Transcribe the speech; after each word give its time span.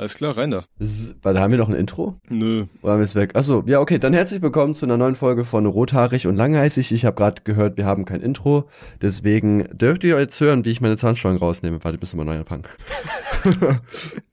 Alles 0.00 0.14
klar, 0.14 0.34
rein 0.34 0.50
da. 0.50 0.64
Da 1.20 1.38
haben 1.38 1.50
wir 1.50 1.58
noch 1.58 1.68
ein 1.68 1.74
Intro? 1.74 2.16
Nö. 2.30 2.64
Oder 2.80 2.92
haben 2.94 3.00
wir 3.00 3.04
es 3.04 3.14
weg? 3.14 3.36
Achso, 3.36 3.62
ja, 3.66 3.80
okay. 3.80 3.98
Dann 3.98 4.14
herzlich 4.14 4.40
willkommen 4.40 4.74
zu 4.74 4.86
einer 4.86 4.96
neuen 4.96 5.14
Folge 5.14 5.44
von 5.44 5.66
Rothaarig 5.66 6.26
und 6.26 6.36
Langhalsig. 6.36 6.90
Ich 6.90 7.04
habe 7.04 7.16
gerade 7.16 7.42
gehört, 7.44 7.76
wir 7.76 7.84
haben 7.84 8.06
kein 8.06 8.22
Intro. 8.22 8.66
Deswegen 9.02 9.68
dürft 9.76 10.02
ihr 10.02 10.18
jetzt 10.18 10.40
hören, 10.40 10.64
wie 10.64 10.70
ich 10.70 10.80
meine 10.80 10.96
Zahnstange 10.96 11.38
rausnehme. 11.38 11.84
Warte, 11.84 11.98
bis 11.98 12.14
wir 12.14 12.16
mal 12.16 12.24
neu 12.24 12.38
anfangen. 12.38 12.64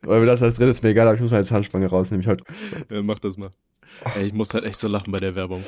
Weil 0.03 0.21
wir 0.21 0.25
das 0.25 0.41
als 0.41 0.55
drittes 0.55 0.81
mir 0.83 0.91
egal, 0.91 1.05
aber 1.07 1.15
ich 1.15 1.21
muss 1.21 1.31
meine 1.31 1.43
Zahnspange 1.43 1.87
rausnehmen. 1.87 2.21
Ich 2.21 2.27
halt, 2.29 2.43
Ja, 2.89 3.01
mach 3.03 3.19
das 3.19 3.35
mal. 3.35 3.49
Ey, 4.15 4.27
ich 4.27 4.33
muss 4.33 4.53
halt 4.53 4.63
echt 4.63 4.79
so 4.79 4.87
lachen 4.87 5.11
bei 5.11 5.19
der 5.19 5.35
Werbung. 5.35 5.65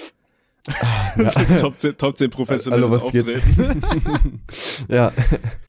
ja. 1.18 1.30
Top 1.60 1.78
10, 1.78 1.98
Top 1.98 2.16
10 2.16 2.30
professionelles 2.30 2.86
Also? 2.86 3.02
Auftreten. 3.06 3.84
ja. 4.88 5.12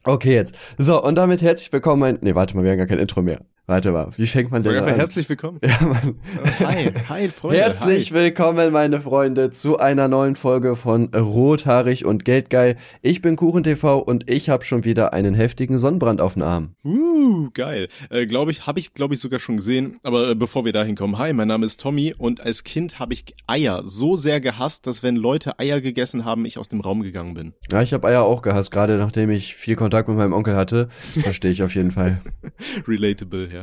Okay, 0.04 0.34
jetzt. 0.34 0.54
So, 0.78 1.02
und 1.02 1.16
damit 1.16 1.42
herzlich 1.42 1.72
willkommen. 1.72 1.98
Mein, 1.98 2.18
nee, 2.20 2.36
warte 2.36 2.56
mal, 2.56 2.62
wir 2.62 2.70
haben 2.70 2.78
gar 2.78 2.86
kein 2.86 3.00
Intro 3.00 3.22
mehr. 3.22 3.40
Warte 3.70 3.92
mal, 3.92 4.08
wie 4.16 4.26
fängt 4.26 4.50
man 4.50 4.64
denn 4.64 4.82
an? 4.82 4.88
herzlich 4.88 5.28
willkommen. 5.28 5.60
ja, 5.62 5.78
Mann. 5.80 6.16
Hi, 6.58 6.90
hi, 7.08 7.28
Freunde. 7.28 7.58
Herzlich 7.58 8.10
hi. 8.10 8.16
willkommen, 8.16 8.72
meine 8.72 9.00
Freunde, 9.00 9.52
zu 9.52 9.78
einer 9.78 10.08
neuen 10.08 10.34
Folge 10.34 10.74
von 10.74 11.14
Rothaarig 11.14 12.04
und 12.04 12.24
Geldgeil. 12.24 12.76
Ich 13.00 13.22
bin 13.22 13.36
KuchenTV 13.36 13.98
und 13.98 14.28
ich 14.28 14.48
habe 14.48 14.64
schon 14.64 14.82
wieder 14.82 15.12
einen 15.12 15.34
heftigen 15.34 15.78
Sonnenbrand 15.78 16.20
auf 16.20 16.32
dem 16.34 16.42
Arm. 16.42 16.74
Uh, 16.84 17.50
geil. 17.54 17.86
Äh, 18.10 18.26
glaube 18.26 18.50
ich, 18.50 18.66
habe 18.66 18.80
ich, 18.80 18.92
glaube 18.92 19.14
ich, 19.14 19.20
sogar 19.20 19.38
schon 19.38 19.58
gesehen. 19.58 20.00
Aber 20.02 20.30
äh, 20.30 20.34
bevor 20.34 20.64
wir 20.64 20.72
dahin 20.72 20.96
kommen, 20.96 21.16
hi, 21.18 21.32
mein 21.32 21.46
Name 21.46 21.64
ist 21.64 21.80
Tommy 21.80 22.12
und 22.18 22.40
als 22.40 22.64
Kind 22.64 22.98
habe 22.98 23.14
ich 23.14 23.36
Eier 23.46 23.82
so 23.84 24.16
sehr 24.16 24.40
gehasst, 24.40 24.88
dass 24.88 25.04
wenn 25.04 25.14
Leute 25.14 25.60
Eier 25.60 25.80
gegessen 25.80 26.24
haben, 26.24 26.44
ich 26.44 26.58
aus 26.58 26.68
dem 26.68 26.80
Raum 26.80 27.02
gegangen 27.02 27.34
bin. 27.34 27.52
Ja, 27.70 27.80
ich 27.82 27.92
habe 27.92 28.08
Eier 28.08 28.24
auch 28.24 28.42
gehasst, 28.42 28.72
gerade 28.72 28.96
nachdem 28.96 29.30
ich 29.30 29.54
viel 29.54 29.76
Kontakt 29.76 30.08
mit 30.08 30.16
meinem 30.16 30.32
Onkel 30.32 30.56
hatte. 30.56 30.88
Verstehe 31.22 31.52
ich 31.52 31.62
auf 31.62 31.72
jeden 31.76 31.92
Fall. 31.92 32.20
Relatable, 32.88 33.48
ja. 33.52 33.59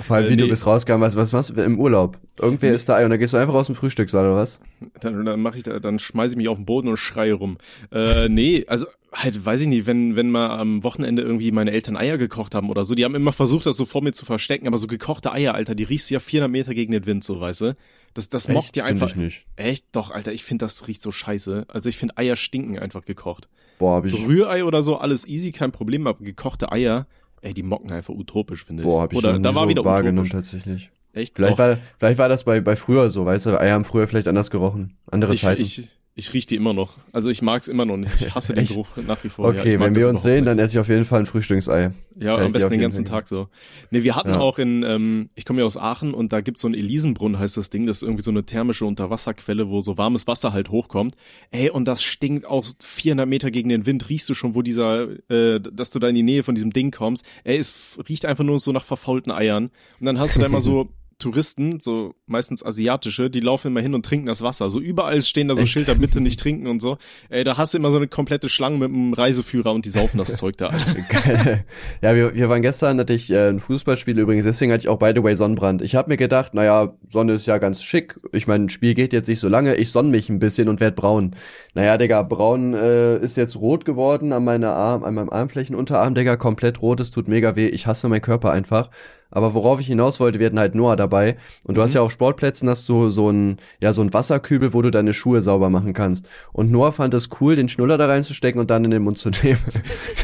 Vor 0.00 0.16
allem, 0.16 0.26
Äh, 0.26 0.30
wie 0.30 0.36
du 0.36 0.44
nee. 0.44 0.50
bist 0.50 0.66
rausgegangen, 0.66 1.00
was, 1.06 1.16
was 1.16 1.32
machst 1.32 1.50
du 1.50 1.62
im 1.62 1.78
Urlaub? 1.78 2.18
Irgendwer 2.40 2.74
isst 2.74 2.88
da 2.88 2.96
Ei 2.96 3.04
und 3.04 3.10
dann 3.10 3.18
gehst 3.18 3.32
du 3.32 3.36
einfach 3.36 3.54
aus 3.54 3.66
dem 3.66 3.74
Frühstückssaal 3.74 4.24
oder 4.26 4.36
was? 4.36 4.60
Dann, 5.00 5.24
dann 5.24 5.40
mache 5.40 5.56
ich 5.58 5.62
da, 5.62 5.78
dann 5.80 5.98
schmeiße 5.98 6.32
ich 6.34 6.36
mich 6.36 6.48
auf 6.48 6.56
den 6.58 6.66
Boden 6.66 6.88
und 6.88 6.96
schreie 6.96 7.32
rum. 7.32 7.58
Äh, 7.90 8.28
nee, 8.28 8.64
also 8.68 8.86
halt, 9.12 9.44
weiß 9.44 9.62
ich 9.62 9.66
nicht, 9.66 9.86
wenn, 9.86 10.16
wenn 10.16 10.30
mal 10.30 10.50
am 10.58 10.82
Wochenende 10.82 11.22
irgendwie 11.22 11.50
meine 11.50 11.70
Eltern 11.72 11.96
Eier 11.96 12.18
gekocht 12.18 12.54
haben 12.54 12.70
oder 12.70 12.84
so, 12.84 12.94
die 12.94 13.04
haben 13.04 13.14
immer 13.14 13.32
versucht, 13.32 13.66
das 13.66 13.76
so 13.76 13.84
vor 13.86 14.02
mir 14.02 14.12
zu 14.12 14.26
verstecken, 14.26 14.66
aber 14.66 14.78
so 14.78 14.86
gekochte 14.86 15.32
Eier, 15.32 15.54
Alter, 15.54 15.74
die 15.74 15.84
riechst 15.84 16.10
du 16.10 16.14
ja 16.14 16.20
400 16.20 16.50
Meter 16.50 16.74
gegen 16.74 16.92
den 16.92 17.06
Wind, 17.06 17.24
so, 17.24 17.40
weißt 17.40 17.60
du? 17.62 17.76
Das, 18.14 18.28
das 18.28 18.48
mockt 18.48 18.74
dir 18.74 18.84
Find 18.84 18.92
einfach. 18.92 19.10
Ich 19.10 19.16
nicht. 19.16 19.46
Echt? 19.56 19.84
Doch, 19.92 20.10
Alter, 20.10 20.32
ich 20.32 20.42
finde, 20.44 20.64
das 20.64 20.88
riecht 20.88 21.02
so 21.02 21.12
scheiße. 21.12 21.66
Also 21.68 21.88
ich 21.88 21.96
finde, 21.98 22.16
Eier 22.16 22.36
stinken 22.36 22.78
einfach 22.78 23.04
gekocht. 23.04 23.48
Boah, 23.78 23.96
hab 23.96 24.06
ich, 24.06 24.10
So 24.10 24.16
Rührei 24.18 24.64
oder 24.64 24.82
so, 24.82 24.96
alles 24.96 25.26
easy, 25.26 25.50
kein 25.50 25.70
Problem, 25.72 26.06
aber 26.06 26.24
gekochte 26.24 26.72
Eier, 26.72 27.06
ey, 27.42 27.54
die 27.54 27.62
mocken 27.62 27.92
einfach 27.92 28.14
utopisch, 28.14 28.64
finde 28.64 28.82
ich. 28.82 28.88
boah, 28.88 29.02
hab 29.02 29.12
ich 29.12 29.18
oder 29.18 29.38
da 29.38 29.54
war 29.54 29.64
so 29.64 29.68
wieder 29.70 29.84
wahrgenommen 29.84 30.26
utopisch. 30.26 30.50
tatsächlich. 30.50 30.90
Echt? 31.12 31.36
Vielleicht 31.36 31.54
Doch. 31.54 31.58
war, 31.58 31.78
vielleicht 31.98 32.18
war 32.18 32.28
das 32.28 32.44
bei, 32.44 32.60
bei 32.60 32.76
früher 32.76 33.08
so, 33.08 33.24
weißt 33.26 33.46
du, 33.46 33.60
Eier 33.60 33.74
haben 33.74 33.84
früher 33.84 34.06
vielleicht 34.06 34.28
anders 34.28 34.50
gerochen. 34.50 34.96
Andere 35.10 35.34
ich, 35.34 35.40
Zeiten. 35.40 35.62
ich, 35.62 35.88
ich 36.18 36.32
riech 36.34 36.46
die 36.46 36.56
immer 36.56 36.74
noch. 36.74 36.94
Also 37.12 37.30
ich 37.30 37.42
mag's 37.42 37.68
immer 37.68 37.84
noch 37.86 37.96
nicht. 37.96 38.10
Ich 38.20 38.34
hasse 38.34 38.52
den? 38.52 38.64
Geruch 38.66 38.88
nach 39.06 39.22
wie 39.22 39.28
vor. 39.28 39.54
Ja, 39.54 39.60
okay, 39.60 39.78
mag 39.78 39.86
wenn 39.86 39.94
wir 39.94 40.08
uns 40.08 40.22
sehen, 40.24 40.44
dann 40.44 40.56
nicht. 40.56 40.64
esse 40.66 40.74
ich 40.74 40.78
auf 40.80 40.88
jeden 40.88 41.04
Fall 41.04 41.20
ein 41.20 41.26
Frühstücksei. 41.26 41.92
Ja, 42.18 42.34
Kann 42.36 42.46
am 42.46 42.52
besten 42.52 42.72
den 42.72 42.80
ganzen 42.80 43.04
Tag 43.04 43.28
so. 43.28 43.46
Nee, 43.92 44.02
wir 44.02 44.16
hatten 44.16 44.30
Ja. 44.30 44.40
auch 44.40 44.58
in, 44.58 44.82
ähm, 44.82 45.30
ich 45.36 45.44
komme 45.44 45.60
ja 45.60 45.64
aus 45.66 45.76
Aachen 45.76 46.14
und 46.14 46.32
da 46.32 46.40
gibt's 46.40 46.62
so 46.62 46.66
einen 46.66 46.74
Elisenbrunnen, 46.74 47.38
heißt 47.38 47.56
das 47.56 47.70
Ding. 47.70 47.86
Das 47.86 47.98
ist 47.98 48.02
irgendwie 48.02 48.24
so 48.24 48.32
eine 48.32 48.44
thermische 48.44 48.84
Unterwasserquelle, 48.84 49.68
wo 49.68 49.80
so 49.80 49.96
warmes 49.96 50.26
Wasser 50.26 50.52
halt 50.52 50.70
hochkommt. 50.70 51.14
Ey, 51.52 51.70
und 51.70 51.86
das 51.86 52.02
stinkt 52.02 52.44
auch 52.46 52.64
400 52.84 53.28
Meter 53.28 53.52
gegen 53.52 53.68
den 53.68 53.86
Wind. 53.86 54.08
Riechst 54.08 54.28
du 54.28 54.34
schon, 54.34 54.56
wo 54.56 54.62
dieser, 54.62 55.06
äh, 55.30 55.60
dass 55.60 55.90
du 55.90 56.00
da 56.00 56.08
in 56.08 56.16
die 56.16 56.24
Nähe 56.24 56.42
von 56.42 56.56
diesem 56.56 56.72
Ding 56.72 56.90
kommst. 56.90 57.24
Ey, 57.44 57.58
es 57.58 57.96
riecht 58.08 58.26
einfach 58.26 58.42
nur 58.44 58.58
so 58.58 58.72
nach 58.72 58.84
verfaulten 58.84 59.30
Eiern. 59.30 59.70
Und 60.00 60.06
dann 60.06 60.18
hast 60.18 60.34
du 60.34 60.40
da 60.40 60.46
immer 60.46 60.60
so 60.60 60.88
Touristen, 61.18 61.80
so 61.80 62.14
meistens 62.26 62.64
asiatische, 62.64 63.28
die 63.28 63.40
laufen 63.40 63.68
immer 63.68 63.80
hin 63.80 63.92
und 63.94 64.06
trinken 64.06 64.26
das 64.26 64.40
Wasser. 64.42 64.70
So 64.70 64.78
überall 64.78 65.20
stehen 65.22 65.48
da 65.48 65.56
so 65.56 65.62
Echt? 65.62 65.72
Schilder, 65.72 65.96
bitte 65.96 66.20
nicht 66.20 66.38
trinken 66.38 66.68
und 66.68 66.80
so. 66.80 66.96
Ey, 67.28 67.42
da 67.42 67.56
hast 67.56 67.74
du 67.74 67.78
immer 67.78 67.90
so 67.90 67.96
eine 67.96 68.06
komplette 68.06 68.48
Schlange 68.48 68.78
mit 68.78 68.88
einem 68.88 69.12
Reiseführer 69.12 69.72
und 69.72 69.84
die 69.84 69.90
saufen 69.90 70.18
das 70.18 70.36
Zeug 70.36 70.56
da. 70.56 70.70
Geil. 71.08 71.64
ja, 72.02 72.14
wir, 72.14 72.36
wir 72.36 72.48
waren 72.48 72.62
gestern, 72.62 73.00
hatte 73.00 73.14
ich 73.14 73.30
äh, 73.30 73.48
ein 73.48 73.58
Fußballspiel 73.58 74.16
übrigens, 74.16 74.44
deswegen 74.44 74.70
hatte 74.72 74.82
ich 74.82 74.88
auch 74.88 75.00
by 75.00 75.10
the 75.12 75.22
way 75.24 75.34
Sonnenbrand. 75.34 75.82
Ich 75.82 75.96
habe 75.96 76.08
mir 76.08 76.16
gedacht, 76.16 76.54
naja, 76.54 76.94
Sonne 77.08 77.32
ist 77.32 77.46
ja 77.46 77.58
ganz 77.58 77.82
schick. 77.82 78.20
Ich 78.30 78.46
meine, 78.46 78.66
ein 78.66 78.68
Spiel 78.68 78.94
geht 78.94 79.12
jetzt 79.12 79.26
nicht 79.26 79.40
so 79.40 79.48
lange, 79.48 79.74
ich 79.74 79.90
sonne 79.90 80.10
mich 80.10 80.28
ein 80.28 80.38
bisschen 80.38 80.68
und 80.68 80.78
werd 80.78 80.94
braun. 80.94 81.34
Naja, 81.74 81.98
Digga, 81.98 82.22
braun 82.22 82.74
äh, 82.74 83.18
ist 83.18 83.36
jetzt 83.36 83.56
rot 83.56 83.84
geworden 83.84 84.32
an 84.32 84.44
meiner 84.44 84.72
Arm, 84.72 85.02
an 85.02 85.14
meinem 85.14 85.30
Armflächenunterarm, 85.30 86.14
Digga, 86.14 86.36
komplett 86.36 86.80
rot, 86.80 87.00
es 87.00 87.10
tut 87.10 87.26
mega 87.26 87.56
weh. 87.56 87.66
Ich 87.66 87.88
hasse 87.88 88.08
meinen 88.08 88.20
Körper 88.20 88.52
einfach. 88.52 88.90
Aber 89.30 89.54
worauf 89.54 89.78
ich 89.80 89.86
hinaus 89.86 90.20
wollte, 90.20 90.38
wir 90.38 90.46
hatten 90.46 90.58
halt 90.58 90.74
Noah 90.74 90.96
dabei. 90.96 91.36
Und 91.64 91.76
du 91.76 91.80
Mhm. 91.80 91.84
hast 91.84 91.94
ja 91.94 92.00
auf 92.02 92.10
Sportplätzen 92.12 92.68
hast 92.68 92.88
du 92.88 93.10
so 93.10 93.30
ein, 93.30 93.58
ja, 93.80 93.92
so 93.92 94.00
ein 94.02 94.12
Wasserkübel, 94.14 94.72
wo 94.72 94.82
du 94.82 94.90
deine 94.90 95.12
Schuhe 95.12 95.40
sauber 95.42 95.68
machen 95.70 95.92
kannst. 95.92 96.28
Und 96.52 96.70
Noah 96.70 96.92
fand 96.92 97.12
es 97.14 97.28
cool, 97.40 97.54
den 97.56 97.68
Schnuller 97.68 97.98
da 97.98 98.06
reinzustecken 98.06 98.60
und 98.60 98.70
dann 98.70 98.84
in 98.84 98.90
den 98.90 99.02
Mund 99.02 99.18
zu 99.18 99.30
nehmen. 99.42 99.58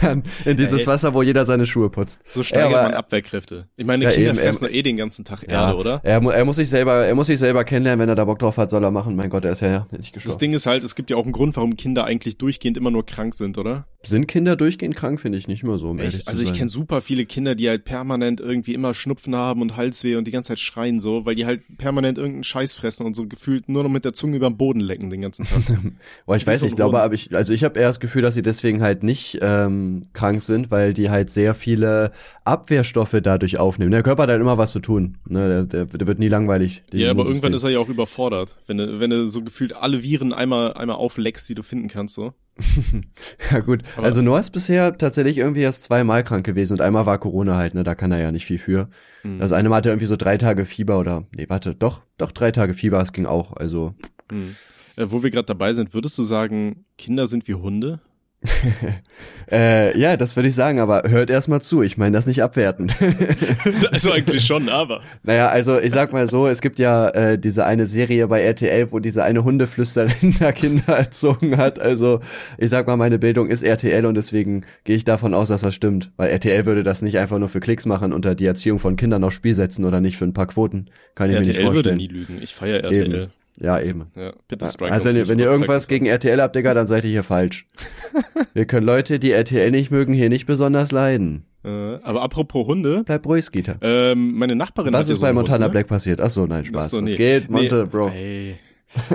dann 0.00 0.22
in 0.44 0.56
dieses 0.56 0.80
Ey. 0.80 0.86
Wasser, 0.86 1.14
wo 1.14 1.22
jeder 1.22 1.44
seine 1.46 1.66
Schuhe 1.66 1.90
putzt. 1.90 2.20
So 2.24 2.42
steigert 2.42 2.72
Ja, 2.72 2.82
man 2.84 2.94
Abwehrkräfte. 2.94 3.68
Ich 3.76 3.84
meine, 3.86 4.04
Ja, 4.04 4.10
Kinder 4.10 4.30
eben, 4.30 4.38
fressen 4.38 4.68
eh 4.70 4.82
den 4.82 4.96
ganzen 4.96 5.24
Tag 5.24 5.42
Erde, 5.46 5.76
oder? 5.76 6.00
Er, 6.02 6.22
er 6.22 6.44
muss 6.44 6.56
sich 6.56 6.68
selber, 6.68 7.04
er 7.06 7.14
muss 7.14 7.26
sich 7.26 7.38
selber 7.38 7.64
kennenlernen, 7.64 8.00
wenn 8.02 8.08
er 8.08 8.14
da 8.14 8.24
Bock 8.24 8.38
drauf 8.38 8.56
hat, 8.56 8.70
soll 8.70 8.82
er 8.84 8.90
machen. 8.90 9.16
Mein 9.16 9.28
Gott, 9.30 9.44
er 9.44 9.52
ist 9.52 9.60
ja 9.60 9.86
nicht 9.90 10.14
Das 10.16 10.22
gestorben. 10.22 10.38
Ding 10.38 10.52
ist 10.54 10.66
halt, 10.66 10.82
es 10.84 10.94
gibt 10.94 11.10
ja 11.10 11.16
auch 11.16 11.24
einen 11.24 11.32
Grund, 11.32 11.56
warum 11.56 11.76
Kinder 11.76 12.04
eigentlich 12.04 12.38
durchgehend 12.38 12.76
immer 12.76 12.90
nur 12.90 13.04
krank 13.04 13.34
sind, 13.34 13.58
oder? 13.58 13.86
Sind 14.02 14.26
Kinder 14.28 14.56
durchgehend 14.56 14.96
krank, 14.96 15.20
finde 15.20 15.38
ich 15.38 15.48
nicht 15.48 15.62
mehr 15.64 15.76
so, 15.78 15.90
um 15.90 15.98
Echt? 15.98 16.28
Also 16.28 16.42
ich 16.42 16.52
kenne 16.54 16.68
super 16.68 17.00
viele 17.00 17.24
Kinder, 17.26 17.54
die 17.54 17.68
halt 17.68 17.84
permanent 17.84 18.40
irgendwie 18.40 18.74
immer 18.74 18.93
Schnupfen 18.94 19.34
haben 19.34 19.62
und 19.62 19.76
Halsweh 19.76 20.16
und 20.16 20.26
die 20.26 20.30
ganze 20.30 20.48
Zeit 20.48 20.58
schreien 20.58 21.00
so, 21.00 21.26
weil 21.26 21.34
die 21.34 21.46
halt 21.46 21.62
permanent 21.78 22.18
irgendeinen 22.18 22.44
Scheiß 22.44 22.72
fressen 22.72 23.06
und 23.06 23.14
so 23.14 23.26
gefühlt 23.26 23.68
nur 23.68 23.82
noch 23.82 23.90
mit 23.90 24.04
der 24.04 24.12
Zunge 24.12 24.36
über 24.36 24.48
den 24.48 24.56
Boden 24.56 24.80
lecken 24.80 25.10
den 25.10 25.22
ganzen 25.22 25.44
Tag. 25.44 25.62
Boah, 26.26 26.36
ich 26.36 26.46
weiß 26.46 26.62
nicht, 26.62 26.72
ich 26.72 26.76
glaube, 26.76 27.00
aber 27.00 27.14
ich, 27.14 27.34
also 27.34 27.52
ich 27.52 27.64
habe 27.64 27.78
eher 27.78 27.88
das 27.88 28.00
Gefühl, 28.00 28.22
dass 28.22 28.34
sie 28.34 28.42
deswegen 28.42 28.82
halt 28.82 29.02
nicht 29.02 29.38
ähm, 29.42 30.06
krank 30.12 30.42
sind, 30.42 30.70
weil 30.70 30.94
die 30.94 31.10
halt 31.10 31.30
sehr 31.30 31.54
viele 31.54 32.12
Abwehrstoffe 32.44 33.16
dadurch 33.22 33.58
aufnehmen. 33.58 33.90
Der 33.90 34.02
Körper 34.02 34.24
hat 34.24 34.30
halt 34.30 34.40
immer 34.40 34.58
was 34.58 34.72
zu 34.72 34.80
tun. 34.80 35.18
Ne? 35.28 35.48
Der, 35.48 35.62
der, 35.64 35.98
der 35.98 36.06
wird 36.06 36.18
nie 36.18 36.28
langweilig. 36.28 36.82
ja, 36.92 37.10
aber 37.10 37.26
irgendwann 37.26 37.54
ist 37.54 37.64
er 37.64 37.70
ja 37.70 37.78
auch 37.78 37.88
überfordert, 37.88 38.56
wenn 38.66 38.78
du, 38.78 39.00
wenn 39.00 39.10
du 39.10 39.26
so 39.26 39.42
gefühlt 39.42 39.74
alle 39.74 40.02
Viren 40.02 40.32
einmal, 40.32 40.74
einmal 40.74 40.96
aufleckst, 40.96 41.48
die 41.48 41.54
du 41.54 41.62
finden 41.62 41.88
kannst, 41.88 42.14
so. 42.14 42.32
Ja 43.50 43.60
gut, 43.60 43.82
Aber- 43.96 44.06
also 44.06 44.22
Noah 44.22 44.40
ist 44.40 44.50
bisher 44.50 44.96
tatsächlich 44.96 45.38
irgendwie 45.38 45.62
erst 45.62 45.82
zweimal 45.82 46.24
krank 46.24 46.44
gewesen 46.46 46.74
und 46.74 46.80
einmal 46.80 47.06
war 47.06 47.18
Corona 47.18 47.56
halt, 47.56 47.74
ne, 47.74 47.82
da 47.84 47.94
kann 47.94 48.12
er 48.12 48.18
ja 48.18 48.32
nicht 48.32 48.46
viel 48.46 48.58
für. 48.58 48.88
Hm. 49.22 49.38
Das 49.38 49.52
eine 49.52 49.68
Mal 49.68 49.76
hatte 49.76 49.88
er 49.88 49.92
irgendwie 49.92 50.06
so 50.06 50.16
drei 50.16 50.36
Tage 50.36 50.66
Fieber 50.66 50.98
oder, 50.98 51.24
nee, 51.36 51.46
warte, 51.48 51.74
doch, 51.74 52.02
doch 52.18 52.32
drei 52.32 52.50
Tage 52.52 52.74
Fieber, 52.74 53.00
es 53.00 53.12
ging 53.12 53.26
auch, 53.26 53.56
also. 53.56 53.94
Hm. 54.30 54.56
Äh, 54.96 55.06
wo 55.08 55.22
wir 55.22 55.30
gerade 55.30 55.46
dabei 55.46 55.72
sind, 55.72 55.94
würdest 55.94 56.16
du 56.18 56.24
sagen, 56.24 56.84
Kinder 56.96 57.26
sind 57.26 57.48
wie 57.48 57.54
Hunde? 57.54 58.00
Äh, 59.50 59.98
ja, 59.98 60.16
das 60.16 60.36
würde 60.36 60.48
ich 60.48 60.54
sagen, 60.54 60.78
aber 60.78 61.02
hört 61.06 61.28
erstmal 61.28 61.60
zu, 61.60 61.82
ich 61.82 61.98
meine 61.98 62.16
das 62.16 62.26
nicht 62.26 62.42
abwertend. 62.42 62.94
also 63.92 64.10
eigentlich 64.10 64.44
schon, 64.44 64.68
aber. 64.68 65.02
naja, 65.22 65.48
also 65.48 65.78
ich 65.78 65.92
sag 65.92 66.12
mal 66.12 66.26
so, 66.26 66.46
es 66.46 66.62
gibt 66.62 66.78
ja 66.78 67.08
äh, 67.10 67.38
diese 67.38 67.66
eine 67.66 67.86
Serie 67.86 68.26
bei 68.28 68.40
RTL, 68.42 68.90
wo 68.90 69.00
diese 69.00 69.22
eine 69.22 69.44
Hundeflüsterin 69.44 70.34
da 70.38 70.52
Kinder 70.52 70.96
erzogen 70.96 71.56
hat, 71.56 71.78
also 71.78 72.20
ich 72.58 72.70
sag 72.70 72.86
mal, 72.86 72.96
meine 72.96 73.18
Bildung 73.18 73.48
ist 73.48 73.62
RTL 73.62 74.06
und 74.06 74.14
deswegen 74.14 74.64
gehe 74.84 74.96
ich 74.96 75.04
davon 75.04 75.34
aus, 75.34 75.48
dass 75.48 75.60
das 75.60 75.74
stimmt, 75.74 76.10
weil 76.16 76.30
RTL 76.30 76.64
würde 76.64 76.82
das 76.82 77.02
nicht 77.02 77.18
einfach 77.18 77.38
nur 77.38 77.48
für 77.48 77.60
Klicks 77.60 77.86
machen 77.86 78.12
und 78.12 78.24
da 78.24 78.34
die 78.34 78.46
Erziehung 78.46 78.78
von 78.78 78.96
Kindern 78.96 79.24
aufs 79.24 79.36
Spiel 79.36 79.54
setzen 79.54 79.84
oder 79.84 80.00
nicht 80.00 80.16
für 80.16 80.24
ein 80.24 80.34
paar 80.34 80.46
Quoten, 80.46 80.86
kann 81.14 81.28
ich 81.28 81.34
mir 81.34 81.40
nicht 81.40 81.48
RTL 81.50 81.64
würde 81.64 81.74
vorstellen. 81.74 81.96
nie 81.98 82.08
lügen. 82.08 82.38
Ich 82.42 82.54
feiere 82.54 82.82
RTL. 82.82 83.14
Eben. 83.14 83.30
Ja, 83.60 83.80
eben. 83.80 84.06
Ja, 84.16 84.32
bitte 84.48 84.66
strike 84.66 84.92
Also 84.92 85.08
wenn 85.14 85.28
wenn 85.28 85.38
ihr 85.38 85.46
irgendwas 85.46 85.86
gegen 85.86 86.06
RTL 86.06 86.40
habt, 86.42 86.56
Digga, 86.56 86.74
dann 86.74 86.86
seid 86.86 87.04
ihr 87.04 87.10
hier 87.10 87.22
falsch. 87.22 87.68
Wir 88.54 88.64
können 88.66 88.86
Leute, 88.86 89.18
die 89.18 89.30
RTL 89.30 89.70
nicht 89.70 89.90
mögen, 89.90 90.12
hier 90.12 90.28
nicht 90.28 90.46
besonders 90.46 90.90
leiden. 90.92 91.44
Äh, 91.64 91.68
aber 92.02 92.22
apropos 92.22 92.66
Hunde, 92.66 93.02
Bleib 93.04 93.26
ruhig, 93.26 93.44
Skeeter. 93.44 93.78
ähm, 93.80 94.34
meine 94.34 94.54
Nachbarin 94.54 94.92
Was 94.92 95.00
hat 95.00 95.06
ja 95.08 95.12
ist 95.14 95.20
so 95.20 95.24
bei 95.24 95.32
Montana 95.32 95.64
Hund, 95.64 95.68
ne? 95.68 95.70
Black 95.70 95.86
passiert? 95.86 96.20
Ach 96.20 96.30
so, 96.30 96.46
nein, 96.46 96.64
Spaß. 96.64 96.90
So, 96.90 96.98
Was 96.98 97.04
nee. 97.04 97.16
geht, 97.16 97.48
Monte, 97.50 97.84
nee, 97.84 97.88
Bro? 97.90 98.08
Ey. 98.10 98.58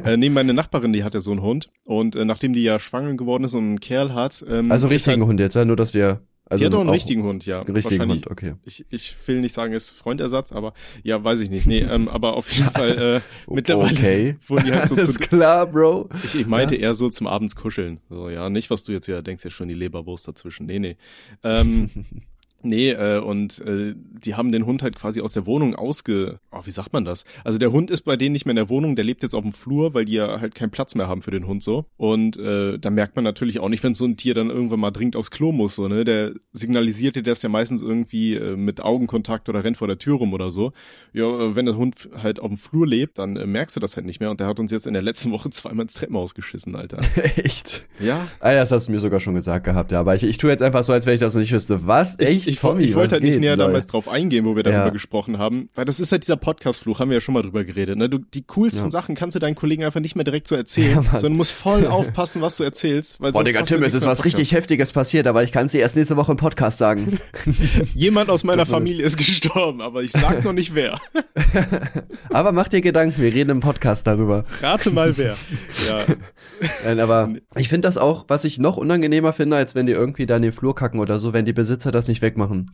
äh, 0.06 0.18
nee, 0.18 0.30
meine 0.30 0.54
Nachbarin, 0.54 0.92
die 0.94 1.04
hat 1.04 1.14
ja 1.14 1.20
so 1.20 1.32
einen 1.32 1.42
Hund 1.42 1.70
und 1.86 2.16
äh, 2.16 2.26
nachdem 2.26 2.54
die 2.54 2.64
ja 2.64 2.80
schwanger 2.80 3.14
geworden 3.16 3.44
ist 3.44 3.54
und 3.54 3.64
einen 3.66 3.80
Kerl 3.80 4.14
hat, 4.14 4.44
ähm, 4.50 4.72
Also 4.72 4.88
richtigen 4.88 5.22
halt, 5.22 5.30
Hund 5.30 5.40
jetzt, 5.40 5.56
ja, 5.56 5.64
nur 5.66 5.76
dass 5.76 5.94
wir. 5.94 6.22
Also 6.50 6.62
die 6.62 6.66
hat 6.66 6.74
auch 6.74 6.80
einen 6.80 6.90
auch 6.90 6.94
richtigen 6.94 7.24
Hund, 7.24 7.46
ja. 7.46 7.62
einen 7.62 7.76
richtigen 7.76 8.00
Wahrscheinlich- 8.00 8.26
Hund, 8.26 8.32
okay. 8.32 8.56
Ich, 8.66 8.86
ich 8.90 9.16
will 9.28 9.40
nicht 9.40 9.54
sagen, 9.54 9.74
ist 9.74 9.92
Freundersatz, 9.92 10.52
aber 10.52 10.74
ja, 11.04 11.24
weiß 11.24 11.42
ich 11.42 11.50
nicht. 11.52 11.66
Nee, 11.68 11.80
ähm, 11.82 12.08
aber 12.10 12.36
auf 12.36 12.52
jeden 12.52 12.72
Fall 12.72 13.22
äh, 13.22 13.22
mittlerweile 13.54 13.92
Okay. 13.92 14.36
wurden 14.48 14.66
die 14.66 14.72
halt 14.72 14.88
so 14.90 14.96
zu, 14.96 15.02
Alles 15.02 15.20
klar, 15.20 15.68
Bro. 15.68 16.10
Ich, 16.24 16.36
ich 16.36 16.48
meinte 16.48 16.76
eher 16.76 16.96
so 16.96 17.10
zum 17.10 17.28
Abends 17.28 17.56
kuscheln. 17.56 18.00
So, 18.10 18.30
ja, 18.30 18.50
nicht, 18.50 18.70
was 18.72 18.84
du 18.84 18.92
jetzt 18.92 19.08
wieder 19.08 19.22
denkst, 19.22 19.44
ja 19.44 19.52
schon 19.52 19.68
die 19.68 19.76
Leberwurst 19.76 20.28
dazwischen. 20.28 20.66
Nee, 20.66 20.80
nee. 20.80 20.98
Ähm, 21.44 21.90
Nee, 22.62 22.92
äh, 22.92 23.20
und 23.20 23.60
äh, 23.60 23.94
die 23.96 24.36
haben 24.36 24.52
den 24.52 24.66
Hund 24.66 24.84
halt 24.84 24.96
quasi 24.96 25.22
aus 25.22 25.34
der 25.34 25.46
Wohnung 25.46 25.76
ausge... 25.76 26.40
Oh, 26.52 26.62
wie 26.64 26.72
sagt 26.72 26.94
man 26.94 27.06
das? 27.06 27.24
Also 27.44 27.58
der 27.58 27.72
Hund 27.72 27.92
ist 27.92 28.02
bei 28.02 28.18
denen 28.18 28.34
nicht 28.34 28.46
mehr 28.46 28.52
in 28.52 28.58
der 28.58 28.70
Wohnung, 28.70 28.96
der 28.96 29.06
lebt 29.06 29.24
jetzt 29.24 29.34
auf 29.34 29.44
dem 29.44 29.54
Flur, 29.54 29.94
weil 29.94 30.06
die 30.06 30.14
ja 30.14 30.42
halt 30.42 30.56
keinen 30.56 30.72
Platz 30.72 30.96
mehr 30.96 31.08
haben 31.08 31.22
für 31.22 31.32
den 31.32 31.48
Hund 31.48 31.64
so. 31.64 31.86
Und 31.98 32.38
äh, 32.38 32.78
da 32.80 32.90
merkt 32.90 33.16
man 33.16 33.24
natürlich 33.24 33.60
auch 33.60 33.70
nicht, 33.70 33.84
wenn 33.84 33.94
so 33.94 34.06
ein 34.06 34.18
Tier 34.18 34.34
dann 34.34 34.50
irgendwann 34.50 34.80
mal 34.80 34.92
dringend 34.92 35.16
aufs 35.16 35.32
Klo 35.32 35.52
muss, 35.52 35.76
so, 35.76 35.88
ne? 35.88 36.06
Der 36.06 36.34
signalisiert 36.52 37.16
dir 37.16 37.24
das 37.24 37.42
ja 37.42 37.50
meistens 37.50 37.82
irgendwie 37.82 38.36
äh, 38.36 38.56
mit 38.56 38.82
Augenkontakt 38.82 39.48
oder 39.50 39.64
rennt 39.64 39.78
vor 39.78 39.88
der 39.88 39.98
Tür 39.98 40.18
rum 40.18 40.34
oder 40.34 40.52
so. 40.52 40.74
Ja, 41.14 41.26
äh, 41.26 41.56
wenn 41.56 41.66
der 41.66 41.78
Hund 41.78 42.10
halt 42.16 42.40
auf 42.40 42.48
dem 42.48 42.58
Flur 42.58 42.88
lebt, 42.88 43.18
dann 43.20 43.36
äh, 43.36 43.46
merkst 43.46 43.76
du 43.76 43.80
das 43.80 43.96
halt 43.96 44.06
nicht 44.06 44.20
mehr. 44.20 44.32
Und 44.32 44.40
der 44.40 44.48
hat 44.48 44.60
uns 44.60 44.72
jetzt 44.72 44.88
in 44.88 44.94
der 44.94 45.04
letzten 45.04 45.32
Woche 45.32 45.50
zweimal 45.50 45.84
ins 45.84 45.94
Treppenhaus 45.94 46.36
geschissen, 46.36 46.76
Alter. 46.76 47.00
Echt? 47.36 47.88
Ja. 48.00 48.28
Ah, 48.40 48.52
ja, 48.52 48.60
das 48.60 48.72
hast 48.72 48.88
du 48.88 48.92
mir 48.92 49.00
sogar 49.00 49.20
schon 49.20 49.36
gesagt 49.36 49.66
gehabt, 49.66 49.92
ja. 49.92 50.00
Aber 50.00 50.16
ich, 50.16 50.24
ich 50.24 50.38
tue 50.38 50.50
jetzt 50.50 50.62
einfach 50.62 50.84
so, 50.84 50.94
als 50.94 51.06
wenn 51.06 51.14
ich 51.14 51.20
das 51.20 51.34
noch 51.34 51.42
nicht 51.42 51.54
wüsste. 51.54 51.88
Was? 51.88 52.20
Echt? 52.20 52.42
Ich, 52.42 52.48
ich, 52.50 52.60
Tommy, 52.60 52.84
ich 52.84 52.96
wollte 52.96 53.14
halt 53.14 53.24
nicht 53.24 53.34
geht, 53.34 53.42
näher 53.42 53.56
Leute? 53.56 53.68
damals 53.68 53.88
drauf 53.88 54.08
eingehen, 54.08 54.46
wo 54.46 54.56
wir 54.56 54.64
darüber 54.64 54.86
Ja. 54.86 54.90
gesprochen 54.90 55.38
haben, 55.38 55.70
weil 55.76 55.86
das 55.86 56.00
ist 56.00 56.12
halt 56.12 56.24
dieser 56.24 56.38
Podcast-Fluch, 56.38 57.00
haben 57.00 57.10
wir 57.10 57.16
ja 57.18 57.22
schon 57.22 57.34
mal 57.34 57.42
drüber 57.42 57.64
geredet. 57.64 57.98
Ne? 57.98 58.10
Du, 58.10 58.18
die 58.20 58.44
coolsten 58.44 58.86
Ja. 58.86 58.92
Sachen 58.92 59.16
kannst 59.16 59.36
du 59.36 59.40
deinen 59.40 59.56
Kollegen 59.56 59.84
einfach 59.84 60.00
nicht 60.00 60.16
mehr 60.16 60.24
direkt 60.24 60.48
so 60.48 60.56
erzählen, 60.56 60.96
Ja, 61.04 61.12
sondern 61.12 61.32
du 61.34 61.38
musst 61.38 61.52
voll 61.52 61.86
aufpassen, 61.88 62.42
was 62.42 62.58
du 62.58 62.64
erzählst. 62.64 63.20
Weil 63.22 63.32
Boah, 63.32 63.44
Digga, 63.44 63.62
Tim, 63.64 63.84
es 63.84 63.94
ist 63.94 64.06
was 64.06 64.26
richtig 64.26 64.52
Heftiges 64.54 64.92
passiert, 64.92 65.28
aber 65.28 65.44
ich 65.44 65.52
kann 65.52 65.68
es 65.68 65.72
dir 65.72 65.80
erst 65.82 65.96
nächste 65.96 66.18
Woche 66.18 66.32
im 66.32 66.38
Podcast 66.38 66.78
sagen. 66.78 67.20
Jemand 67.96 68.30
aus 68.30 68.44
meiner 68.44 68.66
Familie 68.66 69.04
ist 69.06 69.18
gestorben, 69.18 69.82
aber 69.82 70.04
ich 70.04 70.12
sag 70.12 70.44
noch 70.44 70.54
nicht 70.54 70.76
wer. 70.76 71.00
aber 72.30 72.52
mach 72.52 72.68
dir 72.68 72.82
Gedanken, 72.82 73.22
wir 73.22 73.34
reden 73.34 73.50
im 73.52 73.60
Podcast 73.60 74.06
darüber. 74.08 74.46
Rate 74.62 74.92
mal 74.92 75.18
wer. 75.18 75.36
Ja, 75.88 76.06
Nein, 76.84 77.00
aber 77.00 77.34
ich 77.56 77.70
finde 77.70 77.88
das 77.88 77.98
auch, 77.98 78.26
was 78.28 78.44
ich 78.46 78.60
noch 78.60 78.78
unangenehmer 78.78 79.34
finde, 79.34 79.56
als 79.58 79.76
wenn 79.76 79.86
die 79.86 79.94
irgendwie 79.94 80.26
da 80.26 80.36
in 80.38 80.42
den 80.42 80.52
Flur 80.52 80.76
kacken 80.76 81.00
oder 81.00 81.18
so, 81.18 81.34
wenn 81.34 81.46
die 81.46 81.54
Besitzer 81.54 81.92
das 81.92 82.08
nicht 82.08 82.22
wegmachen. 82.40 82.66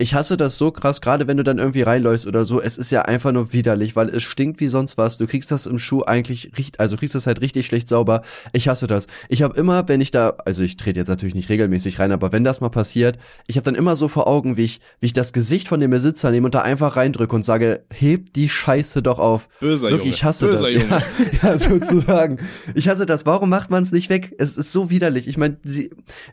Ich 0.00 0.14
hasse 0.14 0.36
das 0.36 0.56
so 0.58 0.70
krass, 0.70 1.00
gerade 1.00 1.26
wenn 1.26 1.38
du 1.38 1.42
dann 1.42 1.58
irgendwie 1.58 1.82
reinläufst 1.82 2.28
oder 2.28 2.44
so. 2.44 2.60
Es 2.60 2.78
ist 2.78 2.92
ja 2.92 3.02
einfach 3.02 3.32
nur 3.32 3.52
widerlich, 3.52 3.96
weil 3.96 4.08
es 4.10 4.22
stinkt 4.22 4.60
wie 4.60 4.68
sonst 4.68 4.96
was. 4.96 5.18
Du 5.18 5.26
kriegst 5.26 5.50
das 5.50 5.66
im 5.66 5.80
Schuh 5.80 6.02
eigentlich 6.02 6.52
richtig, 6.56 6.78
also 6.78 6.96
kriegst 6.96 7.16
das 7.16 7.26
halt 7.26 7.40
richtig 7.40 7.66
schlecht 7.66 7.88
sauber. 7.88 8.22
Ich 8.52 8.68
hasse 8.68 8.86
das. 8.86 9.08
Ich 9.28 9.42
habe 9.42 9.56
immer, 9.56 9.88
wenn 9.88 10.00
ich 10.00 10.12
da, 10.12 10.36
also 10.44 10.62
ich 10.62 10.76
trete 10.76 11.00
jetzt 11.00 11.08
natürlich 11.08 11.34
nicht 11.34 11.48
regelmäßig 11.48 11.98
rein, 11.98 12.12
aber 12.12 12.30
wenn 12.30 12.44
das 12.44 12.60
mal 12.60 12.68
passiert, 12.68 13.18
ich 13.48 13.56
habe 13.56 13.64
dann 13.64 13.74
immer 13.74 13.96
so 13.96 14.06
vor 14.06 14.28
Augen, 14.28 14.56
wie 14.56 14.62
ich, 14.62 14.80
wie 15.00 15.06
ich 15.06 15.14
das 15.14 15.32
Gesicht 15.32 15.66
von 15.66 15.80
dem 15.80 15.90
Besitzer 15.90 16.30
nehme 16.30 16.46
und 16.46 16.54
da 16.54 16.60
einfach 16.62 16.94
reindrücke 16.94 17.34
und 17.34 17.44
sage, 17.44 17.84
heb 17.92 18.32
die 18.34 18.48
Scheiße 18.48 19.02
doch 19.02 19.18
auf. 19.18 19.48
böser 19.58 19.90
Wirklich, 19.90 20.04
Junge. 20.04 20.14
ich 20.14 20.22
hasse 20.22 20.46
böser 20.46 20.70
das. 20.70 20.74
Junge. 20.74 20.88
Ja, 21.42 21.52
ja, 21.52 21.58
sozusagen. 21.58 22.38
Ich 22.74 22.88
hasse 22.88 23.04
das. 23.04 23.26
Warum 23.26 23.48
macht 23.48 23.70
man 23.70 23.82
es 23.82 23.90
nicht 23.92 24.10
weg? 24.10 24.34
Es 24.38 24.56
ist 24.56 24.72
so 24.72 24.90
widerlich. 24.90 25.26
Ich 25.26 25.36
meine, 25.36 25.56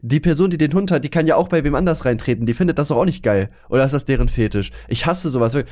die 0.01 0.19
Person, 0.19 0.51
die 0.51 0.57
den 0.57 0.73
Hund 0.73 0.91
hat, 0.91 1.03
die 1.03 1.09
kann 1.09 1.25
ja 1.25 1.35
auch 1.35 1.47
bei 1.47 1.63
wem 1.63 1.73
anders 1.75 2.05
reintreten. 2.05 2.45
Die 2.45 2.53
findet 2.53 2.74
das 2.77 2.89
doch 2.89 2.97
auch 2.97 3.05
nicht 3.05 3.23
geil. 3.23 3.49
Oder 3.69 3.85
ist 3.85 3.93
das 3.93 4.05
deren 4.05 4.29
Fetisch? 4.29 4.71
Ich 4.87 5.05
hasse 5.05 5.29
sowas. 5.29 5.55
Ey, 5.55 5.65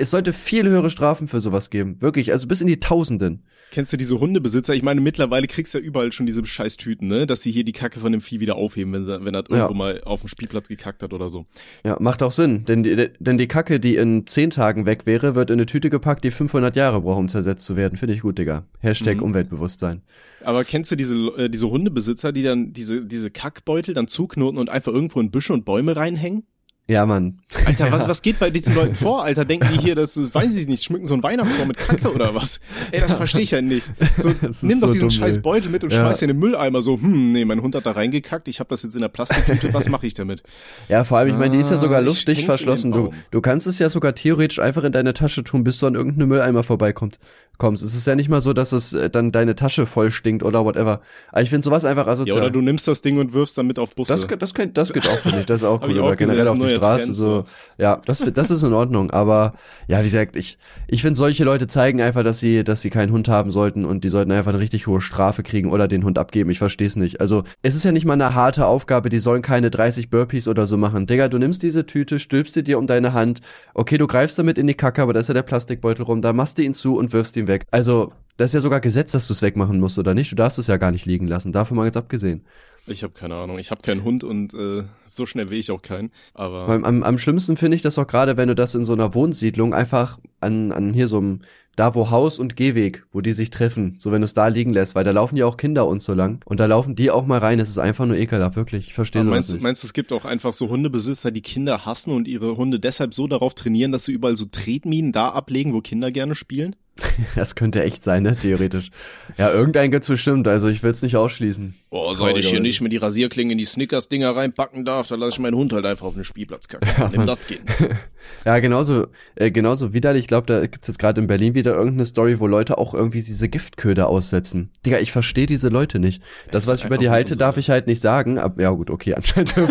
es 0.00 0.10
sollte 0.10 0.32
viel 0.32 0.68
höhere 0.68 0.90
Strafen 0.90 1.28
für 1.28 1.40
sowas 1.40 1.70
geben. 1.70 1.96
Wirklich, 2.00 2.32
also 2.32 2.46
bis 2.48 2.60
in 2.60 2.66
die 2.66 2.80
Tausenden. 2.80 3.42
Kennst 3.70 3.92
du 3.92 3.98
diese 3.98 4.18
Hundebesitzer? 4.18 4.74
Ich 4.74 4.82
meine, 4.82 5.00
mittlerweile 5.02 5.46
kriegst 5.46 5.74
du 5.74 5.78
ja 5.78 5.84
überall 5.84 6.10
schon 6.12 6.24
diese 6.24 6.44
Scheißtüten, 6.44 7.06
ne? 7.06 7.26
Dass 7.26 7.42
sie 7.42 7.50
hier 7.50 7.64
die 7.64 7.72
Kacke 7.72 8.00
von 8.00 8.12
dem 8.12 8.22
Vieh 8.22 8.40
wieder 8.40 8.56
aufheben, 8.56 8.92
wenn, 8.94 9.06
wenn 9.24 9.34
er 9.34 9.44
Ja. 9.50 9.56
irgendwo 9.56 9.74
mal 9.74 10.00
auf 10.04 10.20
dem 10.22 10.28
Spielplatz 10.28 10.68
gekackt 10.68 11.02
hat 11.02 11.12
oder 11.12 11.28
so. 11.28 11.44
Ja, 11.84 11.98
macht 12.00 12.22
auch 12.22 12.32
Sinn. 12.32 12.64
Denn 12.64 12.82
die, 12.82 13.10
denn 13.18 13.36
die 13.36 13.46
Kacke, 13.48 13.78
die 13.78 13.96
in 13.96 14.26
zehn 14.26 14.48
Tagen 14.50 14.86
weg 14.86 15.04
wäre, 15.04 15.34
wird 15.34 15.50
in 15.50 15.54
eine 15.58 15.66
Tüte 15.66 15.90
gepackt, 15.90 16.24
die 16.24 16.30
500 16.30 16.76
Jahre 16.76 17.02
braucht, 17.02 17.18
um 17.18 17.28
zersetzt 17.28 17.66
zu 17.66 17.76
werden. 17.76 17.98
Finde 17.98 18.14
ich 18.14 18.20
gut, 18.22 18.38
Digga. 18.38 18.64
Hashtag 18.80 19.18
Mhm. 19.18 19.24
Umweltbewusstsein. 19.24 20.00
Aber 20.44 20.64
kennst 20.64 20.90
du 20.90 20.96
diese, 20.96 21.14
äh, 21.14 21.50
diese 21.50 21.68
Hundebesitzer, 21.68 22.32
die 22.32 22.42
dann 22.42 22.72
diese, 22.72 23.04
diese 23.04 23.30
Kackbeutel 23.30 23.94
dann 23.94 24.08
zuknoten 24.08 24.58
und 24.58 24.70
einfach 24.70 24.92
irgendwo 24.92 25.20
in 25.20 25.30
Büsche 25.30 25.52
und 25.52 25.64
Bäume 25.64 25.96
reinhängen? 25.96 26.46
Ja, 26.90 27.04
Mann. 27.04 27.40
Alter, 27.66 27.92
was, 27.92 28.08
was 28.08 28.22
geht 28.22 28.38
bei 28.38 28.48
diesen 28.48 28.74
Leuten 28.74 28.94
vor, 28.94 29.22
Alter? 29.22 29.44
Denken 29.44 29.68
die 29.74 29.78
hier, 29.78 29.94
das 29.94 30.16
weiß 30.16 30.56
ich 30.56 30.66
nicht, 30.66 30.82
schmücken 30.84 31.04
so 31.04 31.12
ein 31.14 31.22
Weihnachtsbaum 31.22 31.68
mit 31.68 31.76
Kacke 31.76 32.10
oder 32.10 32.34
was? 32.34 32.60
Ey, 32.92 33.00
das 33.02 33.12
verstehe 33.12 33.42
ich 33.42 33.50
ja 33.50 33.60
nicht. 33.60 33.90
So, 34.18 34.30
Das 34.40 34.62
nimm 34.62 34.80
doch 34.80 34.88
so 34.88 34.92
diesen 34.94 35.08
dumm, 35.10 35.18
scheiß. 35.18 35.42
Beutel 35.42 35.70
mit 35.70 35.84
und 35.84 35.92
Ja. 35.92 36.00
schmeiß 36.00 36.22
ihn 36.22 36.30
in 36.30 36.36
den 36.36 36.40
Mülleimer 36.40 36.80
so, 36.80 36.94
hm, 36.98 37.32
nee, 37.32 37.44
mein 37.44 37.60
Hund 37.60 37.74
hat 37.74 37.84
da 37.86 37.92
reingekackt, 37.92 38.48
ich 38.48 38.58
habe 38.58 38.70
das 38.70 38.82
jetzt 38.82 38.94
in 38.94 39.02
der 39.02 39.08
Plastiktüte, 39.08 39.72
was 39.74 39.88
mache 39.90 40.06
ich 40.06 40.14
damit? 40.14 40.42
Ja, 40.88 41.04
vor 41.04 41.18
allem, 41.18 41.28
ich 41.28 41.36
meine, 41.36 41.50
die 41.50 41.58
ist 41.60 41.70
ja 41.70 41.76
Ah, 41.76 41.80
sogar 41.80 42.00
ich 42.00 42.06
luftdicht 42.06 42.40
den 42.40 42.46
verschlossen. 42.46 42.90
Du, 42.92 43.10
du 43.30 43.40
kannst 43.42 43.66
es 43.66 43.78
ja 43.78 43.90
sogar 43.90 44.14
theoretisch 44.14 44.58
einfach 44.58 44.82
in 44.84 44.92
deine 44.92 45.12
Tasche 45.12 45.44
tun, 45.44 45.62
bis 45.64 45.78
du 45.78 45.86
an 45.86 45.94
irgendeinem 45.94 46.28
Mülleimer 46.30 46.62
vorbeikommt. 46.62 47.18
Kommst. 47.58 47.82
Es 47.82 47.94
ist 47.96 48.06
ja 48.06 48.14
nicht 48.14 48.28
mal 48.28 48.40
so, 48.40 48.52
dass 48.52 48.70
es 48.70 48.92
äh, 48.92 49.10
dann 49.10 49.32
deine 49.32 49.56
Tasche 49.56 49.86
voll 49.86 50.12
stinkt 50.12 50.44
oder 50.44 50.64
whatever. 50.64 51.00
Aber 51.32 51.42
ich 51.42 51.50
finde 51.50 51.64
sowas 51.64 51.84
einfach 51.84 52.06
Ja, 52.06 52.12
asozial. 52.12 52.38
oder 52.38 52.50
du 52.50 52.60
nimmst 52.60 52.86
das 52.86 53.02
Ding 53.02 53.18
und 53.18 53.32
wirfst 53.32 53.58
damit 53.58 53.80
auf 53.80 53.96
Busse. 53.96 54.12
das, 54.12 54.26
das, 54.38 54.54
kann, 54.54 54.72
das 54.74 54.92
geht 54.92 55.08
auch 55.08 55.18
für 55.18 55.34
mich, 55.34 55.44
das 55.46 55.62
ist 55.62 55.66
auch 55.66 55.82
cool. 55.82 55.88
ich 55.90 55.96
gesehen, 55.96 56.16
generell 56.18 56.38
das 56.44 56.50
auf 56.50 56.58
die 56.58 56.77
Straße 56.78 57.04
Trend, 57.04 57.16
so. 57.16 57.26
so. 57.26 57.44
Ja, 57.78 58.00
das, 58.04 58.24
das 58.32 58.50
ist 58.50 58.62
in 58.62 58.72
Ordnung. 58.72 59.10
Aber 59.10 59.54
ja, 59.86 60.00
wie 60.00 60.10
gesagt, 60.10 60.36
ich, 60.36 60.58
ich 60.86 61.02
finde, 61.02 61.16
solche 61.16 61.44
Leute 61.44 61.66
zeigen 61.66 62.00
einfach, 62.00 62.22
dass 62.22 62.40
sie, 62.40 62.64
dass 62.64 62.80
sie 62.80 62.90
keinen 62.90 63.12
Hund 63.12 63.28
haben 63.28 63.50
sollten 63.50 63.84
und 63.84 64.04
die 64.04 64.08
sollten 64.08 64.32
einfach 64.32 64.52
eine 64.52 64.60
richtig 64.60 64.86
hohe 64.86 65.00
Strafe 65.00 65.42
kriegen 65.42 65.70
oder 65.70 65.88
den 65.88 66.04
Hund 66.04 66.18
abgeben. 66.18 66.50
Ich 66.50 66.58
verstehe 66.58 66.86
es 66.86 66.96
nicht. 66.96 67.20
Also, 67.20 67.44
es 67.62 67.74
ist 67.74 67.84
ja 67.84 67.92
nicht 67.92 68.06
mal 68.06 68.14
eine 68.14 68.34
harte 68.34 68.66
Aufgabe, 68.66 69.08
die 69.08 69.18
sollen 69.18 69.42
keine 69.42 69.70
30 69.70 70.10
Burpees 70.10 70.48
oder 70.48 70.66
so 70.66 70.76
machen. 70.76 71.06
Digga, 71.06 71.28
du 71.28 71.38
nimmst 71.38 71.62
diese 71.62 71.86
Tüte, 71.86 72.18
stülpst 72.18 72.54
sie 72.54 72.62
dir 72.62 72.78
um 72.78 72.86
deine 72.86 73.12
Hand. 73.12 73.40
Okay, 73.74 73.98
du 73.98 74.06
greifst 74.06 74.38
damit 74.38 74.58
in 74.58 74.66
die 74.66 74.74
Kacke, 74.74 75.02
aber 75.02 75.12
da 75.12 75.20
ist 75.20 75.28
ja 75.28 75.34
der 75.34 75.42
Plastikbeutel 75.42 76.04
rum, 76.04 76.22
da 76.22 76.32
machst 76.32 76.58
du 76.58 76.62
ihn 76.62 76.74
zu 76.74 76.96
und 76.96 77.12
wirfst 77.12 77.36
ihn 77.36 77.48
weg. 77.48 77.64
Also, 77.70 78.12
das 78.38 78.50
ist 78.50 78.54
ja 78.54 78.60
sogar 78.60 78.80
Gesetz, 78.80 79.12
dass 79.12 79.26
du 79.26 79.32
es 79.32 79.42
wegmachen 79.42 79.80
musst, 79.80 79.98
oder 79.98 80.14
nicht? 80.14 80.30
Du 80.30 80.36
darfst 80.36 80.58
es 80.58 80.68
ja 80.68 80.76
gar 80.76 80.92
nicht 80.92 81.06
liegen 81.06 81.26
lassen. 81.26 81.52
Davon 81.52 81.76
mal 81.76 81.86
jetzt 81.86 81.96
abgesehen. 81.96 82.44
Ich 82.90 83.02
habe 83.02 83.12
keine 83.12 83.36
Ahnung. 83.36 83.58
Ich 83.58 83.70
habe 83.70 83.82
keinen 83.82 84.04
Hund 84.04 84.24
und 84.24 84.54
äh, 84.54 84.84
so 85.06 85.26
schnell 85.26 85.50
will 85.50 85.58
ich 85.58 85.70
auch 85.70 85.82
keinen. 85.82 86.10
Aber 86.34 86.68
Am, 86.68 86.84
am, 86.84 87.02
am 87.02 87.18
schlimmsten 87.18 87.56
finde 87.56 87.76
ich 87.76 87.82
das 87.82 87.98
auch 87.98 88.06
gerade, 88.06 88.36
wenn 88.36 88.48
du 88.48 88.54
das 88.54 88.74
in 88.74 88.84
so 88.84 88.92
einer 88.92 89.14
Wohnsiedlung 89.14 89.74
einfach 89.74 90.18
an, 90.40 90.72
an 90.72 90.94
hier 90.94 91.06
so 91.06 91.18
einem, 91.18 91.40
da 91.76 91.94
wo 91.94 92.10
Haus 92.10 92.38
und 92.38 92.56
Gehweg, 92.56 93.04
wo 93.12 93.20
die 93.20 93.32
sich 93.32 93.50
treffen, 93.50 93.94
so 93.98 94.10
wenn 94.10 94.20
du 94.20 94.24
es 94.24 94.34
da 94.34 94.48
liegen 94.48 94.72
lässt, 94.72 94.96
weil 94.96 95.04
da 95.04 95.12
laufen 95.12 95.36
ja 95.36 95.46
auch 95.46 95.56
Kinder 95.56 95.86
und 95.86 96.02
so 96.02 96.12
lang 96.12 96.40
und 96.44 96.58
da 96.58 96.66
laufen 96.66 96.96
die 96.96 97.10
auch 97.10 97.24
mal 97.24 97.38
rein, 97.38 97.60
es 97.60 97.68
ist 97.68 97.78
einfach 97.78 98.04
nur 98.04 98.16
ekelhaft, 98.16 98.56
wirklich, 98.56 98.88
ich 98.88 98.94
verstehe 98.94 99.22
sowas 99.22 99.34
meinst, 99.36 99.52
nicht. 99.52 99.62
meinst 99.62 99.82
du, 99.84 99.86
es 99.86 99.92
gibt 99.92 100.12
auch 100.12 100.24
einfach 100.24 100.52
so 100.54 100.68
Hundebesitzer, 100.68 101.30
die 101.30 101.40
Kinder 101.40 101.86
hassen 101.86 102.12
und 102.12 102.26
ihre 102.26 102.56
Hunde 102.56 102.80
deshalb 102.80 103.14
so 103.14 103.28
darauf 103.28 103.54
trainieren, 103.54 103.92
dass 103.92 104.06
sie 104.06 104.12
überall 104.12 104.34
so 104.34 104.46
Tretminen 104.46 105.12
da 105.12 105.28
ablegen, 105.28 105.72
wo 105.72 105.80
Kinder 105.80 106.10
gerne 106.10 106.34
spielen? 106.34 106.74
Das 107.34 107.54
könnte 107.54 107.82
echt 107.82 108.04
sein, 108.04 108.22
ne, 108.22 108.36
theoretisch. 108.36 108.90
Ja, 109.36 109.50
irgendein 109.50 109.90
gibt's 109.90 110.08
bestimmt, 110.08 110.48
also 110.48 110.68
ich 110.68 110.82
will 110.82 110.90
es 110.90 111.02
nicht 111.02 111.16
ausschließen. 111.16 111.74
Oh, 111.90 112.12
seit 112.14 112.36
ich 112.36 112.48
hier 112.48 112.60
nicht 112.60 112.80
mit 112.80 112.92
die 112.92 112.98
Rasierklinge 112.98 113.52
in 113.52 113.58
die 113.58 113.64
Snickers-Dinger 113.64 114.36
reinpacken 114.36 114.84
darf, 114.84 115.06
dann 115.06 115.20
lasse 115.20 115.34
ich 115.34 115.38
meinen 115.38 115.56
Hund 115.56 115.72
halt 115.72 115.86
einfach 115.86 116.06
auf 116.06 116.14
den 116.14 116.24
Spielplatz 116.24 116.68
kacken. 116.68 116.88
Nimm 117.12 117.26
das 117.26 117.40
Kind. 117.40 117.62
Ja, 118.44 118.58
genauso, 118.58 119.06
äh, 119.36 119.50
genauso 119.50 119.94
widerlich. 119.94 120.22
Ich 120.22 120.28
glaube, 120.28 120.46
da 120.46 120.60
gibt's 120.66 120.88
jetzt 120.88 120.98
gerade 120.98 121.18
in 121.20 121.26
Berlin 121.26 121.54
wieder 121.54 121.74
irgendeine 121.74 122.04
Story, 122.04 122.38
wo 122.40 122.46
Leute 122.46 122.76
auch 122.76 122.92
irgendwie 122.92 123.22
diese 123.22 123.48
Giftköder 123.48 124.08
aussetzen. 124.08 124.70
Digga, 124.84 124.98
ich 124.98 125.12
verstehe 125.12 125.46
diese 125.46 125.68
Leute 125.70 125.98
nicht. 125.98 126.22
Das, 126.50 126.64
ist 126.64 126.68
was 126.68 126.80
ich 126.80 126.86
über 126.86 126.98
die 126.98 127.08
halte, 127.08 127.36
darf 127.38 127.56
ich 127.56 127.70
halt 127.70 127.86
nicht 127.86 128.02
sagen. 128.02 128.38
Aber, 128.38 128.62
ja 128.62 128.70
gut, 128.70 128.90
okay, 128.90 129.14
anscheinend. 129.14 129.54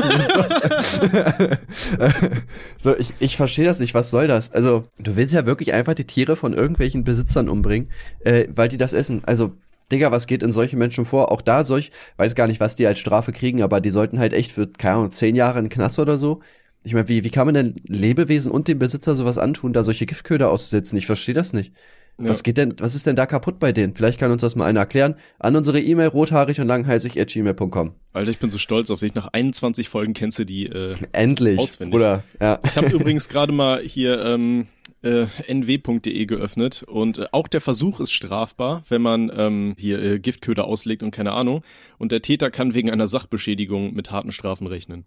So, 2.80 2.98
ich, 2.98 3.14
ich 3.20 3.38
verstehe 3.38 3.66
das 3.66 3.80
nicht. 3.80 3.94
Was 3.94 4.10
soll 4.10 4.28
das? 4.28 4.52
Also, 4.52 4.86
du 4.98 5.16
willst 5.16 5.34
ja 5.34 5.46
wirklich 5.46 5.74
einfach 5.74 5.94
die 5.94 6.06
Tiere 6.06 6.36
von 6.36 6.54
irgendwelchen 6.54 7.04
Besitzern 7.04 7.37
umbringen, 7.38 7.90
äh, 8.20 8.48
weil 8.54 8.70
die 8.70 8.78
das 8.78 8.94
essen. 8.94 9.22
Also, 9.26 9.54
Digga, 9.92 10.12
was 10.12 10.28
geht 10.28 10.44
in 10.44 10.52
solchen 10.52 10.80
Menschen 10.80 11.06
vor? 11.06 11.32
Auch 11.32 11.42
da 11.42 11.64
solch, 11.64 11.92
weiß 12.18 12.36
gar 12.36 12.48
nicht, 12.48 12.60
was 12.60 12.76
die 12.76 12.88
als 12.88 13.00
Strafe 13.00 13.32
kriegen, 13.32 13.62
aber 13.62 13.80
die 13.80 13.90
sollten 13.90 14.20
halt 14.20 14.34
echt 14.34 14.52
für, 14.52 14.68
keine 14.68 14.96
Ahnung, 14.96 15.12
zehn 15.12 15.36
Jahre 15.36 15.60
in 15.60 15.66
den 15.66 15.72
Knast 15.72 16.00
oder 16.00 16.18
so. 16.18 16.42
Ich 16.84 16.94
meine, 16.94 17.08
wie, 17.08 17.24
wie 17.24 17.30
kann 17.30 17.48
man 17.48 17.54
denn 17.54 17.76
Lebewesen 17.86 18.52
und 18.52 18.68
dem 18.68 18.80
Besitzer 18.80 19.16
sowas 19.16 19.38
antun, 19.38 19.74
da 19.74 19.84
solche 19.84 20.06
Giftköder 20.06 20.50
auszusetzen? 20.50 20.98
Ich 20.98 21.06
verstehe 21.06 21.36
das 21.36 21.54
nicht. 21.54 21.74
Ja. 22.20 22.30
Was 22.30 22.42
geht 22.42 22.58
denn, 22.58 22.74
was 22.80 22.96
ist 22.96 23.06
denn 23.06 23.16
da 23.16 23.28
kaputt 23.28 23.60
bei 23.60 23.72
denen? 23.72 23.94
Vielleicht 23.94 24.20
kann 24.20 24.32
uns 24.32 24.42
das 24.42 24.56
mal 24.56 24.66
einer 24.66 24.80
erklären. 24.80 25.16
An 25.38 25.56
unsere 25.56 25.80
E-Mail 25.80 26.08
rothaarig 26.08 26.60
und 26.60 26.68
langhalsig 26.68 27.20
at 27.20 27.28
gmail.com. 27.28 27.94
Alter, 28.14 28.32
ich 28.32 28.40
bin 28.40 28.50
so 28.50 28.58
stolz 28.58 28.90
auf 28.90 29.02
dich. 29.02 29.14
Nach 29.14 29.28
21 29.32 29.88
Folgen 29.88 30.14
kennst 30.14 30.40
du 30.40 30.44
die. 30.44 30.66
Äh, 30.66 30.96
Endlich. 31.12 31.60
Auswendig. 31.60 31.92
Bruder. 31.92 32.24
Ja. 32.42 32.60
Ich 32.66 32.76
habe 32.76 32.88
übrigens 32.88 33.30
gerade 33.30 33.52
mal 33.52 33.82
hier 33.82 34.20
ähm, 34.26 34.66
äh, 35.04 35.28
nw.de 35.48 36.26
geöffnet 36.26 36.84
und 36.84 37.18
äh, 37.18 37.28
auch 37.32 37.48
der 37.48 37.62
Versuch 37.62 38.00
ist 38.00 38.12
strafbar, 38.12 38.84
wenn 38.90 39.02
man 39.02 39.32
ähm, 39.36 39.76
hier 39.78 40.02
äh, 40.02 40.20
Giftköder 40.20 40.66
auslegt 40.66 41.04
und 41.04 41.12
keine 41.12 41.34
Ahnung. 41.34 41.64
Und 41.98 42.12
der 42.12 42.22
Täter 42.22 42.52
kann 42.52 42.74
wegen 42.74 42.90
einer 42.90 43.08
Sachbeschädigung 43.08 43.94
mit 43.94 44.12
harten 44.12 44.32
Strafen 44.32 44.68
rechnen. 44.68 45.06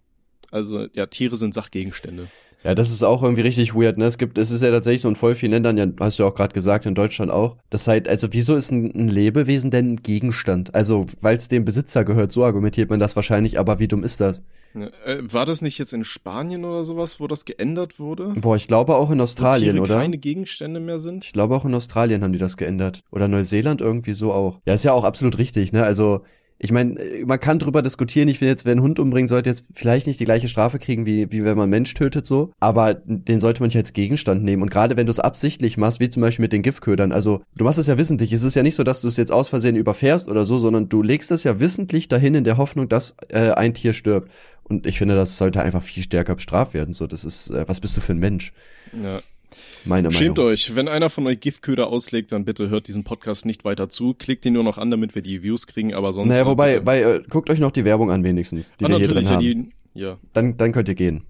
Also 0.50 0.86
ja, 0.94 1.06
Tiere 1.06 1.36
sind 1.36 1.54
Sachgegenstände. 1.54 2.28
Ja, 2.62 2.74
das 2.74 2.90
ist 2.90 3.02
auch 3.02 3.22
irgendwie 3.22 3.42
richtig 3.42 3.74
weird, 3.74 3.96
ne? 3.96 4.04
Es 4.04 4.18
gibt, 4.18 4.36
es 4.36 4.50
ist 4.50 4.62
ja 4.62 4.70
tatsächlich 4.70 5.02
so 5.02 5.08
in 5.08 5.16
voll 5.16 5.34
vielen 5.34 5.52
Ländern, 5.52 5.78
ja, 5.78 5.86
hast 5.98 6.18
du 6.18 6.24
ja 6.24 6.28
auch 6.28 6.34
gerade 6.34 6.52
gesagt, 6.52 6.84
in 6.84 6.94
Deutschland 6.94 7.30
auch. 7.30 7.56
Das 7.70 7.86
halt, 7.86 8.06
also 8.06 8.28
wieso 8.32 8.54
ist 8.54 8.70
ein, 8.70 8.92
ein 8.94 9.08
Lebewesen 9.08 9.70
denn 9.70 9.92
ein 9.92 9.96
Gegenstand? 9.96 10.74
Also, 10.74 11.06
weil 11.20 11.36
es 11.38 11.48
dem 11.48 11.64
Besitzer 11.64 12.04
gehört, 12.04 12.32
so 12.32 12.44
argumentiert 12.44 12.90
man 12.90 13.00
das 13.00 13.16
wahrscheinlich, 13.16 13.58
aber 13.58 13.78
wie 13.78 13.88
dumm 13.88 14.04
ist 14.04 14.20
das? 14.20 14.42
Äh, 14.74 15.18
war 15.22 15.46
das 15.46 15.62
nicht 15.62 15.78
jetzt 15.78 15.92
in 15.94 16.04
Spanien 16.04 16.64
oder 16.64 16.84
sowas, 16.84 17.18
wo 17.18 17.26
das 17.26 17.44
geändert 17.44 17.98
wurde? 17.98 18.34
Boah, 18.36 18.56
ich 18.56 18.68
glaube 18.68 18.94
auch 18.94 19.10
in 19.10 19.18
Wo 19.18 19.22
Australien, 19.22 19.72
Tiere 19.72 19.82
oder? 19.84 19.98
keine 19.98 20.18
Gegenstände 20.18 20.80
mehr 20.80 20.98
sind? 20.98 21.24
Ich 21.24 21.32
glaube 21.32 21.56
auch 21.56 21.64
in 21.64 21.74
Australien 21.74 22.22
haben 22.22 22.32
die 22.32 22.38
das 22.38 22.56
geändert. 22.56 23.02
Oder 23.10 23.26
Neuseeland 23.26 23.80
irgendwie 23.80 24.12
so 24.12 24.32
auch. 24.32 24.60
Ja, 24.66 24.74
ist 24.74 24.84
ja 24.84 24.92
auch 24.92 25.04
absolut 25.04 25.38
richtig, 25.38 25.72
ne? 25.72 25.82
Also, 25.82 26.22
ich 26.62 26.72
meine, 26.72 27.24
man 27.24 27.40
kann 27.40 27.58
drüber 27.58 27.80
diskutieren. 27.80 28.28
Ich 28.28 28.38
finde 28.38 28.50
jetzt, 28.50 28.66
wer 28.66 28.72
einen 28.72 28.82
Hund 28.82 28.98
umbringen 28.98 29.28
sollte, 29.28 29.48
jetzt 29.48 29.64
vielleicht 29.72 30.06
nicht 30.06 30.20
die 30.20 30.26
gleiche 30.26 30.46
Strafe 30.46 30.78
kriegen, 30.78 31.06
wie, 31.06 31.32
wie 31.32 31.42
wenn 31.42 31.56
man 31.56 31.64
einen 31.64 31.70
Mensch 31.70 31.94
tötet, 31.94 32.26
so. 32.26 32.52
Aber 32.60 32.92
den 32.92 33.40
sollte 33.40 33.62
man 33.62 33.68
nicht 33.68 33.78
als 33.78 33.94
Gegenstand 33.94 34.44
nehmen. 34.44 34.62
Und 34.62 34.70
gerade 34.70 34.98
wenn 34.98 35.06
du 35.06 35.10
es 35.10 35.20
absichtlich 35.20 35.78
machst, 35.78 36.00
wie 36.00 36.10
zum 36.10 36.20
Beispiel 36.20 36.42
mit 36.42 36.52
den 36.52 36.60
Giftködern, 36.60 37.12
also 37.12 37.40
du 37.56 37.64
machst 37.64 37.78
es 37.78 37.86
ja 37.86 37.96
wissentlich. 37.96 38.34
Es 38.34 38.42
ist 38.42 38.56
ja 38.56 38.62
nicht 38.62 38.74
so, 38.74 38.82
dass 38.82 39.00
du 39.00 39.08
es 39.08 39.16
jetzt 39.16 39.32
aus 39.32 39.48
Versehen 39.48 39.74
überfährst 39.74 40.28
oder 40.28 40.44
so, 40.44 40.58
sondern 40.58 40.90
du 40.90 41.02
legst 41.02 41.30
es 41.30 41.44
ja 41.44 41.60
wissentlich 41.60 42.08
dahin 42.08 42.34
in 42.34 42.44
der 42.44 42.58
Hoffnung, 42.58 42.90
dass 42.90 43.14
äh, 43.30 43.52
ein 43.52 43.72
Tier 43.72 43.94
stirbt. 43.94 44.30
Und 44.62 44.86
ich 44.86 44.98
finde, 44.98 45.14
das 45.14 45.38
sollte 45.38 45.62
einfach 45.62 45.82
viel 45.82 46.02
stärker 46.02 46.34
bestraft 46.34 46.74
werden. 46.74 46.92
So, 46.92 47.06
das 47.06 47.24
ist, 47.24 47.48
äh, 47.48 47.66
was 47.68 47.80
bist 47.80 47.96
du 47.96 48.02
für 48.02 48.12
ein 48.12 48.18
Mensch? 48.18 48.52
Ja. 48.92 49.22
Meine 49.84 50.10
Schämt 50.12 50.36
Meinung. 50.38 50.52
euch. 50.52 50.74
Wenn 50.74 50.88
einer 50.88 51.10
von 51.10 51.26
euch 51.26 51.40
Giftköder 51.40 51.86
auslegt, 51.88 52.32
dann 52.32 52.44
bitte 52.44 52.68
hört 52.68 52.88
diesen 52.88 53.04
Podcast 53.04 53.46
nicht 53.46 53.64
weiter 53.64 53.88
zu. 53.88 54.14
Klickt 54.14 54.44
ihn 54.46 54.52
nur 54.54 54.64
noch 54.64 54.78
an, 54.78 54.90
damit 54.90 55.14
wir 55.14 55.22
die 55.22 55.42
Views 55.42 55.66
kriegen, 55.66 55.94
aber 55.94 56.12
sonst. 56.12 56.28
Naja, 56.28 56.46
wobei, 56.46 56.80
bei, 56.80 57.00
äh, 57.02 57.22
guckt 57.28 57.50
euch 57.50 57.60
noch 57.60 57.70
die 57.72 57.84
Werbung 57.84 58.10
an 58.10 58.24
wenigstens, 58.24 58.74
die 58.78 58.84
ah, 58.84 58.88
wir 58.88 58.96
hier 58.98 59.08
drin 59.08 59.24
ja, 59.24 59.30
haben. 59.30 59.40
die, 59.40 59.70
ja. 59.94 60.18
Dann, 60.32 60.56
dann 60.56 60.72
könnt 60.72 60.88
ihr 60.88 60.94
gehen. 60.94 61.24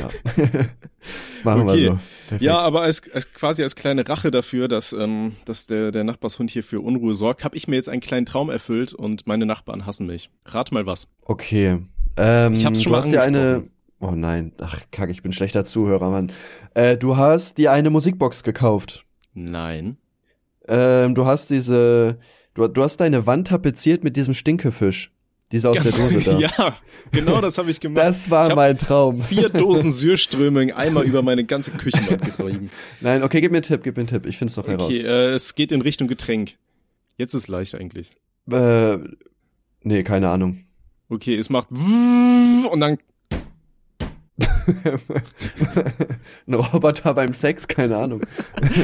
Ja. 0.00 0.08
Machen 1.44 1.62
Okay. 1.68 1.76
wir 1.80 1.90
so. 1.92 1.98
Perfekt. 2.28 2.42
Ja, 2.42 2.58
aber 2.60 2.82
als, 2.82 3.02
als 3.12 3.30
quasi 3.32 3.62
als 3.62 3.74
kleine 3.76 4.08
Rache 4.08 4.30
dafür, 4.30 4.68
dass, 4.68 4.92
ähm, 4.92 5.32
dass 5.44 5.66
der, 5.66 5.92
der 5.92 6.04
Nachbarshund 6.04 6.50
hier 6.50 6.64
für 6.64 6.80
Unruhe 6.80 7.14
sorgt, 7.14 7.44
habe 7.44 7.56
ich 7.56 7.68
mir 7.68 7.76
jetzt 7.76 7.88
einen 7.88 8.00
kleinen 8.00 8.24
Traum 8.26 8.48
erfüllt 8.48 8.94
und 8.94 9.26
meine 9.26 9.44
Nachbarn 9.44 9.84
hassen 9.84 10.06
mich. 10.06 10.30
Rat 10.46 10.72
mal 10.72 10.86
was. 10.86 11.08
Okay. 11.24 11.78
Ähm, 12.16 12.52
Ich 12.54 12.64
hab's 12.64 12.82
schon 12.82 12.92
du 12.92 12.96
mal 12.96 13.02
hast 13.04 13.12
dir 13.12 13.22
eine. 13.22 13.64
Oh 14.02 14.16
nein, 14.16 14.50
ach 14.58 14.80
kacke, 14.90 15.12
ich 15.12 15.22
bin 15.22 15.32
schlechter 15.32 15.64
Zuhörer, 15.64 16.10
Mann. 16.10 16.32
Äh, 16.74 16.96
du 16.96 17.16
hast 17.16 17.56
dir 17.56 17.70
eine 17.70 17.88
Musikbox 17.88 18.42
gekauft. 18.42 19.06
Nein. 19.32 19.96
Ähm, 20.66 21.14
du 21.14 21.24
hast 21.24 21.50
diese. 21.50 22.18
Du, 22.54 22.66
du 22.66 22.82
hast 22.82 22.96
deine 22.96 23.26
Wand 23.26 23.46
tapeziert 23.48 24.02
mit 24.02 24.16
diesem 24.16 24.34
Stinkefisch. 24.34 25.12
Dieser 25.52 25.70
aus 25.70 25.82
der 25.82 25.92
Dose 25.92 26.18
da. 26.24 26.38
ja, 26.40 26.76
genau 27.12 27.40
das 27.40 27.58
habe 27.58 27.70
ich 27.70 27.78
gemacht. 27.78 28.04
Das 28.04 28.28
war 28.28 28.56
mein 28.56 28.76
Traum. 28.76 29.22
Vier 29.22 29.48
Dosen 29.48 29.92
Sürströming 29.92 30.72
einmal 30.72 31.04
über 31.04 31.22
meine 31.22 31.44
ganze 31.44 31.70
Küchenwand 31.70 32.22
getrieben. 32.22 32.70
Nein, 33.00 33.22
okay, 33.22 33.40
gib 33.40 33.52
mir 33.52 33.58
einen 33.58 33.64
Tipp, 33.64 33.84
gib 33.84 33.96
mir 33.96 34.00
einen 34.00 34.08
Tipp. 34.08 34.26
Ich 34.26 34.36
find's 34.36 34.56
doch 34.56 34.66
heraus. 34.66 34.86
Okay, 34.88 35.02
äh, 35.02 35.30
es 35.32 35.54
geht 35.54 35.70
in 35.70 35.80
Richtung 35.80 36.08
Getränk. 36.08 36.56
Jetzt 37.18 37.34
ist 37.34 37.46
leicht 37.46 37.76
eigentlich. 37.76 38.16
Äh, 38.50 38.98
nee, 39.82 40.02
keine 40.02 40.30
Ahnung. 40.30 40.64
Okay, 41.08 41.36
es 41.36 41.50
macht 41.50 41.68
und 41.70 42.80
dann 42.80 42.98
Ein 46.46 46.54
Roboter 46.54 47.14
beim 47.14 47.32
Sex, 47.32 47.68
keine 47.68 47.96
Ahnung. 47.96 48.22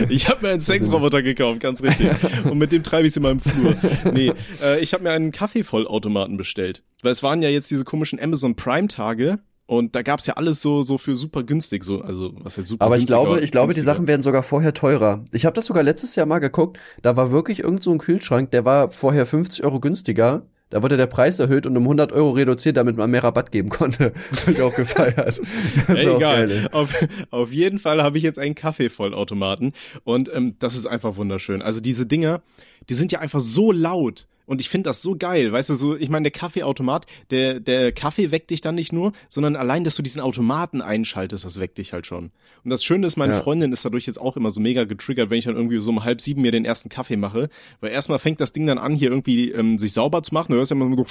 Ich 0.08 0.28
habe 0.28 0.46
mir 0.46 0.52
einen 0.52 0.60
Sexroboter 0.60 1.22
gekauft, 1.22 1.60
ganz 1.60 1.82
richtig. 1.82 2.10
Und 2.50 2.58
mit 2.58 2.72
dem 2.72 2.82
treibe 2.82 3.06
ich 3.06 3.16
in 3.16 3.22
meinem 3.22 3.40
Flur. 3.40 3.74
Nee, 4.12 4.32
äh, 4.62 4.80
ich 4.80 4.92
habe 4.92 5.04
mir 5.04 5.12
einen 5.12 5.32
Kaffeevollautomaten 5.32 6.36
bestellt. 6.36 6.82
Weil 7.02 7.12
es 7.12 7.22
waren 7.22 7.42
ja 7.42 7.48
jetzt 7.48 7.70
diese 7.70 7.84
komischen 7.84 8.20
Amazon 8.20 8.56
Prime 8.56 8.88
Tage 8.88 9.38
und 9.66 9.94
da 9.94 10.02
gab's 10.02 10.26
ja 10.26 10.34
alles 10.34 10.62
so 10.62 10.82
so 10.82 10.96
für 10.96 11.14
super 11.14 11.42
günstig, 11.42 11.84
so 11.84 12.00
also 12.00 12.32
was 12.40 12.56
heißt 12.56 12.68
super 12.68 12.84
Aber 12.84 12.96
ich 12.96 13.06
glaube, 13.06 13.40
ich 13.40 13.50
glaube, 13.50 13.74
die. 13.74 13.82
Sachen 13.82 14.06
werden 14.06 14.22
sogar 14.22 14.42
vorher 14.42 14.72
teurer. 14.72 15.24
Ich 15.32 15.44
habe 15.44 15.54
das 15.54 15.66
sogar 15.66 15.82
letztes 15.82 16.16
Jahr 16.16 16.26
mal 16.26 16.38
geguckt. 16.38 16.78
Da 17.02 17.16
war 17.16 17.32
wirklich 17.32 17.60
irgend 17.60 17.82
so 17.82 17.92
ein 17.92 17.98
Kühlschrank, 17.98 18.50
der 18.50 18.64
war 18.64 18.90
vorher 18.90 19.26
50 19.26 19.64
Euro 19.64 19.78
günstiger. 19.78 20.46
Da 20.70 20.82
wurde 20.82 20.96
der 20.96 21.06
Preis 21.06 21.38
erhöht 21.38 21.66
und 21.66 21.76
um 21.76 21.84
100 21.84 22.12
Euro 22.12 22.30
reduziert, 22.30 22.76
damit 22.76 22.96
man 22.96 23.10
mehr 23.10 23.24
Rabatt 23.24 23.50
geben 23.52 23.70
konnte. 23.70 24.12
Hab 24.30 24.48
ich 24.48 24.60
auch 24.62 24.74
gefeiert. 24.74 25.38
Das 25.38 25.88
ist 25.88 25.88
Ey, 25.88 26.08
auch 26.08 26.16
egal. 26.16 26.68
auf, 26.72 26.94
auf 27.30 27.52
jeden 27.52 27.78
Fall 27.78 28.02
habe 28.02 28.18
ich 28.18 28.24
jetzt 28.24 28.38
einen 28.38 28.54
Kaffeevollautomaten 28.54 29.72
und 30.04 30.30
ähm, 30.34 30.56
das 30.58 30.76
ist 30.76 30.86
einfach 30.86 31.16
wunderschön. 31.16 31.62
Also 31.62 31.80
diese 31.80 32.06
Dinger, 32.06 32.42
die 32.88 32.94
sind 32.94 33.12
ja 33.12 33.20
einfach 33.20 33.40
so 33.40 33.72
laut. 33.72 34.26
Und 34.48 34.62
ich 34.62 34.70
finde 34.70 34.88
das 34.88 35.02
so 35.02 35.14
geil, 35.14 35.52
weißt 35.52 35.68
du, 35.68 35.74
so, 35.74 35.94
ich 35.94 36.08
meine, 36.08 36.24
der 36.24 36.30
Kaffeeautomat, 36.32 37.06
der, 37.30 37.60
der 37.60 37.92
Kaffee 37.92 38.32
weckt 38.32 38.48
dich 38.50 38.62
dann 38.62 38.74
nicht 38.74 38.92
nur, 38.92 39.12
sondern 39.28 39.54
allein, 39.56 39.84
dass 39.84 39.94
du 39.94 40.02
diesen 40.02 40.22
Automaten 40.22 40.80
einschaltest, 40.80 41.44
das 41.44 41.60
weckt 41.60 41.76
dich 41.76 41.92
halt 41.92 42.06
schon. 42.06 42.30
Und 42.64 42.70
das 42.70 42.82
Schöne 42.82 43.06
ist, 43.06 43.16
meine 43.16 43.34
Ja. 43.34 43.40
Freundin 43.42 43.72
ist 43.72 43.84
dadurch 43.84 44.06
jetzt 44.06 44.18
auch 44.18 44.38
immer 44.38 44.50
so 44.50 44.60
mega 44.60 44.84
getriggert, 44.84 45.28
wenn 45.28 45.38
ich 45.38 45.44
dann 45.44 45.54
irgendwie 45.54 45.78
so 45.78 45.90
um 45.90 46.02
halb 46.02 46.22
sieben 46.22 46.40
mir 46.40 46.50
den 46.50 46.64
ersten 46.64 46.88
Kaffee 46.88 47.16
mache, 47.16 47.50
weil 47.80 47.92
erstmal 47.92 48.18
fängt 48.18 48.40
das 48.40 48.52
Ding 48.52 48.66
dann 48.66 48.78
an, 48.78 48.94
hier 48.94 49.10
irgendwie 49.10 49.50
ähm, 49.50 49.78
sich 49.78 49.92
sauber 49.92 50.22
zu 50.22 50.32
machen, 50.32 50.52
du 50.52 50.56
hörst 50.58 50.70
ja 50.70 50.76
immer 50.76 50.96
so 50.96 51.04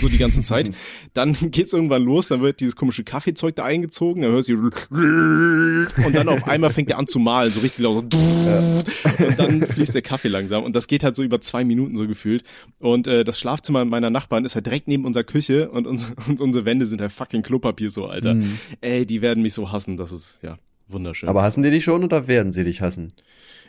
so 0.00 0.08
die 0.08 0.18
ganze 0.18 0.42
Zeit. 0.42 0.70
Dann 1.12 1.36
geht's 1.50 1.72
irgendwann 1.72 2.02
los, 2.02 2.28
dann 2.28 2.42
wird 2.42 2.60
dieses 2.60 2.76
komische 2.76 3.04
Kaffeezeug 3.04 3.56
da 3.56 3.64
eingezogen, 3.64 4.22
dann 4.22 4.32
hörst 4.32 4.48
du 4.48 4.54
und 6.06 6.14
dann 6.14 6.28
auf 6.28 6.46
einmal 6.46 6.70
fängt 6.70 6.90
er 6.90 6.98
an 6.98 7.06
zu 7.06 7.18
malen, 7.18 7.52
so 7.52 7.60
richtig 7.60 7.80
laut 7.80 8.12
so 8.12 9.24
und 9.26 9.38
dann 9.38 9.62
fließt 9.62 9.94
der 9.94 10.02
Kaffee 10.02 10.28
langsam 10.28 10.64
und 10.64 10.74
das 10.74 10.86
geht 10.86 11.04
halt 11.04 11.16
so 11.16 11.22
über 11.22 11.40
zwei 11.40 11.64
Minuten 11.64 11.96
so 11.96 12.06
gefühlt 12.06 12.44
und 12.78 13.06
äh, 13.06 13.24
das 13.24 13.38
Schlafzimmer 13.38 13.84
meiner 13.84 14.10
Nachbarn 14.10 14.44
ist 14.44 14.54
halt 14.54 14.66
direkt 14.66 14.88
neben 14.88 15.04
unserer 15.04 15.24
Küche 15.24 15.70
und, 15.70 15.86
uns, 15.86 16.06
und 16.28 16.40
unsere 16.40 16.64
Wände 16.64 16.86
sind 16.86 17.00
halt 17.00 17.12
fucking 17.12 17.42
Klopapier 17.42 17.90
so, 17.90 18.06
Alter. 18.06 18.34
Mhm. 18.34 18.58
Ey, 18.80 19.06
die 19.06 19.22
werden 19.22 19.42
mich 19.42 19.54
so 19.54 19.70
hassen, 19.72 19.96
das 19.96 20.12
ist, 20.12 20.38
ja, 20.42 20.58
wunderschön. 20.88 21.28
Aber 21.28 21.42
hassen 21.42 21.62
die 21.62 21.70
dich 21.70 21.84
schon 21.84 22.04
oder 22.04 22.28
werden 22.28 22.52
sie 22.52 22.64
dich 22.64 22.80
hassen? 22.80 23.12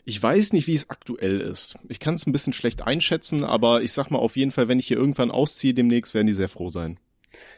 Ich 0.08 0.22
weiß 0.22 0.54
nicht, 0.54 0.68
wie 0.68 0.76
es 0.76 0.92
aktuell 0.92 1.42
ist. 1.42 1.78
Ich 1.90 2.00
kann 2.00 2.14
es 2.14 2.28
ein 2.28 2.32
bisschen 2.32 2.54
schlecht 2.54 2.84
einschätzen, 2.84 3.44
aber 3.44 3.82
ich 3.82 3.92
sag 3.92 4.12
mal 4.12 4.20
auf 4.20 4.38
jeden 4.38 4.52
Fall, 4.52 4.68
wenn 4.68 4.78
ich 4.78 4.88
hier 4.88 4.98
irgendwann 4.98 5.32
ausziehe 5.32 5.74
demnächst, 5.74 6.14
werden 6.14 6.28
die 6.28 6.34
sehr 6.34 6.48
froh 6.48 6.70
sein. 6.70 7.00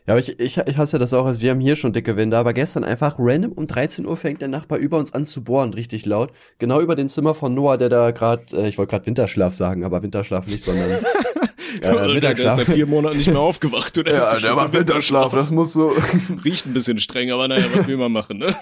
Ja, 0.06 0.14
aber 0.14 0.20
ich, 0.20 0.40
ich, 0.40 0.58
ich 0.58 0.78
hasse 0.78 1.00
das 1.00 1.14
auch, 1.14 1.26
also 1.26 1.42
wir 1.42 1.52
haben 1.52 1.60
hier 1.60 1.76
schon 1.76 1.92
dicke 1.92 2.16
Wände, 2.16 2.38
aber 2.38 2.54
gestern 2.54 2.86
einfach 2.86 3.16
random 3.20 3.52
um 3.52 3.68
13 3.68 4.06
Uhr 4.06 4.16
fängt 4.16 4.42
der 4.42 4.48
Nachbar 4.48 4.80
über 4.80 4.98
uns 4.98 5.14
an 5.14 5.26
zu 5.26 5.44
bohren, 5.44 5.74
richtig 5.74 6.06
laut. 6.06 6.32
Genau 6.60 6.80
über 6.80 6.96
dem 6.96 7.10
Zimmer 7.10 7.36
von 7.36 7.54
Noah, 7.54 7.78
der 7.78 7.90
da 7.90 8.12
gerade, 8.12 8.44
äh, 8.56 8.70
ich 8.70 8.78
wollte 8.78 8.92
gerade 8.92 9.06
Winterschlaf 9.06 9.54
sagen, 9.54 9.84
aber 9.84 10.02
Winterschlaf 10.04 10.48
nicht, 10.48 10.64
sondern 10.64 10.90
äh, 11.82 12.20
der 12.22 12.38
ist 12.38 12.56
seit 12.56 12.68
vier 12.68 12.86
Monaten 12.88 13.18
nicht 13.18 13.28
mehr 13.28 13.40
aufgewacht. 13.42 13.98
Oder 13.98 14.14
ist 14.14 14.44
bestimmt 14.44 14.74
im 14.74 15.32
das 15.32 15.52
muss 15.52 15.74
so. 15.74 15.92
Riecht 16.46 16.66
ein 16.66 16.74
bisschen 16.74 17.00
streng, 17.00 17.32
aber 17.32 17.50
naja, 17.50 17.66
was 17.74 17.86
will 17.88 17.98
man 17.98 18.14
machen, 18.14 18.38
ne? 18.38 18.56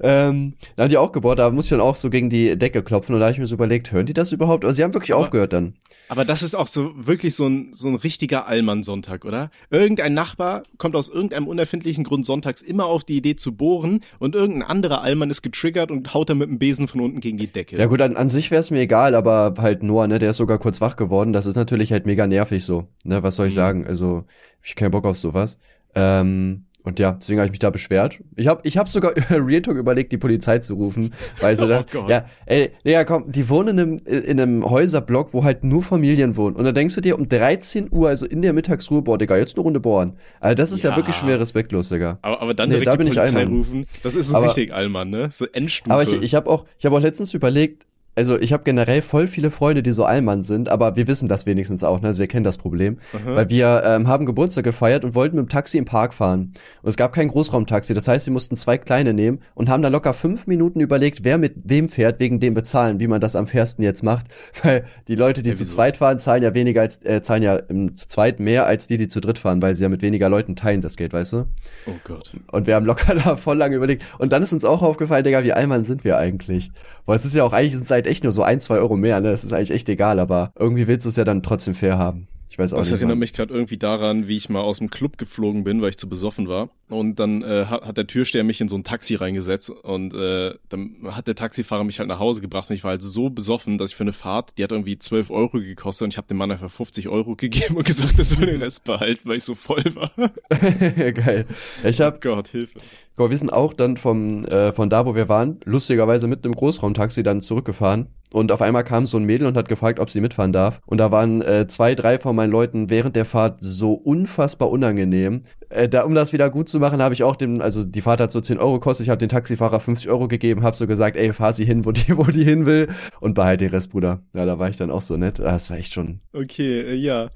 ähm, 0.00 0.54
da 0.76 0.82
haben 0.82 0.90
die 0.90 0.98
auch 0.98 1.12
gebohrt, 1.12 1.38
da 1.38 1.50
muss 1.50 1.64
ich 1.66 1.70
dann 1.70 1.80
auch 1.80 1.96
so 1.96 2.10
gegen 2.10 2.30
die 2.30 2.56
Decke 2.58 2.82
klopfen 2.82 3.14
und 3.14 3.20
da 3.20 3.26
habe 3.26 3.32
ich 3.32 3.38
mir 3.38 3.46
so 3.46 3.54
überlegt, 3.54 3.92
hören 3.92 4.06
die 4.06 4.12
das 4.12 4.32
überhaupt? 4.32 4.64
Also 4.64 4.76
sie 4.76 4.84
haben 4.84 4.94
wirklich 4.94 5.14
Aber- 5.14 5.22
aufgehört 5.24 5.52
dann. 5.52 5.74
Aber 6.08 6.24
das 6.24 6.42
ist 6.42 6.56
auch 6.56 6.66
so 6.66 6.92
wirklich 6.96 7.36
so 7.36 7.46
ein, 7.46 7.70
so 7.72 7.86
ein 7.86 7.94
richtiger 7.94 8.48
Allmann-Sonntag, 8.48 9.24
oder? 9.24 9.39
Irgendein 9.70 10.12
Nachbar 10.12 10.62
kommt 10.76 10.94
aus 10.96 11.08
irgendeinem 11.08 11.46
unerfindlichen 11.48 12.04
Grund 12.04 12.26
sonntags 12.26 12.60
immer 12.62 12.84
auf 12.86 13.04
die 13.04 13.16
Idee 13.16 13.36
zu 13.36 13.52
bohren 13.56 14.00
und 14.18 14.34
irgendein 14.34 14.68
anderer 14.68 15.00
Allmann 15.02 15.30
ist 15.30 15.42
getriggert 15.42 15.90
und 15.90 16.12
haut 16.12 16.28
dann 16.28 16.38
mit 16.38 16.48
dem 16.48 16.58
Besen 16.58 16.88
von 16.88 17.00
unten 17.00 17.20
gegen 17.20 17.38
die 17.38 17.46
Decke. 17.46 17.78
Ja 17.78 17.86
gut, 17.86 18.00
an, 18.02 18.16
an 18.16 18.28
sich 18.28 18.50
wäre 18.50 18.60
es 18.60 18.70
mir 18.70 18.80
egal, 18.80 19.14
aber 19.14 19.54
halt 19.58 19.82
Noah, 19.82 20.06
ne, 20.06 20.18
der 20.18 20.30
ist 20.30 20.36
sogar 20.36 20.58
kurz 20.58 20.80
wach 20.80 20.96
geworden, 20.96 21.32
das 21.32 21.46
ist 21.46 21.56
natürlich 21.56 21.92
halt 21.92 22.04
mega 22.06 22.26
nervig 22.26 22.64
so. 22.64 22.88
Ne, 23.04 23.22
was 23.22 23.36
soll 23.36 23.46
ich 23.48 23.54
Mhm. 23.54 23.58
sagen? 23.60 23.86
Also, 23.86 24.24
ich 24.62 24.70
hab 24.70 24.76
keinen 24.76 24.90
Bock 24.90 25.06
auf 25.06 25.16
sowas. 25.16 25.58
Ähm, 25.94 26.66
und 26.90 26.98
ja, 26.98 27.12
deswegen 27.12 27.40
habe 27.40 27.46
ich 27.46 27.52
mich 27.52 27.58
da 27.58 27.70
beschwert. 27.70 28.20
Ich 28.36 28.46
habe 28.46 28.60
ich 28.64 28.76
hab 28.76 28.88
sogar 28.88 29.12
Real 29.30 29.62
Talk 29.62 29.76
überlegt, 29.76 30.12
die 30.12 30.18
Polizei 30.18 30.58
zu 30.58 30.74
rufen, 30.74 31.12
weil 31.40 31.56
sie 31.56 31.64
Oh 31.64 31.68
da, 31.68 31.84
Gott. 31.90 32.10
ja, 32.10 32.24
ey, 32.46 32.70
ja, 32.84 33.04
komm, 33.04 33.30
die 33.32 33.48
wohnen 33.48 33.78
in 33.78 34.14
einem, 34.14 34.22
in 34.24 34.40
einem 34.40 34.68
Häuserblock, 34.68 35.32
wo 35.32 35.44
halt 35.44 35.64
nur 35.64 35.82
Familien 35.82 36.36
wohnen. 36.36 36.56
Und 36.56 36.64
da 36.64 36.72
denkst 36.72 36.94
du 36.94 37.00
dir 37.00 37.18
um 37.18 37.28
13 37.28 37.88
Uhr, 37.90 38.08
also 38.08 38.26
in 38.26 38.42
der 38.42 38.52
Mittagsruhe, 38.52 39.02
boah, 39.02 39.16
Digga, 39.18 39.36
jetzt 39.36 39.56
eine 39.56 39.62
Runde 39.62 39.80
bohren. 39.80 40.14
Also 40.40 40.54
das 40.56 40.72
ist 40.72 40.82
ja, 40.82 40.90
Ja. 40.90 40.96
wirklich 40.96 41.16
schwer 41.16 41.40
respektlos, 41.40 41.88
Digga. 41.88 42.18
Aber, 42.22 42.42
aber 42.42 42.54
dann 42.54 42.68
Nee, 42.68 42.74
direkt 42.74 42.88
da 42.88 42.92
die 42.92 42.98
bin 42.98 43.06
ich 43.08 43.14
Polizei 43.14 43.44
rufen, 43.44 43.86
das 44.02 44.14
ist 44.16 44.28
so 44.28 44.36
Aber- 44.36 44.46
richtig 44.46 44.74
Allmann, 44.74 45.10
ne? 45.10 45.30
So 45.32 45.46
Endstufe. 45.46 45.92
Aber 45.94 46.02
ich, 46.02 46.12
ich 46.22 46.34
habe 46.34 46.50
auch, 46.50 46.64
ich 46.78 46.84
habe 46.84 46.96
auch 46.96 47.00
letztens 47.00 47.32
überlegt, 47.34 47.86
also 48.16 48.38
ich 48.38 48.52
habe 48.52 48.64
generell 48.64 49.02
voll 49.02 49.26
viele 49.26 49.50
Freunde, 49.50 49.82
die 49.82 49.92
so 49.92 50.04
Allmann 50.04 50.42
sind, 50.42 50.68
aber 50.68 50.96
wir 50.96 51.06
wissen 51.06 51.28
das 51.28 51.46
wenigstens 51.46 51.84
auch, 51.84 52.00
ne? 52.00 52.08
also 52.08 52.20
wir 52.20 52.26
kennen 52.26 52.44
das 52.44 52.58
Problem, 52.58 52.98
Aha. 53.12 53.36
weil 53.36 53.50
wir 53.50 53.82
ähm, 53.84 54.08
haben 54.08 54.26
Geburtstag 54.26 54.64
gefeiert 54.64 55.04
und 55.04 55.14
wollten 55.14 55.36
mit 55.36 55.46
dem 55.46 55.48
Taxi 55.48 55.78
im 55.78 55.84
Park 55.84 56.12
fahren 56.12 56.52
und 56.82 56.88
es 56.88 56.96
gab 56.96 57.12
kein 57.12 57.28
Großraumtaxi, 57.28 57.94
das 57.94 58.08
heißt, 58.08 58.26
wir 58.26 58.32
mussten 58.32 58.56
zwei 58.56 58.78
kleine 58.78 59.14
nehmen 59.14 59.40
und 59.54 59.68
haben 59.68 59.82
da 59.82 59.88
locker 59.88 60.12
fünf 60.12 60.46
Minuten 60.46 60.80
überlegt, 60.80 61.24
wer 61.24 61.38
mit 61.38 61.54
wem 61.64 61.88
fährt, 61.88 62.20
wegen 62.20 62.40
dem 62.40 62.54
bezahlen, 62.54 63.00
wie 63.00 63.06
man 63.06 63.20
das 63.20 63.36
am 63.36 63.46
fairsten 63.46 63.84
jetzt 63.84 64.02
macht, 64.02 64.26
weil 64.62 64.84
die 65.08 65.14
Leute, 65.14 65.42
die 65.42 65.50
Ja, 65.50 65.56
zu 65.56 65.66
zweit 65.66 65.96
fahren, 65.96 66.18
zahlen 66.18 66.42
ja 66.42 66.52
weniger 66.52 66.82
als 66.82 67.02
äh, 67.04 67.22
zahlen 67.22 67.42
ja 67.42 67.56
im, 67.56 67.96
zu 67.96 68.08
zweit 68.08 68.40
mehr 68.40 68.66
als 68.66 68.86
die, 68.86 68.96
die 68.96 69.08
zu 69.08 69.20
dritt 69.20 69.38
fahren, 69.38 69.62
weil 69.62 69.74
sie 69.74 69.82
ja 69.82 69.88
mit 69.88 70.02
weniger 70.02 70.28
Leuten 70.28 70.56
teilen 70.56 70.80
das 70.80 70.96
Geld, 70.96 71.12
weißt 71.12 71.32
du? 71.32 71.46
oh 71.86 71.92
Gott. 72.04 72.32
Und 72.50 72.66
wir 72.66 72.74
haben 72.74 72.86
locker 72.86 73.14
da 73.24 73.36
voll 73.36 73.56
lange 73.56 73.76
überlegt. 73.76 74.04
Und 74.18 74.32
dann 74.32 74.42
ist 74.42 74.52
uns 74.52 74.64
auch 74.64 74.82
aufgefallen, 74.82 75.24
Digga, 75.24 75.44
wie 75.44 75.52
allmann 75.52 75.84
sind 75.84 76.04
wir 76.04 76.18
eigentlich? 76.18 76.70
Weil 77.10 77.16
es 77.18 77.24
ist 77.24 77.34
ja 77.34 77.42
auch 77.42 77.52
eigentlich, 77.52 77.72
sind 77.72 77.86
es 77.86 77.90
halt 77.90 78.06
echt 78.06 78.22
nur 78.22 78.30
so 78.32 78.44
ein, 78.44 78.60
zwei 78.60 78.76
Euro 78.78 78.96
mehr, 78.96 79.18
ne? 79.20 79.32
Das 79.32 79.42
ist 79.42 79.52
eigentlich 79.52 79.72
echt 79.72 79.88
egal, 79.88 80.20
aber 80.20 80.52
irgendwie 80.56 80.86
willst 80.86 81.04
du 81.06 81.08
es 81.08 81.16
ja 81.16 81.24
dann 81.24 81.42
trotzdem 81.42 81.74
fair 81.74 81.98
haben. 81.98 82.28
Ich 82.52 82.58
weiß 82.58 82.72
auch 82.72 82.78
Das 82.78 82.88
nicht. 82.88 82.94
erinnert 82.98 83.10
Mann. 83.14 83.18
mich 83.20 83.32
gerade 83.32 83.52
irgendwie 83.54 83.78
daran, 83.78 84.26
wie 84.26 84.36
ich 84.36 84.48
mal 84.48 84.60
aus 84.60 84.78
dem 84.78 84.90
Club 84.90 85.18
geflogen 85.18 85.62
bin, 85.62 85.82
weil 85.82 85.90
ich 85.90 85.98
zu 85.98 86.08
besoffen 86.08 86.48
war. 86.48 86.70
Und 86.88 87.20
dann 87.20 87.42
äh, 87.42 87.66
hat, 87.66 87.82
hat 87.86 87.96
der 87.96 88.08
Türsteher 88.08 88.42
mich 88.42 88.60
in 88.60 88.68
so 88.68 88.74
ein 88.76 88.82
Taxi 88.82 89.14
reingesetzt 89.14 89.70
und 89.70 90.12
äh, 90.14 90.54
dann 90.68 90.96
hat 91.10 91.28
der 91.28 91.36
Taxifahrer 91.36 91.84
mich 91.84 92.00
halt 92.00 92.08
nach 92.08 92.18
Hause 92.18 92.40
gebracht 92.40 92.68
und 92.68 92.74
ich 92.74 92.82
war 92.82 92.90
halt 92.90 93.02
so 93.02 93.30
besoffen, 93.30 93.78
dass 93.78 93.90
ich 93.90 93.96
für 93.96 94.02
eine 94.02 94.12
Fahrt, 94.12 94.58
die 94.58 94.64
hat 94.64 94.72
irgendwie 94.72 94.98
12 94.98 95.30
Euro 95.30 95.58
gekostet 95.60 96.06
und 96.06 96.10
ich 96.14 96.16
habe 96.16 96.26
dem 96.26 96.38
Mann 96.38 96.50
einfach 96.50 96.70
50 96.70 97.08
Euro 97.08 97.36
gegeben 97.36 97.76
und 97.76 97.86
gesagt, 97.86 98.18
er 98.18 98.24
soll 98.24 98.46
den 98.46 98.60
Rest 98.62 98.82
behalten, 98.82 99.28
weil 99.28 99.36
ich 99.36 99.44
so 99.44 99.54
voll 99.54 99.84
war. 99.94 100.10
Geil. 101.12 101.46
Ich 101.84 102.00
hab, 102.00 102.20
Gott, 102.20 102.48
Hilfe. 102.48 102.80
Mal, 103.20 103.30
wir 103.30 103.38
sind 103.38 103.52
auch 103.52 103.72
dann 103.72 103.96
vom, 103.96 104.44
äh, 104.46 104.72
von 104.72 104.90
da, 104.90 105.06
wo 105.06 105.14
wir 105.14 105.28
waren, 105.28 105.60
lustigerweise 105.64 106.26
mit 106.26 106.44
einem 106.44 106.54
Großraumtaxi 106.54 107.22
dann 107.22 107.40
zurückgefahren. 107.40 108.08
und 108.32 108.52
auf 108.52 108.62
einmal 108.62 108.84
kam 108.84 109.06
so 109.06 109.18
ein 109.18 109.24
Mädel 109.24 109.48
und 109.48 109.56
hat 109.56 109.68
gefragt, 109.68 109.98
ob 109.98 110.08
sie 110.08 110.20
mitfahren 110.20 110.52
darf. 110.52 110.80
Und 110.86 110.98
da 110.98 111.10
waren 111.10 111.42
äh, 111.42 111.66
zwei, 111.66 111.96
drei 111.96 112.18
von 112.20 112.36
meinen 112.36 112.52
Leuten 112.52 112.88
während 112.88 113.16
der 113.16 113.24
Fahrt 113.24 113.56
so 113.60 113.92
unfassbar 113.94 114.70
unangenehm. 114.70 115.42
Äh, 115.68 115.88
da, 115.88 116.04
um 116.04 116.14
das 116.14 116.32
wieder 116.32 116.48
gut 116.48 116.68
zu 116.68 116.78
machen, 116.78 117.02
habe 117.02 117.12
ich 117.12 117.24
auch 117.24 117.34
dem, 117.34 117.60
also 117.60 117.84
die 117.84 118.00
Fahrt 118.00 118.20
hat 118.20 118.30
so 118.30 118.40
10 118.40 118.58
Euro 118.58 118.74
gekostet, 118.74 119.06
ich 119.06 119.10
habe 119.10 119.18
den 119.18 119.28
Taxifahrer 119.28 119.80
50 119.80 120.08
Euro 120.10 120.28
gegeben, 120.28 120.62
habe 120.62 120.76
so 120.76 120.86
gesagt, 120.86 121.16
ey, 121.16 121.32
fahr 121.32 121.52
sie 121.54 121.64
hin, 121.64 121.84
wo 121.84 121.90
die, 121.90 122.06
wo 122.16 122.22
die 122.24 122.44
hin 122.44 122.66
will 122.66 122.88
und 123.20 123.34
behalt 123.34 123.60
den 123.60 123.70
Rest, 123.70 123.90
Bruder. 123.90 124.22
Ja, 124.32 124.44
da 124.44 124.60
war 124.60 124.68
ich 124.68 124.76
dann 124.76 124.92
auch 124.92 125.02
so 125.02 125.16
nett. 125.16 125.40
Ah, 125.40 125.52
das 125.52 125.68
war 125.68 125.78
echt 125.78 125.92
schon. 125.92 126.20
Okay, 126.32 126.82
äh, 126.82 126.94
ja. 126.94 127.30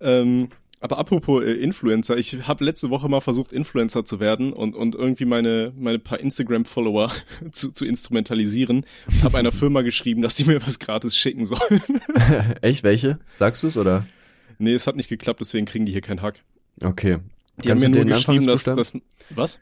Ähm, 0.00 0.48
aber 0.82 0.98
apropos 0.98 1.44
äh, 1.44 1.52
Influencer, 1.52 2.16
ich 2.18 2.48
habe 2.48 2.64
letzte 2.64 2.90
Woche 2.90 3.08
mal 3.08 3.20
versucht, 3.20 3.52
Influencer 3.52 4.04
zu 4.04 4.18
werden 4.18 4.52
und, 4.52 4.74
und 4.74 4.94
irgendwie 4.94 5.24
meine, 5.24 5.72
meine 5.76 5.98
paar 5.98 6.18
Instagram-Follower 6.18 7.12
zu, 7.52 7.72
zu 7.72 7.84
instrumentalisieren 7.84 8.84
und 9.06 9.22
habe 9.22 9.38
einer 9.38 9.52
Firma 9.52 9.82
geschrieben, 9.82 10.22
dass 10.22 10.36
sie 10.36 10.44
mir 10.44 10.60
was 10.66 10.78
gratis 10.78 11.16
schicken 11.16 11.46
sollen. 11.46 11.82
Echt, 12.60 12.82
welche? 12.82 13.20
Sagst 13.36 13.62
du's 13.62 13.76
oder? 13.76 14.06
Nee, 14.58 14.74
es 14.74 14.86
hat 14.86 14.96
nicht 14.96 15.08
geklappt, 15.08 15.40
deswegen 15.40 15.66
kriegen 15.66 15.86
die 15.86 15.92
hier 15.92 16.00
keinen 16.00 16.20
Hack. 16.20 16.42
Okay. 16.82 17.18
Die 17.62 17.68
Kannst 17.68 17.84
haben 17.84 17.92
mir 17.92 18.04
nur 18.04 18.14
geschrieben, 18.14 18.46
dass, 18.46 18.64
dass... 18.64 18.92
Was? 19.30 19.60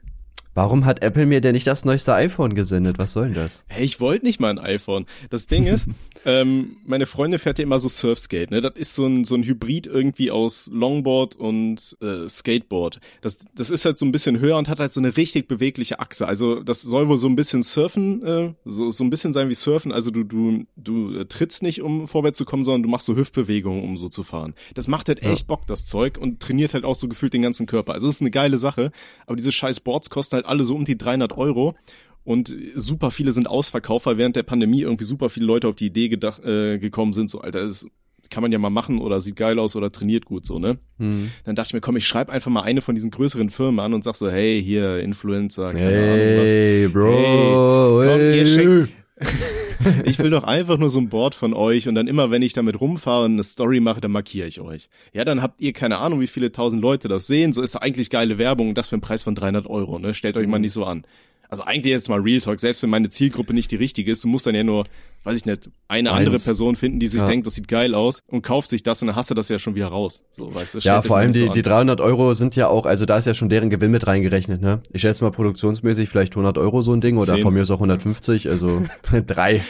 Warum 0.52 0.84
hat 0.84 1.00
Apple 1.02 1.26
mir 1.26 1.40
denn 1.40 1.54
nicht 1.54 1.66
das 1.66 1.84
neueste 1.84 2.12
iPhone 2.14 2.54
gesendet? 2.54 2.98
Was 2.98 3.12
soll 3.12 3.26
denn 3.26 3.34
das? 3.34 3.62
Hey, 3.68 3.84
ich 3.84 4.00
wollte 4.00 4.26
nicht 4.26 4.40
mal 4.40 4.50
ein 4.50 4.58
iPhone. 4.58 5.06
Das 5.30 5.46
Ding 5.46 5.66
ist, 5.66 5.86
ähm, 6.24 6.76
meine 6.84 7.06
Freundin 7.06 7.38
fährt 7.38 7.60
ja 7.60 7.62
immer 7.62 7.78
so 7.78 7.88
Surfskate, 7.88 8.52
ne? 8.52 8.60
Das 8.60 8.72
ist 8.74 8.96
so 8.96 9.06
ein, 9.06 9.24
so 9.24 9.36
ein 9.36 9.44
Hybrid 9.44 9.86
irgendwie 9.86 10.32
aus 10.32 10.68
Longboard 10.72 11.36
und 11.36 11.96
äh, 12.02 12.28
Skateboard. 12.28 12.98
Das, 13.20 13.38
das 13.54 13.70
ist 13.70 13.84
halt 13.84 13.96
so 13.96 14.04
ein 14.04 14.10
bisschen 14.10 14.40
höher 14.40 14.58
und 14.58 14.68
hat 14.68 14.80
halt 14.80 14.92
so 14.92 15.00
eine 15.00 15.16
richtig 15.16 15.46
bewegliche 15.46 16.00
Achse. 16.00 16.26
Also 16.26 16.62
das 16.62 16.82
soll 16.82 17.06
wohl 17.06 17.16
so 17.16 17.28
ein 17.28 17.36
bisschen 17.36 17.62
surfen, 17.62 18.24
äh, 18.24 18.54
so, 18.64 18.90
so 18.90 19.04
ein 19.04 19.10
bisschen 19.10 19.32
sein 19.32 19.48
wie 19.50 19.54
surfen. 19.54 19.92
Also 19.92 20.10
du, 20.10 20.24
du, 20.24 20.64
du 20.76 21.14
äh, 21.16 21.26
trittst 21.26 21.62
nicht, 21.62 21.80
um 21.80 22.08
vorwärts 22.08 22.38
zu 22.38 22.44
kommen, 22.44 22.64
sondern 22.64 22.82
du 22.82 22.88
machst 22.88 23.06
so 23.06 23.14
Hüftbewegungen, 23.14 23.84
um 23.84 23.96
so 23.96 24.08
zu 24.08 24.24
fahren. 24.24 24.54
Das 24.74 24.88
macht 24.88 25.06
halt 25.06 25.22
echt 25.22 25.46
Bock, 25.46 25.68
das 25.68 25.86
Zeug, 25.86 26.18
und 26.18 26.40
trainiert 26.40 26.74
halt 26.74 26.84
auch 26.84 26.96
so 26.96 27.06
gefühlt 27.06 27.34
den 27.34 27.42
ganzen 27.42 27.66
Körper. 27.66 27.92
Also 27.92 28.08
das 28.08 28.16
ist 28.16 28.20
eine 28.20 28.32
geile 28.32 28.58
Sache, 28.58 28.90
aber 29.26 29.36
diese 29.36 29.52
scheiß 29.52 29.78
Boards 29.80 30.10
kosten 30.10 30.34
halt 30.34 30.39
halt 30.40 30.46
alle 30.46 30.64
so 30.64 30.74
um 30.74 30.84
die 30.84 30.98
300 30.98 31.32
Euro 31.36 31.76
und 32.24 32.54
super 32.74 33.10
viele 33.10 33.32
sind 33.32 33.48
ausverkauft, 33.48 34.06
weil 34.06 34.18
während 34.18 34.36
der 34.36 34.42
Pandemie 34.42 34.82
irgendwie 34.82 35.04
super 35.04 35.30
viele 35.30 35.46
Leute 35.46 35.68
auf 35.68 35.74
die 35.74 35.86
Idee 35.86 36.08
gedacht, 36.08 36.44
äh, 36.44 36.78
gekommen 36.78 37.12
sind, 37.12 37.30
so 37.30 37.40
Alter, 37.40 37.66
das 37.66 37.86
kann 38.30 38.42
man 38.42 38.52
ja 38.52 38.58
mal 38.58 38.70
machen 38.70 38.98
oder 39.00 39.20
sieht 39.20 39.36
geil 39.36 39.58
aus 39.58 39.76
oder 39.76 39.90
trainiert 39.90 40.26
gut 40.26 40.44
so, 40.44 40.58
ne? 40.58 40.78
Mhm. 40.98 41.30
Dann 41.44 41.56
dachte 41.56 41.68
ich 41.68 41.74
mir, 41.74 41.80
komm, 41.80 41.96
ich 41.96 42.06
schreibe 42.06 42.30
einfach 42.30 42.50
mal 42.50 42.62
eine 42.62 42.82
von 42.82 42.94
diesen 42.94 43.10
größeren 43.10 43.50
Firmen 43.50 43.80
an 43.80 43.94
und 43.94 44.04
sag 44.04 44.14
so, 44.14 44.30
hey, 44.30 44.62
hier, 44.62 45.00
Influencer, 45.00 45.68
keine 45.72 45.90
hey, 45.90 46.84
Ahnung 46.84 46.86
was. 46.86 46.92
Bro, 46.92 48.02
hey, 48.02 48.08
komm, 48.08 48.20
hey. 48.20 48.44
Hier, 48.44 48.88
ich 50.04 50.18
will 50.18 50.30
doch 50.30 50.44
einfach 50.44 50.78
nur 50.78 50.90
so 50.90 51.00
ein 51.00 51.08
Board 51.08 51.34
von 51.34 51.54
euch 51.54 51.88
und 51.88 51.94
dann 51.94 52.06
immer, 52.06 52.30
wenn 52.30 52.42
ich 52.42 52.52
damit 52.52 52.80
rumfahre 52.80 53.24
und 53.24 53.32
eine 53.32 53.44
Story 53.44 53.80
mache, 53.80 54.00
dann 54.00 54.10
markiere 54.10 54.46
ich 54.46 54.60
euch. 54.60 54.88
Ja, 55.12 55.24
dann 55.24 55.42
habt 55.42 55.60
ihr 55.60 55.72
keine 55.72 55.98
Ahnung, 55.98 56.20
wie 56.20 56.26
viele 56.26 56.52
tausend 56.52 56.82
Leute 56.82 57.08
das 57.08 57.26
sehen. 57.26 57.52
So 57.52 57.62
ist 57.62 57.74
doch 57.74 57.80
eigentlich 57.80 58.10
geile 58.10 58.38
Werbung 58.38 58.70
und 58.70 58.78
das 58.78 58.88
für 58.88 58.96
einen 58.96 59.02
Preis 59.02 59.22
von 59.22 59.34
300 59.34 59.66
Euro. 59.66 59.98
Ne? 59.98 60.14
Stellt 60.14 60.36
euch 60.36 60.46
mal 60.46 60.58
mhm. 60.58 60.62
nicht 60.62 60.72
so 60.72 60.84
an. 60.84 61.04
Also 61.50 61.64
eigentlich 61.64 61.90
jetzt 61.90 62.08
mal 62.08 62.20
Real 62.20 62.40
Talk, 62.40 62.60
selbst 62.60 62.80
wenn 62.84 62.90
meine 62.90 63.10
Zielgruppe 63.10 63.52
nicht 63.52 63.72
die 63.72 63.76
richtige 63.76 64.12
ist, 64.12 64.22
du 64.22 64.28
musst 64.28 64.46
dann 64.46 64.54
ja 64.54 64.62
nur, 64.62 64.86
weiß 65.24 65.36
ich 65.36 65.46
nicht, 65.46 65.68
eine 65.88 66.10
Eins. 66.12 66.18
andere 66.18 66.38
Person 66.38 66.76
finden, 66.76 67.00
die 67.00 67.08
sich 67.08 67.20
ja. 67.20 67.26
denkt, 67.26 67.44
das 67.44 67.56
sieht 67.56 67.66
geil 67.66 67.94
aus 67.96 68.20
und 68.28 68.42
kauft 68.42 68.68
sich 68.68 68.84
das 68.84 69.02
und 69.02 69.08
dann 69.08 69.16
hast 69.16 69.30
du 69.30 69.34
das 69.34 69.48
ja 69.48 69.58
schon 69.58 69.74
wieder 69.74 69.88
raus. 69.88 70.22
So, 70.30 70.54
weißt 70.54 70.76
du, 70.76 70.78
ja, 70.78 71.02
vor 71.02 71.16
allem 71.16 71.32
die, 71.32 71.46
so 71.46 71.48
die 71.48 71.62
300 71.62 72.00
Euro 72.00 72.34
sind 72.34 72.54
ja 72.54 72.68
auch, 72.68 72.86
also 72.86 73.04
da 73.04 73.18
ist 73.18 73.26
ja 73.26 73.34
schon 73.34 73.48
deren 73.48 73.68
Gewinn 73.68 73.90
mit 73.90 74.06
reingerechnet, 74.06 74.62
ne? 74.62 74.80
Ich 74.92 75.02
schätze 75.02 75.24
mal 75.24 75.32
produktionsmäßig 75.32 76.08
vielleicht 76.08 76.34
100 76.34 76.56
Euro 76.56 76.82
so 76.82 76.92
ein 76.92 77.00
Ding 77.00 77.16
oder 77.16 77.34
10. 77.34 77.42
von 77.42 77.52
mir 77.52 77.62
ist 77.62 77.70
auch 77.72 77.78
150, 77.78 78.48
also 78.48 78.84
drei. 79.26 79.64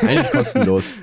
Eigentlich 0.00 0.30
kostenlos. 0.30 0.94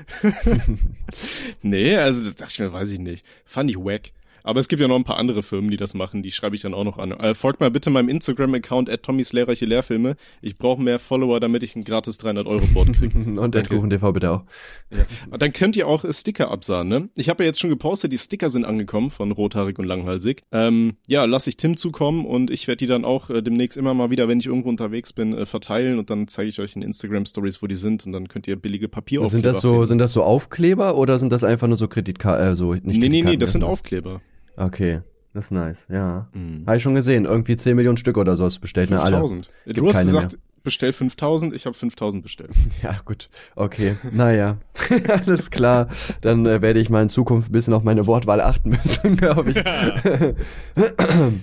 nee, 1.62 1.96
also 1.96 2.24
das 2.24 2.34
dachte 2.34 2.52
ich 2.54 2.58
mir, 2.58 2.72
weiß 2.72 2.90
ich 2.90 2.98
nicht. 2.98 3.24
Fand 3.44 3.70
ich 3.70 3.76
wack. 3.76 4.10
Aber 4.44 4.60
es 4.60 4.68
gibt 4.68 4.80
ja 4.80 4.88
noch 4.88 4.96
ein 4.96 5.04
paar 5.04 5.16
andere 5.16 5.42
Firmen, 5.42 5.70
die 5.70 5.78
das 5.78 5.94
machen, 5.94 6.22
die 6.22 6.30
schreibe 6.30 6.54
ich 6.54 6.60
dann 6.60 6.74
auch 6.74 6.84
noch 6.84 6.98
an. 6.98 7.12
Äh, 7.12 7.34
folgt 7.34 7.60
mal 7.60 7.70
bitte 7.70 7.88
meinem 7.88 8.10
Instagram-Account 8.10 8.90
at 8.90 9.02
Tommys 9.02 9.32
lehrreiche 9.32 9.64
Lehrfilme. 9.64 10.16
Ich 10.42 10.58
brauche 10.58 10.82
mehr 10.82 10.98
Follower, 10.98 11.40
damit 11.40 11.62
ich 11.62 11.74
ein 11.76 11.82
gratis 11.82 12.20
300-Euro-Board 12.20 12.92
kriege. 12.92 13.18
Und 13.40 13.54
der 13.54 13.64
TV 13.64 14.12
bitte 14.12 14.30
auch. 14.30 14.42
Ja. 14.90 15.38
Dann 15.38 15.54
könnt 15.54 15.76
ihr 15.76 15.88
auch 15.88 16.04
Sticker 16.10 16.50
absahen, 16.50 16.88
ne? 16.88 17.08
Ich 17.16 17.30
habe 17.30 17.42
ja 17.42 17.48
jetzt 17.48 17.58
schon 17.58 17.70
gepostet, 17.70 18.12
die 18.12 18.18
Sticker 18.18 18.50
sind 18.50 18.66
angekommen 18.66 19.10
von 19.10 19.32
Rothaarig 19.32 19.78
und 19.78 19.86
Langhalsig. 19.86 20.42
Ähm, 20.52 20.96
ja, 21.06 21.24
lass 21.24 21.46
ich 21.46 21.56
Tim 21.56 21.78
zukommen 21.78 22.26
und 22.26 22.50
ich 22.50 22.68
werde 22.68 22.76
die 22.76 22.86
dann 22.86 23.06
auch 23.06 23.30
äh, 23.30 23.42
demnächst 23.42 23.78
immer 23.78 23.94
mal 23.94 24.10
wieder, 24.10 24.28
wenn 24.28 24.40
ich 24.40 24.46
irgendwo 24.46 24.68
unterwegs 24.68 25.14
bin, 25.14 25.32
äh, 25.32 25.46
verteilen 25.46 25.98
und 25.98 26.10
dann 26.10 26.28
zeige 26.28 26.50
ich 26.50 26.60
euch 26.60 26.76
in 26.76 26.82
Instagram-Stories, 26.82 27.62
wo 27.62 27.66
die 27.66 27.76
sind 27.76 28.04
und 28.04 28.12
dann 28.12 28.28
könnt 28.28 28.46
ihr 28.46 28.56
billige 28.56 28.88
Papieraufkleber 28.88 29.42
Sind 29.42 29.46
das 29.46 29.62
so, 29.62 29.70
finden. 29.70 29.86
sind 29.86 29.98
das 29.98 30.12
so 30.12 30.22
Aufkleber 30.22 30.98
oder 30.98 31.18
sind 31.18 31.32
das 31.32 31.44
einfach 31.44 31.66
nur 31.66 31.78
so 31.78 31.88
Kreditkarten, 31.88 32.46
äh, 32.46 32.54
so 32.54 32.74
nicht 32.74 32.84
Nee, 32.84 33.08
nee, 33.08 33.22
nee, 33.22 33.36
das 33.38 33.52
sind 33.52 33.64
Aufkleber. 33.64 34.20
Okay. 34.56 35.00
Das 35.34 35.46
ist 35.46 35.50
nice, 35.50 35.88
ja. 35.90 36.28
Mhm. 36.32 36.62
Habe 36.64 36.76
ich 36.76 36.82
schon 36.82 36.94
gesehen. 36.94 37.24
Irgendwie 37.24 37.56
10 37.56 37.74
Millionen 37.74 37.96
Stück 37.96 38.16
oder 38.16 38.36
so 38.36 38.48
bestellt 38.60 38.90
mir 38.90 39.00
alle. 39.00 39.18
5000. 39.18 39.50
Du 39.66 39.88
hast 39.88 39.98
gesagt, 39.98 40.32
mehr. 40.32 40.40
bestell 40.62 40.92
5000, 40.92 41.52
ich 41.52 41.66
habe 41.66 41.76
5000 41.76 42.22
bestellt. 42.22 42.52
Ja, 42.82 43.00
gut. 43.04 43.28
Okay. 43.56 43.96
naja. 44.12 44.58
Alles 45.08 45.50
klar. 45.50 45.88
Dann 46.20 46.46
äh, 46.46 46.62
werde 46.62 46.78
ich 46.78 46.88
mal 46.88 47.02
in 47.02 47.08
Zukunft 47.08 47.48
ein 47.48 47.52
bisschen 47.52 47.74
auf 47.74 47.82
meine 47.82 48.06
Wortwahl 48.06 48.40
achten 48.40 48.70
müssen, 48.70 49.16
glaube 49.16 49.50
ich. 49.50 49.56
Ja, 49.56 50.34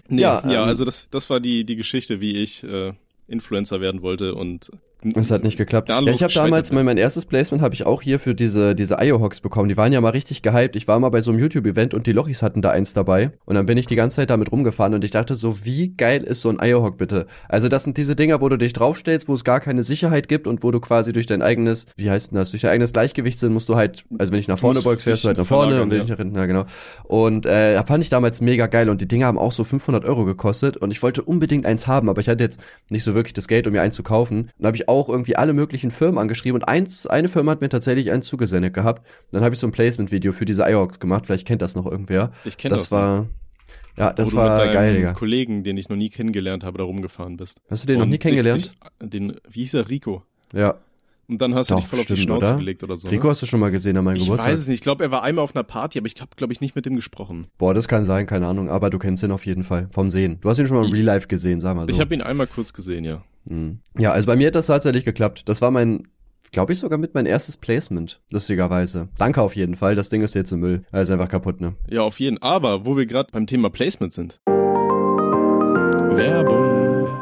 nee, 0.07 0.21
ja, 0.21 0.41
ja 0.47 0.61
ähm, 0.61 0.69
also 0.69 0.85
das, 0.85 1.07
das 1.11 1.29
war 1.29 1.41
die, 1.41 1.65
die 1.65 1.75
Geschichte, 1.75 2.21
wie 2.21 2.37
ich 2.37 2.63
äh, 2.63 2.93
Influencer 3.27 3.81
werden 3.81 4.01
wollte 4.01 4.35
und 4.35 4.71
es 5.15 5.31
hat 5.31 5.43
nicht 5.43 5.57
geklappt. 5.57 5.89
Ja, 5.89 6.01
ich 6.01 6.23
habe 6.23 6.33
damals 6.33 6.71
mein, 6.71 6.85
mein 6.85 6.97
erstes 6.97 7.25
Placement 7.25 7.63
habe 7.63 7.73
ich 7.73 7.85
auch 7.85 8.01
hier 8.01 8.19
für 8.19 8.35
diese 8.35 8.75
diese 8.75 8.97
IOHawks 8.99 9.41
bekommen. 9.41 9.69
Die 9.69 9.77
waren 9.77 9.91
ja 9.91 10.01
mal 10.01 10.09
richtig 10.09 10.41
gehypt. 10.41 10.75
Ich 10.75 10.87
war 10.87 10.99
mal 10.99 11.09
bei 11.09 11.21
so 11.21 11.31
einem 11.31 11.39
YouTube 11.39 11.65
Event 11.65 11.93
und 11.93 12.07
die 12.07 12.11
Lochis 12.11 12.43
hatten 12.43 12.61
da 12.61 12.69
eins 12.69 12.93
dabei 12.93 13.31
und 13.45 13.55
dann 13.55 13.65
bin 13.65 13.77
ich 13.77 13.87
die 13.87 13.95
ganze 13.95 14.17
Zeit 14.17 14.29
damit 14.29 14.51
rumgefahren 14.51 14.93
und 14.93 15.03
ich 15.03 15.11
dachte 15.11 15.33
so, 15.33 15.65
wie 15.65 15.89
geil 15.89 16.23
ist 16.23 16.41
so 16.41 16.49
ein 16.49 16.59
IOHawk 16.61 16.97
bitte? 16.97 17.27
Also 17.49 17.69
das 17.69 17.83
sind 17.83 17.97
diese 17.97 18.15
Dinger, 18.15 18.41
wo 18.41 18.49
du 18.49 18.57
dich 18.57 18.73
draufstellst, 18.73 19.27
wo 19.27 19.33
es 19.33 19.43
gar 19.43 19.59
keine 19.59 19.83
Sicherheit 19.83 20.27
gibt 20.27 20.47
und 20.47 20.63
wo 20.63 20.71
du 20.71 20.79
quasi 20.79 21.13
durch 21.13 21.25
dein 21.25 21.41
eigenes, 21.41 21.87
wie 21.95 22.09
heißt 22.09 22.31
denn 22.31 22.37
das, 22.37 22.51
durch 22.51 22.61
dein 22.61 22.71
eigenes 22.71 22.93
Gleichgewichtssinn 22.93 23.51
musst 23.51 23.69
du 23.69 23.75
halt, 23.75 24.05
also 24.17 24.31
wenn 24.31 24.39
ich 24.39 24.47
nach 24.47 24.59
vorne 24.59 24.81
beugst, 24.81 25.03
fährst 25.03 25.23
du 25.23 25.29
halt 25.29 25.37
nach 25.37 25.45
vorne 25.45 25.81
und 25.81 25.89
wenn 25.89 25.97
ja. 25.97 26.03
ich 26.03 26.09
nach 26.09 26.17
hinten, 26.17 26.35
ja 26.35 26.45
genau. 26.45 26.65
Und 27.03 27.45
äh, 27.45 27.81
fand 27.83 28.03
ich 28.03 28.09
damals 28.09 28.41
mega 28.41 28.67
geil 28.67 28.89
und 28.89 29.01
die 29.01 29.07
Dinger 29.07 29.25
haben 29.25 29.37
auch 29.37 29.51
so 29.51 29.63
500 29.63 30.05
Euro 30.05 30.25
gekostet 30.25 30.77
und 30.77 30.91
ich 30.91 31.01
wollte 31.01 31.23
unbedingt 31.23 31.65
eins 31.65 31.87
haben, 31.87 32.09
aber 32.09 32.21
ich 32.21 32.29
hatte 32.29 32.43
jetzt 32.43 32.61
nicht 32.89 33.03
so 33.03 33.15
wirklich 33.15 33.33
das 33.33 33.47
Geld, 33.47 33.67
um 33.67 33.73
mir 33.73 33.81
eins 33.81 33.95
zu 33.95 34.03
kaufen. 34.03 34.49
Dann 34.57 34.67
habe 34.67 34.77
ich 34.77 34.87
auch 34.91 35.09
irgendwie 35.09 35.35
alle 35.35 35.53
möglichen 35.53 35.89
Firmen 35.89 36.19
angeschrieben 36.19 36.61
und 36.61 36.67
eins, 36.67 37.07
eine 37.07 37.27
Firma 37.27 37.51
hat 37.51 37.61
mir 37.61 37.69
tatsächlich 37.69 38.11
eins 38.11 38.27
zugesendet 38.27 38.73
gehabt. 38.73 39.07
Dann 39.31 39.43
habe 39.43 39.55
ich 39.55 39.59
so 39.59 39.67
ein 39.67 39.71
Placement-Video 39.71 40.31
für 40.31 40.45
diese 40.45 40.63
iOX 40.63 40.99
gemacht. 40.99 41.25
Vielleicht 41.25 41.47
kennt 41.47 41.61
das 41.63 41.75
noch 41.75 41.85
irgendwer. 41.85 42.31
Ich 42.45 42.57
kenne 42.57 42.75
das. 42.75 42.83
Das 42.83 42.91
war, 42.91 43.27
ja, 43.97 44.13
das 44.13 44.33
war 44.35 44.63
mit 44.63 44.73
geil, 44.73 44.95
Digga. 44.95 45.13
Kollegen, 45.13 45.63
den 45.63 45.77
ich 45.77 45.89
noch 45.89 45.97
nie 45.97 46.09
kennengelernt 46.09 46.63
habe, 46.63 46.77
da 46.77 46.83
rumgefahren 46.83 47.37
bist. 47.37 47.61
Hast 47.69 47.83
du 47.83 47.87
den 47.87 47.97
und 47.97 48.01
noch 48.03 48.11
nie 48.11 48.17
kennengelernt? 48.17 48.75
Dich, 49.01 49.09
den, 49.09 49.35
wie 49.49 49.61
hieß 49.61 49.73
er, 49.75 49.89
Rico? 49.89 50.23
Ja. 50.53 50.75
Und 51.31 51.41
dann 51.41 51.55
hast 51.55 51.71
Doch, 51.71 51.77
du 51.77 51.81
dich 51.81 51.89
voll 51.89 51.99
stimmt, 51.99 52.11
auf 52.11 52.15
die 52.17 52.21
Schnauze 52.23 52.45
oder? 52.45 52.57
gelegt 52.57 52.83
oder 52.83 52.97
so. 52.97 53.07
Rico 53.07 53.27
ne? 53.27 53.31
hast 53.31 53.41
du 53.41 53.45
schon 53.45 53.61
mal 53.61 53.71
gesehen 53.71 53.95
an 53.95 54.03
meinem 54.03 54.17
ich 54.17 54.23
Geburtstag. 54.23 54.49
Ich 54.49 54.53
weiß 54.53 54.59
es 54.59 54.67
nicht. 54.67 54.75
Ich 54.75 54.81
glaube, 54.81 55.05
er 55.05 55.11
war 55.11 55.23
einmal 55.23 55.45
auf 55.45 55.55
einer 55.55 55.63
Party, 55.63 55.97
aber 55.97 56.07
ich 56.07 56.15
habe, 56.19 56.31
glaube 56.35 56.51
ich, 56.51 56.59
nicht 56.59 56.75
mit 56.75 56.85
ihm 56.85 56.97
gesprochen. 56.97 57.47
Boah, 57.57 57.73
das 57.73 57.87
kann 57.87 58.03
sein, 58.03 58.27
keine 58.27 58.47
Ahnung. 58.47 58.69
Aber 58.69 58.89
du 58.89 58.99
kennst 58.99 59.23
ihn 59.23 59.31
auf 59.31 59.45
jeden 59.45 59.63
Fall. 59.63 59.87
Vom 59.91 60.09
Sehen. 60.09 60.39
Du 60.41 60.49
hast 60.49 60.59
ihn 60.59 60.67
schon 60.67 60.75
mal 60.75 60.85
im 60.85 60.91
Real 60.91 61.05
Life 61.05 61.29
gesehen, 61.29 61.61
sag 61.61 61.77
mal 61.77 61.85
so. 61.85 61.89
Ich 61.89 62.01
habe 62.01 62.13
ihn 62.13 62.21
einmal 62.21 62.47
kurz 62.47 62.73
gesehen, 62.73 63.05
ja. 63.05 63.23
Hm. 63.47 63.79
Ja, 63.97 64.11
also 64.11 64.27
bei 64.27 64.35
mir 64.35 64.47
hat 64.47 64.55
das 64.55 64.67
tatsächlich 64.67 65.05
geklappt. 65.05 65.43
Das 65.45 65.61
war 65.61 65.71
mein 65.71 66.09
glaube 66.51 66.73
ich, 66.73 66.79
sogar 66.79 66.99
mit 66.99 67.13
mein 67.13 67.25
erstes 67.25 67.55
Placement, 67.55 68.19
lustigerweise. 68.29 69.07
Danke 69.17 69.41
auf 69.41 69.55
jeden 69.55 69.77
Fall, 69.77 69.95
das 69.95 70.09
Ding 70.09 70.21
ist 70.21 70.35
jetzt 70.35 70.51
im 70.51 70.59
Müll. 70.59 70.83
Er 70.91 71.03
ist 71.03 71.09
einfach 71.09 71.29
kaputt, 71.29 71.61
ne? 71.61 71.75
Ja, 71.89 72.01
auf 72.01 72.19
jeden. 72.19 72.41
Aber 72.41 72.85
wo 72.85 72.97
wir 72.97 73.05
gerade 73.05 73.29
beim 73.31 73.47
Thema 73.47 73.69
Placement 73.69 74.11
sind. 74.11 74.41
Werbung. 76.13 76.70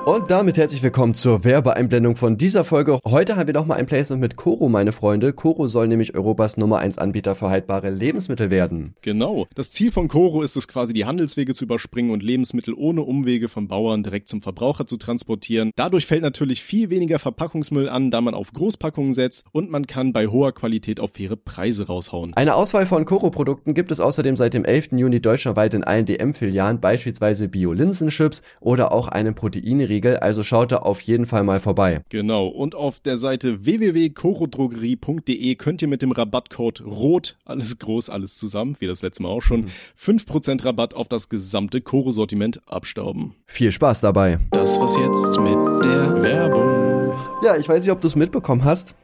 Und 0.06 0.32
damit 0.32 0.58
herzlich 0.58 0.82
willkommen 0.82 1.14
zur 1.14 1.44
Werbeeinblendung 1.44 2.16
von 2.16 2.38
dieser 2.38 2.64
Folge. 2.64 3.00
Heute 3.06 3.36
haben 3.36 3.46
wir 3.46 3.54
noch 3.54 3.68
mal 3.68 3.76
ein 3.76 3.86
Placement 3.86 4.22
mit 4.22 4.38
Coro, 4.38 4.68
meine 4.68 4.92
Freunde. 4.92 5.34
Coro 5.34 5.68
soll 5.68 5.88
nämlich 5.88 6.16
Europas 6.16 6.58
Nummer 6.58 6.80
1 6.80 6.98
Anbieter 6.98 7.36
für 7.36 7.50
haltbare 7.50 7.92
Lebensmittel 7.92 8.50
werden. 8.50 8.96
Genau. 9.02 9.46
Das 9.54 9.70
Ziel 9.70 9.92
von 9.92 10.08
Coro 10.08 10.42
ist 10.42 10.56
es 10.56 10.68
quasi, 10.68 10.94
die 10.94 11.06
Handelswege 11.06 11.54
zu 11.54 11.66
überspringen 11.66 12.12
und 12.12 12.24
Lebensmittel 12.24 12.74
ohne 12.74 13.04
Umwege 13.04 13.50
von 13.50 13.68
Bauern 13.68 14.02
direkt 14.02 14.30
zum 14.30 14.42
Verbraucher 14.42 14.88
zu 14.88 14.98
transportieren. 14.98 15.72
Dadurch 15.76 16.08
fällt 16.08 16.24
natürlich 16.24 16.64
viel 16.64 16.90
weniger 16.90 17.20
Verpackungsmüll 17.20 17.88
an, 17.88 18.10
da 18.10 18.22
man 18.22 18.34
auf 18.34 18.52
Großpackungen 18.54 19.14
setzt 19.14 19.44
und 19.52 19.70
man 19.70 19.86
kann 19.86 20.12
bei 20.12 20.28
hoher 20.28 20.54
Qualität 20.54 21.00
auf 21.00 21.12
faire 21.12 21.36
Preise 21.36 21.86
raushauen. 21.86 22.34
Eine 22.34 22.56
Auswahl 22.56 22.88
von 22.88 23.06
Coro-Produkten 23.06 23.76
gibt 23.76 23.92
es 23.92 24.00
außerdem 24.00 24.36
seit 24.38 24.56
dem 24.56 24.66
11. 24.66 24.94
Juni 24.94 25.22
deutschlandweit 25.22 25.76
in 25.76 25.84
allen 25.84 26.06
DM-Filialen, 26.06 26.80
beispielsweise 26.80 27.48
Bio-Linsenchips 27.48 28.42
oder 28.60 28.92
auch 28.92 29.08
einen 29.08 29.36
Proteinriegel 29.36 29.89
Riegel, 29.90 30.18
also 30.18 30.44
schaut 30.44 30.72
da 30.72 30.78
auf 30.78 31.02
jeden 31.02 31.26
Fall 31.26 31.44
mal 31.44 31.60
vorbei. 31.60 32.02
Genau, 32.10 32.48
und 32.48 32.76
auf 32.76 33.00
der 33.00 33.18
Seite 33.18 33.66
www.corodrogerie.de 33.66 35.56
könnt 35.56 35.82
ihr 35.82 35.88
mit 35.88 36.02
dem 36.02 36.12
Rabattcode 36.12 36.82
ROT, 36.86 37.36
alles 37.44 37.78
groß, 37.80 38.10
alles 38.10 38.38
zusammen, 38.38 38.76
wie 38.80 38.88
das 38.88 39.02
letzte 39.02 39.24
Mal 39.24 39.30
auch 39.30 39.42
schon, 39.42 39.62
mhm. 39.62 39.68
5% 40.00 40.64
Rabatt 40.64 40.94
auf 40.94 41.08
das 41.08 41.28
gesamte 41.28 41.82
Koro-Sortiment 41.82 42.62
abstauben. 42.68 43.36
Viel 43.46 43.72
Spaß 43.72 44.02
dabei. 44.02 44.40
Das 44.52 44.80
was 44.80 44.96
jetzt 44.96 45.40
mit 45.40 45.84
der 45.84 46.24
Werbung. 46.24 47.14
Ja, 47.44 47.58
ich 47.58 47.68
weiß 47.68 47.84
nicht, 47.84 47.92
ob 47.92 48.02
du 48.02 48.08
es 48.08 48.16
mitbekommen 48.16 48.64
hast. 48.64 48.96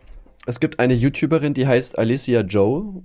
Es 0.45 0.59
gibt 0.59 0.79
eine 0.79 0.93
YouTuberin, 0.93 1.53
die 1.53 1.65
heißt 1.65 1.97
Alicia 1.97 2.41
Joe. 2.41 3.01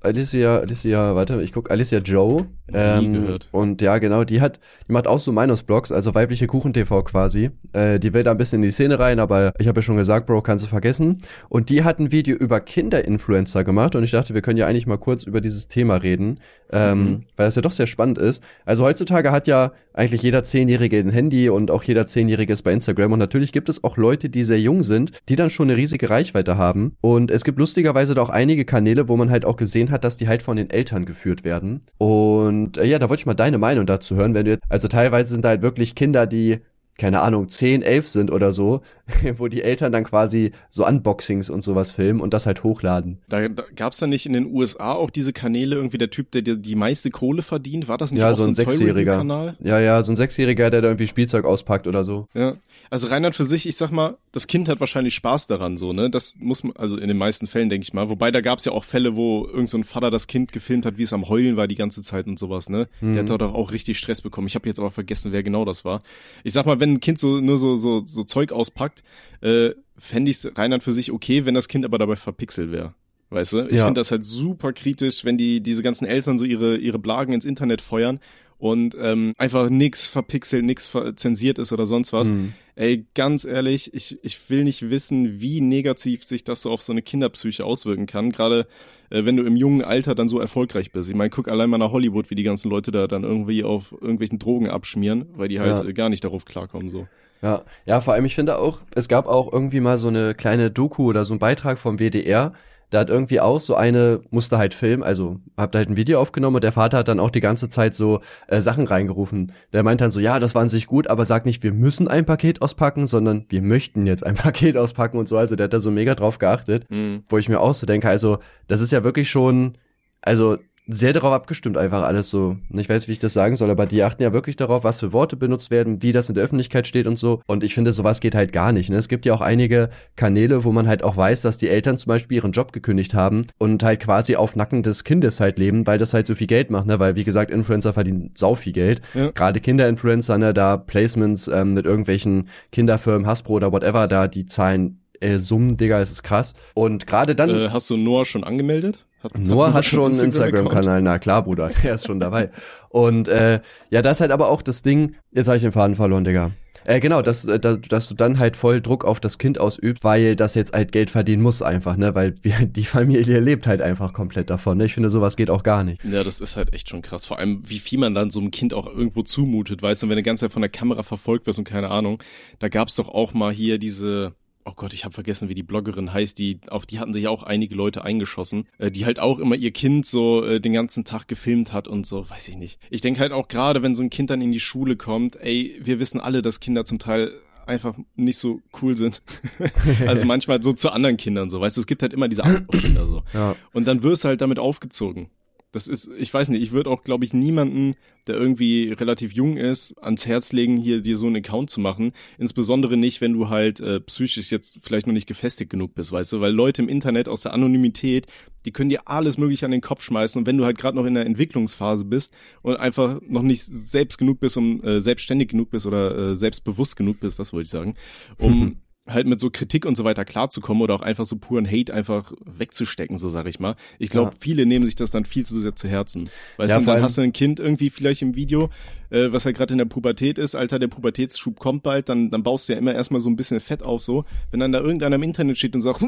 Alicia, 0.00 0.58
Alicia, 0.58 1.14
warte, 1.14 1.42
ich 1.42 1.52
guck, 1.52 1.70
Alicia 1.70 1.98
Joe. 1.98 2.46
Ähm, 2.72 3.12
Nie 3.12 3.18
gehört. 3.18 3.48
Und 3.50 3.82
ja, 3.82 3.98
genau, 3.98 4.24
die 4.24 4.40
hat, 4.40 4.60
die 4.88 4.92
macht 4.92 5.06
auch 5.06 5.18
so 5.18 5.32
Meinungsblogs, 5.32 5.92
also 5.92 6.14
weibliche 6.14 6.46
Kuchen-TV 6.46 7.02
quasi. 7.02 7.50
Äh, 7.72 7.98
die 7.98 8.14
will 8.14 8.22
da 8.22 8.30
ein 8.30 8.38
bisschen 8.38 8.62
in 8.62 8.68
die 8.68 8.72
Szene 8.72 8.98
rein, 8.98 9.18
aber 9.18 9.52
ich 9.58 9.66
habe 9.66 9.78
ja 9.78 9.82
schon 9.82 9.96
gesagt, 9.96 10.26
Bro, 10.26 10.42
kannst 10.42 10.64
du 10.64 10.68
vergessen. 10.68 11.18
Und 11.48 11.68
die 11.68 11.82
hat 11.82 11.98
ein 11.98 12.12
Video 12.12 12.36
über 12.36 12.60
Kinderinfluencer 12.60 13.64
gemacht 13.64 13.96
und 13.96 14.04
ich 14.04 14.12
dachte, 14.12 14.34
wir 14.34 14.42
können 14.42 14.58
ja 14.58 14.66
eigentlich 14.66 14.86
mal 14.86 14.98
kurz 14.98 15.24
über 15.24 15.40
dieses 15.40 15.68
Thema 15.68 15.96
reden, 15.96 16.38
ähm, 16.74 16.98
mhm. 16.98 17.22
weil 17.36 17.48
es 17.48 17.54
ja 17.54 17.62
doch 17.62 17.72
sehr 17.72 17.86
spannend 17.86 18.18
ist. 18.18 18.42
Also 18.66 18.84
heutzutage 18.84 19.30
hat 19.30 19.46
ja 19.46 19.72
eigentlich 19.94 20.22
jeder 20.22 20.42
Zehnjährige 20.42 20.98
ein 20.98 21.10
Handy 21.10 21.48
und 21.48 21.70
auch 21.70 21.84
jeder 21.84 22.06
Zehnjährige 22.06 22.52
ist 22.52 22.62
bei 22.62 22.72
Instagram 22.72 23.12
und 23.12 23.20
natürlich 23.20 23.52
gibt 23.52 23.68
es 23.68 23.84
auch 23.84 23.96
Leute, 23.96 24.28
die 24.28 24.42
sehr 24.42 24.60
jung 24.60 24.82
sind, 24.82 25.12
die 25.28 25.36
dann 25.36 25.50
schon 25.50 25.70
eine 25.70 25.78
riesige 25.78 26.10
Reichweite 26.10 26.58
haben. 26.58 26.96
Und 27.00 27.30
es 27.30 27.44
gibt 27.44 27.58
lustigerweise 27.58 28.14
da 28.14 28.22
auch 28.22 28.30
einige 28.30 28.64
Kanäle, 28.64 29.08
wo 29.08 29.16
man 29.16 29.30
halt 29.30 29.44
auch 29.44 29.56
gesehen 29.56 29.90
hat, 29.90 30.04
dass 30.04 30.16
die 30.16 30.26
halt 30.26 30.42
von 30.42 30.56
den 30.56 30.68
Eltern 30.68 31.06
geführt 31.06 31.44
werden. 31.44 31.82
Und 31.98 32.76
äh, 32.76 32.84
ja, 32.84 32.98
da 32.98 33.08
wollte 33.08 33.20
ich 33.20 33.26
mal 33.26 33.34
deine 33.34 33.58
Meinung 33.58 33.86
dazu 33.86 34.16
hören, 34.16 34.34
wenn 34.34 34.44
du 34.44 34.52
jetzt, 34.52 34.64
also 34.68 34.88
teilweise 34.88 35.30
sind 35.30 35.44
da 35.44 35.50
halt 35.50 35.62
wirklich 35.62 35.94
Kinder, 35.94 36.26
die 36.26 36.58
keine 36.96 37.20
Ahnung, 37.20 37.48
10, 37.48 37.82
11 37.82 38.08
sind 38.08 38.30
oder 38.30 38.52
so, 38.52 38.82
wo 39.36 39.48
die 39.48 39.62
Eltern 39.62 39.92
dann 39.92 40.04
quasi 40.04 40.52
so 40.70 40.86
Unboxings 40.86 41.50
und 41.50 41.62
sowas 41.62 41.90
filmen 41.90 42.20
und 42.20 42.32
das 42.32 42.46
halt 42.46 42.62
hochladen. 42.62 43.18
Da, 43.28 43.48
da 43.48 43.64
gab's 43.74 43.98
da 43.98 44.06
nicht 44.06 44.26
in 44.26 44.32
den 44.32 44.46
USA 44.52 44.92
auch 44.92 45.10
diese 45.10 45.32
Kanäle, 45.32 45.76
irgendwie 45.76 45.98
der 45.98 46.10
Typ, 46.10 46.30
der 46.30 46.42
die, 46.42 46.60
die 46.60 46.76
meiste 46.76 47.10
Kohle 47.10 47.42
verdient? 47.42 47.88
War 47.88 47.98
das 47.98 48.12
nicht 48.12 48.20
ja, 48.20 48.30
auch 48.30 48.36
so 48.36 48.44
ein, 48.44 48.54
so 48.54 48.62
ein 48.62 48.70
Sechsjähriger. 48.70 49.18
Kanal? 49.18 49.56
Ja, 49.60 49.80
ja, 49.80 50.02
so 50.02 50.12
ein 50.12 50.16
Sechsjähriger, 50.16 50.70
der 50.70 50.82
da 50.82 50.88
irgendwie 50.88 51.06
Spielzeug 51.06 51.44
auspackt 51.44 51.86
oder 51.86 52.04
so. 52.04 52.28
Ja, 52.34 52.56
also 52.90 53.08
Reinhard 53.08 53.34
für 53.34 53.44
sich, 53.44 53.66
ich 53.66 53.76
sag 53.76 53.90
mal, 53.90 54.16
das 54.32 54.46
Kind 54.46 54.68
hat 54.68 54.80
wahrscheinlich 54.80 55.14
Spaß 55.14 55.46
daran, 55.48 55.76
so, 55.76 55.92
ne? 55.92 56.10
Das 56.10 56.36
muss 56.38 56.64
man, 56.64 56.74
also 56.76 56.96
in 56.96 57.08
den 57.08 57.16
meisten 57.16 57.46
Fällen, 57.46 57.68
denke 57.68 57.84
ich 57.84 57.92
mal. 57.92 58.08
Wobei 58.08 58.30
da 58.30 58.40
gab's 58.40 58.64
ja 58.64 58.72
auch 58.72 58.84
Fälle, 58.84 59.16
wo 59.16 59.46
irgend 59.46 59.68
so 59.68 59.78
ein 59.78 59.84
Vater 59.84 60.10
das 60.10 60.26
Kind 60.26 60.52
gefilmt 60.52 60.86
hat, 60.86 60.96
wie 60.96 61.02
es 61.02 61.12
am 61.12 61.28
Heulen 61.28 61.56
war 61.56 61.66
die 61.66 61.74
ganze 61.74 62.02
Zeit 62.02 62.26
und 62.26 62.38
sowas, 62.38 62.68
ne? 62.68 62.88
Mhm. 63.00 63.14
Der 63.14 63.22
hat 63.24 63.40
doch 63.40 63.54
auch 63.54 63.72
richtig 63.72 63.98
Stress 63.98 64.22
bekommen. 64.22 64.46
Ich 64.46 64.54
habe 64.54 64.68
jetzt 64.68 64.78
aber 64.78 64.90
vergessen, 64.90 65.32
wer 65.32 65.42
genau 65.42 65.64
das 65.64 65.84
war. 65.84 66.02
Ich 66.42 66.52
sag 66.52 66.66
mal, 66.66 66.80
wenn 66.84 66.94
ein 66.94 67.00
Kind 67.00 67.18
so 67.18 67.40
nur 67.40 67.56
so, 67.56 67.76
so, 67.76 68.02
so 68.06 68.24
Zeug 68.24 68.52
auspackt, 68.52 69.02
äh, 69.40 69.70
fände 69.96 70.30
ich 70.30 70.38
es 70.38 70.56
Reinhard 70.56 70.82
für 70.82 70.92
sich 70.92 71.12
okay, 71.12 71.46
wenn 71.46 71.54
das 71.54 71.68
Kind 71.68 71.84
aber 71.84 71.98
dabei 71.98 72.16
verpixelt 72.16 72.72
wäre. 72.72 72.94
Weißt 73.30 73.54
du? 73.54 73.62
Ich 73.66 73.78
ja. 73.78 73.86
finde 73.86 74.00
das 74.00 74.10
halt 74.10 74.24
super 74.24 74.72
kritisch, 74.72 75.24
wenn 75.24 75.38
die 75.38 75.60
diese 75.60 75.82
ganzen 75.82 76.04
Eltern 76.04 76.38
so 76.38 76.44
ihre 76.44 76.76
ihre 76.76 76.98
Blagen 76.98 77.32
ins 77.32 77.46
Internet 77.46 77.80
feuern 77.80 78.20
und 78.64 78.96
ähm, 78.98 79.34
einfach 79.36 79.68
nix 79.68 80.06
verpixelt, 80.06 80.64
nix 80.64 80.90
zensiert 81.16 81.58
ist 81.58 81.70
oder 81.74 81.84
sonst 81.84 82.14
was. 82.14 82.30
Mhm. 82.30 82.54
Ey, 82.76 83.04
ganz 83.14 83.44
ehrlich, 83.44 83.92
ich, 83.92 84.18
ich 84.22 84.48
will 84.48 84.64
nicht 84.64 84.88
wissen, 84.88 85.38
wie 85.38 85.60
negativ 85.60 86.24
sich 86.24 86.44
das 86.44 86.62
so 86.62 86.70
auf 86.70 86.80
so 86.80 86.90
eine 86.90 87.02
Kinderpsyche 87.02 87.62
auswirken 87.62 88.06
kann. 88.06 88.32
Gerade 88.32 88.66
äh, 89.10 89.26
wenn 89.26 89.36
du 89.36 89.42
im 89.42 89.56
jungen 89.56 89.82
Alter 89.82 90.14
dann 90.14 90.28
so 90.28 90.40
erfolgreich 90.40 90.92
bist. 90.92 91.10
Ich 91.10 91.14
meine, 91.14 91.28
guck 91.28 91.48
allein 91.48 91.68
mal 91.68 91.76
nach 91.76 91.92
Hollywood, 91.92 92.30
wie 92.30 92.36
die 92.36 92.42
ganzen 92.42 92.70
Leute 92.70 92.90
da 92.90 93.06
dann 93.06 93.22
irgendwie 93.22 93.64
auf 93.64 93.92
irgendwelchen 93.92 94.38
Drogen 94.38 94.70
abschmieren, 94.70 95.26
weil 95.36 95.48
die 95.48 95.60
halt 95.60 95.84
ja. 95.84 95.92
gar 95.92 96.08
nicht 96.08 96.24
darauf 96.24 96.46
klarkommen 96.46 96.88
so. 96.88 97.06
Ja, 97.42 97.64
ja, 97.84 98.00
vor 98.00 98.14
allem 98.14 98.24
ich 98.24 98.34
finde 98.34 98.58
auch, 98.58 98.80
es 98.94 99.08
gab 99.08 99.26
auch 99.26 99.52
irgendwie 99.52 99.80
mal 99.80 99.98
so 99.98 100.08
eine 100.08 100.34
kleine 100.34 100.70
Doku 100.70 101.04
oder 101.04 101.26
so 101.26 101.34
ein 101.34 101.38
Beitrag 101.38 101.78
vom 101.78 101.98
WDR, 101.98 102.54
da 102.94 103.00
hat 103.00 103.10
irgendwie 103.10 103.40
auch 103.40 103.58
so 103.58 103.74
eine, 103.74 104.20
musste 104.30 104.56
halt 104.56 104.72
filmen, 104.72 105.02
also 105.02 105.40
habt 105.56 105.74
halt 105.74 105.88
ein 105.88 105.96
Video 105.96 106.20
aufgenommen 106.20 106.56
und 106.56 106.64
der 106.64 106.70
Vater 106.70 106.98
hat 106.98 107.08
dann 107.08 107.18
auch 107.18 107.30
die 107.30 107.40
ganze 107.40 107.68
Zeit 107.68 107.96
so 107.96 108.20
äh, 108.46 108.60
Sachen 108.60 108.86
reingerufen. 108.86 109.52
Der 109.72 109.82
meint 109.82 110.00
dann 110.00 110.12
so, 110.12 110.20
ja, 110.20 110.38
das 110.38 110.54
war 110.54 110.62
an 110.62 110.68
sich 110.68 110.86
gut, 110.86 111.08
aber 111.08 111.24
sag 111.24 111.44
nicht, 111.44 111.64
wir 111.64 111.72
müssen 111.72 112.06
ein 112.06 112.24
Paket 112.24 112.62
auspacken, 112.62 113.08
sondern 113.08 113.46
wir 113.48 113.62
möchten 113.62 114.06
jetzt 114.06 114.24
ein 114.24 114.34
Paket 114.36 114.76
auspacken 114.76 115.18
und 115.18 115.28
so. 115.28 115.36
Also 115.36 115.56
der 115.56 115.64
hat 115.64 115.72
da 115.72 115.80
so 115.80 115.90
mega 115.90 116.14
drauf 116.14 116.38
geachtet, 116.38 116.88
mhm. 116.88 117.24
wo 117.28 117.36
ich 117.36 117.48
mir 117.48 117.58
auch 117.58 117.74
so 117.74 117.84
denke, 117.84 118.08
also 118.08 118.38
das 118.68 118.80
ist 118.80 118.92
ja 118.92 119.02
wirklich 119.02 119.28
schon, 119.28 119.76
also 120.22 120.58
sehr 120.86 121.14
darauf 121.14 121.32
abgestimmt, 121.32 121.78
einfach 121.78 122.02
alles 122.02 122.28
so. 122.28 122.56
Ich 122.70 122.88
weiß, 122.88 123.08
wie 123.08 123.12
ich 123.12 123.18
das 123.18 123.32
sagen 123.32 123.56
soll, 123.56 123.70
aber 123.70 123.86
die 123.86 124.02
achten 124.02 124.22
ja 124.22 124.32
wirklich 124.32 124.56
darauf, 124.56 124.84
was 124.84 125.00
für 125.00 125.12
Worte 125.12 125.36
benutzt 125.36 125.70
werden, 125.70 126.02
wie 126.02 126.12
das 126.12 126.28
in 126.28 126.34
der 126.34 126.44
Öffentlichkeit 126.44 126.86
steht 126.86 127.06
und 127.06 127.18
so. 127.18 127.40
Und 127.46 127.64
ich 127.64 127.74
finde, 127.74 127.92
sowas 127.92 128.20
geht 128.20 128.34
halt 128.34 128.52
gar 128.52 128.72
nicht. 128.72 128.90
Ne? 128.90 128.96
Es 128.96 129.08
gibt 129.08 129.24
ja 129.24 129.32
auch 129.32 129.40
einige 129.40 129.88
Kanäle, 130.16 130.64
wo 130.64 130.72
man 130.72 130.86
halt 130.86 131.02
auch 131.02 131.16
weiß, 131.16 131.40
dass 131.40 131.56
die 131.56 131.68
Eltern 131.68 131.96
zum 131.96 132.08
Beispiel 132.08 132.36
ihren 132.36 132.52
Job 132.52 132.72
gekündigt 132.72 133.14
haben 133.14 133.46
und 133.58 133.82
halt 133.82 134.00
quasi 134.00 134.36
auf 134.36 134.56
Nacken 134.56 134.82
des 134.82 135.04
Kindes 135.04 135.40
halt 135.40 135.58
leben, 135.58 135.86
weil 135.86 135.98
das 135.98 136.12
halt 136.12 136.26
so 136.26 136.34
viel 136.34 136.46
Geld 136.46 136.70
macht, 136.70 136.86
ne? 136.86 136.98
Weil, 136.98 137.16
wie 137.16 137.24
gesagt, 137.24 137.50
Influencer 137.50 137.94
verdienen 137.94 138.30
sau 138.34 138.54
viel 138.54 138.72
Geld. 138.72 139.00
Ja. 139.14 139.30
Gerade 139.30 139.60
Kinderinfluencer, 139.60 140.36
ne, 140.36 140.52
da 140.52 140.76
Placements 140.76 141.48
ähm, 141.48 141.72
mit 141.74 141.86
irgendwelchen 141.86 142.48
Kinderfirmen, 142.72 143.26
Hasbro 143.26 143.54
oder 143.54 143.72
whatever, 143.72 144.06
da 144.06 144.28
die 144.28 144.46
zahlen 144.46 145.00
äh, 145.20 145.38
Summen, 145.38 145.76
Digga, 145.76 146.00
es 146.00 146.10
ist 146.10 146.22
krass. 146.22 146.52
Und 146.74 147.06
gerade 147.06 147.34
dann. 147.34 147.50
Äh, 147.50 147.70
hast 147.70 147.88
du 147.88 147.96
Noah 147.96 148.24
schon 148.24 148.44
angemeldet? 148.44 149.06
Hat, 149.24 149.38
Noah 149.38 149.68
hat, 149.68 149.74
hat 149.74 149.84
schon 149.84 150.12
einen 150.12 150.22
Instagram-Kanal, 150.22 151.02
na 151.02 151.18
klar, 151.18 151.42
Bruder, 151.42 151.70
der 151.82 151.94
ist 151.94 152.06
schon 152.06 152.20
dabei. 152.20 152.50
Und 152.88 153.28
äh, 153.28 153.60
ja, 153.90 154.02
das 154.02 154.18
ist 154.18 154.20
halt 154.20 154.30
aber 154.30 154.48
auch 154.48 154.62
das 154.62 154.82
Ding, 154.82 155.16
jetzt 155.32 155.46
habe 155.46 155.56
ich 155.56 155.62
den 155.62 155.72
Faden 155.72 155.96
verloren, 155.96 156.24
Digga. 156.24 156.52
Äh, 156.84 157.00
genau, 157.00 157.22
dass, 157.22 157.44
äh, 157.46 157.58
dass, 157.58 157.80
dass 157.80 158.08
du 158.08 158.14
dann 158.14 158.38
halt 158.38 158.56
voll 158.56 158.80
Druck 158.82 159.04
auf 159.04 159.18
das 159.18 159.38
Kind 159.38 159.58
ausübst, 159.58 160.04
weil 160.04 160.36
das 160.36 160.54
jetzt 160.54 160.74
halt 160.74 160.92
Geld 160.92 161.10
verdienen 161.10 161.42
muss 161.42 161.62
einfach, 161.62 161.96
ne? 161.96 162.14
Weil 162.14 162.34
wir, 162.42 162.54
die 162.66 162.84
Familie 162.84 163.40
lebt 163.40 163.66
halt 163.66 163.80
einfach 163.80 164.12
komplett 164.12 164.50
davon. 164.50 164.78
Ne? 164.78 164.84
Ich 164.84 164.94
finde, 164.94 165.08
sowas 165.08 165.36
geht 165.36 165.50
auch 165.50 165.62
gar 165.62 165.84
nicht. 165.84 166.04
Ja, 166.04 166.22
das 166.22 166.40
ist 166.40 166.56
halt 166.56 166.74
echt 166.74 166.90
schon 166.90 167.02
krass. 167.02 167.26
Vor 167.26 167.38
allem, 167.38 167.62
wie 167.64 167.78
viel 167.78 167.98
man 167.98 168.14
dann 168.14 168.30
so 168.30 168.40
einem 168.40 168.50
Kind 168.50 168.74
auch 168.74 168.86
irgendwo 168.86 169.22
zumutet, 169.22 169.82
weißt 169.82 170.02
du, 170.02 170.08
wenn 170.08 170.16
du 170.16 170.22
die 170.22 170.26
ganze 170.26 170.42
Zeit 170.42 170.52
von 170.52 170.62
der 170.62 170.70
Kamera 170.70 171.02
verfolgt 171.02 171.46
wirst 171.46 171.58
und 171.58 171.64
keine 171.64 171.90
Ahnung. 171.90 172.22
Da 172.58 172.68
gab's 172.68 172.96
doch 172.96 173.08
auch 173.08 173.32
mal 173.32 173.52
hier 173.52 173.78
diese 173.78 174.34
oh 174.64 174.72
Gott, 174.74 174.94
ich 174.94 175.04
habe 175.04 175.14
vergessen, 175.14 175.48
wie 175.48 175.54
die 175.54 175.62
Bloggerin 175.62 176.12
heißt, 176.12 176.38
die 176.38 176.60
auf 176.68 176.86
die 176.86 176.98
hatten 176.98 177.12
sich 177.12 177.28
auch 177.28 177.42
einige 177.42 177.74
Leute 177.74 178.04
eingeschossen, 178.04 178.66
äh, 178.78 178.90
die 178.90 179.04
halt 179.04 179.20
auch 179.20 179.38
immer 179.38 179.56
ihr 179.56 179.72
Kind 179.72 180.06
so 180.06 180.44
äh, 180.44 180.60
den 180.60 180.72
ganzen 180.72 181.04
Tag 181.04 181.28
gefilmt 181.28 181.72
hat 181.72 181.88
und 181.88 182.06
so, 182.06 182.28
weiß 182.28 182.48
ich 182.48 182.56
nicht. 182.56 182.80
Ich 182.90 183.00
denke 183.00 183.20
halt 183.20 183.32
auch 183.32 183.48
gerade, 183.48 183.82
wenn 183.82 183.94
so 183.94 184.02
ein 184.02 184.10
Kind 184.10 184.30
dann 184.30 184.40
in 184.40 184.52
die 184.52 184.60
Schule 184.60 184.96
kommt, 184.96 185.36
ey, 185.36 185.78
wir 185.82 186.00
wissen 186.00 186.20
alle, 186.20 186.42
dass 186.42 186.60
Kinder 186.60 186.84
zum 186.84 186.98
Teil 186.98 187.32
einfach 187.66 187.96
nicht 188.16 188.38
so 188.38 188.60
cool 188.82 188.96
sind. 188.96 189.22
also 190.06 190.24
manchmal 190.24 190.62
so 190.62 190.72
zu 190.72 190.90
anderen 190.90 191.16
Kindern 191.16 191.50
so, 191.50 191.60
weißt 191.60 191.76
du, 191.76 191.80
es 191.80 191.86
gibt 191.86 192.02
halt 192.02 192.12
immer 192.12 192.28
diese 192.28 192.42
Kinder 192.70 193.06
so. 193.06 193.22
Ja. 193.32 193.56
Und 193.72 193.86
dann 193.86 194.02
wirst 194.02 194.24
du 194.24 194.28
halt 194.28 194.40
damit 194.40 194.58
aufgezogen. 194.58 195.28
Das 195.74 195.88
ist, 195.88 196.08
ich 196.16 196.32
weiß 196.32 196.50
nicht, 196.50 196.62
ich 196.62 196.70
würde 196.70 196.88
auch, 196.88 197.02
glaube 197.02 197.24
ich, 197.24 197.34
niemanden, 197.34 197.96
der 198.28 198.36
irgendwie 198.36 198.92
relativ 198.92 199.32
jung 199.32 199.56
ist, 199.56 199.98
ans 200.00 200.24
Herz 200.24 200.52
legen, 200.52 200.76
hier 200.76 201.00
dir 201.00 201.16
so 201.16 201.26
einen 201.26 201.38
Account 201.38 201.68
zu 201.68 201.80
machen. 201.80 202.12
Insbesondere 202.38 202.96
nicht, 202.96 203.20
wenn 203.20 203.32
du 203.32 203.48
halt 203.48 203.80
äh, 203.80 203.98
psychisch 203.98 204.52
jetzt 204.52 204.78
vielleicht 204.82 205.08
noch 205.08 205.12
nicht 205.12 205.26
gefestigt 205.26 205.72
genug 205.72 205.96
bist, 205.96 206.12
weißt 206.12 206.32
du, 206.32 206.40
weil 206.40 206.52
Leute 206.52 206.80
im 206.80 206.88
Internet 206.88 207.28
aus 207.28 207.40
der 207.40 207.54
Anonymität, 207.54 208.28
die 208.66 208.70
können 208.70 208.88
dir 208.88 209.08
alles 209.08 209.36
mögliche 209.36 209.66
an 209.66 209.72
den 209.72 209.80
Kopf 209.80 210.04
schmeißen 210.04 210.38
und 210.38 210.46
wenn 210.46 210.56
du 210.56 210.64
halt 210.64 210.78
gerade 210.78 210.96
noch 210.96 211.06
in 211.06 211.14
der 211.14 211.26
Entwicklungsphase 211.26 212.04
bist 212.04 212.36
und 212.62 212.76
einfach 212.76 213.20
noch 213.26 213.42
nicht 213.42 213.64
selbst 213.64 214.16
genug 214.16 214.38
bist, 214.38 214.56
um 214.56 214.80
äh, 214.84 215.00
selbstständig 215.00 215.48
genug 215.48 215.70
bist 215.70 215.86
oder 215.86 216.16
äh, 216.16 216.36
selbstbewusst 216.36 216.94
genug 216.94 217.18
bist, 217.18 217.40
das 217.40 217.52
wollte 217.52 217.64
ich 217.64 217.70
sagen, 217.70 217.96
um 218.38 218.76
halt 219.06 219.26
mit 219.26 219.38
so 219.38 219.50
Kritik 219.50 219.84
und 219.84 219.96
so 219.96 220.04
weiter 220.04 220.24
klarzukommen 220.24 220.82
oder 220.82 220.94
auch 220.94 221.02
einfach 221.02 221.26
so 221.26 221.36
puren 221.36 221.70
Hate 221.70 221.92
einfach 221.92 222.32
wegzustecken, 222.44 223.18
so 223.18 223.28
sag 223.28 223.46
ich 223.46 223.60
mal. 223.60 223.76
Ich 223.98 224.08
glaube, 224.08 224.30
ja. 224.30 224.36
viele 224.38 224.64
nehmen 224.64 224.86
sich 224.86 224.96
das 224.96 225.10
dann 225.10 225.26
viel 225.26 225.44
zu 225.44 225.60
sehr 225.60 225.76
zu 225.76 225.88
Herzen. 225.88 226.30
Weißt 226.56 226.70
ja, 226.70 226.78
du, 226.78 226.86
dann 226.86 227.02
hast 227.02 227.18
du 227.18 227.22
ein 227.22 227.32
Kind 227.32 227.60
irgendwie 227.60 227.90
vielleicht 227.90 228.22
im 228.22 228.34
Video, 228.34 228.70
äh, 229.10 229.32
was 229.32 229.44
halt 229.44 229.56
gerade 229.56 229.74
in 229.74 229.78
der 229.78 229.84
Pubertät 229.84 230.38
ist, 230.38 230.54
Alter, 230.54 230.78
der 230.78 230.88
Pubertätsschub 230.88 231.58
kommt 231.58 231.82
bald, 231.82 232.08
dann, 232.08 232.30
dann 232.30 232.42
baust 232.42 232.68
du 232.68 232.72
ja 232.72 232.78
immer 232.78 232.94
erstmal 232.94 233.20
so 233.20 233.30
ein 233.30 233.36
bisschen 233.36 233.60
Fett 233.60 233.82
auf, 233.82 234.02
so. 234.02 234.24
Wenn 234.50 234.60
dann 234.60 234.72
da 234.72 234.80
irgendeiner 234.80 235.16
im 235.16 235.22
Internet 235.22 235.58
steht 235.58 235.74
und 235.74 235.80
sagt, 235.80 236.02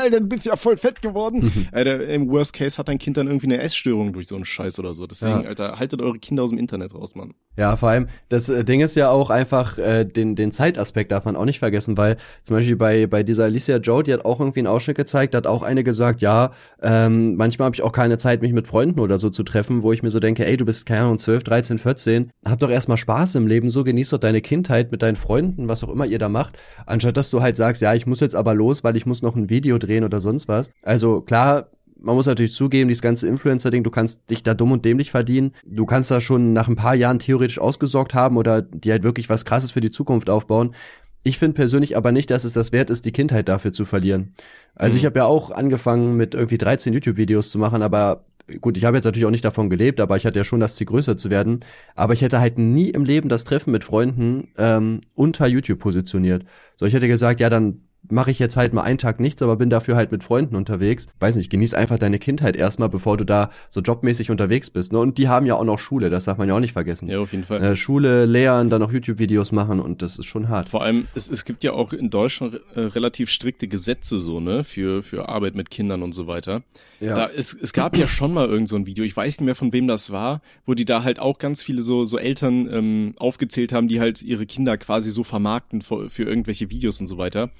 Alter, 0.00 0.20
du 0.20 0.26
bist 0.26 0.46
ja 0.46 0.56
voll 0.56 0.76
fett 0.76 1.02
geworden. 1.02 1.52
Mhm. 1.54 1.68
Alter, 1.72 2.06
im 2.08 2.30
Worst 2.30 2.52
Case 2.52 2.78
hat 2.78 2.88
dein 2.88 2.98
Kind 2.98 3.16
dann 3.16 3.26
irgendwie 3.26 3.46
eine 3.46 3.58
Essstörung 3.58 4.12
durch 4.12 4.28
so 4.28 4.34
einen 4.34 4.44
Scheiß 4.44 4.78
oder 4.78 4.94
so. 4.94 5.06
Deswegen, 5.06 5.42
ja. 5.42 5.48
Alter, 5.48 5.78
haltet 5.78 6.00
eure 6.00 6.18
Kinder 6.18 6.42
aus 6.42 6.50
dem 6.50 6.58
Internet 6.58 6.94
raus, 6.94 7.14
Mann. 7.14 7.34
Ja, 7.56 7.76
vor 7.76 7.88
allem, 7.90 8.08
das 8.28 8.48
äh, 8.48 8.64
Ding 8.64 8.80
ist 8.80 8.96
ja 8.96 9.10
auch 9.10 9.30
einfach, 9.30 9.78
äh, 9.78 10.04
den, 10.04 10.34
den 10.34 10.50
Zeitaspekt 10.50 11.12
darf 11.12 11.24
man 11.24 11.36
auch 11.36 11.44
nicht 11.44 11.60
vergessen, 11.60 11.96
weil 11.96 12.16
zum 12.42 12.56
Beispiel 12.56 12.76
bei, 12.76 13.06
bei 13.06 13.22
dieser 13.22 13.44
Alicia 13.44 13.76
Joe, 13.76 14.02
die 14.02 14.12
hat 14.12 14.24
auch 14.24 14.40
irgendwie 14.40 14.60
einen 14.60 14.66
Ausschnitt 14.66 14.96
gezeigt, 14.96 15.34
hat 15.34 15.46
auch 15.46 15.62
eine 15.62 15.84
gesagt, 15.84 16.20
ja, 16.20 16.50
ähm, 16.82 17.36
manchmal 17.36 17.66
habe 17.66 17.76
ich 17.76 17.82
auch 17.82 17.92
keine 17.92 18.18
Zeit, 18.18 18.42
mich 18.42 18.52
mit 18.52 18.66
Freunden 18.66 18.98
oder 18.98 19.18
so 19.18 19.30
zu 19.30 19.44
treffen, 19.44 19.82
wo 19.82 19.92
ich 19.92 20.02
mir 20.02 20.10
so 20.10 20.18
denke, 20.18 20.44
ey, 20.44 20.56
du 20.56 20.64
bist, 20.64 20.84
keine 20.86 21.02
Ahnung, 21.02 21.18
12, 21.18 21.44
13, 21.44 21.78
14, 21.78 22.03
hab 22.44 22.58
doch 22.58 22.70
erstmal 22.70 22.96
Spaß 22.96 23.34
im 23.36 23.46
Leben, 23.46 23.70
so 23.70 23.84
genieß 23.84 24.10
doch 24.10 24.18
deine 24.18 24.40
Kindheit 24.40 24.92
mit 24.92 25.02
deinen 25.02 25.16
Freunden, 25.16 25.68
was 25.68 25.84
auch 25.84 25.88
immer 25.88 26.06
ihr 26.06 26.18
da 26.18 26.28
macht, 26.28 26.58
anstatt 26.86 27.16
dass 27.16 27.30
du 27.30 27.42
halt 27.42 27.56
sagst, 27.56 27.82
ja, 27.82 27.94
ich 27.94 28.06
muss 28.06 28.20
jetzt 28.20 28.34
aber 28.34 28.54
los, 28.54 28.84
weil 28.84 28.96
ich 28.96 29.06
muss 29.06 29.22
noch 29.22 29.36
ein 29.36 29.50
Video 29.50 29.78
drehen 29.78 30.04
oder 30.04 30.20
sonst 30.20 30.48
was. 30.48 30.70
Also 30.82 31.20
klar, 31.20 31.68
man 32.04 32.16
muss 32.16 32.26
natürlich 32.26 32.52
zugeben, 32.52 32.88
dieses 32.88 33.02
ganze 33.02 33.26
Influencer-Ding, 33.26 33.82
du 33.82 33.90
kannst 33.90 34.30
dich 34.30 34.42
da 34.42 34.54
dumm 34.54 34.72
und 34.72 34.84
dämlich 34.84 35.10
verdienen. 35.10 35.52
Du 35.64 35.86
kannst 35.86 36.10
da 36.10 36.20
schon 36.20 36.52
nach 36.52 36.68
ein 36.68 36.76
paar 36.76 36.94
Jahren 36.94 37.18
theoretisch 37.18 37.58
ausgesorgt 37.58 38.14
haben 38.14 38.36
oder 38.36 38.62
dir 38.62 38.92
halt 38.92 39.02
wirklich 39.02 39.28
was 39.28 39.44
krasses 39.44 39.70
für 39.70 39.80
die 39.80 39.90
Zukunft 39.90 40.28
aufbauen. 40.28 40.74
Ich 41.22 41.38
finde 41.38 41.54
persönlich 41.54 41.96
aber 41.96 42.12
nicht, 42.12 42.30
dass 42.30 42.44
es 42.44 42.52
das 42.52 42.72
wert 42.72 42.90
ist, 42.90 43.06
die 43.06 43.12
Kindheit 43.12 43.48
dafür 43.48 43.72
zu 43.72 43.86
verlieren. 43.86 44.34
Also 44.74 44.94
mhm. 44.94 44.98
ich 44.98 45.06
habe 45.06 45.20
ja 45.20 45.24
auch 45.24 45.50
angefangen 45.50 46.16
mit 46.16 46.34
irgendwie 46.34 46.58
13 46.58 46.92
YouTube-Videos 46.92 47.50
zu 47.50 47.58
machen, 47.58 47.82
aber 47.82 48.26
gut, 48.60 48.76
ich 48.76 48.84
habe 48.84 48.96
jetzt 48.96 49.04
natürlich 49.04 49.26
auch 49.26 49.30
nicht 49.30 49.44
davon 49.44 49.70
gelebt, 49.70 50.00
aber 50.00 50.16
ich 50.16 50.26
hatte 50.26 50.38
ja 50.38 50.44
schon 50.44 50.60
das 50.60 50.76
Ziel, 50.76 50.86
größer 50.86 51.16
zu 51.16 51.30
werden. 51.30 51.60
Aber 51.94 52.12
ich 52.12 52.22
hätte 52.22 52.40
halt 52.40 52.58
nie 52.58 52.90
im 52.90 53.04
Leben 53.04 53.28
das 53.28 53.44
Treffen 53.44 53.70
mit 53.70 53.84
Freunden 53.84 54.48
ähm, 54.58 55.00
unter 55.14 55.46
YouTube 55.46 55.78
positioniert. 55.78 56.44
So, 56.76 56.86
ich 56.86 56.94
hätte 56.94 57.08
gesagt, 57.08 57.40
ja, 57.40 57.48
dann 57.48 57.82
mache 58.10 58.30
ich 58.30 58.38
jetzt 58.38 58.56
halt 58.56 58.72
mal 58.72 58.82
einen 58.82 58.98
Tag 58.98 59.20
nichts, 59.20 59.42
aber 59.42 59.56
bin 59.56 59.70
dafür 59.70 59.96
halt 59.96 60.12
mit 60.12 60.22
Freunden 60.22 60.56
unterwegs. 60.56 61.06
Weiß 61.20 61.36
nicht, 61.36 61.50
genieß 61.50 61.74
einfach 61.74 61.98
deine 61.98 62.18
Kindheit 62.18 62.56
erstmal, 62.56 62.88
bevor 62.88 63.16
du 63.16 63.24
da 63.24 63.50
so 63.70 63.80
jobmäßig 63.80 64.30
unterwegs 64.30 64.70
bist. 64.70 64.92
Ne? 64.92 64.98
Und 64.98 65.18
die 65.18 65.28
haben 65.28 65.46
ja 65.46 65.54
auch 65.54 65.64
noch 65.64 65.78
Schule, 65.78 66.10
das 66.10 66.24
darf 66.24 66.38
man 66.38 66.48
ja 66.48 66.54
auch 66.54 66.60
nicht 66.60 66.72
vergessen. 66.72 67.08
Ja, 67.08 67.18
auf 67.18 67.32
jeden 67.32 67.44
Fall. 67.44 67.62
Äh, 67.62 67.76
Schule, 67.76 68.26
lehren, 68.26 68.70
dann 68.70 68.80
noch 68.80 68.92
YouTube-Videos 68.92 69.52
machen 69.52 69.80
und 69.80 70.02
das 70.02 70.18
ist 70.18 70.26
schon 70.26 70.48
hart. 70.48 70.68
Vor 70.68 70.82
allem, 70.82 71.06
es, 71.14 71.30
es 71.30 71.44
gibt 71.44 71.64
ja 71.64 71.72
auch 71.72 71.92
in 71.92 72.10
Deutschland 72.10 72.60
äh, 72.74 72.80
relativ 72.80 73.30
strikte 73.30 73.68
Gesetze 73.68 74.18
so, 74.18 74.40
ne, 74.40 74.64
für, 74.64 75.02
für 75.02 75.28
Arbeit 75.28 75.54
mit 75.54 75.70
Kindern 75.70 76.02
und 76.02 76.12
so 76.12 76.26
weiter. 76.26 76.62
Ja. 77.00 77.14
Da, 77.14 77.26
es, 77.28 77.54
es 77.54 77.72
gab 77.72 77.96
ja 77.96 78.06
schon 78.06 78.32
mal 78.32 78.46
irgend 78.46 78.68
so 78.68 78.76
ein 78.76 78.86
Video, 78.86 79.04
ich 79.04 79.16
weiß 79.16 79.38
nicht 79.38 79.44
mehr 79.44 79.54
von 79.54 79.72
wem 79.72 79.88
das 79.88 80.10
war, 80.10 80.40
wo 80.66 80.74
die 80.74 80.84
da 80.84 81.02
halt 81.02 81.18
auch 81.18 81.38
ganz 81.38 81.62
viele 81.62 81.82
so, 81.82 82.04
so 82.04 82.18
Eltern 82.18 82.68
ähm, 82.70 83.14
aufgezählt 83.16 83.72
haben, 83.72 83.88
die 83.88 84.00
halt 84.00 84.22
ihre 84.22 84.46
Kinder 84.46 84.76
quasi 84.78 85.10
so 85.10 85.24
vermarkten 85.24 85.82
für, 85.82 86.08
für 86.10 86.24
irgendwelche 86.24 86.70
Videos 86.70 87.00
und 87.00 87.06
so 87.06 87.18
weiter. 87.18 87.50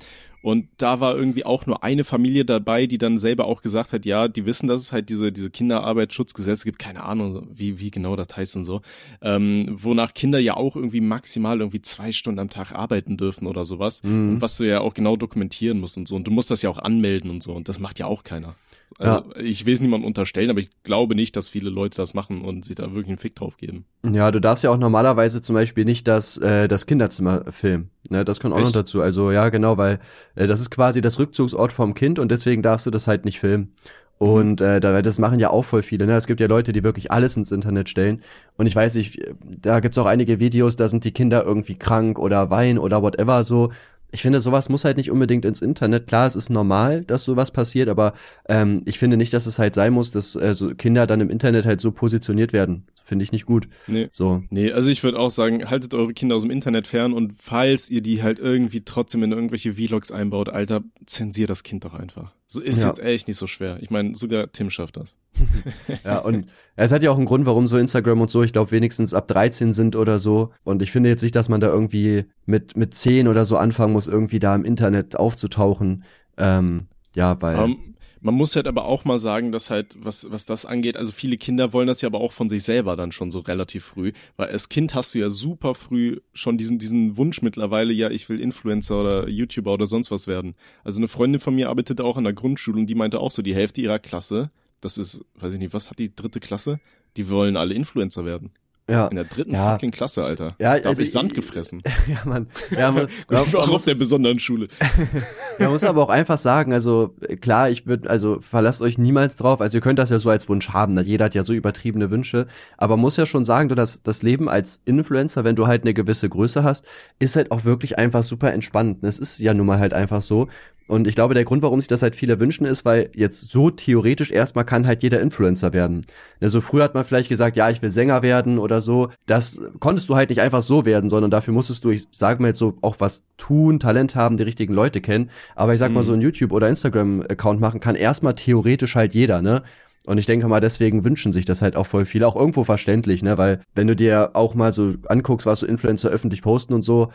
Und 0.45 0.69
da 0.77 1.01
war 1.01 1.17
irgendwie 1.17 1.47
auch 1.47 1.65
nur 1.65 1.83
eine 1.83 2.05
Familie 2.05 2.45
dabei, 2.45 2.85
die 2.85 2.99
dann 2.99 3.17
selber 3.17 3.47
auch 3.47 3.63
gesagt 3.63 3.95
hat, 3.95 4.05
ja, 4.05 4.29
die 4.29 4.45
wissen, 4.45 4.67
dass 4.67 4.83
es 4.83 4.93
halt 4.93 5.09
diese, 5.09 5.33
diese 5.33 5.49
Kinderarbeitsschutzgesetze 5.49 6.67
gibt, 6.67 6.79
keine 6.79 7.03
Ahnung, 7.03 7.49
wie, 7.55 7.79
wie 7.79 7.91
genau 7.91 8.15
das 8.15 8.37
heißt 8.37 8.57
und 8.57 8.67
so, 8.67 8.83
ähm, 9.23 9.71
wonach 9.71 10.13
Kinder 10.13 10.39
ja 10.39 10.55
auch 10.55 10.77
irgendwie 10.77 11.01
maximal 11.01 11.61
irgendwie 11.61 11.81
zwei 11.81 12.13
Stunden 12.13 12.41
am 12.41 12.51
Tag 12.51 12.73
arbeiten 12.73 13.17
dürfen 13.17 13.47
oder 13.47 13.65
sowas. 13.65 14.03
Mhm. 14.03 14.35
Und 14.35 14.41
was 14.43 14.59
du 14.59 14.69
ja 14.69 14.83
auch 14.83 14.93
genau 14.93 15.17
dokumentieren 15.17 15.81
musst 15.81 15.97
und 15.97 16.07
so. 16.09 16.15
Und 16.15 16.27
du 16.27 16.31
musst 16.31 16.51
das 16.51 16.61
ja 16.61 16.69
auch 16.69 16.79
anmelden 16.79 17.31
und 17.31 17.43
so. 17.43 17.55
Und 17.55 17.71
das 17.71 17.81
macht 17.81 17.99
ja 17.99 18.05
auch 18.05 18.23
keiner. 18.23 18.55
Also 18.99 19.29
ja. 19.31 19.41
ich 19.41 19.67
will 19.67 19.75
es 19.75 19.81
niemandem 19.81 20.07
unterstellen, 20.07 20.51
aber 20.51 20.61
ich 20.61 20.71
glaube 20.85 21.15
nicht, 21.15 21.37
dass 21.37 21.49
viele 21.49 21.71
Leute 21.71 21.97
das 21.97 22.15
machen 22.15 22.43
und 22.43 22.65
sich 22.65 22.77
da 22.77 22.85
wirklich 22.93 23.09
einen 23.09 23.19
Fick 23.19 23.35
drauf 23.35 23.57
geben. 23.57 23.87
Ja, 24.09 24.31
du 24.31 24.41
darfst 24.41 24.63
ja 24.63 24.71
auch 24.71 24.77
normalerweise 24.77 25.43
zum 25.43 25.55
Beispiel 25.55 25.85
nicht 25.85 26.07
das, 26.07 26.37
äh, 26.39 26.69
das 26.69 26.87
Kinderzimmer 26.87 27.45
filmen. 27.51 27.91
Ne, 28.11 28.25
das 28.25 28.39
kommt 28.39 28.55
auch 28.55 28.59
Echt? 28.59 28.67
noch 28.67 28.73
dazu. 28.73 29.01
Also 29.01 29.33
ja, 29.33 29.49
genau, 29.49 29.79
weil 29.79 29.99
äh, 30.37 30.47
das 30.47 30.61
ist 30.61 30.71
quasi 30.71 31.01
das 31.01 31.19
Rückzugsort 31.19 31.73
vom 31.73 31.95
Kind 31.95 32.19
und 32.19 32.31
deswegen 32.31 32.63
darfst 32.63 32.87
du 32.87 32.91
das 32.91 33.09
halt 33.09 33.25
nicht 33.25 33.41
filmen. 33.41 33.73
Und 34.19 34.61
äh, 34.61 34.81
da, 34.81 35.03
das 35.03 35.19
machen 35.19 35.41
ja 35.41 35.51
auch 35.51 35.65
voll 35.65 35.83
viele. 35.83 36.07
Ne? 36.07 36.15
Es 36.15 36.27
gibt 36.27 36.41
ja 36.41 36.47
Leute, 36.47 36.73
die 36.73 36.85
wirklich 36.85 37.11
alles 37.11 37.37
ins 37.37 37.51
Internet 37.51 37.89
stellen. 37.89 38.23
Und 38.57 38.67
ich 38.67 38.77
weiß 38.77 38.95
nicht, 38.95 39.21
da 39.45 39.81
gibt's 39.81 39.99
auch 39.99 40.07
einige 40.07 40.39
Videos, 40.39 40.77
da 40.77 40.89
sind 40.89 41.05
die 41.05 41.13
Kinder 41.13 41.45
irgendwie 41.45 41.75
krank 41.75 42.19
oder 42.19 42.49
weinen 42.49 42.79
oder 42.79 43.03
whatever 43.03 43.43
so 43.43 43.73
ich 44.15 44.23
finde, 44.23 44.41
sowas 44.41 44.69
muss 44.69 44.85
halt 44.85 44.97
nicht 44.97 45.11
unbedingt 45.11 45.45
ins 45.45 45.61
Internet. 45.61 46.07
Klar, 46.07 46.29
es 46.29 46.37
ist 46.37 46.49
normal, 46.49 47.03
dass 47.05 47.25
sowas 47.25 47.51
passiert, 47.51 47.89
aber 47.89 48.13
ähm, 48.49 48.83
ich 48.85 49.01
finde 49.01 49.17
nicht, 49.17 49.35
dass 49.35 49.47
es 49.47 49.59
halt 49.59 49.75
sein 49.75 49.93
muss, 49.93 50.13
dass 50.13 50.37
äh, 50.37 50.55
so 50.55 50.73
Kinder 50.73 51.09
dann 51.09 51.21
im 51.21 51.31
Internet 51.31 51.67
halt 51.67 51.81
so 51.81 51.91
positioniert 51.91 52.53
werden. 52.53 52.87
Finde 53.05 53.23
ich 53.23 53.33
nicht 53.33 53.45
gut. 53.45 53.69
Nee. 53.87 54.09
So. 54.11 54.43
Nee, 54.49 54.73
also 54.73 54.89
ich 54.89 55.03
würde 55.05 55.19
auch 55.19 55.31
sagen, 55.31 55.69
haltet 55.69 55.93
eure 55.93 56.15
Kinder 56.15 56.37
aus 56.37 56.43
dem 56.43 56.51
Internet 56.51 56.87
fern 56.87 57.13
und 57.13 57.35
falls 57.37 57.91
ihr 57.91 58.01
die 58.01 58.23
halt 58.23 58.39
irgendwie 58.39 58.81
trotzdem 58.81 59.23
in 59.23 59.31
irgendwelche 59.31 59.75
Vlogs 59.75 60.11
einbaut, 60.11 60.49
Alter, 60.49 60.83
zensiert 61.05 61.51
das 61.51 61.63
Kind 61.63 61.85
doch 61.85 61.93
einfach. 61.93 62.33
So 62.47 62.63
ist 62.63 62.81
ja. 62.81 62.89
jetzt 62.89 63.01
echt 63.01 63.29
nicht 63.29 63.37
so 63.37 63.47
schwer. 63.47 63.79
Ich 63.83 63.91
meine, 63.91 64.15
sogar 64.15 64.51
Tim 64.53 64.71
schafft 64.71 64.97
das. 64.97 65.17
ja, 66.05 66.21
und 66.21 66.47
es 66.77 66.93
hat 66.93 67.03
ja 67.03 67.11
auch 67.11 67.17
einen 67.17 67.27
Grund, 67.27 67.45
warum 67.45 67.67
so 67.67 67.77
Instagram 67.77 68.23
und 68.23 68.31
so, 68.31 68.43
ich 68.43 68.53
glaube, 68.53 68.71
wenigstens 68.71 69.13
ab 69.13 69.29
13 69.29 69.75
sind 69.75 69.97
oder 69.97 70.19
so. 70.19 70.53
Und 70.63 70.81
ich 70.81 70.91
finde 70.91 71.11
jetzt 71.11 71.23
nicht, 71.23 71.37
dass 71.37 71.51
man 71.51 71.61
da 71.61 71.67
irgendwie 71.67 72.25
mit, 72.47 72.77
mit 72.77 72.95
10 72.95 73.29
oder 73.29 73.45
so 73.45 73.59
anfangen 73.59 73.93
muss, 73.93 74.09
irgendwie 74.09 74.39
da 74.39 74.55
im 74.55 74.65
Internet 74.65 75.17
aufzutauchen. 75.17 76.05
Ähm, 76.39 76.87
ja, 77.15 77.41
weil. 77.43 77.59
Um, 77.59 77.94
man 78.25 78.35
muss 78.35 78.57
halt 78.57 78.67
aber 78.67 78.87
auch 78.87 79.05
mal 79.05 79.19
sagen, 79.19 79.53
dass 79.53 79.69
halt, 79.69 79.97
was, 79.99 80.27
was 80.31 80.47
das 80.47 80.65
angeht, 80.65 80.97
also 80.97 81.13
viele 81.13 81.37
Kinder 81.37 81.75
wollen 81.75 81.87
das 81.87 82.01
ja 82.01 82.09
aber 82.09 82.23
auch 82.23 82.33
von 82.33 82.49
sich 82.49 82.63
selber 82.63 82.97
dann 82.97 83.13
schon 83.13 83.31
so 83.31 83.41
relativ 83.41 83.85
früh, 83.85 84.13
weil 84.39 84.49
als 84.49 84.71
Kind 84.71 84.95
hast 84.95 85.15
du 85.15 85.19
ja 85.19 85.29
super 85.29 85.75
früh 85.75 86.21
schon 86.33 86.57
diesen, 86.57 86.79
diesen 86.79 87.19
Wunsch 87.19 87.43
mittlerweile, 87.43 87.93
ja, 87.93 88.09
ich 88.09 88.31
will 88.31 88.41
Influencer 88.41 88.99
oder 88.99 89.29
YouTuber 89.29 89.75
oder 89.75 89.87
sonst 89.87 90.11
was 90.11 90.27
werden. 90.27 90.55
Also 90.85 91.01
eine 91.01 91.09
Freundin 91.09 91.39
von 91.39 91.55
mir 91.55 91.69
arbeitete 91.69 92.03
auch 92.03 92.17
in 92.17 92.25
der 92.25 92.33
Grundschule 92.33 92.79
und 92.79 92.87
die 92.87 92.95
meinte 92.95 93.21
auch 93.21 93.31
so, 93.31 93.43
die 93.43 93.55
Hälfte 93.55 93.83
ihrer 93.83 93.99
Klasse, 93.99 94.49
das 94.81 94.97
ist, 94.97 95.23
weiß 95.35 95.53
ich 95.53 95.59
nicht, 95.59 95.75
was 95.75 95.91
hat 95.91 95.99
die 95.99 96.17
dritte 96.17 96.41
Klasse? 96.41 96.81
Die 97.19 97.29
wollen 97.29 97.59
alle 97.59 97.75
Influencer 97.75 98.25
werden. 98.25 98.53
Ja. 98.89 99.07
In 99.07 99.17
der 99.17 99.25
dritten 99.25 99.55
ja. 99.55 99.73
fucking 99.73 99.93
Klasse, 99.93 100.23
Alter. 100.23 100.49
Ja, 100.59 100.79
da 100.79 100.91
also 100.91 100.91
hab 100.91 100.99
ich 100.99 101.11
Sand 101.11 101.35
gefressen. 101.35 101.83
Ja, 102.07 102.21
man. 102.25 102.49
Ja, 102.71 102.91
man, 102.91 103.09
man 103.31 103.53
war 103.53 103.63
auch 103.63 103.71
auf 103.71 103.85
der 103.85 103.95
besonderen 103.95 104.39
Schule. 104.39 104.69
man 105.59 105.71
muss 105.71 105.85
aber 105.85 106.03
auch 106.03 106.09
einfach 106.11 106.39
sagen, 106.39 106.73
also 106.73 107.15
klar, 107.41 107.71
ich 107.71 107.87
würde, 107.87 108.11
also 108.11 108.41
verlasst 108.41 108.83
euch 108.83 108.99
niemals 108.99 109.37
drauf. 109.37 109.61
Also 109.61 109.79
ihr 109.79 109.81
könnt 109.81 109.99
das 109.99 110.11
ja 110.11 110.19
so 110.19 110.29
als 110.29 110.49
Wunsch 110.49 110.71
haben. 110.71 110.95
Ne? 110.95 111.03
Jeder 111.03 111.27
hat 111.27 111.35
ja 111.35 111.45
so 111.45 111.55
übertriebene 111.55 112.11
Wünsche. 112.11 112.47
Aber 112.77 112.97
muss 112.97 113.17
ja 113.17 113.25
schon 113.25 113.45
sagen, 113.45 113.69
du 113.71 113.75
das, 113.75 114.03
das 114.03 114.23
Leben 114.23 114.49
als 114.49 114.81
Influencer, 114.85 115.45
wenn 115.45 115.57
du 115.57 115.67
halt 115.67 115.83
eine 115.83 115.95
gewisse 115.95 116.29
Größe 116.29 116.63
hast, 116.63 116.85
ist 117.19 117.37
halt 117.37 117.53
auch 117.53 117.65
wirklich 117.65 117.97
einfach 117.97 118.23
super 118.23 118.53
entspannt. 118.53 119.03
Es 119.03 119.19
ist 119.19 119.39
ja 119.39 119.55
nun 119.55 119.67
mal 119.67 119.79
halt 119.79 119.95
einfach 119.95 120.21
so. 120.21 120.49
Und 120.87 121.07
ich 121.07 121.15
glaube, 121.15 121.33
der 121.33 121.45
Grund, 121.45 121.63
warum 121.63 121.81
sich 121.81 121.89
das 121.89 122.03
halt 122.03 122.15
viele 122.15 122.41
wünschen, 122.41 122.67
ist, 122.67 122.85
weil 122.85 123.11
jetzt 123.15 123.51
so 123.51 123.71
theoretisch 123.71 124.31
erstmal 124.31 124.67
kann 124.67 124.87
halt 124.87 125.03
jeder 125.03 125.21
Influencer 125.21 125.73
werden. 125.73 126.03
Also 126.41 126.61
früher 126.61 126.85
hat 126.85 126.95
man 126.95 127.05
vielleicht 127.05 127.31
gesagt, 127.31 127.57
ja, 127.57 127.71
ich 127.71 127.81
will 127.81 127.91
Sänger 127.91 128.21
werden 128.23 128.59
oder 128.59 128.83
so. 128.83 129.09
Das 129.25 129.59
konntest 129.81 130.11
du 130.11 130.17
halt 130.17 130.29
nicht 130.29 130.43
einfach 130.43 130.61
so 130.61 130.85
werden, 130.85 131.09
sondern 131.09 131.31
dafür 131.31 131.55
musstest 131.55 131.85
du, 131.85 131.91
ich 131.91 132.07
sage 132.11 132.43
mal 132.43 132.49
jetzt 132.49 132.59
so, 132.59 132.77
auch 132.83 132.97
was 132.99 133.23
tun, 133.39 133.81
Talent 133.81 134.15
haben, 134.15 134.37
die 134.37 134.43
richtigen 134.43 134.75
Leute 134.75 135.01
kennen. 135.01 135.31
Aber 135.55 135.73
ich 135.73 135.79
sag 135.79 135.89
mhm. 135.89 135.95
mal, 135.95 136.03
so 136.03 136.13
ein 136.13 136.21
YouTube- 136.21 136.53
oder 136.53 136.69
Instagram-Account 136.69 137.61
machen 137.61 137.81
kann 137.81 137.97
erstmal 137.97 138.35
theoretisch 138.35 138.95
halt 138.95 139.15
jeder, 139.15 139.41
ne? 139.41 139.63
Und 140.07 140.19
ich 140.19 140.27
denke 140.27 140.47
mal, 140.49 140.61
deswegen 140.61 141.03
wünschen 141.03 141.33
sich 141.33 141.47
das 141.47 141.63
halt 141.63 141.77
auch 141.77 141.87
voll 141.87 142.05
viele. 142.05 142.27
Auch 142.27 142.37
irgendwo 142.37 142.63
verständlich, 142.65 143.23
ne? 143.23 143.39
Weil, 143.39 143.61
wenn 143.75 143.87
du 143.87 143.97
dir 143.97 144.33
auch 144.35 144.55
mal 144.55 144.73
so 144.73 144.93
anguckst, 145.09 145.47
was 145.47 145.61
so 145.61 145.67
Influencer 145.67 146.11
öffentlich 146.11 146.43
posten 146.43 146.75
und 146.75 146.83
so, 146.83 147.11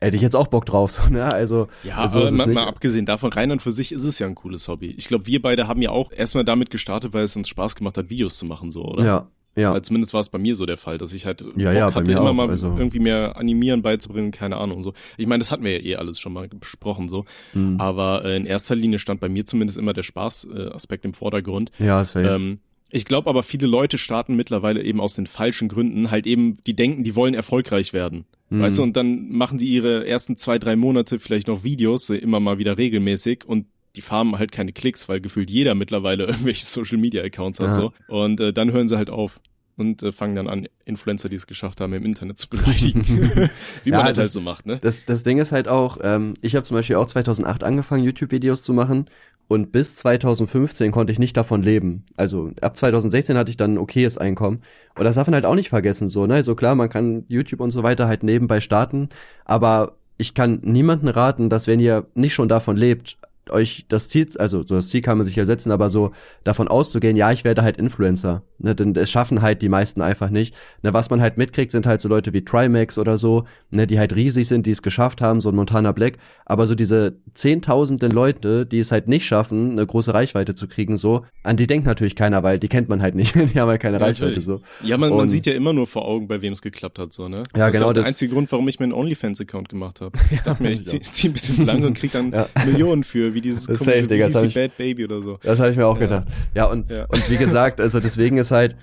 hätte 0.00 0.16
ich 0.16 0.22
jetzt 0.22 0.36
auch 0.36 0.48
Bock 0.48 0.66
drauf, 0.66 0.90
so, 0.90 1.08
ne? 1.08 1.24
Also, 1.24 1.68
ja, 1.82 1.96
also 1.96 2.20
aber 2.20 2.30
mal, 2.32 2.46
mal, 2.46 2.64
abgesehen 2.66 3.06
davon, 3.06 3.32
rein 3.32 3.50
und 3.50 3.62
für 3.62 3.72
sich 3.72 3.92
ist 3.92 4.04
es 4.04 4.18
ja 4.18 4.26
ein 4.26 4.34
cooles 4.34 4.68
Hobby. 4.68 4.94
Ich 4.96 5.08
glaube, 5.08 5.26
wir 5.26 5.40
beide 5.40 5.68
haben 5.68 5.82
ja 5.82 5.90
auch 5.90 6.12
erstmal 6.12 6.44
damit 6.44 6.70
gestartet, 6.70 7.14
weil 7.14 7.24
es 7.24 7.36
uns 7.36 7.48
Spaß 7.48 7.76
gemacht 7.76 7.96
hat, 7.96 8.10
Videos 8.10 8.38
zu 8.38 8.44
machen, 8.44 8.70
so, 8.70 8.84
oder? 8.84 9.04
Ja. 9.04 9.30
Ja. 9.56 9.72
Weil 9.72 9.80
zumindest 9.80 10.12
war 10.12 10.20
es 10.20 10.28
bei 10.28 10.38
mir 10.38 10.54
so 10.54 10.66
der 10.66 10.76
Fall, 10.76 10.98
dass 10.98 11.14
ich 11.14 11.24
halt 11.24 11.40
ja, 11.40 11.70
Bock 11.70 11.78
ja, 11.78 11.94
hatte, 11.94 12.12
immer 12.12 12.30
auch, 12.30 12.34
mal 12.34 12.50
also. 12.50 12.76
irgendwie 12.76 12.98
mehr 12.98 13.36
animieren 13.36 13.80
beizubringen, 13.80 14.30
keine 14.30 14.58
Ahnung 14.58 14.82
so. 14.82 14.92
Ich 15.16 15.26
meine, 15.26 15.38
das 15.38 15.50
hatten 15.50 15.64
wir 15.64 15.80
ja 15.80 15.82
eh 15.82 15.96
alles 15.96 16.20
schon 16.20 16.34
mal 16.34 16.46
besprochen 16.46 17.08
so. 17.08 17.24
Mhm. 17.54 17.80
Aber 17.80 18.22
äh, 18.26 18.36
in 18.36 18.44
erster 18.44 18.76
Linie 18.76 18.98
stand 18.98 19.18
bei 19.18 19.30
mir 19.30 19.46
zumindest 19.46 19.78
immer 19.78 19.94
der 19.94 20.02
Spaß-Aspekt 20.02 21.06
äh, 21.06 21.08
im 21.08 21.14
Vordergrund. 21.14 21.70
Ja, 21.78 22.04
safe. 22.04 22.28
Ähm, 22.28 22.58
ich 22.90 23.06
glaube 23.06 23.30
aber, 23.30 23.42
viele 23.42 23.66
Leute 23.66 23.96
starten 23.98 24.36
mittlerweile 24.36 24.82
eben 24.82 25.00
aus 25.00 25.14
den 25.14 25.26
falschen 25.26 25.68
Gründen, 25.68 26.10
halt 26.10 26.26
eben, 26.26 26.58
die 26.66 26.76
denken, 26.76 27.02
die 27.02 27.16
wollen 27.16 27.34
erfolgreich 27.34 27.92
werden. 27.92 28.26
Mhm. 28.48 28.60
Weißt 28.60 28.78
du, 28.78 28.82
und 28.82 28.96
dann 28.96 29.30
machen 29.30 29.58
die 29.58 29.68
ihre 29.68 30.06
ersten 30.06 30.36
zwei, 30.36 30.58
drei 30.58 30.76
Monate 30.76 31.18
vielleicht 31.18 31.48
noch 31.48 31.64
Videos, 31.64 32.10
immer 32.10 32.40
mal 32.40 32.58
wieder 32.58 32.78
regelmäßig 32.78 33.44
und 33.44 33.66
die 33.96 34.02
farmen 34.02 34.38
halt 34.38 34.52
keine 34.52 34.72
Klicks, 34.72 35.08
weil 35.08 35.20
gefühlt 35.20 35.50
jeder 35.50 35.74
mittlerweile 35.74 36.24
irgendwelche 36.26 36.64
Social 36.64 36.98
Media 36.98 37.22
Accounts 37.22 37.60
hat 37.60 37.68
ja. 37.68 37.74
so. 37.74 37.92
Und 38.08 38.40
äh, 38.40 38.52
dann 38.52 38.72
hören 38.72 38.88
sie 38.88 38.96
halt 38.96 39.10
auf 39.10 39.40
und 39.78 40.02
äh, 40.02 40.12
fangen 40.12 40.36
dann 40.36 40.48
an, 40.48 40.68
Influencer, 40.84 41.28
die 41.28 41.36
es 41.36 41.46
geschafft 41.46 41.80
haben, 41.80 41.92
im 41.92 42.04
Internet 42.04 42.38
zu 42.38 42.48
beleidigen. 42.48 43.04
Wie 43.84 43.90
ja, 43.90 43.98
man 43.98 44.06
das, 44.06 44.18
halt 44.18 44.32
so 44.32 44.40
macht, 44.40 44.64
ne? 44.66 44.78
Das, 44.80 45.04
das 45.04 45.22
Ding 45.22 45.38
ist 45.38 45.52
halt 45.52 45.68
auch, 45.68 45.98
ähm, 46.02 46.34
ich 46.40 46.56
habe 46.56 46.64
zum 46.64 46.76
Beispiel 46.76 46.96
auch 46.96 47.06
2008 47.06 47.62
angefangen, 47.62 48.04
YouTube-Videos 48.04 48.62
zu 48.62 48.72
machen 48.72 49.06
und 49.48 49.72
bis 49.72 49.94
2015 49.94 50.90
konnte 50.90 51.12
ich 51.12 51.18
nicht 51.18 51.36
davon 51.36 51.62
leben. 51.62 52.04
Also 52.16 52.50
ab 52.60 52.76
2016 52.76 53.36
hatte 53.36 53.50
ich 53.50 53.56
dann 53.56 53.74
ein 53.74 53.78
okayes 53.78 54.18
Einkommen. 54.18 54.62
Und 54.96 55.04
das 55.04 55.14
darf 55.14 55.26
man 55.26 55.34
halt 55.34 55.44
auch 55.44 55.54
nicht 55.54 55.68
vergessen, 55.68 56.08
so, 56.08 56.22
ne? 56.26 56.34
So 56.34 56.36
also 56.36 56.54
klar, 56.56 56.74
man 56.74 56.88
kann 56.88 57.24
YouTube 57.28 57.60
und 57.60 57.70
so 57.70 57.82
weiter 57.82 58.08
halt 58.08 58.22
nebenbei 58.22 58.60
starten, 58.60 59.08
aber 59.44 59.96
ich 60.18 60.34
kann 60.34 60.60
niemanden 60.62 61.08
raten, 61.08 61.48
dass 61.48 61.66
wenn 61.66 61.78
ihr 61.78 62.06
nicht 62.14 62.34
schon 62.34 62.48
davon 62.48 62.76
lebt, 62.76 63.18
euch 63.50 63.86
das 63.88 64.08
Ziel, 64.08 64.28
also 64.38 64.58
so 64.66 64.74
das 64.74 64.88
Ziel 64.88 65.00
kann 65.00 65.18
man 65.18 65.26
sich 65.26 65.36
ja 65.36 65.44
setzen, 65.44 65.70
aber 65.70 65.90
so 65.90 66.12
davon 66.44 66.68
auszugehen, 66.68 67.16
ja, 67.16 67.32
ich 67.32 67.44
werde 67.44 67.62
halt 67.62 67.76
Influencer. 67.76 68.42
Ne, 68.58 68.74
denn 68.74 68.96
es 68.96 69.10
schaffen 69.10 69.42
halt 69.42 69.60
die 69.60 69.68
meisten 69.68 70.00
einfach 70.00 70.30
nicht. 70.30 70.54
Ne, 70.82 70.94
was 70.94 71.10
man 71.10 71.20
halt 71.20 71.36
mitkriegt, 71.36 71.70
sind 71.70 71.86
halt 71.86 72.00
so 72.00 72.08
Leute 72.08 72.32
wie 72.32 72.42
Trimax 72.42 72.96
oder 72.96 73.18
so, 73.18 73.44
ne, 73.70 73.86
die 73.86 73.98
halt 73.98 74.14
riesig 74.14 74.48
sind, 74.48 74.64
die 74.64 74.70
es 74.70 74.80
geschafft 74.80 75.20
haben, 75.20 75.42
so 75.42 75.50
ein 75.50 75.54
Montana 75.54 75.92
Black. 75.92 76.16
Aber 76.46 76.66
so 76.66 76.74
diese 76.74 77.18
zehntausenden 77.34 78.10
Leute, 78.10 78.64
die 78.64 78.78
es 78.78 78.92
halt 78.92 79.08
nicht 79.08 79.26
schaffen, 79.26 79.72
eine 79.72 79.86
große 79.86 80.14
Reichweite 80.14 80.54
zu 80.54 80.68
kriegen, 80.68 80.96
so, 80.96 81.26
an 81.42 81.58
die 81.58 81.66
denkt 81.66 81.86
natürlich 81.86 82.16
keiner, 82.16 82.42
weil 82.42 82.58
die 82.58 82.68
kennt 82.68 82.88
man 82.88 83.02
halt 83.02 83.14
nicht. 83.14 83.34
die 83.54 83.60
haben 83.60 83.68
halt 83.68 83.82
keine 83.82 83.98
ja, 83.98 84.04
Reichweite 84.04 84.40
so. 84.40 84.62
Ja, 84.82 84.96
man, 84.96 85.14
man 85.14 85.28
sieht 85.28 85.44
ja 85.44 85.52
immer 85.52 85.74
nur 85.74 85.86
vor 85.86 86.06
Augen, 86.06 86.26
bei 86.26 86.40
wem 86.40 86.54
es 86.54 86.62
geklappt 86.62 86.98
hat, 86.98 87.12
so, 87.12 87.28
ne? 87.28 87.38
Ja, 87.54 87.66
das 87.66 87.72
genau. 87.72 87.84
Ist 87.86 87.90
auch 87.90 87.92
der 87.92 88.06
einzige 88.06 88.32
Grund, 88.32 88.50
warum 88.52 88.66
ich 88.68 88.78
mir 88.78 88.84
einen 88.84 88.94
OnlyFans-Account 88.94 89.68
gemacht 89.68 90.00
habe. 90.00 90.18
Ich 90.36 90.42
dachte 90.42 90.62
mir, 90.62 90.70
ich 90.70 90.84
zieh, 90.84 91.00
zieh 91.00 91.28
ein 91.28 91.32
bisschen 91.32 91.64
lang 91.64 91.84
und 91.84 91.94
krieg 91.94 92.12
dann 92.12 92.30
ja. 92.32 92.48
Millionen 92.66 93.04
für, 93.04 93.32
wie 93.36 93.40
dieses 93.40 93.64
Safe, 93.64 94.02
Digga, 94.02 94.28
das 94.28 94.42
ich, 94.42 94.54
Bad 94.54 94.76
Baby 94.76 95.04
oder 95.04 95.22
so. 95.22 95.38
Das 95.42 95.60
habe 95.60 95.70
ich 95.70 95.76
mir 95.76 95.86
auch 95.86 95.94
ja. 95.94 96.00
gedacht. 96.00 96.26
Ja, 96.54 96.64
und, 96.64 96.90
ja. 96.90 97.04
und 97.04 97.30
wie 97.30 97.36
gesagt, 97.36 97.80
also 97.80 98.00
deswegen 98.00 98.38
ist 98.38 98.50
halt, 98.50 98.76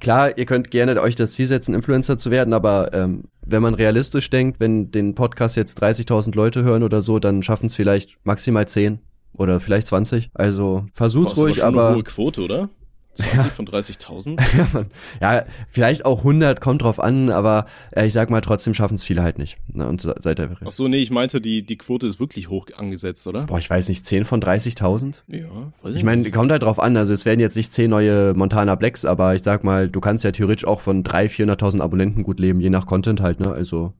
klar, 0.00 0.36
ihr 0.38 0.44
könnt 0.44 0.70
gerne 0.70 1.00
euch 1.00 1.16
das 1.16 1.32
Ziel 1.32 1.46
setzen, 1.46 1.74
Influencer 1.74 2.18
zu 2.18 2.30
werden, 2.30 2.52
aber 2.52 2.92
ähm, 2.92 3.24
wenn 3.44 3.62
man 3.62 3.74
realistisch 3.74 4.30
denkt, 4.30 4.60
wenn 4.60 4.90
den 4.90 5.14
Podcast 5.14 5.56
jetzt 5.56 5.82
30.000 5.82 6.36
Leute 6.36 6.62
hören 6.62 6.82
oder 6.82 7.00
so, 7.00 7.18
dann 7.18 7.42
schaffen 7.42 7.66
es 7.66 7.74
vielleicht 7.74 8.18
maximal 8.24 8.68
10 8.68 9.00
oder 9.32 9.58
vielleicht 9.58 9.88
20. 9.88 10.30
Also 10.34 10.86
versuch's 10.92 11.36
ruhig, 11.36 11.64
aber, 11.64 11.78
aber 11.78 11.88
eine 11.88 11.96
hohe 11.96 12.04
Quote, 12.04 12.42
oder? 12.42 12.68
20 13.14 13.52
von 13.52 13.66
30.000? 13.66 14.40
ja, 14.58 14.68
Mann. 14.72 14.86
ja, 15.20 15.44
vielleicht 15.68 16.04
auch 16.04 16.18
100, 16.18 16.60
kommt 16.60 16.82
drauf 16.82 17.00
an, 17.00 17.30
aber 17.30 17.66
äh, 17.94 18.06
ich 18.06 18.12
sag 18.12 18.30
mal, 18.30 18.40
trotzdem 18.40 18.74
schaffen 18.74 18.94
es 18.94 19.04
viele 19.04 19.22
halt 19.22 19.38
nicht. 19.38 19.56
Ne? 19.72 19.86
Und 19.86 20.00
se- 20.00 20.14
seit 20.20 20.38
der 20.38 20.50
Ach 20.64 20.72
so, 20.72 20.88
nee, 20.88 20.96
ich 20.98 21.10
meinte, 21.10 21.40
die, 21.40 21.62
die 21.64 21.76
Quote 21.78 22.06
ist 22.06 22.20
wirklich 22.20 22.48
hoch 22.50 22.66
angesetzt, 22.76 23.26
oder? 23.26 23.44
Boah, 23.44 23.58
ich 23.58 23.70
weiß 23.70 23.88
nicht, 23.88 24.06
10 24.06 24.24
von 24.24 24.40
30.000? 24.42 25.22
Ja, 25.28 25.72
weiß 25.82 25.94
Ich 25.94 26.04
meine, 26.04 26.30
kommt 26.30 26.50
halt 26.50 26.62
drauf 26.62 26.78
an, 26.80 26.96
also 26.96 27.12
es 27.12 27.24
werden 27.24 27.40
jetzt 27.40 27.56
nicht 27.56 27.72
10 27.72 27.90
neue 27.90 28.34
Montana 28.34 28.74
Blacks, 28.74 29.04
aber 29.04 29.34
ich 29.34 29.42
sag 29.42 29.64
mal, 29.64 29.88
du 29.88 30.00
kannst 30.00 30.24
ja 30.24 30.32
theoretisch 30.32 30.66
auch 30.66 30.80
von 30.80 31.02
300.000, 31.04 31.56
400.000 31.56 31.80
Abonnenten 31.80 32.22
gut 32.22 32.40
leben, 32.40 32.60
je 32.60 32.70
nach 32.70 32.86
Content 32.86 33.20
halt, 33.20 33.40
ne, 33.40 33.52
also. 33.52 33.92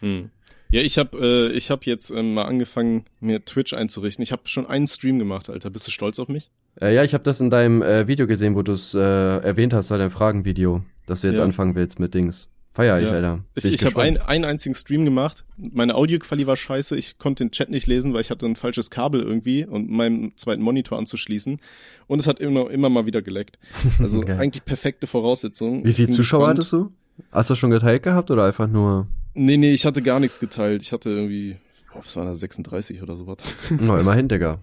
Hm. 0.00 0.30
Ja, 0.70 0.82
ich 0.82 0.98
habe 0.98 1.16
äh, 1.18 1.52
ich 1.56 1.70
hab 1.70 1.86
jetzt 1.86 2.10
ähm, 2.10 2.34
mal 2.34 2.44
angefangen, 2.44 3.06
mir 3.20 3.42
Twitch 3.42 3.72
einzurichten. 3.72 4.22
Ich 4.22 4.32
habe 4.32 4.42
schon 4.44 4.66
einen 4.66 4.86
Stream 4.86 5.18
gemacht, 5.18 5.48
Alter. 5.48 5.70
Bist 5.70 5.86
du 5.86 5.90
stolz 5.90 6.18
auf 6.18 6.28
mich? 6.28 6.50
Äh, 6.80 6.94
ja, 6.94 7.02
ich 7.04 7.14
habe 7.14 7.24
das 7.24 7.40
in 7.40 7.50
deinem 7.50 7.82
äh, 7.82 8.06
Video 8.06 8.26
gesehen, 8.26 8.54
wo 8.54 8.62
du 8.62 8.72
es 8.72 8.94
äh, 8.94 8.98
erwähnt 9.00 9.72
hast, 9.74 9.90
halt 9.90 10.00
dein 10.00 10.10
Fragenvideo, 10.10 10.82
dass 11.06 11.22
du 11.22 11.28
jetzt 11.28 11.38
Ja. 11.38 11.44
anfangen 11.44 11.74
willst 11.74 11.98
mit 11.98 12.14
Dings. 12.14 12.48
Feier 12.72 13.00
ich, 13.00 13.06
Ja. 13.08 13.14
Alter. 13.14 13.40
Ich, 13.56 13.64
Bin 13.64 13.74
ich 13.74 13.84
habe 13.84 14.00
ein, 14.02 14.18
einen 14.18 14.44
einzigen 14.44 14.76
Stream 14.76 15.04
gemacht. 15.04 15.44
Meine 15.56 15.96
Audioqualität 15.96 16.46
war 16.46 16.54
scheiße. 16.56 16.96
Ich 16.96 17.18
konnte 17.18 17.44
den 17.44 17.50
Chat 17.50 17.70
nicht 17.70 17.88
lesen, 17.88 18.14
weil 18.14 18.20
ich 18.20 18.30
hatte 18.30 18.46
ein 18.46 18.54
falsches 18.54 18.90
Kabel 18.90 19.20
irgendwie 19.20 19.64
und 19.64 19.90
meinen 19.90 20.36
zweiten 20.36 20.62
Monitor 20.62 20.96
anzuschließen. 20.98 21.58
Und 22.06 22.20
es 22.20 22.28
hat 22.28 22.38
immer, 22.38 22.70
immer 22.70 22.88
mal 22.88 23.06
wieder 23.06 23.22
geleckt. 23.22 23.58
Also 23.98 24.20
Geil. 24.20 24.38
eigentlich 24.38 24.64
perfekte 24.64 25.08
Voraussetzungen. 25.08 25.84
Wie 25.84 25.90
Ich 25.90 25.96
viele 25.96 26.08
bin 26.08 26.16
Zuschauer 26.16 26.40
gespannt. 26.54 26.58
hattest 26.58 26.72
du? 26.72 26.92
Hast 27.32 27.50
du 27.50 27.56
schon 27.56 27.70
geteilt 27.70 28.04
gehabt 28.04 28.30
oder 28.30 28.44
einfach 28.44 28.68
nur? 28.68 29.08
Nee, 29.34 29.56
nee, 29.56 29.72
ich 29.72 29.84
hatte 29.84 30.00
gar 30.02 30.20
nichts 30.20 30.38
geteilt. 30.38 30.82
Ich 30.82 30.92
hatte 30.92 31.10
irgendwie, 31.10 31.56
boah, 31.92 31.98
was 32.04 32.16
war 32.16 32.24
das, 32.24 32.40
36 32.40 33.02
oder 33.02 33.16
sowas. 33.16 33.38
Na, 33.70 33.98
immerhin, 34.00 34.28
Digga. 34.28 34.58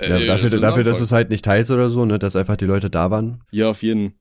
Ja, 0.00 0.16
Äh, 0.16 0.26
dafür, 0.26 0.52
ein 0.52 0.60
dafür 0.60 0.84
dass 0.84 1.00
es 1.00 1.12
halt 1.12 1.30
nicht 1.30 1.44
teilst 1.44 1.70
oder 1.70 1.88
so, 1.88 2.04
ne, 2.04 2.18
dass 2.18 2.36
einfach 2.36 2.56
die 2.56 2.66
Leute 2.66 2.90
da 2.90 3.10
waren. 3.10 3.40
Ja, 3.50 3.70
auf 3.70 3.82
jeden. 3.82 4.14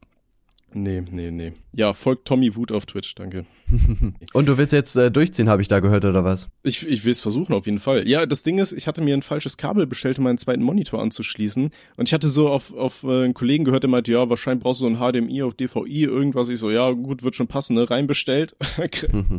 Nee, 0.74 1.04
nee, 1.10 1.32
nee. 1.32 1.54
Ja, 1.74 1.94
folgt 1.94 2.28
Tommy 2.28 2.56
Wut 2.56 2.72
auf 2.72 2.86
Twitch, 2.86 3.16
danke. 3.16 3.46
Und 4.34 4.48
du 4.50 4.58
willst 4.58 4.74
jetzt 4.74 4.96
äh, 4.96 5.12
durchziehen, 5.12 5.50
habe 5.50 5.62
ich 5.62 5.68
da 5.68 5.80
gehört, 5.80 6.06
oder 6.06 6.24
was? 6.24 6.50
Ich, 6.64 6.88
ich 6.88 7.06
will 7.06 7.12
es 7.12 7.22
versuchen, 7.22 7.54
auf 7.54 7.66
jeden 7.66 7.80
Fall. 7.80 8.08
Ja, 8.08 8.26
das 8.26 8.44
Ding 8.44 8.58
ist, 8.60 8.72
ich 8.74 8.88
hatte 8.88 9.02
mir 9.02 9.14
ein 9.16 9.22
falsches 9.22 9.58
Kabel 9.58 9.86
bestellt, 9.88 10.18
um 10.18 10.24
meinen 10.26 10.38
zweiten 10.38 10.64
Monitor 10.64 11.02
anzuschließen. 11.02 11.72
Und 11.98 12.08
ich 12.10 12.14
hatte 12.14 12.28
so 12.28 12.50
auf, 12.50 12.74
auf 12.74 13.04
äh, 13.04 13.24
einen 13.26 13.34
Kollegen 13.34 13.66
gehört, 13.66 13.84
der 13.84 13.90
meinte, 13.90 14.12
ja, 14.12 14.30
wahrscheinlich 14.30 14.64
brauchst 14.64 14.82
du 14.82 14.90
so 14.90 14.96
ein 14.96 14.98
HDMI 15.12 15.44
auf 15.44 15.54
DVI, 15.54 16.04
irgendwas. 16.04 16.50
Ich 16.50 16.60
so, 16.60 16.70
ja, 16.72 16.92
gut, 16.92 17.24
wird 17.24 17.36
schon 17.36 17.48
passen, 17.48 17.76
ne? 17.76 17.90
Reinbestellt. 17.90 18.54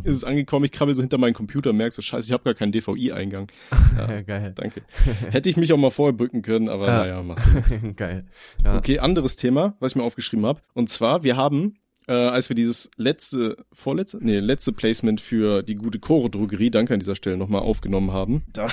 ist 0.05 0.17
es 0.17 0.25
angekommen, 0.25 0.65
ich 0.65 0.73
krabbel 0.73 0.95
so 0.95 1.03
hinter 1.03 1.19
meinen 1.19 1.35
Computer, 1.35 1.73
merkst 1.73 1.99
du, 1.99 2.03
scheiße, 2.03 2.29
ich 2.29 2.33
habe 2.33 2.45
gar 2.45 2.55
keinen 2.55 2.73
DVI-Eingang. 2.73 3.49
Ja, 3.97 4.23
Geil. 4.23 4.53
danke. 4.55 4.83
Hätte 5.31 5.49
ich 5.51 5.57
mich 5.57 5.73
auch 5.73 5.77
mal 5.77 5.91
vorher 5.91 6.13
bücken 6.13 6.43
können, 6.43 6.69
aber 6.69 6.87
Ja. 6.87 6.99
naja, 6.99 7.23
machst 7.23 7.47
du 7.47 7.51
nichts. 7.51 7.79
Geil. 7.97 8.25
Ja. 8.65 8.77
Okay, 8.79 8.99
anderes 8.99 9.37
Thema, 9.37 9.75
was 9.81 9.93
ich 9.93 9.97
mir 9.97 10.05
aufgeschrieben 10.05 10.47
habe. 10.47 10.61
Und 10.75 10.89
zwar, 10.89 11.23
wir 11.25 11.37
haben, 11.37 11.75
äh, 12.11 12.13
als 12.13 12.49
wir 12.49 12.57
dieses 12.57 12.91
letzte, 12.97 13.57
vorletzte, 13.73 14.19
nee, 14.21 14.41
letzte 14.41 14.73
Placement 14.73 15.21
für 15.21 15.63
die 15.63 15.77
gute 15.77 16.01
Choro 16.01 16.29
Drogerie, 16.29 16.71
danke 16.71 16.93
an 16.93 16.99
dieser 16.99 17.15
Stelle 17.15 17.37
nochmal 17.37 17.63
aufgenommen 17.63 18.13
haben, 18.13 18.43
da, 18.53 18.67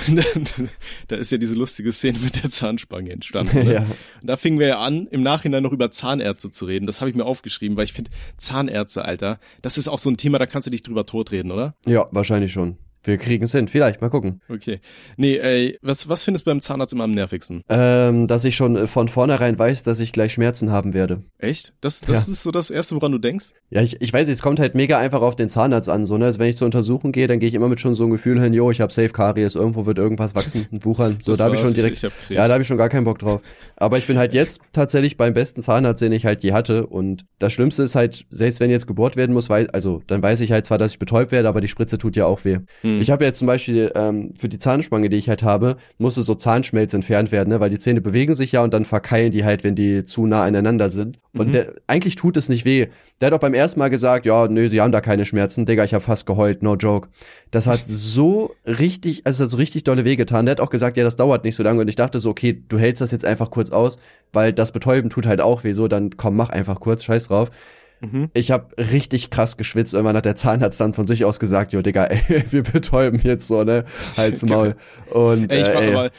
da 1.06 1.16
ist 1.16 1.30
ja 1.30 1.38
diese 1.38 1.54
lustige 1.54 1.92
Szene 1.92 2.18
mit 2.18 2.42
der 2.42 2.50
Zahnspange 2.50 3.12
entstanden. 3.12 3.64
Ne? 3.64 3.74
Ja. 3.74 3.86
Und 4.20 4.26
da 4.26 4.36
fingen 4.36 4.58
wir 4.58 4.66
ja 4.66 4.78
an, 4.80 5.06
im 5.06 5.22
Nachhinein 5.22 5.62
noch 5.62 5.72
über 5.72 5.92
Zahnärzte 5.92 6.50
zu 6.50 6.64
reden. 6.64 6.86
Das 6.86 7.00
habe 7.00 7.10
ich 7.10 7.16
mir 7.16 7.24
aufgeschrieben, 7.24 7.76
weil 7.76 7.84
ich 7.84 7.92
finde, 7.92 8.10
Zahnärzte, 8.38 9.04
Alter, 9.04 9.38
das 9.62 9.78
ist 9.78 9.86
auch 9.86 10.00
so 10.00 10.10
ein 10.10 10.16
Thema, 10.16 10.38
da 10.38 10.46
kannst 10.46 10.66
du 10.66 10.72
dich 10.72 10.82
drüber 10.82 11.06
totreden, 11.06 11.52
oder? 11.52 11.76
ja, 11.86 12.06
wahrscheinlich 12.10 12.52
schon. 12.52 12.76
Wir 13.04 13.16
kriegen 13.18 13.44
es 13.44 13.52
hin. 13.52 13.68
Vielleicht, 13.68 14.00
mal 14.00 14.10
gucken. 14.10 14.40
Okay. 14.48 14.80
Nee, 15.16 15.36
ey, 15.38 15.78
was, 15.82 16.08
was 16.08 16.24
findest 16.24 16.46
du 16.46 16.50
beim 16.50 16.60
Zahnarzt 16.60 16.92
immer 16.92 17.04
am 17.04 17.12
nervigsten? 17.12 17.62
Ähm, 17.68 18.26
dass 18.26 18.44
ich 18.44 18.56
schon 18.56 18.76
äh, 18.76 18.86
von 18.86 19.08
vornherein 19.08 19.58
weiß, 19.58 19.82
dass 19.82 20.00
ich 20.00 20.12
gleich 20.12 20.32
Schmerzen 20.32 20.70
haben 20.72 20.94
werde. 20.94 21.22
Echt? 21.38 21.72
Das, 21.80 22.00
das 22.00 22.26
Ja. 22.26 22.32
ist 22.32 22.42
so 22.42 22.50
das 22.50 22.70
Erste, 22.70 22.94
woran 22.96 23.12
du 23.12 23.18
denkst? 23.18 23.46
Ja, 23.70 23.82
ich, 23.82 24.00
ich 24.00 24.12
weiß 24.12 24.28
es 24.28 24.42
kommt 24.42 24.60
halt 24.60 24.74
mega 24.74 24.98
einfach 24.98 25.22
auf 25.22 25.36
den 25.36 25.48
Zahnarzt 25.48 25.88
an. 25.88 26.06
So, 26.06 26.18
ne? 26.18 26.26
also 26.26 26.38
wenn 26.38 26.48
ich 26.48 26.56
zur 26.56 26.66
Untersuchung 26.66 27.12
gehe, 27.12 27.26
dann 27.26 27.38
gehe 27.38 27.48
ich 27.48 27.54
immer 27.54 27.68
mit 27.68 27.80
schon 27.80 27.94
so 27.94 28.04
einem 28.04 28.12
Gefühl 28.12 28.40
hin, 28.42 28.52
jo, 28.52 28.70
ich 28.70 28.80
habe 28.80 28.92
Safe 28.92 29.10
Karies, 29.10 29.54
irgendwo 29.54 29.86
wird 29.86 29.98
irgendwas 29.98 30.34
wachsen 30.34 30.66
und 30.72 30.84
wuchern. 30.84 31.18
So, 31.20 31.32
Das 31.32 31.38
da 31.38 31.44
habe 31.44 31.54
ich 31.54 31.60
schon 31.60 31.74
direkt. 31.74 31.96
Ich, 31.98 32.04
hab 32.04 32.12
ja, 32.28 32.46
da 32.46 32.52
habe 32.54 32.62
ich 32.62 32.68
schon 32.68 32.76
gar 32.78 32.88
keinen 32.88 33.04
Bock 33.04 33.18
drauf. 33.18 33.40
Aber 33.76 33.98
ich 33.98 34.06
bin 34.06 34.18
halt 34.18 34.34
jetzt 34.34 34.60
tatsächlich 34.72 35.16
beim 35.16 35.34
besten 35.34 35.62
Zahnarzt, 35.62 36.02
den 36.02 36.12
ich 36.12 36.26
halt 36.26 36.42
je 36.42 36.52
hatte. 36.52 36.86
Und 36.86 37.24
das 37.38 37.52
Schlimmste 37.52 37.82
ist 37.84 37.94
halt, 37.94 38.26
selbst 38.30 38.60
wenn 38.60 38.70
jetzt 38.70 38.86
gebohrt 38.86 39.16
werden 39.16 39.32
muss, 39.32 39.48
weiß, 39.48 39.68
also 39.70 40.02
dann 40.06 40.22
weiß 40.22 40.40
ich 40.40 40.50
halt 40.52 40.66
zwar, 40.66 40.78
dass 40.78 40.92
ich 40.92 40.98
betäubt 40.98 41.30
werde, 41.32 41.48
aber 41.48 41.60
die 41.60 41.68
Spritze 41.68 41.98
tut 41.98 42.16
ja 42.16 42.26
auch 42.26 42.44
weh. 42.44 42.58
Hm. 42.80 42.87
Ich 43.00 43.10
habe 43.10 43.24
jetzt 43.24 43.38
zum 43.38 43.46
Beispiel 43.46 43.92
ähm, 43.94 44.32
für 44.38 44.48
die 44.48 44.58
Zahnspange, 44.58 45.08
die 45.08 45.16
ich 45.16 45.28
halt 45.28 45.42
habe, 45.42 45.76
musste 45.98 46.22
so 46.22 46.34
Zahnschmelz 46.34 46.94
entfernt 46.94 47.30
werden, 47.32 47.50
ne? 47.50 47.60
weil 47.60 47.70
die 47.70 47.78
Zähne 47.78 48.00
bewegen 48.00 48.34
sich 48.34 48.52
ja 48.52 48.62
und 48.64 48.72
dann 48.74 48.84
verkeilen 48.84 49.30
die 49.32 49.44
halt, 49.44 49.64
wenn 49.64 49.74
die 49.74 50.04
zu 50.04 50.26
nah 50.26 50.44
aneinander 50.44 50.90
sind. 50.90 51.18
Und 51.34 51.48
Mhm. 51.48 51.52
der, 51.52 51.74
eigentlich 51.86 52.16
tut 52.16 52.36
es 52.36 52.48
nicht 52.48 52.64
weh. 52.64 52.86
Der 53.20 53.26
hat 53.26 53.34
auch 53.34 53.40
beim 53.40 53.54
ersten 53.54 53.78
Mal 53.78 53.90
gesagt, 53.90 54.26
ja, 54.26 54.48
nö, 54.48 54.68
sie 54.68 54.80
haben 54.80 54.92
da 54.92 55.00
keine 55.00 55.24
Schmerzen. 55.24 55.66
Digga, 55.66 55.84
ich 55.84 55.94
habe 55.94 56.02
fast 56.04 56.26
geheult, 56.26 56.62
no 56.62 56.74
joke. 56.76 57.08
Das 57.50 57.66
hat 57.66 57.82
so 57.86 58.54
richtig, 58.66 59.22
also 59.26 59.42
es 59.44 59.46
hat 59.46 59.50
so 59.50 59.56
richtig 59.58 59.84
dolle 59.84 60.04
weh 60.04 60.16
getan. 60.16 60.46
Der 60.46 60.52
hat 60.52 60.60
auch 60.60 60.70
gesagt, 60.70 60.96
ja, 60.96 61.04
das 61.04 61.16
dauert 61.16 61.44
nicht 61.44 61.56
so 61.56 61.62
lange. 61.62 61.80
Und 61.80 61.88
ich 61.88 61.96
dachte 61.96 62.18
so, 62.20 62.30
okay, 62.30 62.62
du 62.68 62.78
hältst 62.78 63.00
das 63.00 63.10
jetzt 63.10 63.24
einfach 63.24 63.50
kurz 63.50 63.70
aus, 63.70 63.98
weil 64.32 64.52
das 64.52 64.72
Betäuben 64.72 65.10
tut 65.10 65.26
halt 65.26 65.40
auch 65.40 65.64
weh. 65.64 65.72
So, 65.72 65.88
dann 65.88 66.16
komm, 66.16 66.36
mach 66.36 66.48
einfach 66.50 66.80
kurz, 66.80 67.04
scheiß 67.04 67.28
drauf. 67.28 67.50
Mhm. 68.00 68.30
Ich 68.34 68.50
habe 68.50 68.76
richtig 68.78 69.30
krass 69.30 69.56
geschwitzt. 69.56 69.94
Irgendwann 69.94 70.16
hat 70.16 70.24
der 70.24 70.36
Zahnarzt 70.36 70.80
dann 70.80 70.94
von 70.94 71.06
sich 71.06 71.24
aus 71.24 71.40
gesagt, 71.40 71.72
jo, 71.72 71.82
Digga, 71.82 72.04
ey, 72.06 72.44
wir 72.50 72.62
betäuben 72.62 73.20
jetzt 73.22 73.48
so, 73.48 73.64
ne? 73.64 73.84
Halt's 74.16 74.42
Maul. 74.46 74.76
Und 75.10 75.50
Ey, 75.52 75.62
ich 75.62 75.68
äh, 75.68 76.10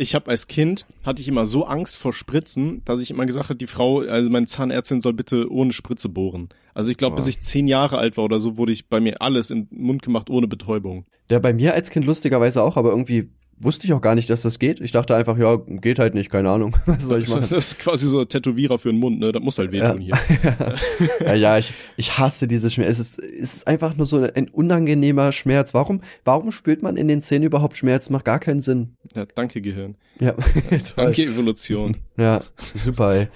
ich 0.00 0.14
habe 0.14 0.30
als 0.30 0.46
Kind, 0.46 0.86
hatte 1.04 1.20
ich 1.20 1.26
immer 1.26 1.44
so 1.44 1.64
Angst 1.64 1.98
vor 1.98 2.12
Spritzen, 2.12 2.82
dass 2.84 3.00
ich 3.00 3.10
immer 3.10 3.26
gesagt 3.26 3.48
habe, 3.48 3.56
die 3.56 3.66
Frau, 3.66 4.02
also 4.02 4.30
meine 4.30 4.46
Zahnärztin 4.46 5.00
soll 5.00 5.12
bitte 5.12 5.50
ohne 5.50 5.72
Spritze 5.72 6.08
bohren. 6.08 6.50
Also 6.72 6.92
ich 6.92 6.96
glaube, 6.96 7.16
bis 7.16 7.26
ich 7.26 7.40
zehn 7.40 7.66
Jahre 7.66 7.98
alt 7.98 8.16
war 8.16 8.24
oder 8.24 8.38
so, 8.38 8.56
wurde 8.56 8.70
ich 8.70 8.88
bei 8.88 9.00
mir 9.00 9.20
alles 9.20 9.50
in 9.50 9.68
den 9.68 9.82
Mund 9.82 10.02
gemacht 10.02 10.30
ohne 10.30 10.46
Betäubung. 10.46 11.04
der 11.30 11.40
bei 11.40 11.52
mir 11.52 11.74
als 11.74 11.90
Kind 11.90 12.06
lustigerweise 12.06 12.62
auch, 12.62 12.76
aber 12.76 12.90
irgendwie 12.90 13.30
wusste 13.60 13.86
ich 13.86 13.92
auch 13.92 14.00
gar 14.00 14.14
nicht, 14.14 14.30
dass 14.30 14.42
das 14.42 14.58
geht. 14.58 14.80
Ich 14.80 14.92
dachte 14.92 15.14
einfach, 15.16 15.36
ja, 15.38 15.56
geht 15.56 15.98
halt 15.98 16.14
nicht, 16.14 16.30
keine 16.30 16.50
Ahnung. 16.50 16.76
Was 16.86 17.04
soll 17.04 17.22
ich 17.22 17.28
machen? 17.28 17.46
Das 17.50 17.66
ist 17.72 17.78
quasi 17.78 18.06
so 18.06 18.20
ein 18.20 18.28
Tätowierer 18.28 18.78
für 18.78 18.90
den 18.90 18.98
Mund, 18.98 19.18
ne? 19.18 19.32
Das 19.32 19.42
muss 19.42 19.58
halt 19.58 19.72
wehtun 19.72 20.00
hier. 20.00 20.18
ja, 21.20 21.34
ja, 21.34 21.58
ich, 21.58 21.72
ich 21.96 22.18
hasse 22.18 22.46
diese 22.46 22.70
Schmerz. 22.70 22.92
Es 22.92 22.98
ist, 22.98 23.18
es 23.18 23.54
ist 23.56 23.66
einfach 23.66 23.96
nur 23.96 24.06
so 24.06 24.20
ein 24.22 24.48
unangenehmer 24.48 25.32
Schmerz. 25.32 25.74
Warum, 25.74 26.00
warum 26.24 26.52
spürt 26.52 26.82
man 26.82 26.96
in 26.96 27.08
den 27.08 27.22
Zähnen 27.22 27.44
überhaupt 27.44 27.76
Schmerz? 27.76 28.10
Macht 28.10 28.24
gar 28.24 28.38
keinen 28.38 28.60
Sinn. 28.60 28.96
Ja, 29.14 29.26
danke 29.34 29.60
Gehirn. 29.60 29.96
Ja. 30.20 30.34
Danke 30.96 31.24
Evolution. 31.24 31.96
Ja, 32.16 32.40
super, 32.74 33.14
ey. 33.14 33.28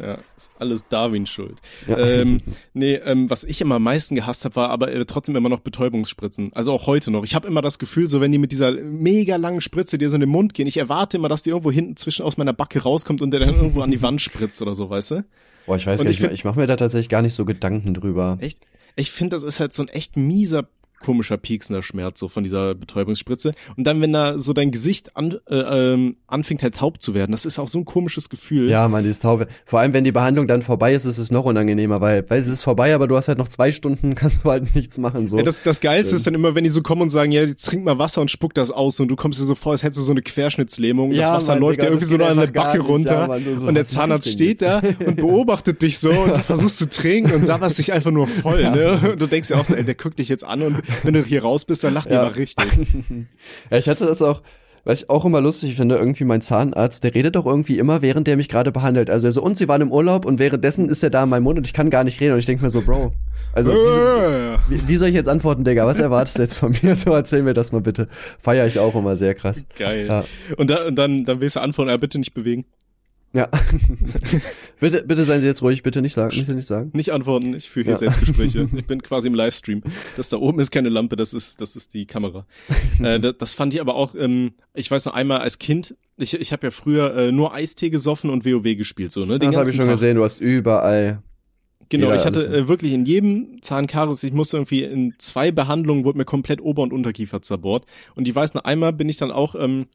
Ja, 0.00 0.18
ist 0.36 0.50
alles 0.58 0.86
Darwin 0.88 1.26
schuld. 1.26 1.56
Ja. 1.86 1.96
Ähm, 1.98 2.42
nee, 2.74 2.94
ähm, 2.96 3.30
was 3.30 3.44
ich 3.44 3.60
immer 3.60 3.76
am 3.76 3.82
meisten 3.84 4.14
gehasst 4.14 4.44
habe, 4.44 4.56
war 4.56 4.70
aber 4.70 4.92
äh, 4.92 5.04
trotzdem 5.06 5.36
immer 5.36 5.48
noch 5.48 5.60
Betäubungsspritzen. 5.60 6.52
Also 6.54 6.72
auch 6.72 6.86
heute 6.86 7.10
noch. 7.10 7.24
Ich 7.24 7.34
habe 7.34 7.48
immer 7.48 7.62
das 7.62 7.78
Gefühl, 7.78 8.06
so 8.08 8.20
wenn 8.20 8.32
die 8.32 8.38
mit 8.38 8.52
dieser 8.52 8.72
mega 8.72 9.36
langen 9.36 9.60
Spritze 9.60 9.98
dir 9.98 10.10
so 10.10 10.16
in 10.16 10.20
den 10.20 10.28
Mund 10.30 10.52
gehen, 10.54 10.66
ich 10.66 10.76
erwarte 10.76 11.16
immer, 11.16 11.28
dass 11.28 11.42
die 11.42 11.50
irgendwo 11.50 11.70
hinten 11.70 11.96
zwischen 11.96 12.22
aus 12.24 12.36
meiner 12.36 12.52
Backe 12.52 12.82
rauskommt 12.82 13.22
und 13.22 13.30
der 13.30 13.40
dann 13.40 13.54
irgendwo 13.56 13.80
an 13.82 13.90
die 13.90 14.02
Wand 14.02 14.20
spritzt 14.20 14.60
oder 14.62 14.74
so, 14.74 14.90
weißt 14.90 15.12
du? 15.12 15.24
Boah, 15.66 15.76
ich 15.76 15.86
weiß 15.86 15.98
Und 16.00 16.04
gar 16.06 16.10
ich 16.10 16.18
nicht, 16.18 16.20
find- 16.20 16.32
ich 16.34 16.44
mache 16.44 16.60
mir 16.60 16.66
da 16.66 16.76
tatsächlich 16.76 17.08
gar 17.08 17.22
nicht 17.22 17.34
so 17.34 17.44
Gedanken 17.44 17.94
drüber. 17.94 18.36
Echt? 18.40 18.58
Ich 18.96 19.10
finde, 19.10 19.36
das 19.36 19.42
ist 19.42 19.60
halt 19.60 19.74
so 19.74 19.82
ein 19.82 19.88
echt 19.88 20.16
mieser 20.16 20.66
komischer 21.00 21.36
pieksender 21.36 21.82
Schmerz 21.82 22.18
so 22.20 22.28
von 22.28 22.44
dieser 22.44 22.74
Betäubungsspritze 22.74 23.52
und 23.76 23.84
dann 23.84 24.00
wenn 24.00 24.12
da 24.12 24.38
so 24.38 24.52
dein 24.52 24.70
Gesicht 24.70 25.16
an, 25.16 25.38
äh, 25.48 25.56
ähm, 25.56 26.16
anfängt 26.26 26.62
halt 26.62 26.76
taub 26.76 27.00
zu 27.00 27.14
werden 27.14 27.32
das 27.32 27.44
ist 27.46 27.58
auch 27.58 27.68
so 27.68 27.78
ein 27.78 27.84
komisches 27.84 28.28
Gefühl 28.28 28.68
Ja, 28.70 28.88
man, 28.88 29.04
dieses 29.04 29.20
Taube. 29.20 29.46
Vor 29.64 29.80
allem, 29.80 29.92
wenn 29.92 30.04
die 30.04 30.12
Behandlung 30.12 30.46
dann 30.46 30.62
vorbei 30.62 30.92
ist, 30.94 31.04
ist 31.04 31.18
es 31.18 31.30
noch 31.30 31.44
unangenehmer, 31.44 32.00
weil, 32.00 32.24
weil 32.28 32.40
es 32.40 32.48
ist 32.48 32.62
vorbei, 32.62 32.94
aber 32.94 33.06
du 33.08 33.16
hast 33.16 33.28
halt 33.28 33.38
noch 33.38 33.48
zwei 33.48 33.72
Stunden, 33.72 34.14
kannst 34.16 34.44
du 34.44 34.50
halt 34.50 34.74
nichts 34.74 34.98
machen, 34.98 35.26
so. 35.26 35.36
Ja, 35.36 35.42
das, 35.42 35.62
das 35.62 35.80
Geilste 35.80 36.14
ist 36.16 36.26
dann 36.26 36.34
immer, 36.34 36.54
wenn 36.54 36.64
die 36.64 36.70
so 36.70 36.82
kommen 36.82 37.02
und 37.02 37.10
sagen, 37.10 37.32
ja, 37.32 37.42
jetzt 37.42 37.66
trink 37.66 37.84
mal 37.84 37.98
Wasser 37.98 38.20
und 38.20 38.30
spuck 38.30 38.54
das 38.54 38.70
aus 38.70 39.00
und 39.00 39.08
du 39.08 39.16
kommst 39.16 39.40
dir 39.40 39.44
so 39.44 39.54
vor, 39.54 39.72
als 39.72 39.82
hättest 39.82 40.00
du 40.00 40.04
so 40.04 40.12
eine 40.12 40.22
Querschnittslähmung 40.22 41.10
und 41.10 41.16
Ja, 41.16 41.34
das 41.34 41.44
Wasser 41.44 41.52
Mann, 41.52 41.60
läuft 41.60 41.82
dir 41.82 41.86
irgendwie 41.86 42.06
so 42.06 42.16
noch 42.16 42.28
an 42.28 42.38
der 42.38 42.46
Backe 42.48 42.78
nicht. 42.78 42.88
runter 42.88 43.12
Ja, 43.12 43.26
Mann, 43.26 43.42
so, 43.58 43.66
und 43.66 43.74
der 43.74 43.84
Zahnarzt 43.84 44.28
steht 44.28 44.62
da 44.62 44.82
und 45.04 45.16
beobachtet 45.16 45.82
dich 45.82 45.98
so 45.98 46.10
und 46.10 46.30
du 46.36 46.40
versuchst 46.40 46.78
zu 46.78 46.88
trinken 46.88 47.32
und 47.32 47.44
sabberst 47.46 47.78
dich 47.78 47.92
einfach 47.92 48.10
nur 48.10 48.26
voll, 48.26 48.62
ne? 48.62 49.10
Und 49.12 49.20
du 49.20 49.26
denkst 49.26 49.50
ja 49.50 49.56
auch 49.58 49.64
so, 49.64 49.74
ey, 49.74 49.84
der 49.84 49.94
guckt 49.94 50.18
dich 50.18 50.28
jetzt 50.28 50.44
an 50.44 50.62
und 50.62 50.76
wenn 51.02 51.14
du 51.14 51.22
hier 51.22 51.42
raus 51.42 51.64
bist, 51.64 51.84
dann 51.84 51.94
lacht 51.94 52.10
Ja. 52.10 52.22
mal 52.24 52.28
richtig. 52.32 52.66
Ja, 53.70 53.78
ich 53.78 53.88
hatte 53.88 54.06
das 54.06 54.22
auch, 54.22 54.42
was 54.84 55.02
ich 55.02 55.10
auch 55.10 55.24
immer 55.24 55.40
lustig 55.40 55.74
finde, 55.74 55.96
irgendwie 55.96 56.22
mein 56.24 56.40
Zahnarzt, 56.42 57.02
der 57.02 57.12
redet 57.14 57.34
doch 57.34 57.44
irgendwie 57.44 57.78
immer, 57.78 58.02
während 58.02 58.28
der 58.28 58.36
mich 58.36 58.48
gerade 58.48 58.70
behandelt. 58.70 59.10
Also 59.10 59.26
er 59.26 59.32
so, 59.32 59.42
und 59.42 59.58
sie 59.58 59.66
waren 59.66 59.80
im 59.82 59.90
Urlaub 59.90 60.24
und 60.24 60.38
währenddessen 60.38 60.88
ist 60.88 61.02
er 61.02 61.10
da 61.10 61.24
in 61.24 61.28
meinem 61.28 61.42
Mund 61.42 61.58
und 61.58 61.66
ich 61.66 61.72
kann 61.72 61.90
gar 61.90 62.04
nicht 62.04 62.20
reden 62.20 62.34
und 62.34 62.38
ich 62.38 62.46
denke 62.46 62.62
mir 62.62 62.70
so, 62.70 62.82
Bro, 62.82 63.12
also 63.52 63.72
wie, 63.72 64.76
wie, 64.76 64.88
wie 64.88 64.96
soll 64.96 65.08
ich 65.08 65.14
jetzt 65.14 65.28
antworten, 65.28 65.64
Digga? 65.64 65.86
Was 65.86 65.98
erwartest 65.98 66.38
du 66.38 66.42
jetzt 66.42 66.54
von 66.54 66.74
mir? 66.82 66.94
So 66.96 67.10
erzähl 67.10 67.42
mir 67.42 67.52
das 67.54 67.72
mal 67.72 67.80
bitte. 67.80 68.08
Feier 68.40 68.66
ich 68.66 68.78
auch 68.78 68.94
immer 68.94 69.16
sehr 69.16 69.34
krass. 69.34 69.64
Geil. 69.76 70.06
Ja. 70.06 70.24
Und, 70.56 70.70
da, 70.70 70.86
und 70.86 70.94
dann, 70.96 71.24
dann 71.24 71.40
willst 71.40 71.56
du 71.56 71.60
antworten, 71.60 71.90
ja, 71.90 71.96
bitte 71.96 72.18
nicht 72.18 72.34
bewegen. 72.34 72.64
Ja. 73.36 73.48
bitte, 74.80 75.04
bitte 75.06 75.24
seien 75.24 75.42
Sie 75.42 75.46
jetzt 75.46 75.60
ruhig, 75.60 75.82
bitte 75.82 76.00
nicht 76.00 76.14
sagen, 76.14 76.34
nicht, 76.34 76.48
nicht 76.48 76.66
sagen. 76.66 76.90
Nicht 76.94 77.10
antworten, 77.10 77.54
ich 77.54 77.68
führe 77.68 77.84
hier 77.84 77.92
ja. 77.92 77.98
Selbstgespräche. 77.98 78.68
Ich 78.76 78.86
bin 78.86 79.02
quasi 79.02 79.28
im 79.28 79.34
Livestream. 79.34 79.82
Das 80.16 80.30
da 80.30 80.38
oben 80.38 80.58
ist 80.58 80.70
keine 80.70 80.88
Lampe, 80.88 81.16
das 81.16 81.34
ist, 81.34 81.60
das 81.60 81.76
ist 81.76 81.92
die 81.92 82.06
Kamera. 82.06 82.46
äh, 83.02 83.20
das, 83.20 83.34
das, 83.38 83.54
fand 83.54 83.74
ich 83.74 83.80
aber 83.80 83.94
auch, 83.94 84.14
ähm, 84.14 84.52
ich 84.72 84.90
weiß 84.90 85.04
noch 85.04 85.14
einmal 85.14 85.40
als 85.40 85.58
Kind, 85.58 85.96
ich, 86.16 86.32
ich 86.32 86.52
habe 86.52 86.66
ja 86.66 86.70
früher 86.70 87.14
äh, 87.14 87.32
nur 87.32 87.52
Eistee 87.52 87.90
gesoffen 87.90 88.30
und 88.30 88.46
WoW 88.46 88.74
gespielt, 88.76 89.12
so, 89.12 89.26
ne? 89.26 89.38
Den 89.38 89.50
das 89.50 89.60
habe 89.60 89.70
ich 89.70 89.76
schon 89.76 89.84
Tag. 89.84 89.94
gesehen, 89.94 90.16
du 90.16 90.24
hast 90.24 90.40
überall. 90.40 91.22
Genau, 91.88 92.12
ich 92.12 92.24
hatte 92.24 92.46
äh, 92.46 92.68
wirklich 92.68 92.92
in 92.92 93.04
jedem 93.04 93.62
Zahnkaries, 93.62 94.24
ich 94.24 94.32
musste 94.32 94.56
irgendwie 94.56 94.82
in 94.82 95.14
zwei 95.18 95.52
Behandlungen, 95.52 96.04
wurde 96.04 96.18
mir 96.18 96.24
komplett 96.24 96.60
Ober- 96.60 96.82
und 96.82 96.92
Unterkiefer 96.92 97.42
zerbohrt. 97.42 97.84
Und 98.14 98.26
ich 98.26 98.34
weiß 98.34 98.54
noch 98.54 98.64
einmal 98.64 98.92
bin 98.92 99.08
ich 99.08 99.18
dann 99.18 99.30
auch 99.30 99.54
ähm, 99.54 99.86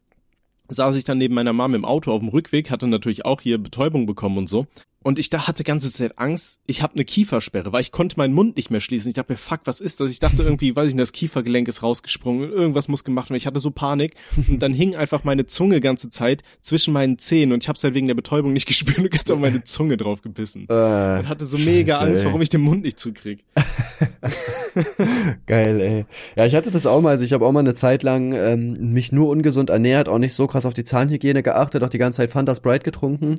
saß 0.69 0.95
ich 0.95 1.03
dann 1.03 1.17
neben 1.17 1.35
meiner 1.35 1.53
Mom 1.53 1.75
im 1.75 1.85
Auto 1.85 2.11
auf 2.11 2.19
dem 2.19 2.29
Rückweg, 2.29 2.71
hatte 2.71 2.87
natürlich 2.87 3.25
auch 3.25 3.41
hier 3.41 3.57
Betäubung 3.57 4.05
bekommen 4.05 4.37
und 4.37 4.47
so. 4.47 4.67
Und 5.03 5.17
ich 5.17 5.31
da 5.31 5.47
hatte 5.47 5.63
ganze 5.63 5.91
Zeit 5.91 6.19
Angst, 6.19 6.59
ich 6.67 6.83
habe 6.83 6.93
eine 6.93 7.03
Kiefersperre, 7.05 7.71
weil 7.71 7.81
ich 7.81 7.91
konnte 7.91 8.17
meinen 8.17 8.35
Mund 8.35 8.55
nicht 8.55 8.69
mehr 8.69 8.81
schließen. 8.81 9.09
Ich 9.09 9.15
dachte 9.15 9.33
mir, 9.33 9.37
fuck, 9.37 9.61
was 9.63 9.81
ist 9.81 9.99
das? 9.99 10.11
Ich 10.11 10.19
dachte 10.19 10.43
irgendwie, 10.43 10.75
weiß 10.75 10.89
ich 10.89 10.93
nicht, 10.93 11.01
das 11.01 11.11
Kiefergelenk 11.11 11.67
ist 11.67 11.81
rausgesprungen, 11.81 12.51
irgendwas 12.51 12.87
muss 12.87 13.03
gemacht 13.03 13.29
werden. 13.29 13.37
Ich 13.37 13.47
hatte 13.47 13.59
so 13.59 13.71
Panik 13.71 14.15
und 14.47 14.59
dann 14.59 14.73
hing 14.73 14.95
einfach 14.95 15.23
meine 15.23 15.47
Zunge 15.47 15.81
ganze 15.81 16.09
Zeit 16.09 16.43
zwischen 16.61 16.93
meinen 16.93 17.17
Zähnen 17.17 17.51
und 17.51 17.63
ich 17.63 17.67
habe 17.67 17.77
es 17.77 17.83
halt 17.83 17.95
wegen 17.95 18.07
der 18.07 18.13
Betäubung 18.13 18.53
nicht 18.53 18.65
gespürt 18.67 18.99
und 18.99 19.09
ganz 19.09 19.31
auf 19.31 19.39
meine 19.39 19.63
Zunge 19.63 19.97
drauf 19.97 20.21
gebissen. 20.21 20.67
Äh, 20.69 20.73
und 20.73 21.29
hatte 21.29 21.45
so 21.45 21.57
Scheiße, 21.57 21.69
mega 21.69 21.97
Angst, 21.97 22.23
warum 22.25 22.41
ich 22.41 22.49
den 22.49 22.61
Mund 22.61 22.83
nicht 22.83 22.99
zukrieg. 22.99 23.43
Geil, 25.47 25.81
ey. 25.81 26.05
Ja, 26.35 26.45
ich 26.45 26.53
hatte 26.53 26.69
das 26.69 26.85
auch 26.85 27.01
mal, 27.01 27.09
also 27.09 27.25
ich 27.25 27.33
habe 27.33 27.45
auch 27.45 27.51
mal 27.51 27.61
eine 27.61 27.73
Zeit 27.73 28.03
lang 28.03 28.33
ähm, 28.33 28.93
mich 28.93 29.11
nur 29.11 29.29
ungesund 29.29 29.71
ernährt, 29.71 30.07
auch 30.07 30.19
nicht 30.19 30.35
so 30.35 30.45
krass 30.45 30.67
auf 30.67 30.75
die 30.75 30.83
Zahnhygiene 30.83 31.41
geachtet, 31.41 31.83
auch 31.83 31.89
die 31.89 31.97
ganze 31.97 32.17
Zeit 32.17 32.29
Fanta 32.29 32.55
Sprite 32.55 32.83
getrunken 32.83 33.35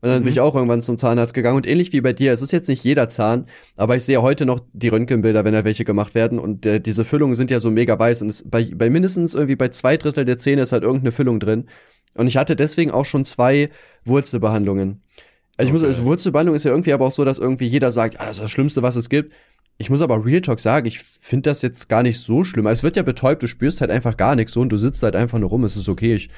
und 0.00 0.08
dann 0.08 0.20
mhm. 0.20 0.24
bin 0.24 0.32
ich 0.32 0.40
auch 0.40 0.54
irgendwann 0.54 0.82
zum 0.82 0.98
Zahnarzt 0.98 1.34
gegangen 1.34 1.56
und 1.56 1.66
ähnlich 1.66 1.92
wie 1.92 2.00
bei 2.00 2.12
dir, 2.12 2.32
es 2.32 2.42
ist 2.42 2.52
jetzt 2.52 2.68
nicht 2.68 2.84
jeder 2.84 3.08
Zahn, 3.08 3.46
aber 3.76 3.96
ich 3.96 4.04
sehe 4.04 4.22
heute 4.22 4.46
noch 4.46 4.60
die 4.72 4.88
Röntgenbilder, 4.88 5.44
wenn 5.44 5.54
da 5.54 5.64
welche 5.64 5.84
gemacht 5.84 6.14
werden 6.14 6.38
und 6.38 6.66
äh, 6.66 6.80
diese 6.80 7.04
Füllungen 7.04 7.34
sind 7.34 7.50
ja 7.50 7.60
so 7.60 7.70
mega 7.70 7.98
weiß 7.98 8.22
und 8.22 8.28
es, 8.28 8.48
bei, 8.48 8.70
bei 8.74 8.90
mindestens 8.90 9.34
irgendwie 9.34 9.56
bei 9.56 9.68
zwei 9.68 9.96
Drittel 9.96 10.24
der 10.24 10.38
Zähne 10.38 10.62
ist 10.62 10.72
halt 10.72 10.82
irgendeine 10.82 11.12
Füllung 11.12 11.40
drin. 11.40 11.66
Und 12.14 12.26
ich 12.28 12.36
hatte 12.36 12.56
deswegen 12.56 12.90
auch 12.90 13.04
schon 13.04 13.24
zwei 13.24 13.70
Wurzelbehandlungen. 14.04 15.02
Also 15.56 15.68
ich 15.68 15.72
muss, 15.72 15.84
also 15.84 16.04
Wurzelbehandlung 16.04 16.56
ist 16.56 16.64
ja 16.64 16.70
irgendwie 16.70 16.92
aber 16.92 17.06
auch 17.06 17.12
so, 17.12 17.24
dass 17.24 17.38
irgendwie 17.38 17.66
jeder 17.66 17.90
sagt, 17.90 18.20
ah, 18.20 18.26
das 18.26 18.36
ist 18.36 18.44
das 18.44 18.50
Schlimmste, 18.50 18.82
was 18.82 18.96
es 18.96 19.08
gibt. 19.08 19.32
Ich 19.78 19.90
muss 19.90 20.00
aber 20.00 20.24
Real 20.24 20.40
Talk 20.40 20.60
sagen, 20.60 20.86
ich 20.86 21.00
finde 21.00 21.50
das 21.50 21.60
jetzt 21.60 21.88
gar 21.88 22.02
nicht 22.02 22.18
so 22.18 22.44
schlimm. 22.44 22.66
Also 22.66 22.80
es 22.80 22.82
wird 22.82 22.96
ja 22.96 23.02
betäubt, 23.02 23.42
du 23.42 23.46
spürst 23.46 23.82
halt 23.82 23.90
einfach 23.90 24.16
gar 24.16 24.34
nichts 24.34 24.52
so 24.52 24.60
und 24.60 24.70
du 24.70 24.78
sitzt 24.78 25.02
halt 25.02 25.16
einfach 25.16 25.38
nur 25.38 25.50
rum, 25.50 25.64
es 25.64 25.76
ist 25.76 25.88
okay. 25.88 26.14
Ich 26.14 26.30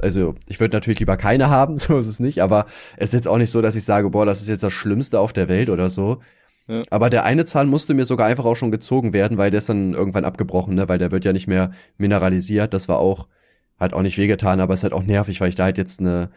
also 0.00 0.34
ich 0.46 0.60
würde 0.60 0.76
natürlich 0.76 1.00
lieber 1.00 1.16
keine 1.16 1.50
haben, 1.50 1.78
so 1.78 1.98
ist 1.98 2.06
es 2.06 2.20
nicht, 2.20 2.42
aber 2.42 2.66
es 2.96 3.08
ist 3.08 3.14
jetzt 3.14 3.28
auch 3.28 3.38
nicht 3.38 3.50
so, 3.50 3.62
dass 3.62 3.76
ich 3.76 3.84
sage, 3.84 4.10
boah, 4.10 4.26
das 4.26 4.40
ist 4.40 4.48
jetzt 4.48 4.62
das 4.62 4.72
Schlimmste 4.72 5.20
auf 5.20 5.32
der 5.32 5.48
Welt 5.48 5.70
oder 5.70 5.90
so. 5.90 6.20
Ja. 6.66 6.82
Aber 6.90 7.10
der 7.10 7.24
eine 7.24 7.44
Zahn 7.44 7.68
musste 7.68 7.92
mir 7.94 8.04
sogar 8.04 8.26
einfach 8.26 8.44
auch 8.46 8.56
schon 8.56 8.70
gezogen 8.70 9.12
werden, 9.12 9.36
weil 9.36 9.50
der 9.50 9.58
ist 9.58 9.68
dann 9.68 9.92
irgendwann 9.92 10.24
abgebrochen, 10.24 10.74
ne? 10.74 10.88
weil 10.88 10.98
der 10.98 11.10
wird 11.10 11.24
ja 11.24 11.32
nicht 11.32 11.46
mehr 11.46 11.72
mineralisiert. 11.98 12.72
Das 12.72 12.88
war 12.88 12.98
auch, 12.98 13.28
hat 13.78 13.92
auch 13.92 14.02
nicht 14.02 14.16
wehgetan, 14.16 14.60
aber 14.60 14.72
es 14.72 14.80
ist 14.80 14.84
halt 14.84 14.94
auch 14.94 15.02
nervig, 15.02 15.40
weil 15.40 15.50
ich 15.50 15.56
da 15.56 15.64
halt 15.64 15.78
jetzt 15.78 16.00
eine, 16.00 16.30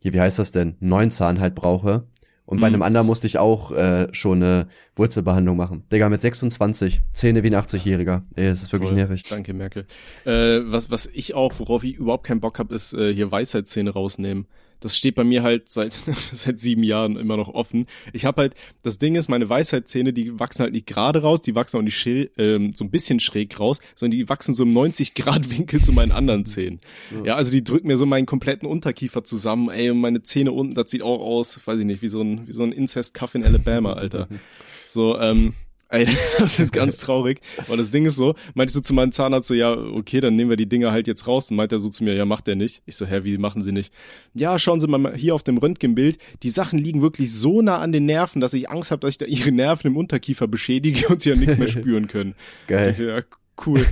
hier, 0.00 0.12
wie 0.12 0.20
heißt 0.20 0.38
das 0.38 0.52
denn, 0.52 0.76
neun 0.80 1.10
Zahn 1.10 1.40
halt 1.40 1.54
brauche. 1.54 2.04
Und 2.50 2.60
bei 2.60 2.68
mhm. 2.68 2.74
einem 2.74 2.82
anderen 2.82 3.06
musste 3.06 3.28
ich 3.28 3.38
auch 3.38 3.70
äh, 3.70 4.08
schon 4.10 4.42
eine 4.42 4.66
Wurzelbehandlung 4.96 5.56
machen. 5.56 5.84
Digga, 5.92 6.08
mit 6.08 6.20
26, 6.20 7.00
Zähne 7.12 7.44
wie 7.44 7.54
ein 7.54 7.54
80-Jähriger. 7.54 8.22
Ey, 8.34 8.46
es 8.46 8.64
ist 8.64 8.72
wirklich 8.72 8.90
Toll. 8.90 8.98
nervig. 8.98 9.22
Danke, 9.28 9.54
Merkel. 9.54 9.86
Äh, 10.24 10.60
was, 10.64 10.90
was 10.90 11.06
ich 11.06 11.34
auch, 11.34 11.52
worauf 11.58 11.84
ich 11.84 11.94
überhaupt 11.94 12.24
keinen 12.24 12.40
Bock 12.40 12.58
habe, 12.58 12.74
ist 12.74 12.92
äh, 12.92 13.14
hier 13.14 13.30
Weisheitszähne 13.30 13.90
rausnehmen 13.90 14.46
das 14.80 14.96
steht 14.96 15.14
bei 15.14 15.24
mir 15.24 15.42
halt 15.42 15.70
seit 15.70 15.92
seit 16.32 16.58
sieben 16.58 16.82
Jahren 16.82 17.16
immer 17.16 17.36
noch 17.36 17.48
offen. 17.48 17.86
Ich 18.12 18.24
habe 18.24 18.42
halt, 18.42 18.54
das 18.82 18.98
Ding 18.98 19.14
ist, 19.14 19.28
meine 19.28 19.48
Weisheitszähne, 19.48 20.12
die 20.12 20.38
wachsen 20.38 20.62
halt 20.62 20.72
nicht 20.72 20.86
gerade 20.86 21.22
raus, 21.22 21.40
die 21.40 21.54
wachsen 21.54 21.78
auch 21.78 21.82
nicht 21.82 22.06
ähm, 22.38 22.72
so 22.74 22.84
ein 22.84 22.90
bisschen 22.90 23.20
schräg 23.20 23.58
raus, 23.60 23.80
sondern 23.94 24.18
die 24.18 24.28
wachsen 24.28 24.54
so 24.54 24.64
im 24.64 24.72
90 24.72 25.14
Grad 25.14 25.50
Winkel 25.50 25.80
zu 25.80 25.92
meinen 25.92 26.12
anderen 26.12 26.46
Zähnen. 26.46 26.80
Ja. 27.10 27.24
ja, 27.24 27.36
also 27.36 27.50
die 27.50 27.62
drücken 27.62 27.86
mir 27.86 27.96
so 27.96 28.06
meinen 28.06 28.26
kompletten 28.26 28.68
Unterkiefer 28.68 29.24
zusammen, 29.24 29.68
ey, 29.68 29.90
und 29.90 30.00
meine 30.00 30.22
Zähne 30.22 30.52
unten, 30.52 30.74
das 30.74 30.90
sieht 30.90 31.02
auch 31.02 31.20
aus, 31.20 31.60
weiß 31.66 31.78
ich 31.78 31.86
nicht, 31.86 32.02
wie 32.02 32.08
so 32.08 32.22
ein 32.22 32.48
wie 32.48 32.52
so 32.52 32.62
ein 32.62 32.72
Incest-Cuff 32.72 33.34
in 33.34 33.44
Alabama, 33.44 33.92
Alter. 33.92 34.28
So, 34.86 35.16
ähm, 35.20 35.54
Ey, 35.90 36.06
das 36.38 36.58
ist 36.58 36.72
ganz 36.72 36.98
traurig. 37.00 37.40
Und 37.68 37.78
das 37.78 37.90
Ding 37.90 38.06
ist 38.06 38.16
so, 38.16 38.34
meinte 38.54 38.70
ich 38.70 38.74
so 38.74 38.80
zu 38.80 38.94
meinem 38.94 39.12
Zahnarzt 39.12 39.48
so, 39.48 39.54
ja, 39.54 39.72
okay, 39.72 40.20
dann 40.20 40.36
nehmen 40.36 40.48
wir 40.48 40.56
die 40.56 40.68
Dinger 40.68 40.92
halt 40.92 41.06
jetzt 41.08 41.26
raus. 41.26 41.50
Und 41.50 41.56
meint 41.56 41.72
er 41.72 41.80
so 41.80 41.90
zu 41.90 42.04
mir, 42.04 42.14
ja, 42.14 42.24
macht 42.24 42.48
er 42.48 42.54
nicht. 42.54 42.82
Ich 42.86 42.96
so, 42.96 43.06
hä, 43.06 43.24
wie 43.24 43.36
machen 43.38 43.62
sie 43.62 43.72
nicht? 43.72 43.92
Ja, 44.32 44.58
schauen 44.58 44.80
Sie 44.80 44.86
mal 44.86 45.14
hier 45.16 45.34
auf 45.34 45.42
dem 45.42 45.58
Röntgenbild. 45.58 46.18
Die 46.42 46.50
Sachen 46.50 46.78
liegen 46.78 47.02
wirklich 47.02 47.34
so 47.34 47.60
nah 47.60 47.78
an 47.78 47.92
den 47.92 48.06
Nerven, 48.06 48.40
dass 48.40 48.54
ich 48.54 48.70
Angst 48.70 48.92
habe, 48.92 49.00
dass 49.00 49.10
ich 49.10 49.18
da 49.18 49.26
ihre 49.26 49.50
Nerven 49.50 49.88
im 49.88 49.96
Unterkiefer 49.96 50.46
beschädige 50.46 51.08
und 51.08 51.22
sie 51.22 51.30
ja 51.30 51.36
nichts 51.36 51.58
mehr 51.58 51.68
spüren 51.68 52.06
können. 52.06 52.34
Geil. 52.68 52.96
Ja, 52.98 53.22
cool. 53.66 53.84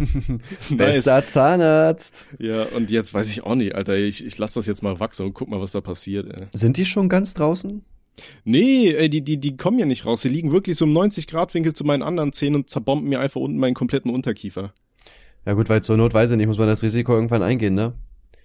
Bester 0.71 1.27
Zahnarzt. 1.27 2.29
Ja, 2.39 2.65
und 2.65 2.93
jetzt 2.93 3.13
weiß 3.13 3.29
ich 3.29 3.43
auch 3.43 3.57
nicht, 3.57 3.75
Alter. 3.75 3.97
Ich, 3.97 4.25
ich 4.25 4.39
lass 4.39 4.55
das 4.55 4.67
jetzt 4.67 4.83
mal 4.83 5.01
wachsen 5.01 5.27
und 5.27 5.35
guck 5.35 5.49
mal, 5.49 5.61
was 5.61 5.73
da 5.73 5.81
passiert. 5.81 6.27
Ey. 6.27 6.47
Sind 6.53 6.77
die 6.77 6.87
schon 6.87 7.09
ganz 7.09 7.35
draußen? 7.35 7.83
Nee, 8.45 8.93
ey, 8.93 9.09
die, 9.09 9.23
die, 9.23 9.39
die 9.39 9.57
kommen 9.57 9.79
ja 9.79 9.87
nicht 9.87 10.07
raus. 10.07 10.23
Die 10.23 10.29
liegen 10.29 10.53
wirklich 10.53 10.77
so 10.77 10.85
im 10.85 10.93
90-Grad-Winkel 10.93 11.75
zu 11.75 11.85
meinen 11.85 12.03
anderen 12.03 12.33
Zähnen 12.33 12.57
und 12.57 12.71
zerbomben 12.71 13.09
mir 13.09 13.21
einfach 13.21 13.41
unten 13.41 13.59
meinen 13.59 13.75
kompletten 13.75 14.13
Unterkiefer. 14.13 14.73
Ja 15.47 15.55
gut, 15.55 15.69
weil 15.69 15.83
zur 15.83 15.97
Not 15.97 16.15
weiß 16.15 16.31
ich 16.31 16.37
nicht, 16.37 16.47
muss 16.47 16.59
man 16.59 16.69
das 16.69 16.83
Risiko 16.83 17.15
irgendwann 17.15 17.43
eingehen, 17.43 17.75
ne? 17.75 17.95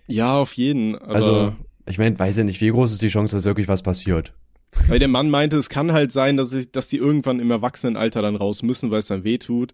Ja, 0.07 0.37
auf 0.37 0.53
jeden. 0.53 0.95
also, 0.97 1.53
ich 1.85 1.97
meine, 1.97 2.17
weiß 2.17 2.37
ja 2.37 2.43
nicht, 2.43 2.61
wie 2.61 2.69
groß 2.69 2.91
ist 2.91 3.01
die 3.01 3.07
Chance, 3.07 3.35
dass 3.35 3.45
wirklich 3.45 3.67
was 3.67 3.83
passiert? 3.83 4.33
Weil 4.87 4.99
der 4.99 5.07
Mann 5.07 5.29
meinte, 5.29 5.57
es 5.57 5.69
kann 5.69 5.91
halt 5.91 6.11
sein, 6.11 6.37
dass, 6.37 6.53
ich, 6.53 6.71
dass 6.71 6.87
die 6.87 6.97
irgendwann 6.97 7.39
im 7.39 7.51
Erwachsenenalter 7.51 8.21
dann 8.21 8.35
raus 8.35 8.63
müssen, 8.63 8.91
weil 8.91 8.99
es 8.99 9.07
dann 9.07 9.23
weh 9.23 9.37
tut. 9.37 9.73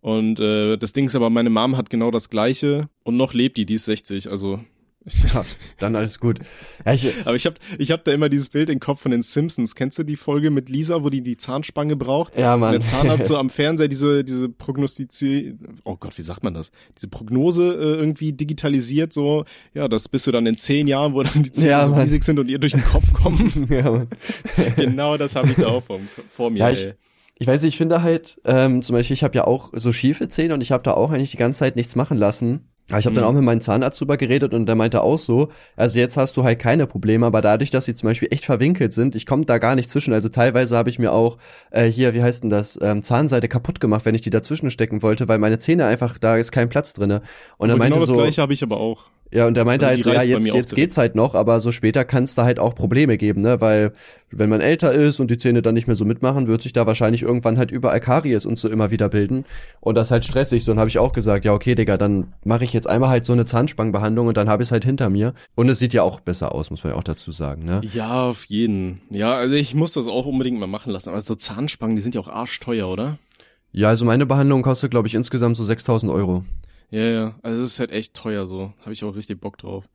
Und 0.00 0.40
äh, 0.40 0.76
das 0.76 0.92
Ding 0.92 1.06
ist 1.06 1.14
aber, 1.14 1.30
meine 1.30 1.50
Mom 1.50 1.76
hat 1.76 1.88
genau 1.88 2.10
das 2.10 2.28
gleiche 2.28 2.88
und 3.04 3.16
noch 3.16 3.34
lebt 3.34 3.56
die, 3.56 3.66
die 3.66 3.74
ist 3.74 3.84
60, 3.84 4.30
also 4.30 4.60
Ja, 5.34 5.44
dann 5.78 5.96
alles 5.96 6.20
gut. 6.20 6.38
Ja, 6.84 6.94
ich, 6.94 7.12
Aber 7.24 7.34
ich 7.34 7.46
habe 7.46 7.56
ich 7.78 7.90
hab 7.90 8.04
da 8.04 8.12
immer 8.12 8.28
dieses 8.28 8.48
Bild 8.48 8.70
im 8.70 8.80
Kopf 8.80 9.00
von 9.00 9.10
den 9.10 9.22
Simpsons. 9.22 9.74
Kennst 9.74 9.98
du 9.98 10.02
die 10.02 10.16
Folge 10.16 10.50
mit 10.50 10.68
Lisa, 10.68 11.02
wo 11.02 11.10
die 11.10 11.22
die 11.22 11.36
Zahnspange 11.36 11.96
braucht? 11.96 12.38
Ja, 12.38 12.56
Mann. 12.56 12.74
Und 12.74 12.82
der 12.82 12.90
Zahnarzt 12.90 13.26
so 13.28 13.36
am 13.36 13.50
Fernseher 13.50 13.88
diese, 13.88 14.24
diese 14.24 14.48
Prognostizier, 14.48 15.54
oh 15.84 15.96
Gott, 15.96 16.16
wie 16.18 16.22
sagt 16.22 16.44
man 16.44 16.54
das? 16.54 16.70
Diese 16.96 17.08
Prognose 17.08 17.64
äh, 17.64 18.00
irgendwie 18.00 18.32
digitalisiert, 18.32 19.12
so, 19.12 19.44
ja, 19.74 19.88
das 19.88 20.08
bist 20.08 20.26
du 20.26 20.32
dann 20.32 20.46
in 20.46 20.56
zehn 20.56 20.86
Jahren, 20.86 21.14
wo 21.14 21.22
dann 21.22 21.42
die 21.42 21.52
Zähne 21.52 21.70
ja, 21.70 21.86
so 21.86 21.94
riesig 21.94 22.24
sind 22.24 22.38
und 22.38 22.48
ihr 22.48 22.58
durch 22.58 22.72
den 22.72 22.84
Kopf 22.84 23.12
kommen. 23.12 23.66
ja, 23.70 23.90
Mann. 23.90 24.08
genau 24.76 25.16
das 25.16 25.34
habe 25.34 25.48
ich 25.48 25.56
da 25.56 25.68
auch 25.68 25.84
vor, 25.84 26.00
vor 26.28 26.50
mir, 26.50 26.58
ja, 26.58 26.70
ich, 26.70 26.86
ey. 26.86 26.94
Ich 27.38 27.46
weiß 27.48 27.62
nicht, 27.62 27.74
ich 27.74 27.78
finde 27.78 28.02
halt, 28.02 28.40
ähm, 28.44 28.82
zum 28.82 28.94
Beispiel, 28.94 29.14
ich 29.14 29.24
habe 29.24 29.34
ja 29.34 29.44
auch 29.44 29.70
so 29.72 29.90
schiefe 29.90 30.28
Zähne 30.28 30.54
und 30.54 30.60
ich 30.60 30.70
habe 30.70 30.84
da 30.84 30.94
auch 30.94 31.10
eigentlich 31.10 31.32
die 31.32 31.38
ganze 31.38 31.60
Zeit 31.60 31.74
nichts 31.74 31.96
machen 31.96 32.16
lassen. 32.16 32.68
Aber 32.90 32.98
ich 32.98 33.06
habe 33.06 33.14
dann 33.14 33.24
mhm. 33.24 33.30
auch 33.30 33.34
mit 33.34 33.44
meinem 33.44 33.60
Zahnarzt 33.60 34.00
drüber 34.00 34.16
geredet 34.16 34.52
und 34.52 34.66
der 34.66 34.74
meinte 34.74 35.02
auch 35.02 35.18
so, 35.18 35.48
also 35.76 35.98
jetzt 35.98 36.16
hast 36.16 36.36
du 36.36 36.44
halt 36.44 36.58
keine 36.58 36.86
Probleme, 36.86 37.24
aber 37.24 37.40
dadurch, 37.40 37.70
dass 37.70 37.84
sie 37.84 37.94
zum 37.94 38.08
Beispiel 38.08 38.28
echt 38.30 38.44
verwinkelt 38.44 38.92
sind, 38.92 39.14
ich 39.14 39.24
komme 39.24 39.44
da 39.44 39.58
gar 39.58 39.74
nicht 39.74 39.88
zwischen. 39.88 40.12
Also 40.12 40.28
teilweise 40.28 40.76
habe 40.76 40.90
ich 40.90 40.98
mir 40.98 41.12
auch 41.12 41.38
äh, 41.70 41.86
hier, 41.86 42.12
wie 42.12 42.22
heißt 42.22 42.42
denn 42.42 42.50
das, 42.50 42.78
ähm, 42.82 43.02
Zahnseite 43.02 43.48
kaputt 43.48 43.80
gemacht, 43.80 44.04
wenn 44.04 44.14
ich 44.14 44.20
die 44.20 44.30
dazwischen 44.30 44.70
stecken 44.70 45.02
wollte, 45.02 45.28
weil 45.28 45.38
meine 45.38 45.58
Zähne 45.58 45.86
einfach, 45.86 46.18
da 46.18 46.36
ist 46.36 46.52
kein 46.52 46.68
Platz 46.68 46.92
drinne. 46.92 47.22
Und 47.56 47.70
er 47.70 47.76
meinte 47.76 47.94
genau 47.94 48.06
so, 48.06 48.12
das 48.12 48.22
gleiche 48.22 48.42
habe 48.42 48.52
ich 48.52 48.62
aber 48.62 48.78
auch. 48.78 49.04
Ja, 49.32 49.46
und 49.46 49.56
er 49.56 49.64
meinte 49.64 49.86
also 49.86 50.10
halt 50.10 50.20
so, 50.20 50.30
ja, 50.30 50.38
jetzt, 50.38 50.52
jetzt 50.52 50.74
geht's 50.74 50.98
halt 50.98 51.14
noch, 51.14 51.34
aber 51.34 51.58
so 51.60 51.72
später 51.72 52.04
kann 52.04 52.24
es 52.24 52.34
da 52.34 52.44
halt 52.44 52.58
auch 52.58 52.74
Probleme 52.74 53.16
geben, 53.16 53.40
ne? 53.40 53.62
Weil 53.62 53.92
wenn 54.30 54.50
man 54.50 54.60
älter 54.60 54.92
ist 54.92 55.20
und 55.20 55.30
die 55.30 55.38
Zähne 55.38 55.62
dann 55.62 55.72
nicht 55.72 55.86
mehr 55.86 55.96
so 55.96 56.04
mitmachen, 56.04 56.48
wird 56.48 56.60
sich 56.60 56.74
da 56.74 56.86
wahrscheinlich 56.86 57.22
irgendwann 57.22 57.56
halt 57.56 57.70
überall 57.70 58.00
Karies 58.00 58.44
und 58.44 58.58
so 58.58 58.68
immer 58.68 58.90
wieder 58.90 59.08
bilden. 59.08 59.46
Und 59.80 59.94
das 59.94 60.10
halt 60.10 60.26
stressig. 60.26 60.64
So, 60.64 60.72
dann 60.72 60.78
habe 60.78 60.90
ich 60.90 60.98
auch 60.98 61.12
gesagt, 61.12 61.46
ja, 61.46 61.54
okay, 61.54 61.74
Digga, 61.74 61.96
dann 61.96 62.34
mache 62.44 62.64
ich 62.64 62.74
jetzt 62.74 62.86
einmal 62.86 63.08
halt 63.08 63.24
so 63.24 63.32
eine 63.32 63.46
Zahnspangenbehandlung 63.46 64.26
und 64.26 64.36
dann 64.36 64.50
habe 64.50 64.62
ich 64.62 64.68
es 64.68 64.72
halt 64.72 64.84
hinter 64.84 65.08
mir. 65.08 65.32
Und 65.54 65.70
es 65.70 65.78
sieht 65.78 65.94
ja 65.94 66.02
auch 66.02 66.20
besser 66.20 66.54
aus, 66.54 66.70
muss 66.70 66.84
man 66.84 66.92
ja 66.92 66.98
auch 66.98 67.04
dazu 67.04 67.32
sagen, 67.32 67.64
ne? 67.64 67.80
Ja, 67.90 68.24
auf 68.28 68.44
jeden. 68.44 69.00
Ja, 69.08 69.34
also 69.34 69.54
ich 69.54 69.74
muss 69.74 69.94
das 69.94 70.08
auch 70.08 70.26
unbedingt 70.26 70.60
mal 70.60 70.66
machen 70.66 70.92
lassen. 70.92 71.08
Aber 71.08 71.20
so 71.22 71.34
Zahnspangen, 71.36 71.96
die 71.96 72.02
sind 72.02 72.14
ja 72.14 72.20
auch 72.20 72.28
arschteuer, 72.28 72.86
oder? 72.88 73.18
Ja, 73.72 73.88
also 73.88 74.04
meine 74.04 74.26
Behandlung 74.26 74.60
kostet, 74.60 74.90
glaube 74.90 75.08
ich, 75.08 75.14
insgesamt 75.14 75.56
so 75.56 75.64
6000 75.64 76.12
Euro. 76.12 76.44
Ja, 76.92 77.00
ja. 77.00 77.34
Also 77.42 77.62
es 77.62 77.72
ist 77.72 77.80
halt 77.80 77.90
echt 77.90 78.14
teuer 78.14 78.46
so. 78.46 78.72
Habe 78.82 78.92
ich 78.92 79.02
auch 79.02 79.16
richtig 79.16 79.40
Bock 79.40 79.58
drauf. 79.58 79.88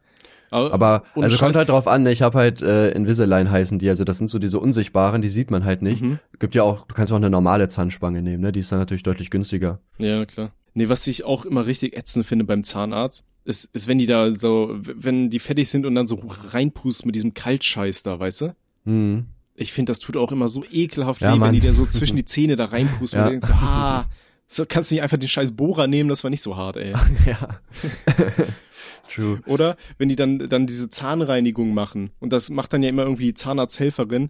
Aber, 0.50 0.74
Aber 0.74 1.04
also 1.16 1.38
kommt 1.38 1.56
halt 1.56 1.70
drauf 1.70 1.88
an, 1.88 2.06
ich 2.06 2.22
habe 2.22 2.38
halt 2.38 2.62
äh, 2.62 2.92
Invisalign 2.92 3.52
heißen 3.52 3.80
die, 3.80 3.90
also 3.90 4.04
das 4.06 4.18
sind 4.18 4.30
so 4.30 4.40
diese 4.40 4.60
unsichtbaren, 4.60 5.22
die 5.22 5.28
sieht 5.30 5.52
man 5.52 5.66
halt 5.66 5.82
nicht. 5.82 6.02
Mhm. 6.02 6.20
Gibt 6.40 6.56
ja 6.56 6.64
auch, 6.64 6.86
du 6.86 6.96
kannst 6.96 7.12
auch 7.12 7.18
eine 7.18 7.30
normale 7.30 7.68
Zahnspange 7.68 8.22
nehmen, 8.22 8.42
ne? 8.42 8.52
Die 8.52 8.62
ist 8.62 8.72
dann 8.72 8.80
natürlich 8.80 9.04
deutlich 9.04 9.30
günstiger. 9.30 9.80
Ja, 9.98 10.26
klar. 10.26 10.54
Nee, 10.74 10.90
was 10.90 11.06
ich 11.08 11.26
auch 11.26 11.46
immer 11.46 11.66
richtig 11.66 11.98
ätzend 11.98 12.26
finde 12.26 12.46
beim 12.46 12.64
Zahnarzt, 12.64 13.26
ist, 13.44 13.66
ist, 13.74 13.88
wenn 13.88 13.98
die 13.98 14.06
da 14.06 14.32
so, 14.32 14.76
wenn 14.78 15.30
die 15.30 15.40
fertig 15.40 15.70
sind 15.70 15.86
und 15.86 15.96
dann 15.96 16.08
so 16.08 16.20
reinpusten 16.52 17.08
mit 17.08 17.16
diesem 17.16 17.34
Kaltscheiß 17.34 18.04
da, 18.04 18.20
weißt 18.20 18.42
du? 18.42 18.56
Mhm. 18.86 19.26
Ich 19.56 19.74
finde, 19.74 19.90
das 19.92 20.00
tut 20.00 20.16
auch 20.16 20.32
immer 20.32 20.48
so 20.48 20.64
ekelhaft 20.72 21.22
ja, 21.22 21.36
weh, 21.36 21.42
wenn 21.42 21.54
die 21.54 21.62
da 21.62 21.74
so 21.74 21.86
zwischen 21.86 22.16
die 22.16 22.26
Zähne 22.26 22.56
da 22.56 22.66
reinpusten 22.66 23.20
ja. 23.20 23.26
und 23.26 23.32
denkst 23.32 23.48
so, 23.48 23.54
ah, 23.54 24.06
So, 24.48 24.66
kannst 24.68 24.92
du 24.92 24.96
nicht 24.96 25.02
einfach 25.04 25.18
den 25.18 25.28
scheiß 25.28 25.52
Bohrer 25.52 25.88
nehmen, 25.88 26.10
das 26.10 26.24
war 26.24 26.32
nicht 26.32 26.42
so 26.42 26.56
hart, 26.56 26.78
ey. 26.78 26.94
ja. 27.26 27.60
True. 29.14 29.40
Oder 29.46 29.78
wenn 29.98 30.10
die 30.10 30.16
dann, 30.16 30.40
dann 30.50 30.68
diese 30.68 30.90
Zahnreinigung 30.90 31.74
machen 31.74 32.12
und 32.20 32.32
das 32.32 32.50
macht 32.50 32.74
dann 32.74 32.84
ja 32.84 32.90
immer 32.90 33.04
irgendwie 33.04 33.26
die 33.26 33.34
Zahnarzthelferin 33.34 34.30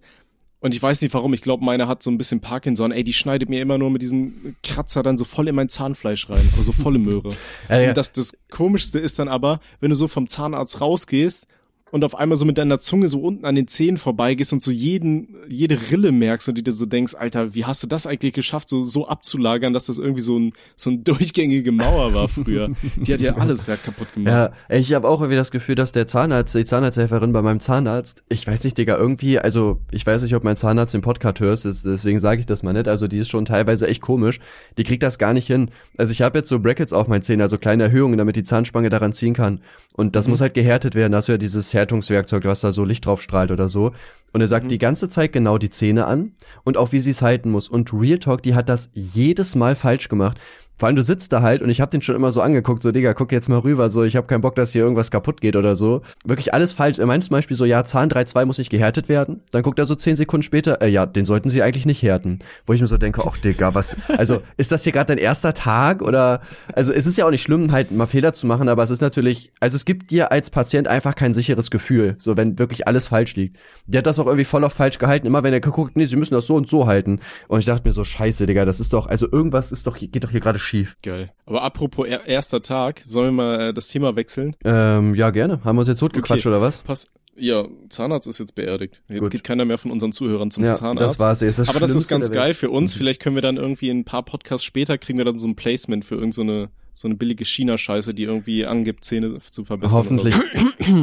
und 0.60 0.74
ich 0.74 0.82
weiß 0.82 1.02
nicht 1.02 1.14
warum, 1.14 1.34
ich 1.34 1.42
glaube, 1.42 1.64
meine 1.64 1.88
hat 1.88 2.02
so 2.02 2.10
ein 2.10 2.18
bisschen 2.18 2.40
Parkinson. 2.40 2.92
Ey, 2.92 3.04
die 3.04 3.14
schneidet 3.14 3.48
mir 3.48 3.62
immer 3.62 3.78
nur 3.78 3.92
mit 3.92 4.02
diesem 4.02 4.56
Kratzer 4.64 5.04
dann 5.04 5.18
so 5.18 5.24
voll 5.24 5.48
in 5.48 5.56
mein 5.56 5.70
Zahnfleisch 5.70 6.30
rein, 6.30 6.50
also 6.58 6.72
volle 6.72 6.98
Möhre. 6.98 7.30
ja, 7.70 7.80
ja. 7.80 7.90
Und 7.90 7.98
das, 7.98 8.12
das 8.12 8.36
Komischste 8.50 8.98
ist 8.98 9.20
dann 9.20 9.28
aber, 9.28 9.60
wenn 9.80 9.92
du 9.92 9.96
so 9.96 10.08
vom 10.08 10.28
Zahnarzt 10.28 10.82
rausgehst 10.82 11.48
und 11.92 12.04
auf 12.04 12.16
einmal 12.16 12.38
so 12.38 12.46
mit 12.46 12.58
deiner 12.58 12.80
Zunge 12.80 13.08
so 13.10 13.20
unten 13.22 13.46
an 13.46 13.56
den 13.56 13.68
Zähnen 13.68 13.98
vorbeigehst 13.98 14.54
und 14.54 14.62
so 14.62 14.72
jeden, 14.72 15.36
jede 15.48 15.78
Rille 15.92 16.12
merkst 16.12 16.50
und 16.50 16.56
dir 16.56 16.72
so 16.72 16.86
denkst, 16.86 17.16
Alter, 17.16 17.56
wie 17.56 17.66
hast 17.66 17.84
du 17.84 17.88
das 17.88 18.06
eigentlich 18.06 18.34
geschafft, 18.34 18.70
so, 18.70 18.84
so 18.84 19.08
abzulagern, 19.08 19.74
dass 19.74 19.86
das 19.86 19.98
irgendwie 19.98 20.22
so 20.22 20.38
ein, 20.38 20.54
so 20.76 20.90
ein 20.90 21.04
durchgängige 21.04 21.72
Mauer 21.72 22.14
war 22.14 22.28
früher. 22.28 22.70
Die 22.96 23.14
hat 23.14 23.22
ja 23.22 23.36
alles 23.38 23.66
ja 23.68 23.78
kaputt 23.78 24.14
gemacht. 24.14 24.54
Ja, 24.70 24.76
ich 24.76 24.94
habe 24.94 25.08
auch 25.08 25.22
irgendwie 25.22 25.38
das 25.38 25.52
Gefühl, 25.52 25.76
dass 25.76 25.92
der 25.92 26.08
Zahnarzt, 26.08 26.56
die 26.56 26.66
Zahnarzthelferin 26.66 27.32
bei 27.34 27.42
meinem 27.42 27.60
Zahnarzt, 27.60 28.24
ich 28.30 28.46
weiß 28.46 28.64
nicht, 28.64 28.78
Digga, 28.78 28.98
irgendwie, 28.98 29.40
also 29.40 29.80
ich 29.92 30.06
weiß 30.06 30.24
nicht, 30.24 30.36
ob 30.36 30.44
mein 30.44 30.58
Zahnarzt 30.58 30.94
den 30.94 31.02
Podcast 31.02 31.40
hört, 31.40 31.64
deswegen 31.64 32.20
sage 32.20 32.40
ich 32.40 32.46
das 32.46 32.64
mal 32.64 32.74
nicht, 32.74 32.88
also 32.88 33.08
die 33.08 33.18
ist 33.18 33.30
schon 33.30 33.46
teilweise 33.46 33.88
echt 33.88 34.02
komisch. 34.02 34.40
Die 34.78 34.84
kriegt 34.84 35.04
das 35.04 35.18
gar 35.18 35.34
nicht 35.34 35.48
hin. 35.48 35.72
Also 35.98 36.12
ich 36.12 36.22
habe 36.22 36.40
jetzt 36.40 36.50
so 36.50 36.60
Brackets 36.60 36.94
auf 36.94 37.08
meinen 37.08 37.22
Zähnen, 37.22 37.42
also 37.42 37.58
kleine 37.58 37.84
Erhöhungen, 37.84 38.18
damit 38.18 38.36
die 38.36 38.44
Zahnspange 38.44 38.90
daran 38.90 39.14
ziehen 39.14 39.34
kann. 39.34 39.62
Und 39.94 40.16
das 40.16 40.28
mhm. 40.28 40.32
muss 40.32 40.42
halt 40.42 40.54
gehärtet 40.54 40.96
werden. 40.96 41.12
Da 41.12 41.18
hast 41.20 41.28
du 41.28 41.34
ja 41.34 41.38
dieses 41.38 41.74
Härtungswerkzeug, 41.78 42.46
was 42.46 42.62
da 42.62 42.72
so 42.72 42.84
Licht 42.84 43.06
drauf 43.06 43.22
strahlt 43.22 43.52
oder 43.52 43.70
so. 43.70 43.94
Und 44.34 44.42
er 44.42 44.48
sagt 44.48 44.66
mhm. 44.66 44.70
die 44.70 44.78
ganze 44.78 45.10
Zeit 45.10 45.32
genau 45.32 45.58
die 45.58 45.70
Zähne 45.70 46.06
an 46.06 46.34
und 46.64 46.78
auch 46.78 46.92
wie 46.92 47.00
sie 47.00 47.12
es 47.12 47.22
halten 47.22 47.50
muss. 47.50 47.70
Und 47.70 47.94
Real 47.94 48.20
Talk, 48.20 48.44
die 48.44 48.56
hat 48.56 48.70
das 48.70 48.90
jedes 48.94 49.56
Mal 49.56 49.76
falsch 49.76 50.10
gemacht. 50.10 50.38
Vor 50.78 50.88
allem 50.88 50.96
du 50.96 51.02
sitzt 51.02 51.34
da 51.34 51.42
halt 51.42 51.62
und 51.62 51.70
ich 51.70 51.82
hab 51.82 51.90
den 51.90 52.02
schon 52.04 52.16
immer 52.16 52.30
so 52.30 52.42
angeguckt, 52.42 52.84
so 52.84 52.92
Digga, 52.92 53.14
guck 53.14 53.32
jetzt 53.32 53.50
mal 53.50 53.60
rüber, 53.60 53.90
so 53.90 54.04
ich 54.04 54.16
hab 54.16 54.28
keinen 54.28 54.42
Bock, 54.42 54.56
dass 54.56 54.74
hier 54.74 54.84
irgendwas 54.84 55.10
kaputt 55.10 55.42
geht 55.42 55.56
oder 55.56 55.76
so. 55.76 56.02
Wirklich 56.24 56.54
alles 56.54 56.72
falsch. 56.72 57.00
Er 57.00 57.08
meint 57.08 57.24
zum 57.24 57.32
Beispiel 57.32 57.58
so, 57.58 57.66
ja, 57.66 57.84
Zahn 57.84 58.10
3-2 58.10 58.46
muss 58.46 58.60
nicht 58.60 58.70
gehärtet 58.70 59.10
werden. 59.10 59.42
Dann 59.52 59.64
guckt 59.64 59.80
er 59.80 59.88
so 59.88 59.96
zehn 59.96 60.16
Sekunden 60.16 60.44
später, 60.44 60.82
äh, 60.82 60.90
ja, 60.90 61.08
den 61.08 61.26
sollten 61.26 61.50
sie 61.50 61.64
eigentlich 61.64 61.88
nicht 61.88 62.04
härten. 62.04 62.40
Wo 62.68 62.74
ich 62.74 62.82
mir 62.82 62.88
so 62.88 62.98
denke, 62.98 63.24
ach 63.28 63.38
Digga, 63.38 63.74
was, 63.74 63.96
also 64.10 64.42
ist 64.58 64.72
das 64.72 64.84
hier 64.84 64.92
gerade 64.92 65.08
dein 65.08 65.18
erster 65.18 65.56
Tag 65.56 66.04
oder, 66.04 66.42
also 66.74 66.94
es 66.94 67.08
ist 67.08 67.18
ja 67.18 67.26
auch 67.26 67.32
nicht 67.32 67.42
schlimm, 67.42 67.72
halt 67.72 67.92
mal 67.92 68.06
Fehler 68.06 68.34
zu 68.34 68.46
machen, 68.46 68.70
aber 68.70 68.84
es 68.84 68.92
ist 68.92 69.02
natürlich, 69.02 69.52
also 69.60 69.76
es 69.76 69.86
gibt 69.86 70.12
dir 70.12 70.32
als 70.32 70.52
Patient 70.52 70.88
einfach 70.88 71.16
kein 71.16 71.34
sicheres 71.34 71.72
Gefühl, 71.72 72.16
so 72.20 72.38
wenn 72.38 72.60
wirklich 72.60 72.88
alles 72.88 73.08
falsch 73.08 73.36
liegt. 73.36 73.58
Der 73.88 74.00
hat 74.00 74.06
das 74.06 74.20
auch 74.20 74.28
irgendwie 74.28 74.46
voll 74.46 74.64
auf 74.64 74.74
falsch 74.74 75.00
gehalten, 75.00 75.26
immer 75.26 75.42
wenn 75.42 75.54
er 75.54 75.60
guckt, 75.60 75.96
nee, 75.96 76.06
sie 76.06 76.18
müssen 76.18 76.36
das 76.36 76.46
so 76.46 76.56
und 76.56 76.70
so 76.70 76.86
halten. 76.86 77.20
Und 77.48 77.60
ich 77.60 77.66
dachte 77.66 77.88
mir 77.88 77.94
so, 77.94 78.04
scheiße, 78.04 78.46
Digga, 78.46 78.66
das 78.66 78.80
ist 78.80 78.94
doch, 78.94 79.08
also 79.08 79.28
irgendwas 79.32 79.72
ist 79.72 79.88
doch, 79.88 79.98
geht 79.98 80.24
doch 80.24 80.30
hier 80.30 80.40
gerade 80.40 80.60
schief. 80.68 80.98
Geil. 81.02 81.32
Aber 81.46 81.64
apropos 81.64 82.08
er 82.08 82.28
erster 82.28 82.62
Tag, 82.62 83.02
sollen 83.06 83.36
wir 83.36 83.44
mal 83.44 83.70
äh, 83.70 83.74
das 83.74 83.88
Thema 83.88 84.16
wechseln? 84.16 84.56
Ähm, 84.64 85.16
ja, 85.16 85.30
gerne. 85.32 85.64
Haben 85.64 85.78
wir 85.78 85.82
uns 85.82 85.90
jetzt 85.90 86.00
totgequatscht 86.00 86.46
okay. 86.46 86.56
oder 86.56 86.62
was? 86.62 86.82
Pass. 86.82 87.08
Ja, 87.40 87.68
Zahnarzt 87.90 88.28
ist 88.28 88.40
jetzt 88.40 88.56
beerdigt. 88.56 89.04
Jetzt 89.08 89.20
Gut. 89.20 89.32
geht 89.32 89.44
keiner 89.44 89.64
mehr 89.64 89.78
von 89.78 89.92
unseren 89.92 90.12
Zuhörern 90.12 90.50
zum 90.50 90.64
ja, 90.64 90.74
Zahnarzt. 90.74 91.20
Das 91.20 91.20
war's. 91.20 91.40
Das 91.40 91.70
Aber 91.70 91.80
das 91.80 91.92
ist 91.92 92.08
ganz 92.08 92.32
geil 92.32 92.56
für 92.56 92.72
uns. 92.72 92.96
Mhm. 92.96 92.98
Vielleicht 92.98 93.22
können 93.22 93.36
wir 93.36 93.44
dann 93.44 93.58
irgendwie 93.58 93.90
ein 93.90 94.06
paar 94.06 94.24
Podcasts 94.24 94.66
später 94.66 94.98
kriegen 94.98 95.20
wir 95.20 95.26
dann 95.26 95.38
so 95.38 95.48
ein 95.48 95.56
Placement 95.56 96.04
für 96.04 96.16
irgendeine 96.16 96.66
so, 96.96 97.02
so 97.02 97.08
eine 97.08 97.16
billige 97.16 97.46
China-Scheiße, 97.46 98.16
die 98.16 98.24
irgendwie 98.24 98.66
angibt, 98.66 99.06
Zähne 99.06 99.38
zu 99.40 99.66
verbessern. 99.66 99.98
Hoffentlich. 100.00 100.36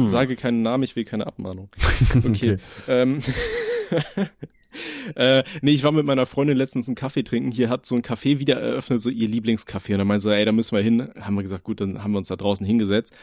Sage 0.07 0.35
keinen 0.35 0.61
Namen, 0.61 0.83
ich 0.83 0.97
will 0.97 1.05
keine 1.05 1.25
Abmahnung. 1.25 1.69
Okay. 2.15 2.27
okay. 2.27 2.57
Ähm, 2.87 3.19
äh, 5.15 5.43
nee, 5.61 5.71
ich 5.71 5.83
war 5.83 5.91
mit 5.91 6.05
meiner 6.05 6.25
Freundin 6.25 6.57
letztens 6.57 6.87
einen 6.87 6.95
Kaffee 6.95 7.23
trinken. 7.23 7.51
Hier 7.51 7.69
hat 7.69 7.85
so 7.85 7.95
ein 7.95 8.01
Café 8.01 8.39
wieder 8.39 8.55
eröffnet, 8.59 9.01
so 9.01 9.09
ihr 9.09 9.29
Lieblingscafé. 9.29 9.93
Und 9.93 9.99
dann 9.99 10.07
meinte 10.07 10.23
so, 10.23 10.31
ey, 10.31 10.45
da 10.45 10.51
müssen 10.51 10.75
wir 10.75 10.83
hin. 10.83 11.09
Haben 11.19 11.35
wir 11.35 11.43
gesagt, 11.43 11.63
gut, 11.63 11.81
dann 11.81 12.03
haben 12.03 12.11
wir 12.11 12.19
uns 12.19 12.27
da 12.27 12.35
draußen 12.35 12.65
hingesetzt. 12.65 13.13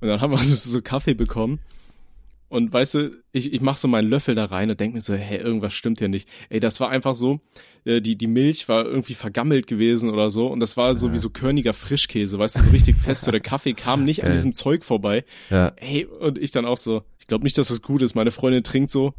Und 0.00 0.08
dann 0.08 0.20
haben 0.20 0.30
wir 0.30 0.38
so, 0.42 0.56
so 0.56 0.80
Kaffee 0.82 1.14
bekommen. 1.14 1.60
Und 2.52 2.70
weißt 2.70 2.94
du, 2.96 3.12
ich, 3.32 3.50
ich 3.50 3.62
mach 3.62 3.78
so 3.78 3.88
meinen 3.88 4.10
Löffel 4.10 4.34
da 4.34 4.44
rein 4.44 4.68
und 4.68 4.78
denk 4.78 4.92
mir 4.92 5.00
so, 5.00 5.14
hey, 5.14 5.38
irgendwas 5.38 5.72
stimmt 5.72 6.00
hier 6.00 6.08
nicht. 6.08 6.28
Ey, 6.50 6.60
das 6.60 6.80
war 6.80 6.90
einfach 6.90 7.14
so, 7.14 7.40
äh, 7.86 8.02
die, 8.02 8.14
die 8.14 8.26
Milch 8.26 8.68
war 8.68 8.84
irgendwie 8.84 9.14
vergammelt 9.14 9.66
gewesen 9.66 10.10
oder 10.10 10.28
so. 10.28 10.48
Und 10.48 10.60
das 10.60 10.76
war 10.76 10.94
so 10.94 11.14
wie 11.14 11.16
so 11.18 11.30
körniger 11.30 11.72
Frischkäse, 11.72 12.38
weißt 12.38 12.58
du, 12.58 12.60
so 12.64 12.70
richtig 12.70 12.96
fest. 12.98 13.22
So 13.22 13.30
der 13.30 13.40
Kaffee 13.40 13.72
kam 13.72 14.04
nicht 14.04 14.22
an 14.22 14.32
diesem 14.32 14.52
Zeug 14.52 14.84
vorbei. 14.84 15.24
Ja. 15.48 15.72
Ey, 15.76 16.04
und 16.04 16.36
ich 16.36 16.50
dann 16.50 16.66
auch 16.66 16.76
so, 16.76 17.04
ich 17.18 17.26
glaube 17.26 17.44
nicht, 17.44 17.56
dass 17.56 17.68
das 17.68 17.80
gut 17.80 18.02
ist. 18.02 18.14
Meine 18.14 18.32
Freundin 18.32 18.62
trinkt 18.62 18.90
so, 18.90 19.14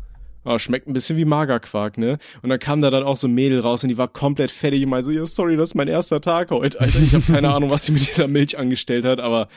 Ah, 0.46 0.60
schmeckt 0.60 0.88
ein 0.88 0.94
bisschen 0.94 1.18
wie 1.18 1.26
Magerquark, 1.26 1.98
ne? 1.98 2.18
Und 2.42 2.50
dann 2.50 2.60
kam 2.60 2.82
da 2.82 2.90
dann 2.90 3.04
auch 3.04 3.18
so 3.18 3.28
ein 3.28 3.34
Mädel 3.34 3.60
raus 3.62 3.84
und 3.84 3.90
die 3.90 3.98
war 3.98 4.08
komplett 4.08 4.52
fertig. 4.52 4.82
Ich 4.82 4.88
meine 4.88 5.04
so, 5.04 5.12
ja, 5.12 5.26
sorry, 5.26 5.56
das 5.56 5.70
ist 5.70 5.76
mein 5.76 5.88
erster 5.88 6.20
Tag 6.22 6.52
heute. 6.52 6.80
Alter, 6.80 7.00
ich 7.00 7.14
habe 7.14 7.24
keine 7.24 7.54
Ahnung, 7.54 7.70
was 7.70 7.86
sie 7.86 7.94
mit 7.94 8.08
dieser 8.08 8.28
Milch 8.28 8.58
angestellt 8.58 9.06
hat, 9.06 9.20
aber 9.20 9.48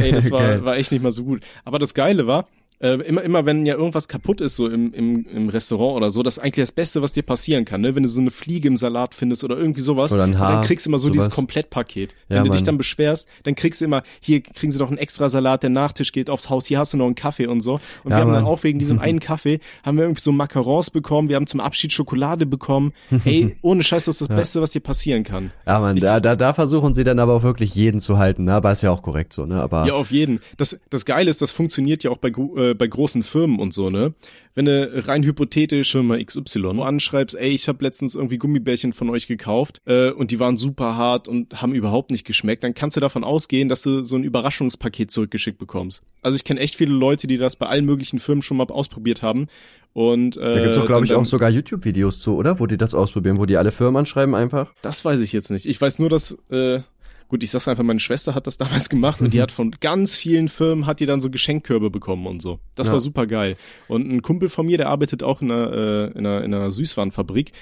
ey, 0.00 0.12
das 0.12 0.30
war, 0.30 0.62
war 0.64 0.76
echt 0.76 0.92
nicht 0.92 1.02
mal 1.02 1.10
so 1.10 1.24
gut. 1.24 1.42
Aber 1.64 1.78
das 1.78 1.94
Geile 1.94 2.26
war, 2.26 2.46
äh, 2.80 2.94
immer, 3.02 3.22
immer 3.22 3.46
wenn 3.46 3.64
ja 3.64 3.74
irgendwas 3.74 4.08
kaputt 4.08 4.40
ist, 4.40 4.56
so 4.56 4.68
im, 4.68 4.92
im, 4.92 5.26
im 5.26 5.48
Restaurant 5.48 5.96
oder 5.96 6.10
so, 6.10 6.22
das 6.22 6.36
ist 6.36 6.42
eigentlich 6.42 6.64
das 6.64 6.72
Beste, 6.72 7.02
was 7.02 7.12
dir 7.12 7.22
passieren 7.22 7.64
kann, 7.64 7.80
ne? 7.80 7.94
Wenn 7.94 8.02
du 8.02 8.08
so 8.08 8.20
eine 8.20 8.30
Fliege 8.30 8.68
im 8.68 8.76
Salat 8.76 9.14
findest 9.14 9.44
oder 9.44 9.56
irgendwie 9.56 9.80
sowas, 9.80 10.12
oder 10.12 10.24
ein 10.24 10.38
Haar, 10.38 10.52
dann 10.52 10.64
kriegst 10.64 10.86
du 10.86 10.90
immer 10.90 10.98
so 10.98 11.08
sowas. 11.08 11.24
dieses 11.24 11.34
Komplettpaket. 11.34 12.14
Wenn 12.28 12.38
ja, 12.38 12.44
du 12.44 12.50
dich 12.50 12.64
dann 12.64 12.76
beschwerst, 12.76 13.28
dann 13.44 13.54
kriegst 13.54 13.80
du 13.80 13.84
immer, 13.84 14.02
hier 14.20 14.42
kriegen 14.42 14.72
sie 14.72 14.78
noch 14.78 14.88
einen 14.88 14.98
extra 14.98 15.28
Salat, 15.28 15.62
der 15.62 15.70
Nachtisch 15.70 16.12
geht 16.12 16.28
aufs 16.28 16.50
Haus, 16.50 16.66
hier 16.66 16.78
hast 16.78 16.92
du 16.92 16.98
noch 16.98 17.06
einen 17.06 17.14
Kaffee 17.14 17.46
und 17.46 17.60
so. 17.60 17.74
Und 17.74 17.80
ja, 18.04 18.10
wir 18.10 18.16
haben 18.16 18.30
Mann. 18.30 18.44
dann 18.44 18.44
auch 18.44 18.62
wegen 18.62 18.78
diesem 18.78 18.98
einen 19.00 19.20
Kaffee, 19.20 19.60
haben 19.82 19.96
wir 19.96 20.04
irgendwie 20.04 20.22
so 20.22 20.32
Macarons 20.32 20.90
bekommen, 20.90 21.28
wir 21.28 21.36
haben 21.36 21.46
zum 21.46 21.60
Abschied 21.60 21.92
Schokolade 21.92 22.46
bekommen. 22.46 22.92
Ey, 23.24 23.56
ohne 23.62 23.82
Scheiß, 23.82 24.06
das 24.06 24.16
ist 24.16 24.20
das 24.22 24.28
ja. 24.30 24.36
Beste, 24.36 24.60
was 24.60 24.70
dir 24.70 24.80
passieren 24.80 25.24
kann. 25.24 25.50
Ja, 25.66 25.80
man, 25.80 25.96
da, 25.96 26.20
da, 26.20 26.36
da 26.36 26.52
versuchen 26.52 26.94
sie 26.94 27.04
dann 27.04 27.18
aber 27.18 27.34
auch 27.34 27.42
wirklich 27.42 27.74
jeden 27.74 28.00
zu 28.00 28.18
halten, 28.18 28.44
ne? 28.44 28.54
Aber 28.54 28.72
ist 28.72 28.82
ja 28.82 28.90
auch 28.90 29.02
korrekt 29.02 29.32
so, 29.32 29.46
ne? 29.46 29.60
Aber. 29.60 29.86
Ja, 29.86 29.94
auf 29.94 30.10
jeden. 30.10 30.40
Das, 30.56 30.78
das 30.90 31.04
Geile 31.04 31.30
ist, 31.30 31.42
das 31.42 31.52
funktioniert 31.52 32.04
ja 32.04 32.10
auch 32.10 32.18
bei, 32.18 32.28
äh, 32.28 32.65
bei 32.74 32.86
großen 32.86 33.22
Firmen 33.22 33.58
und 33.58 33.72
so, 33.74 33.90
ne? 33.90 34.14
Wenn 34.54 34.64
du 34.64 35.06
rein 35.06 35.22
hypothetisch 35.22 35.92
Firma 35.92 36.16
XY 36.16 36.80
anschreibst, 36.80 37.36
ey, 37.36 37.50
ich 37.50 37.68
habe 37.68 37.84
letztens 37.84 38.14
irgendwie 38.14 38.38
Gummibärchen 38.38 38.94
von 38.94 39.10
euch 39.10 39.26
gekauft 39.26 39.82
äh, 39.84 40.10
und 40.10 40.30
die 40.30 40.40
waren 40.40 40.56
super 40.56 40.96
hart 40.96 41.28
und 41.28 41.60
haben 41.60 41.74
überhaupt 41.74 42.10
nicht 42.10 42.24
geschmeckt, 42.24 42.64
dann 42.64 42.72
kannst 42.72 42.96
du 42.96 43.00
davon 43.00 43.22
ausgehen, 43.22 43.68
dass 43.68 43.82
du 43.82 44.02
so 44.02 44.16
ein 44.16 44.24
Überraschungspaket 44.24 45.10
zurückgeschickt 45.10 45.58
bekommst. 45.58 46.02
Also 46.22 46.36
ich 46.36 46.44
kenne 46.44 46.60
echt 46.60 46.74
viele 46.74 46.94
Leute, 46.94 47.26
die 47.26 47.36
das 47.36 47.56
bei 47.56 47.66
allen 47.66 47.84
möglichen 47.84 48.18
Firmen 48.18 48.40
schon 48.40 48.56
mal 48.56 48.66
ausprobiert 48.68 49.22
haben 49.22 49.48
und, 49.96 50.36
äh, 50.36 50.40
da 50.40 50.60
gibt's 50.60 50.76
doch, 50.76 50.86
glaube 50.86 51.06
ich, 51.06 51.14
auch 51.14 51.24
sogar 51.24 51.48
YouTube-Videos 51.48 52.20
zu, 52.20 52.36
oder? 52.36 52.60
Wo 52.60 52.66
die 52.66 52.76
das 52.76 52.92
ausprobieren, 52.92 53.38
wo 53.38 53.46
die 53.46 53.56
alle 53.56 53.72
Firmen 53.72 53.96
anschreiben 53.96 54.34
einfach. 54.34 54.74
Das 54.82 55.02
weiß 55.02 55.20
ich 55.20 55.32
jetzt 55.32 55.50
nicht. 55.50 55.64
Ich 55.64 55.80
weiß 55.80 56.00
nur, 56.00 56.10
dass 56.10 56.36
äh, 56.50 56.80
gut, 57.28 57.42
ich 57.42 57.50
sag's 57.50 57.68
einfach, 57.68 57.84
meine 57.84 58.00
Schwester 58.00 58.34
hat 58.34 58.46
das 58.46 58.58
damals 58.58 58.88
gemacht 58.88 59.20
mhm. 59.20 59.26
und 59.26 59.34
die 59.34 59.38
mhm. 59.38 59.42
hat 59.42 59.52
von 59.52 59.70
ganz 59.80 60.16
vielen 60.16 60.48
Firmen 60.48 60.86
hat 60.86 61.00
die 61.00 61.06
dann 61.06 61.20
so 61.20 61.30
Geschenkkörbe 61.30 61.90
bekommen 61.90 62.26
und 62.26 62.42
so. 62.42 62.58
Das 62.74 62.86
ja. 62.88 62.92
war 62.92 63.00
super 63.00 63.26
geil. 63.26 63.56
Und 63.88 64.10
ein 64.10 64.22
Kumpel 64.22 64.48
von 64.48 64.66
mir, 64.66 64.78
der 64.78 64.88
arbeitet 64.88 65.22
auch 65.22 65.42
in 65.42 65.50
einer, 65.50 65.72
äh, 65.72 66.18
in 66.18 66.26
einer, 66.26 66.44
in 66.44 66.54
einer 66.54 66.70
Süßwarenfabrik, 66.70 67.52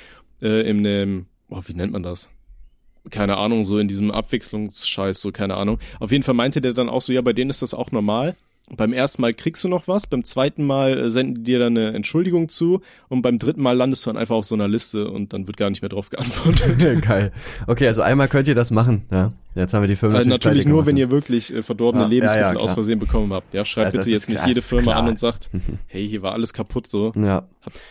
äh, 0.43 0.69
in 0.69 0.87
einem, 0.87 1.27
oh, 1.49 1.62
wie 1.67 1.75
nennt 1.75 1.93
man 1.93 2.03
das? 2.03 2.31
keine 3.11 3.37
Ahnung, 3.37 3.65
so 3.65 3.79
in 3.79 3.89
diesem 3.89 4.11
Abwechslungsscheiß, 4.11 5.21
so 5.21 5.31
keine 5.31 5.57
Ahnung. 5.57 5.79
Auf 6.01 6.11
jeden 6.11 6.25
Fall 6.25 6.35
meinte 6.35 6.61
der 6.61 6.73
dann 6.73 6.89
auch 6.89 7.03
so, 7.03 7.12
ja, 7.12 7.21
bei 7.21 7.33
denen 7.33 7.51
ist 7.51 7.62
das 7.62 7.75
auch 7.75 7.91
normal. 7.91 8.35
Beim 8.71 8.95
ersten 8.95 9.21
Mal 9.21 9.35
kriegst 9.35 9.62
du 9.62 9.69
noch 9.69 9.89
was, 9.89 10.07
beim 10.07 10.25
zweiten 10.25 10.67
Mal 10.67 10.99
äh, 10.99 11.11
senden 11.11 11.35
die 11.35 11.43
dir 11.45 11.59
dann 11.59 11.77
eine 11.77 11.93
Entschuldigung 11.93 12.49
zu 12.49 12.81
und 13.09 13.21
beim 13.21 13.39
dritten 13.39 13.61
Mal 13.61 13.77
landest 13.77 14.07
du 14.07 14.11
dann 14.11 14.17
einfach 14.17 14.37
auf 14.37 14.47
so 14.47 14.55
einer 14.55 14.69
Liste 14.69 15.11
und 15.11 15.35
dann 15.35 15.47
wird 15.47 15.59
gar 15.59 15.69
nicht 15.69 15.83
mehr 15.83 15.91
drauf 15.91 16.09
geantwortet. 16.09 17.03
Geil. 17.03 17.31
Okay, 17.67 17.87
also 17.87 18.01
einmal 18.01 18.29
könnt 18.29 18.49
ihr 18.49 18.55
das 18.55 18.71
machen, 18.71 19.05
ja. 19.11 19.33
Jetzt 19.55 19.75
haben 19.75 19.83
wir 19.83 19.89
die 19.89 19.97
Firma 19.97 20.17
also 20.17 20.29
natürlich 20.29 20.67
nur, 20.67 20.87
wenn 20.87 20.97
ihr 20.97 21.11
wirklich 21.11 21.55
äh, 21.55 21.62
verdorbene 21.62 22.05
ja, 22.05 22.09
Lebensmittel 22.09 22.43
ja, 22.43 22.53
ja, 22.55 22.59
aus 22.59 22.73
Versehen 22.73 22.99
bekommen 22.99 23.33
habt. 23.35 23.53
Ja, 23.53 23.65
schreibt 23.67 23.93
bitte 23.93 24.11
jetzt 24.11 24.29
nicht 24.29 24.45
jede 24.47 24.62
Firma 24.62 24.93
klar. 24.93 24.97
an 24.97 25.11
und 25.11 25.19
sagt, 25.19 25.51
hey, 25.87 26.09
hier 26.09 26.23
war 26.23 26.33
alles 26.33 26.55
kaputt 26.55 26.87
so. 26.87 27.12
Ja. 27.15 27.47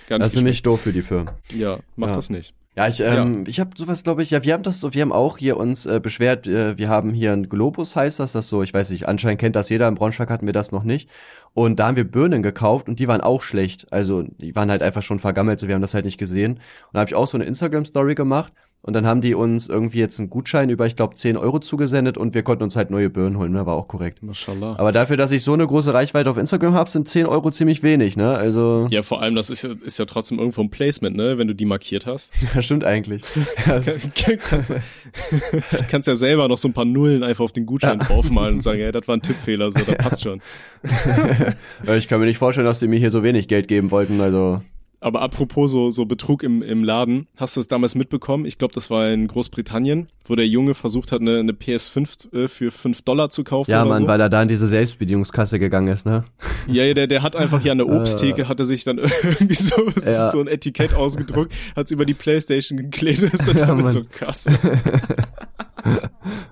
Das 0.09 0.27
ist 0.27 0.35
nämlich 0.35 0.61
doof 0.63 0.81
für 0.81 0.91
die 0.91 1.03
Firmen. 1.03 1.29
Ja, 1.55 1.77
macht 1.95 2.15
das 2.15 2.29
nicht. 2.31 2.53
Ja, 2.75 2.87
ich, 2.87 3.01
ähm, 3.01 3.33
ja. 3.33 3.43
ich 3.45 3.59
habe 3.59 3.69
sowas, 3.77 4.03
glaube 4.03 4.23
ich, 4.23 4.31
ja, 4.31 4.43
wir 4.43 4.53
haben 4.53 4.63
das 4.63 4.79
so, 4.79 4.95
wir 4.95 5.03
haben 5.03 5.11
auch 5.11 5.37
hier 5.37 5.57
uns 5.57 5.85
äh, 5.85 5.99
beschwert, 5.99 6.47
äh, 6.47 6.75
wir 6.75 6.89
haben 6.89 7.13
hier 7.13 7.31
ein 7.31 7.47
Globus, 7.47 7.95
heißt 7.95 8.19
das, 8.19 8.31
das 8.31 8.47
so, 8.47 8.63
ich 8.63 8.73
weiß 8.73 8.89
nicht, 8.89 9.07
anscheinend 9.07 9.39
kennt 9.39 9.55
das 9.55 9.69
jeder, 9.69 9.87
im 9.87 9.93
Braunschweig 9.93 10.29
hatten 10.31 10.47
wir 10.47 10.53
das 10.53 10.71
noch 10.71 10.83
nicht. 10.83 11.07
Und 11.53 11.79
da 11.79 11.87
haben 11.87 11.97
wir 11.97 12.03
Birnen 12.03 12.41
gekauft 12.41 12.89
und 12.89 12.99
die 12.99 13.07
waren 13.07 13.21
auch 13.21 13.43
schlecht. 13.43 13.93
Also 13.93 14.23
die 14.23 14.55
waren 14.55 14.71
halt 14.71 14.81
einfach 14.81 15.03
schon 15.03 15.19
vergammelt, 15.19 15.59
so 15.59 15.67
wir 15.67 15.75
haben 15.75 15.83
das 15.83 15.93
halt 15.93 16.05
nicht 16.05 16.17
gesehen. 16.17 16.53
Und 16.53 16.93
da 16.93 17.01
habe 17.01 17.09
ich 17.09 17.15
auch 17.15 17.27
so 17.27 17.37
eine 17.37 17.45
Instagram-Story 17.45 18.15
gemacht 18.15 18.51
und 18.85 18.91
dann 18.91 19.07
haben 19.07 19.21
die 19.21 19.33
uns 19.33 19.67
irgendwie 19.67 19.99
jetzt 19.99 20.19
einen 20.19 20.29
Gutschein 20.29 20.69
über, 20.69 20.85
ich 20.85 20.97
glaube, 20.97 21.15
10 21.15 21.37
Euro 21.37 21.59
zugesendet 21.59 22.17
und 22.17 22.35
wir 22.35 22.43
konnten 22.43 22.63
uns 22.63 22.75
halt 22.75 22.91
neue 22.91 23.09
Birnen 23.09 23.37
holen, 23.37 23.53
ne? 23.53 23.65
War 23.65 23.75
auch 23.75 23.87
korrekt. 23.87 24.21
Mashallah. 24.21 24.75
Aber 24.77 24.91
dafür, 24.91 25.15
dass 25.15 25.31
ich 25.31 25.41
so 25.41 25.53
eine 25.53 25.65
große 25.65 25.93
Reichweite 25.93 26.29
auf 26.29 26.35
Instagram 26.35 26.73
habe, 26.73 26.89
sind 26.89 27.07
10 27.07 27.25
Euro 27.25 27.49
ziemlich 27.49 27.81
wenig, 27.81 28.17
ne? 28.17 28.35
Also. 28.35 28.87
Ja, 28.91 29.01
vor 29.01 29.21
allem, 29.21 29.35
das 29.35 29.49
ist 29.49 29.63
ja, 29.63 29.69
ist 29.85 29.99
ja 29.99 30.05
trotzdem 30.05 30.37
irgendwo 30.37 30.59
ein 30.59 30.69
Placement, 30.69 31.15
ne? 31.15 31.37
Wenn 31.37 31.47
du 31.47 31.55
die 31.55 31.65
markiert 31.65 32.05
hast. 32.05 32.31
Ja, 32.53 32.61
stimmt 32.61 32.83
eigentlich. 32.83 33.23
kannst, 33.63 34.01
kannst 35.89 36.07
ja 36.09 36.15
selber 36.15 36.49
noch 36.49 36.57
so 36.57 36.67
ein 36.67 36.73
paar 36.73 36.83
Nullen 36.83 37.23
einfach 37.23 37.45
auf 37.45 37.53
den 37.53 37.65
Gutschein 37.65 37.99
draufmalen 37.99 38.55
und 38.55 38.61
sagen, 38.61 38.81
ja, 38.81 38.91
das 38.91 39.07
war 39.07 39.15
ein 39.15 39.21
Tippfehler, 39.21 39.71
so, 39.71 39.79
das 39.79 39.95
passt 39.95 40.21
schon. 40.21 40.41
ich 41.97 42.07
kann 42.09 42.19
mir 42.19 42.25
nicht 42.25 42.37
vorstellen, 42.37 42.67
dass 42.67 42.79
die 42.79 42.87
mir 42.87 42.99
hier 42.99 43.11
so 43.11 43.23
wenig 43.23 43.47
Geld 43.47 43.69
geben 43.69 43.91
wollten, 43.91 44.19
also. 44.19 44.61
Aber 45.03 45.21
apropos 45.21 45.69
so, 45.69 45.89
so 45.91 46.05
Betrug 46.05 46.43
im, 46.43 46.61
im 46.61 46.83
Laden, 46.85 47.27
hast 47.35 47.57
du 47.57 47.59
es 47.59 47.67
damals 47.67 47.93
mitbekommen? 47.93 48.45
Ich 48.45 48.57
glaube, 48.57 48.73
das 48.73 48.89
war 48.89 49.09
in 49.09 49.27
Großbritannien, 49.27 50.07
wo 50.25 50.35
der 50.35 50.47
Junge 50.47 50.75
versucht 50.75 51.11
hat, 51.11 51.19
eine, 51.19 51.39
eine 51.39 51.51
PS5 51.51 52.33
äh, 52.33 52.47
für 52.47 52.71
5 52.71 53.01
Dollar 53.01 53.29
zu 53.29 53.43
kaufen. 53.43 53.69
Ja, 53.69 53.83
Mann, 53.83 54.03
so. 54.03 54.07
weil 54.07 54.21
er 54.21 54.29
da 54.29 54.41
in 54.41 54.47
diese 54.47 54.69
Selbstbedienungskasse 54.69 55.59
gegangen 55.59 55.89
ist, 55.89 56.05
ne? 56.05 56.23
Ja, 56.67 56.85
ja, 56.85 56.93
der, 56.93 57.07
der 57.07 57.21
hat 57.21 57.35
einfach 57.35 57.61
hier 57.61 57.73
an 57.73 57.79
der 57.79 57.89
Obsttheke, 57.89 58.47
hat 58.47 58.61
er 58.61 58.65
sich 58.65 58.85
dann 58.85 58.97
irgendwie 59.23 59.53
so, 59.55 59.75
Ja. 60.05 60.31
so 60.31 60.39
ein 60.39 60.47
Etikett 60.47 60.93
ausgedruckt, 60.93 61.51
hat 61.75 61.87
es 61.87 61.91
über 61.91 62.05
die 62.05 62.13
Playstation 62.13 62.77
geklebt, 62.77 63.23
ist 63.23 63.45
dann 63.47 63.57
Ja, 63.57 63.65
damit 63.65 63.83
Mann. 63.83 63.93
so 63.93 64.01
Kasse. 64.09 64.51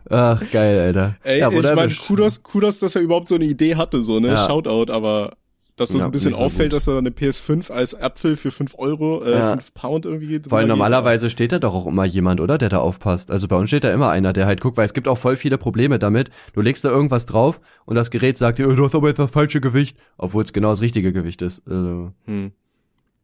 Ach, 0.10 0.44
geil, 0.52 0.78
Alter. 0.80 1.16
Ey, 1.24 1.40
ja, 1.40 1.50
ich 1.50 1.76
meine. 1.76 1.94
Kudos, 1.94 2.44
Kudos, 2.44 2.80
dass 2.80 2.96
er 2.96 3.02
überhaupt 3.02 3.30
so 3.30 3.36
eine 3.36 3.46
Idee 3.46 3.76
hatte, 3.76 4.04
so, 4.04 4.20
ne? 4.20 4.28
Ja. 4.30 4.46
Shoutout, 4.46 4.92
aber 4.92 5.38
dass 5.82 5.90
das 5.90 6.00
Ja, 6.00 6.06
ein 6.06 6.12
bisschen 6.12 6.34
so 6.34 6.40
auffällt, 6.40 6.72
gut. 6.72 6.78
dass 6.78 6.88
er 6.88 6.98
eine 6.98 7.10
PS5 7.10 7.72
als 7.72 7.94
Apfel 7.94 8.36
für 8.38 8.52
5 8.52 8.76
Euro, 8.78 9.24
äh, 9.24 9.32
Ja. 9.32 9.52
5 9.54 9.74
Pound 9.74 10.06
irgendwie 10.06 10.28
Vor 10.28 10.36
allem 10.36 10.42
drüber 10.44 10.60
geht. 10.62 10.68
normalerweise 10.70 11.30
steht 11.30 11.52
da 11.52 11.60
doch 11.60 11.74
auch 11.74 11.88
immer 11.88 12.06
jemand, 12.06 12.40
oder? 12.40 12.58
Der 12.58 12.70
da 12.70 12.78
aufpasst. 12.78 13.32
Also 13.32 13.48
bei 13.48 13.56
uns 13.58 13.70
steht 13.70 13.84
da 13.84 13.92
immer 13.94 14.10
einer, 14.10 14.32
der 14.34 14.46
halt 14.46 14.62
guckt, 14.62 14.78
weil 14.78 14.86
es 14.86 14.94
gibt 14.94 15.08
auch 15.08 15.18
voll 15.18 15.36
viele 15.36 15.58
Probleme 15.58 16.00
damit. 16.00 16.30
Du 16.54 16.62
legst 16.62 16.86
da 16.86 16.90
irgendwas 16.90 17.26
drauf 17.26 17.60
und 17.86 17.96
das 17.96 18.12
Gerät 18.12 18.38
sagt 18.38 18.60
dir, 18.60 18.68
oh, 18.70 18.74
du 18.76 18.86
hast 18.86 18.96
aber 18.96 19.08
jetzt 19.10 19.18
das 19.20 19.32
falsche 19.32 19.60
Gewicht, 19.62 19.98
obwohl 20.18 20.44
es 20.44 20.54
genau 20.54 20.70
das 20.70 20.82
richtige 20.82 21.12
Gewicht 21.12 21.42
ist. 21.42 21.64
Also, 21.68 22.12
Hm. 22.26 22.52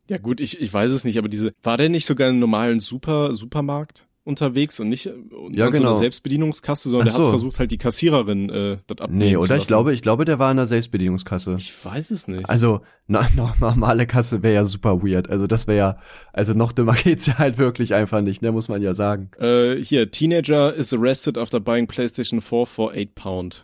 Ja 0.10 0.18
gut, 0.18 0.39
ich, 0.39 0.62
ich 0.62 0.74
weiß 0.74 0.91
es 0.91 1.03
nicht, 1.03 1.18
aber 1.18 1.28
diese, 1.28 1.51
war 1.64 1.76
der 1.78 1.89
nicht 1.89 2.05
sogar 2.05 2.30
im 2.30 2.39
normalen 2.39 2.80
Super, 2.80 3.34
Supermarkt 3.34 4.05
unterwegs 4.28 4.80
und 4.80 4.89
nicht 4.89 5.07
äh, 5.07 5.11
und 5.11 5.55
Ja, 5.55 5.65
an 5.67 5.73
so 5.73 5.80
genau. 5.80 5.91
einer 5.91 5.99
Selbstbedienungskasse, 5.99 6.89
sondern 6.89 7.07
Ach 7.07 7.13
der 7.13 7.19
hat 7.19 7.25
so. 7.25 7.30
versucht 7.32 7.59
halt 7.59 7.71
die 7.71 7.78
Kassiererin 7.78 8.49
äh, 8.49 8.78
das 8.86 8.99
abnehmen 8.99 9.19
nee, 9.19 9.38
oder? 9.38 9.55
Ich 9.55 9.67
glaube, 9.67 9.93
ich 9.93 10.01
glaube, 10.01 10.25
der 10.25 10.38
war 10.38 10.51
in 10.51 10.57
der 10.57 10.67
Selbstbedienungskasse. 10.67 11.55
Ich 11.57 11.73
weiß 11.86 12.11
es 12.11 12.28
nicht. 12.28 12.47
Also, 12.49 12.82
na, 13.07 13.28
no, 13.36 13.51
normale 13.59 14.05
Kasse 14.05 14.43
wäre 14.43 14.53
ja 14.53 14.65
super 14.65 15.01
weird. 15.01 15.30
Also 15.30 15.47
das 15.47 15.65
wäre 15.65 15.78
ja, 15.78 15.97
also 16.34 16.53
noch 16.53 16.71
dümmer 16.73 16.93
geht's 17.03 17.25
ja 17.25 17.38
halt 17.38 17.57
wirklich 17.57 17.93
einfach 17.93 18.21
nicht, 18.21 18.41
ne, 18.41 18.51
muss 18.51 18.67
man 18.67 18.82
ja 18.82 18.93
sagen. 18.93 19.32
Äh, 19.39 19.82
hier, 19.84 20.11
Teenager 20.11 20.73
is 20.73 20.93
arrested 20.93 21.38
after 21.38 21.59
buying 21.59 21.88
PlayStation 21.88 22.41
4 22.41 22.65
for 22.65 22.91
8 22.91 23.15
pound. 23.15 23.63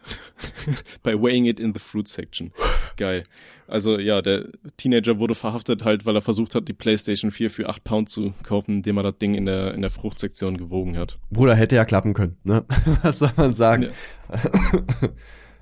By 1.03 1.21
weighing 1.21 1.45
it 1.45 1.59
in 1.59 1.73
the 1.73 1.79
fruit 1.79 2.07
section. 2.07 2.51
Geil. 2.97 3.23
Also 3.73 3.97
ja, 3.97 4.21
der 4.21 4.49
Teenager 4.77 5.17
wurde 5.17 5.33
verhaftet 5.33 5.83
halt, 5.83 6.05
weil 6.05 6.15
er 6.15 6.21
versucht 6.21 6.53
hat, 6.53 6.67
die 6.67 6.73
PlayStation 6.73 7.31
4 7.31 7.49
für 7.49 7.69
8 7.69 7.83
Pound 7.83 8.07
zu 8.07 8.35
kaufen, 8.43 8.75
indem 8.75 8.97
er 8.97 9.03
das 9.03 9.17
Ding 9.17 9.33
in 9.33 9.47
der, 9.47 9.73
in 9.73 9.81
der 9.81 9.89
Fruchtsektion 9.89 10.57
gewogen 10.57 10.95
hat. 10.95 11.17
Bruder, 11.31 11.55
hätte 11.55 11.75
ja 11.75 11.83
klappen 11.83 12.13
können, 12.13 12.37
ne? 12.43 12.63
Was 13.01 13.17
soll 13.17 13.31
man 13.35 13.55
sagen? 13.55 13.89
Ja. 14.29 15.09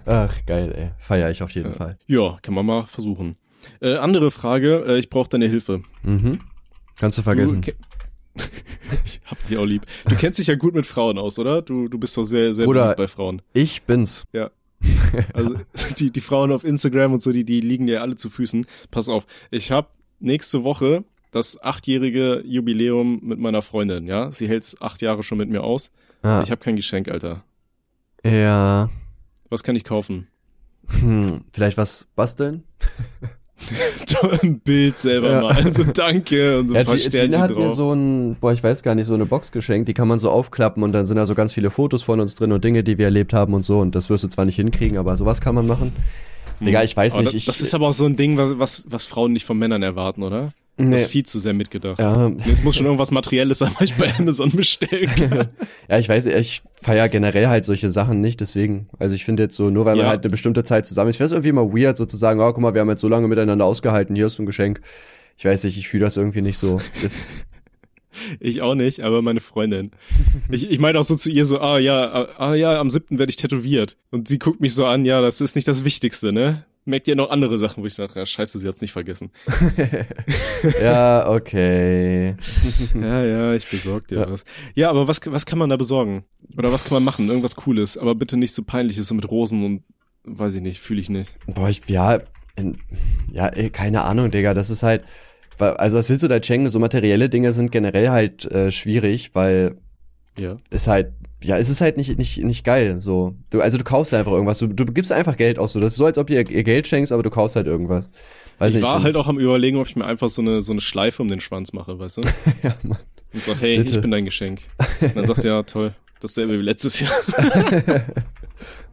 Ach, 0.06 0.46
geil, 0.46 0.74
ey. 0.76 0.92
Feier 0.98 1.32
ich 1.32 1.42
auf 1.42 1.52
jeden 1.52 1.74
Fall. 1.74 1.98
Ja, 2.06 2.38
kann 2.42 2.54
man 2.54 2.66
mal 2.66 2.86
versuchen. 2.86 3.38
Äh, 3.80 3.96
andere 3.96 4.30
Frage, 4.30 4.84
äh, 4.90 5.00
ich 5.00 5.10
brauche 5.10 5.30
deine 5.30 5.48
Hilfe. 5.48 5.82
Mhm. 6.04 6.42
Kannst 7.00 7.18
du 7.18 7.22
vergessen. 7.22 7.62
Du, 7.62 7.72
ich 9.06 9.22
hab 9.24 9.48
dich 9.48 9.58
auch 9.58 9.64
lieb. 9.64 9.86
Du 10.10 10.18
kennst 10.18 10.38
dich 10.38 10.48
ja 10.48 10.56
gut 10.56 10.76
mit 10.76 10.86
Frauen 10.86 11.18
aus, 11.18 11.40
oder? 11.40 11.62
Du, 11.62 11.88
du 11.88 11.98
bist 11.98 12.18
doch 12.18 12.26
sehr, 12.26 12.54
sehr 12.54 12.66
Bruder. 12.66 12.82
beliebt 12.82 12.98
bei 12.98 13.08
Frauen. 13.08 13.42
Ich 13.54 13.84
bin's. 13.84 14.26
Ja. 14.34 14.52
Also 15.34 15.56
die, 15.98 16.10
die 16.12 16.22
Frauen 16.22 16.52
auf 16.52 16.64
Instagram 16.64 17.14
und 17.14 17.22
so, 17.22 17.32
die, 17.32 17.44
die 17.44 17.62
liegen 17.62 17.86
dir 17.86 18.02
alle 18.02 18.16
zu 18.16 18.30
Füßen. 18.30 18.66
Pass 18.92 19.10
auf, 19.10 19.26
ich 19.52 19.72
habe 19.72 19.88
nächste 20.20 20.64
Woche 20.64 21.04
das 21.32 21.62
achtjährige 21.62 22.42
Jubiläum 22.46 23.20
mit 23.24 23.40
meiner 23.40 23.62
Freundin, 23.62 24.06
ja? 24.08 24.32
Sie 24.32 24.48
hält 24.48 24.76
acht 24.82 25.02
Jahre 25.02 25.24
schon 25.24 25.38
mit 25.38 25.50
mir 25.50 25.64
aus. 25.64 25.92
Ah, 26.24 26.42
Ich 26.44 26.52
habe 26.52 26.62
kein 26.62 26.76
Geschenk, 26.76 27.10
Alter. 27.10 27.44
ja. 28.24 28.90
Was 29.50 29.64
kann 29.64 29.76
ich 29.76 29.84
kaufen? 29.84 30.28
Hm, 30.88 31.44
vielleicht 31.52 31.78
was 31.78 32.08
basteln? 32.16 32.64
ein 34.44 34.60
Bild 34.60 35.00
selber 35.00 35.32
Ja. 35.32 35.42
mal. 35.42 35.52
Also 35.56 35.84
danke 35.84 36.60
und 36.60 36.70
so 36.70 36.74
ein 36.74 36.80
Ja, 36.80 36.84
paar 36.84 36.96
Gina 36.98 37.10
Sternchen 37.10 37.42
hat 37.42 37.50
mir 37.52 37.64
drauf. 37.64 37.76
so 37.76 37.94
ein, 37.94 38.36
boah, 38.40 38.54
ich 38.54 38.64
weiß 38.64 38.84
gar 38.84 38.96
nicht, 38.96 39.06
so 39.08 39.14
eine 39.14 39.26
Box 39.26 39.52
geschenkt, 39.52 39.88
die 39.88 39.94
kann 39.94 40.08
man 40.08 40.20
so 40.20 40.30
aufklappen 40.30 40.84
und 40.84 40.94
dann 40.94 41.06
sind 41.06 41.18
da 41.18 41.26
so 41.26 41.36
ganz 41.36 41.54
viele 41.54 41.70
Fotos 41.72 42.04
von 42.04 42.20
uns 42.20 42.36
drin 42.36 42.52
und 42.52 42.64
Dinge, 42.64 42.84
die 42.84 42.98
wir 42.98 43.06
erlebt 43.06 43.34
haben 43.34 43.54
und 43.54 43.64
so 43.64 43.80
und 43.80 43.96
das 43.96 44.10
wirst 44.10 44.24
du 44.24 44.28
zwar 44.28 44.46
nicht 44.46 44.56
hinkriegen, 44.58 44.98
aber 44.98 45.16
sowas 45.18 45.42
kann 45.42 45.56
man 45.56 45.68
machen. 45.68 45.92
Digga, 46.60 46.84
ich 46.84 46.96
weiß 46.96 47.14
Hm. 47.14 47.20
Aber 47.20 47.24
nicht, 47.24 47.36
das, 47.36 47.42
ich, 47.42 47.46
das 47.46 47.62
ist 47.62 47.74
aber 47.74 47.88
auch 47.90 47.94
so 47.94 48.06
ein 48.06 48.16
Ding, 48.16 48.38
was, 48.38 48.60
was, 48.60 48.84
was 48.88 49.06
Frauen 49.06 49.34
nicht 49.34 49.46
von 49.46 49.58
Männern 49.58 49.82
erwarten, 49.84 50.22
oder? 50.24 50.54
Das 50.78 50.88
nee, 50.88 50.96
ist 50.96 51.08
viel 51.08 51.26
zu 51.26 51.40
sehr 51.40 51.54
mitgedacht. 51.54 52.00
ja, 52.00 52.30
Nee, 52.30 52.52
Es 52.52 52.64
muss 52.64 52.76
schon 52.76 52.86
irgendwas 52.86 53.12
Materielles 53.12 53.60
sein, 53.60 53.72
was 53.74 53.82
ich 53.82 53.96
bei 53.96 54.12
Amazon 54.18 54.50
bestellen 54.52 55.10
kann. 55.16 55.50
ja, 55.90 56.00
ich 56.00 56.10
weiß, 56.10 56.26
ich 56.28 56.64
feier 56.82 57.08
generell 57.10 57.48
halt 57.48 57.66
solche 57.66 57.90
Sachen 57.90 58.22
nicht, 58.22 58.42
deswegen, 58.42 58.88
also 58.98 59.14
ich 59.14 59.26
finde 59.26 59.44
jetzt 59.44 59.56
so, 59.56 59.70
nur 59.70 59.86
weil 59.86 59.96
man 59.96 60.06
Ja. 60.06 60.10
halt 60.10 60.24
eine 60.24 60.32
bestimmte 60.32 60.64
Zeit 60.64 60.86
zusammen 60.88 61.10
ist, 61.10 61.18
ich 61.18 61.22
weiß 61.22 61.32
irgendwie 61.32 61.50
immer 61.50 61.72
weird 61.74 61.98
sozusagen, 61.98 62.40
oh, 62.40 62.52
guck 62.52 62.60
mal, 62.62 62.74
wir 62.74 62.82
haben 62.82 62.90
jetzt 62.90 63.02
so 63.02 63.08
lange 63.10 63.28
miteinander 63.28 63.66
ausgehalten, 63.66 64.16
hier 64.16 64.28
ist 64.28 64.40
ein 64.40 64.46
Geschenk. 64.46 64.82
Ich 65.38 65.46
weiß 65.46 65.64
nicht, 65.66 65.78
ich 65.78 65.88
fühle 65.88 66.06
das 66.06 66.18
irgendwie 66.18 66.42
nicht 66.42 66.58
so. 66.58 66.80
Das, 67.02 67.30
Ich 68.40 68.62
auch 68.62 68.76
nicht, 68.76 69.02
aber 69.02 69.22
meine 69.22 69.40
Freundin. 69.40 69.92
Ich, 70.50 70.70
ich 70.70 70.80
meine 70.80 71.00
auch 71.00 71.04
so 71.04 71.16
zu 71.16 71.32
ihr 71.32 71.46
so, 71.46 71.60
ah 71.62 71.80
ja, 71.80 72.28
ah 72.38 72.54
ja, 72.56 72.80
am 72.80 72.90
siebten 72.90 73.20
werde 73.20 73.30
ich 73.30 73.38
tätowiert. 73.38 73.96
Und 74.10 74.28
sie 74.28 74.38
guckt 74.38 74.60
mich 74.60 74.74
so 74.74 74.86
an, 74.86 75.06
ja, 75.06 75.22
das 75.22 75.40
ist 75.40 75.56
nicht 75.56 75.68
das 75.68 75.86
Wichtigste, 75.86 76.34
ne? 76.34 76.66
Merkt 76.84 77.08
ihr 77.08 77.16
noch 77.16 77.30
andere 77.30 77.60
Sachen, 77.60 77.84
wo 77.84 77.88
ich 77.88 77.96
dachte, 77.96 78.18
ja, 78.20 78.26
scheiße, 78.26 78.58
sie 78.58 78.68
hat's 78.68 78.82
nicht 78.82 78.92
vergessen. 78.92 79.30
ja, 80.82 81.30
okay. 81.30 82.36
Ja, 83.00 83.24
ja, 83.24 83.54
ich 83.54 83.70
besorg 83.70 84.08
dir 84.08 84.20
Ja. 84.22 84.32
was. 84.32 84.44
Ja, 84.76 84.90
aber 84.90 85.08
was, 85.08 85.22
was 85.26 85.46
kann 85.46 85.60
man 85.60 85.70
da 85.70 85.78
besorgen? 85.78 86.24
Oder 86.58 86.72
was 86.72 86.84
kann 86.84 86.94
man 86.96 87.04
machen? 87.04 87.28
Irgendwas 87.30 87.56
Cooles, 87.56 87.98
aber 87.98 88.16
bitte 88.16 88.38
nicht 88.38 88.54
so 88.56 88.64
peinliches, 88.64 89.08
so 89.08 89.16
mit 89.16 89.30
Rosen 89.30 89.64
und 89.64 89.84
weiß 90.24 90.56
ich 90.56 90.62
nicht, 90.62 90.80
fühle 90.80 91.00
ich 91.02 91.10
nicht. 91.10 91.32
Boah, 91.48 91.70
ich, 91.70 91.82
ja, 91.88 92.20
ja, 93.32 93.48
ey, 93.48 93.70
keine 93.70 94.02
Ahnung, 94.04 94.30
Digga, 94.32 94.54
das 94.54 94.70
ist 94.70 94.84
halt, 94.84 95.04
also 95.58 95.98
was 95.98 96.10
willst 96.10 96.24
du 96.24 96.28
da 96.28 96.42
schenken? 96.42 96.70
So 96.70 96.80
materielle 96.80 97.30
Dinge 97.30 97.54
sind 97.54 97.72
generell 97.72 98.10
halt 98.10 98.46
äh, 98.52 98.72
schwierig, 98.72 99.32
weil 99.34 99.78
Ja. 100.38 100.58
es 100.70 100.88
halt, 100.88 101.14
ja, 101.44 101.58
es 101.58 101.70
ist 101.70 101.82
halt 101.82 101.98
nicht, 101.98 102.18
nicht, 102.18 102.44
nicht 102.44 102.64
geil, 102.64 103.02
so. 103.02 103.36
Du, 103.50 103.62
also 103.62 103.78
du 103.78 103.84
kaufst 103.84 104.14
einfach 104.14 104.32
irgendwas, 104.32 104.60
du, 104.60 104.68
du 104.68 104.86
gibst 104.86 105.12
einfach 105.12 105.38
Geld 105.38 105.60
aus, 105.60 105.74
so. 105.74 105.80
Das 105.80 105.94
ist 105.94 105.98
so, 105.98 106.06
als 106.06 106.18
ob 106.18 106.28
du 106.28 106.34
ihr, 106.34 106.50
ihr 106.50 106.64
Geld 106.64 106.88
schenkst, 106.88 107.12
aber 107.12 107.24
du 107.24 107.30
kaufst 107.30 107.56
halt 107.56 107.68
irgendwas. 107.68 108.10
Weiß 108.60 108.70
ich 108.70 108.76
nicht, 108.76 108.84
war 108.84 109.02
halt 109.02 109.16
auch 109.16 109.28
am 109.28 109.40
überlegen, 109.40 109.78
ob 109.78 109.88
ich 109.88 109.96
mir 109.96 110.06
einfach 110.06 110.30
so 110.30 110.42
eine, 110.42 110.62
so 110.62 110.72
eine 110.72 110.82
Schleife 110.82 111.24
um 111.24 111.28
den 111.28 111.40
Schwanz 111.40 111.74
mache, 111.74 111.98
weißt 111.98 112.18
du? 112.18 112.22
ja, 112.64 112.76
Mann. 112.84 113.00
Und 113.34 113.44
sag, 113.44 113.60
hey, 113.62 113.78
Bitte. 113.78 113.92
ich 113.92 114.02
bin 114.02 114.12
dein 114.12 114.26
Geschenk. 114.26 114.62
Und 115.02 115.16
dann 115.16 115.26
sagst 115.26 115.44
du, 115.44 115.48
ja, 115.48 115.64
toll. 115.64 115.96
Dasselbe 116.20 116.60
wie 116.60 116.64
letztes 116.64 117.00
Jahr. 117.00 117.12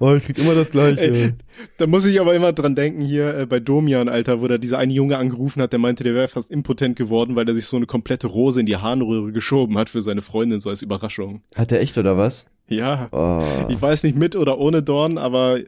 Oh, 0.00 0.14
ich 0.14 0.24
krieg 0.24 0.38
immer 0.38 0.54
das 0.54 0.70
Gleiche. 0.70 1.00
Ey, 1.00 1.32
da 1.76 1.86
muss 1.86 2.06
ich 2.06 2.20
aber 2.20 2.34
immer 2.34 2.52
dran 2.52 2.74
denken 2.76 3.00
hier 3.00 3.36
äh, 3.36 3.46
bei 3.46 3.58
Domian, 3.60 4.08
Alter, 4.08 4.40
wo 4.40 4.46
da 4.48 4.56
dieser 4.58 4.78
eine 4.78 4.92
Junge 4.92 5.18
angerufen 5.18 5.60
hat, 5.60 5.72
der 5.72 5.80
meinte, 5.80 6.04
der 6.04 6.14
wäre 6.14 6.28
fast 6.28 6.50
impotent 6.50 6.96
geworden, 6.96 7.34
weil 7.36 7.48
er 7.48 7.54
sich 7.54 7.64
so 7.66 7.76
eine 7.76 7.86
komplette 7.86 8.28
Rose 8.28 8.60
in 8.60 8.66
die 8.66 8.76
Harnröhre 8.76 9.32
geschoben 9.32 9.76
hat 9.76 9.90
für 9.90 10.00
seine 10.02 10.22
Freundin, 10.22 10.60
so 10.60 10.68
als 10.70 10.82
Überraschung. 10.82 11.42
Hat 11.56 11.70
der 11.72 11.80
echt 11.80 11.98
oder 11.98 12.16
was? 12.16 12.46
Ja, 12.68 13.08
Oh. 13.12 13.42
ich 13.68 13.80
weiß 13.80 14.02
nicht 14.04 14.16
mit 14.16 14.36
oder 14.36 14.58
ohne 14.58 14.82
Dorn, 14.82 15.18
aber 15.18 15.58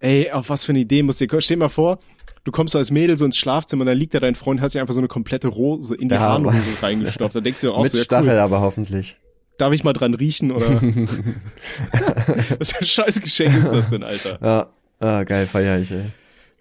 ey, 0.00 0.30
auf 0.30 0.48
was 0.50 0.64
für 0.64 0.72
eine 0.72 0.80
Idee 0.80 1.02
muss 1.02 1.18
dir, 1.18 1.26
stell 1.40 1.56
dir 1.56 1.64
mal 1.64 1.68
vor, 1.70 1.98
du 2.44 2.52
kommst 2.52 2.72
so 2.72 2.78
als 2.78 2.90
Mädel 2.90 3.16
so 3.18 3.24
ins 3.24 3.36
Schlafzimmer 3.38 3.80
und 3.80 3.86
dann 3.86 3.98
liegt 3.98 4.14
da 4.14 4.20
dein 4.20 4.34
Freund, 4.34 4.60
hat 4.60 4.70
sich 4.72 4.80
einfach 4.80 4.94
so 4.94 5.00
eine 5.00 5.08
komplette 5.08 5.48
Rose 5.48 5.94
in 5.94 6.08
die 6.08 6.14
Ja, 6.14 6.20
Harnröhre 6.20 6.56
reingestopft. 6.82 7.34
Da 7.34 7.40
denkst 7.40 7.62
du 7.62 7.72
auch 7.72 7.82
Mit 7.82 7.90
so, 7.92 7.98
ja, 7.98 8.04
Stachel 8.04 8.28
cool, 8.28 8.38
aber 8.38 8.60
hoffentlich. 8.60 9.16
Darf 9.58 9.72
ich 9.72 9.84
mal 9.84 9.92
dran 9.92 10.14
riechen 10.14 10.50
oder 10.50 10.80
was 12.58 12.72
für 12.72 12.80
ein 12.80 12.86
scheiß 12.86 13.20
Geschenk 13.20 13.56
ist 13.56 13.70
das 13.70 13.90
denn, 13.90 14.02
Alter? 14.02 14.38
Ja, 14.42 14.70
ah, 15.00 15.24
geil, 15.24 15.46
feier 15.46 15.78
ich, 15.78 15.90
ey. 15.90 16.06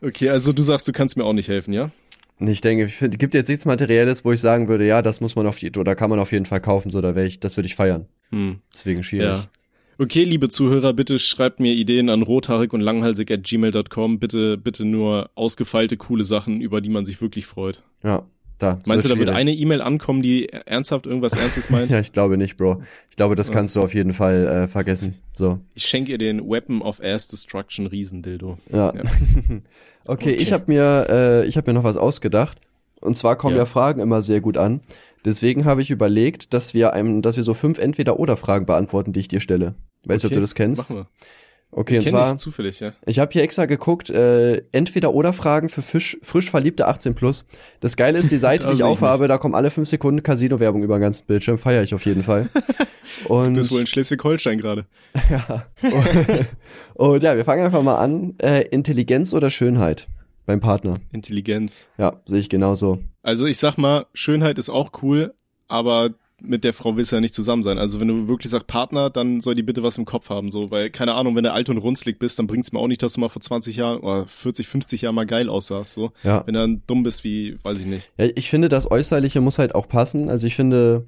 Okay, 0.02 0.30
also 0.30 0.54
du 0.54 0.62
sagst, 0.62 0.88
du 0.88 0.92
kannst 0.92 1.18
mir 1.18 1.24
auch 1.24 1.34
nicht 1.34 1.48
helfen, 1.48 1.74
ja? 1.74 1.92
Ich 2.40 2.62
denke, 2.62 2.86
ich 2.86 2.96
find, 2.96 3.18
gibt 3.18 3.34
jetzt 3.34 3.48
nichts 3.48 3.66
Materielles, 3.66 4.26
wo 4.26 4.32
ich 4.32 4.42
sagen 4.42 4.68
würde, 4.68 4.86
ja, 4.86 5.02
das 5.02 5.22
muss 5.22 5.36
man 5.36 5.48
auf 5.48 5.58
die, 5.58 5.72
oder 5.72 5.96
kann 5.96 6.10
man 6.10 6.20
auf 6.20 6.32
jeden 6.32 6.46
Fall 6.46 6.60
kaufen, 6.60 6.90
so, 6.90 7.02
da 7.02 7.16
wäre 7.16 7.28
ich, 7.28 7.40
das 7.40 7.56
würde 7.56 7.68
ich 7.68 7.76
feiern. 7.76 8.08
Hm. 8.32 8.60
Deswegen 8.74 9.04
schwierig. 9.04 9.40
Ja. 9.40 9.46
Okay, 9.98 10.26
liebe 10.26 10.50
Zuhörer, 10.50 10.92
bitte 10.92 11.20
schreibt 11.20 11.62
mir 11.62 11.74
Ideen 11.74 12.10
an 12.10 12.22
rothaarig 12.22 12.74
und 12.74 12.82
langhalsig 12.82 13.32
at 13.32 13.44
gmail.com. 13.44 14.20
Bitte, 14.20 14.58
bitte 14.58 14.84
nur 14.84 15.30
ausgefeilte, 15.36 15.96
coole 15.96 16.26
Sachen, 16.26 16.60
über 16.60 16.82
die 16.82 16.90
man 16.90 17.06
sich 17.06 17.22
wirklich 17.22 17.46
freut. 17.46 17.82
Ja, 18.04 18.26
da. 18.58 18.80
Meinst 18.88 19.06
du, 19.06 19.14
da 19.14 19.20
wird 19.20 19.30
eine 19.30 19.52
E-Mail 19.54 19.82
ankommen, 19.82 20.22
die 20.22 20.48
ernsthaft 20.50 21.06
irgendwas 21.08 21.34
Ernstes 21.34 21.70
meint? 21.70 21.90
Ja, 21.92 22.00
ich 22.00 22.12
glaube 22.12 22.38
nicht, 22.38 22.58
Bro. 22.58 22.82
Ich 23.10 23.16
glaube, 23.16 23.36
das 23.36 23.48
Ja. 23.48 23.54
kannst 23.54 23.76
du 23.76 23.82
auf 23.82 23.94
jeden 23.94 24.14
Fall 24.14 24.48
äh, 24.48 24.68
vergessen. 24.68 25.16
So, 25.36 25.60
Ich 25.74 25.86
schenke 25.86 26.12
ihr 26.12 26.18
den 26.18 26.50
Weapon 26.50 26.82
of 26.82 27.02
Ass 27.04 27.28
Destruction 27.28 27.88
Riesendildo. 27.88 28.58
ja. 28.72 28.94
Ja. 28.96 29.02
okay, 29.02 29.62
Okay. 30.06 30.32
ich 30.32 30.54
habe 30.54 30.66
mir, 30.68 31.08
äh, 31.10 31.46
ich 31.48 31.58
habe 31.58 31.70
mir 31.70 31.74
noch 31.76 31.84
was 31.84 31.98
ausgedacht. 31.98 32.60
Und 33.02 33.18
zwar 33.18 33.36
kommen 33.36 33.56
Ja. 33.56 33.62
ja. 33.64 33.66
Fragen 33.66 34.00
immer 34.02 34.22
sehr 34.22 34.42
gut 34.42 34.58
an. 34.58 34.82
Deswegen 35.26 35.66
habe 35.66 35.82
ich 35.82 35.90
überlegt, 35.92 36.54
dass 36.54 36.74
wir 36.74 36.94
einem, 36.94 37.22
dass 37.22 37.36
wir 37.36 37.44
so 37.44 37.54
fünf 37.54 37.78
Entweder-Oder-Fragen 37.80 38.66
beantworten, 38.66 39.12
die 39.14 39.20
ich 39.22 39.28
dir 39.28 39.40
stelle. 39.42 39.74
Weißt 40.06 40.24
du, 40.24 40.28
ob 40.28 40.32
Okay, 40.32 40.36
du 40.36 40.42
das 40.42 40.54
kennst? 40.56 40.90
Machen 40.90 40.96
wir. 40.98 41.08
Okay, 41.78 41.98
und 41.98 42.08
zwar, 42.08 42.32
ich 42.32 42.38
zufällig, 42.38 42.80
ja. 42.80 42.94
ich 43.06 43.20
habe 43.20 43.34
hier 43.34 43.44
extra 43.44 43.66
geguckt, 43.66 44.10
äh, 44.10 44.64
Entweder-Oder-Fragen 44.72 45.68
für 45.68 45.82
Fisch, 45.82 46.18
frisch 46.22 46.50
Verliebte 46.50 46.88
18 46.88 47.16
plus. 47.16 47.46
Das 47.82 47.98
Geile 47.98 48.18
ist, 48.18 48.32
die 48.32 48.38
Seite, 48.38 48.68
die 48.68 48.72
ich 48.72 48.78
seh 48.78 48.84
ich 48.84 48.90
aufhabe, 48.90 49.28
da 49.28 49.38
kommen 49.38 49.56
alle 49.56 49.70
fünf 49.70 49.90
Sekunden 49.90 50.24
Casino-Werbung 50.24 50.84
über 50.84 50.96
den 50.98 51.02
ganzen 51.02 51.26
Bildschirm. 51.26 51.58
Feier 51.58 51.84
ich 51.84 51.94
auf 51.94 52.06
jeden 52.06 52.24
Fall. 52.24 52.50
Und 53.28 53.56
Du 53.56 53.60
bist 53.60 53.72
wohl 53.72 53.82
in 53.82 53.88
Schleswig-Holstein 53.88 54.58
gerade. 54.58 54.86
ja. 55.30 55.66
Und, 55.82 56.48
und 56.96 57.24
ja, 57.24 57.36
wir 57.36 57.46
fangen 57.46 57.66
einfach 57.66 57.84
mal 57.84 57.98
an. 57.98 58.36
Äh, 58.42 58.68
Intelligenz 58.70 59.34
oder 59.34 59.50
Schönheit? 59.50 60.08
beim 60.46 60.60
Partner. 60.60 60.98
Intelligenz. 61.12 61.86
Ja, 61.98 62.22
sehe 62.26 62.40
ich 62.40 62.50
genauso. 62.50 63.00
Also 63.24 63.46
ich 63.46 63.58
sag 63.58 63.78
mal, 63.78 64.06
Schönheit 64.14 64.58
ist 64.58 64.70
auch 64.70 64.92
cool, 65.02 65.34
aber 65.68 66.12
mit 66.42 66.64
der 66.64 66.74
Frau 66.74 66.98
willst 66.98 67.12
du 67.12 67.16
ja 67.16 67.22
nicht 67.22 67.34
zusammen 67.34 67.64
sein. 67.64 67.78
Also 67.78 68.00
wenn 68.00 68.08
du 68.08 68.28
wirklich 68.28 68.52
sagst 68.52 68.68
Partner, 68.68 69.10
dann 69.10 69.42
soll 69.42 69.56
die 69.56 69.64
bitte 69.64 69.84
was 69.84 69.98
im 69.98 70.06
Kopf 70.06 70.30
haben, 70.30 70.52
so, 70.52 70.70
weil 70.72 70.90
keine 70.90 71.14
Ahnung, 71.14 71.36
wenn 71.36 71.44
du 71.44 71.54
alt 71.54 71.70
und 71.70 71.78
runzlig 71.78 72.20
bist, 72.20 72.38
dann 72.40 72.48
bringt's 72.48 72.72
mir 72.72 72.80
auch 72.80 72.88
nicht, 72.88 73.02
dass 73.02 73.14
du 73.14 73.22
mal 73.22 73.30
vor 73.30 73.42
20 73.42 73.76
Jahren 73.76 74.00
oder 74.02 74.28
40, 74.28 74.68
50 74.68 75.02
Jahren 75.02 75.16
mal 75.16 75.26
geil 75.26 75.50
aussahst, 75.50 75.94
so. 75.94 76.12
Ja. 76.24 76.44
Wenn 76.46 76.54
du 76.54 76.60
dann 76.60 76.84
dumm 76.88 77.04
bist 77.04 77.24
wie, 77.24 77.58
weiß 77.64 77.80
ich 77.80 77.86
nicht. 77.86 78.12
Ja, 78.18 78.28
ich 78.36 78.50
finde, 78.50 78.70
das 78.70 78.90
Äußerliche 78.90 79.42
muss 79.42 79.60
halt 79.60 79.76
auch 79.76 79.88
passen. 79.88 80.30
Also 80.30 80.48
ich 80.48 80.56
finde, 80.56 81.08